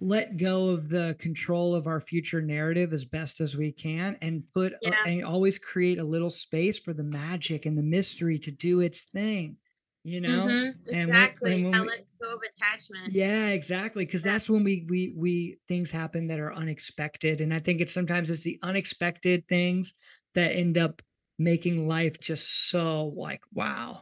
let 0.00 0.38
go 0.38 0.70
of 0.70 0.88
the 0.88 1.14
control 1.18 1.74
of 1.74 1.86
our 1.86 2.00
future 2.00 2.40
narrative 2.40 2.92
as 2.94 3.04
best 3.04 3.40
as 3.40 3.54
we 3.54 3.70
can 3.70 4.16
and 4.22 4.42
put 4.54 4.72
yeah. 4.80 4.94
a, 5.04 5.08
and 5.08 5.24
always 5.24 5.58
create 5.58 5.98
a 5.98 6.04
little 6.04 6.30
space 6.30 6.78
for 6.78 6.94
the 6.94 7.02
magic 7.02 7.66
and 7.66 7.76
the 7.76 7.82
mystery 7.82 8.38
to 8.38 8.50
do 8.50 8.80
its 8.80 9.02
thing 9.02 9.56
you 10.02 10.20
know 10.20 10.46
mm-hmm. 10.46 10.94
and 10.94 11.10
exactly 11.10 11.62
when, 11.62 11.74
and 11.74 11.82
we, 11.82 11.88
let 11.88 12.06
go 12.20 12.32
of 12.32 12.40
attachment 12.54 13.12
yeah 13.12 13.48
exactly 13.48 14.06
because 14.06 14.24
yeah. 14.24 14.32
that's 14.32 14.48
when 14.48 14.64
we 14.64 14.86
we 14.88 15.12
we 15.14 15.58
things 15.68 15.90
happen 15.90 16.26
that 16.26 16.40
are 16.40 16.54
unexpected 16.54 17.42
and 17.42 17.52
i 17.52 17.58
think 17.58 17.82
it's 17.82 17.92
sometimes 17.92 18.30
it's 18.30 18.42
the 18.42 18.58
unexpected 18.62 19.46
things 19.46 19.92
that 20.34 20.56
end 20.56 20.78
up 20.78 21.02
making 21.38 21.86
life 21.86 22.18
just 22.18 22.70
so 22.70 23.12
like 23.14 23.42
wow 23.52 24.00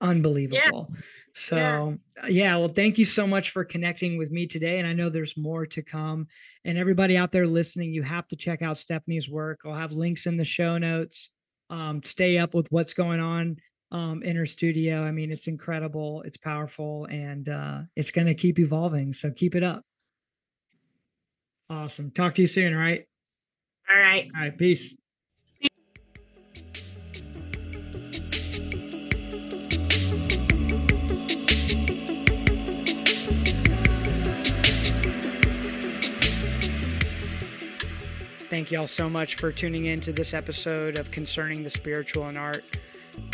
unbelievable. 0.00 0.88
Yeah. 0.90 1.00
So, 1.32 1.56
yeah. 1.56 2.26
yeah. 2.28 2.56
well, 2.56 2.68
thank 2.68 2.98
you 2.98 3.04
so 3.04 3.26
much 3.26 3.50
for 3.50 3.64
connecting 3.64 4.18
with 4.18 4.30
me 4.30 4.46
today. 4.46 4.78
And 4.78 4.88
I 4.88 4.92
know 4.92 5.08
there's 5.08 5.36
more 5.36 5.66
to 5.66 5.82
come. 5.82 6.26
And 6.64 6.76
everybody 6.76 7.16
out 7.16 7.32
there 7.32 7.46
listening, 7.46 7.92
you 7.92 8.02
have 8.02 8.26
to 8.28 8.36
check 8.36 8.62
out 8.62 8.78
Stephanie's 8.78 9.28
work. 9.28 9.60
I'll 9.64 9.74
have 9.74 9.92
links 9.92 10.26
in 10.26 10.36
the 10.36 10.44
show 10.44 10.78
notes. 10.78 11.30
Um, 11.70 12.02
stay 12.02 12.38
up 12.38 12.54
with 12.54 12.70
what's 12.70 12.94
going 12.94 13.20
on 13.20 13.58
um, 13.90 14.22
in 14.22 14.36
her 14.36 14.46
studio. 14.46 15.02
I 15.02 15.10
mean, 15.10 15.30
it's 15.30 15.46
incredible, 15.46 16.22
it's 16.22 16.36
powerful, 16.36 17.06
and 17.06 17.48
uh, 17.48 17.80
it's 17.96 18.10
going 18.10 18.26
to 18.26 18.34
keep 18.34 18.58
evolving. 18.58 19.12
So 19.12 19.30
keep 19.30 19.54
it 19.54 19.62
up. 19.62 19.84
Awesome. 21.70 22.10
Talk 22.10 22.34
to 22.36 22.42
you 22.42 22.48
soon. 22.48 22.74
All 22.74 22.80
right. 22.80 23.04
All 23.90 23.96
right. 23.96 24.28
All 24.34 24.42
right. 24.42 24.56
Peace. 24.56 24.94
Thank 38.58 38.72
you 38.72 38.80
all 38.80 38.88
so 38.88 39.08
much 39.08 39.36
for 39.36 39.52
tuning 39.52 39.84
in 39.84 40.00
to 40.00 40.10
this 40.10 40.34
episode 40.34 40.98
of 40.98 41.12
Concerning 41.12 41.62
the 41.62 41.70
Spiritual 41.70 42.26
and 42.26 42.36
Art. 42.36 42.64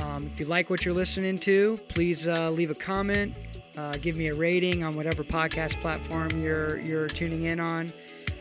Um, 0.02 0.26
if 0.26 0.38
you 0.38 0.44
like 0.44 0.68
what 0.68 0.84
you're 0.84 0.92
listening 0.92 1.38
to, 1.38 1.78
please 1.88 2.28
uh, 2.28 2.50
leave 2.50 2.70
a 2.70 2.74
comment, 2.74 3.34
uh, 3.78 3.92
give 4.02 4.18
me 4.18 4.28
a 4.28 4.34
rating 4.34 4.84
on 4.84 4.94
whatever 4.94 5.24
podcast 5.24 5.80
platform 5.80 6.28
you're 6.42 6.78
you're 6.78 7.06
tuning 7.06 7.44
in 7.44 7.58
on, 7.58 7.88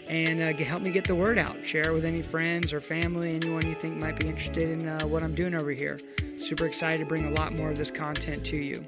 and 0.09 0.41
uh, 0.41 0.51
help 0.65 0.81
me 0.81 0.91
get 0.91 1.05
the 1.05 1.15
word 1.15 1.37
out. 1.37 1.55
Share 1.65 1.87
it 1.87 1.93
with 1.93 2.03
any 2.03 2.21
friends 2.21 2.73
or 2.73 2.81
family, 2.81 3.33
anyone 3.33 3.65
you 3.65 3.75
think 3.75 4.01
might 4.01 4.19
be 4.19 4.27
interested 4.27 4.63
in 4.63 4.85
uh, 4.85 5.03
what 5.03 5.23
I'm 5.23 5.33
doing 5.33 5.55
over 5.55 5.71
here. 5.71 5.97
Super 6.35 6.65
excited 6.65 7.01
to 7.01 7.07
bring 7.07 7.27
a 7.27 7.31
lot 7.39 7.55
more 7.55 7.69
of 7.69 7.77
this 7.77 7.91
content 7.91 8.45
to 8.47 8.61
you. 8.61 8.85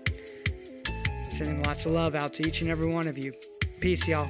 Sending 1.32 1.64
lots 1.64 1.86
of 1.86 1.94
love 1.94 2.14
out 2.14 2.34
to 2.34 2.46
each 2.46 2.60
and 2.60 2.70
every 2.70 2.88
one 2.88 3.08
of 3.08 3.18
you. 3.18 3.32
Peace, 3.80 4.06
y'all. 4.06 4.28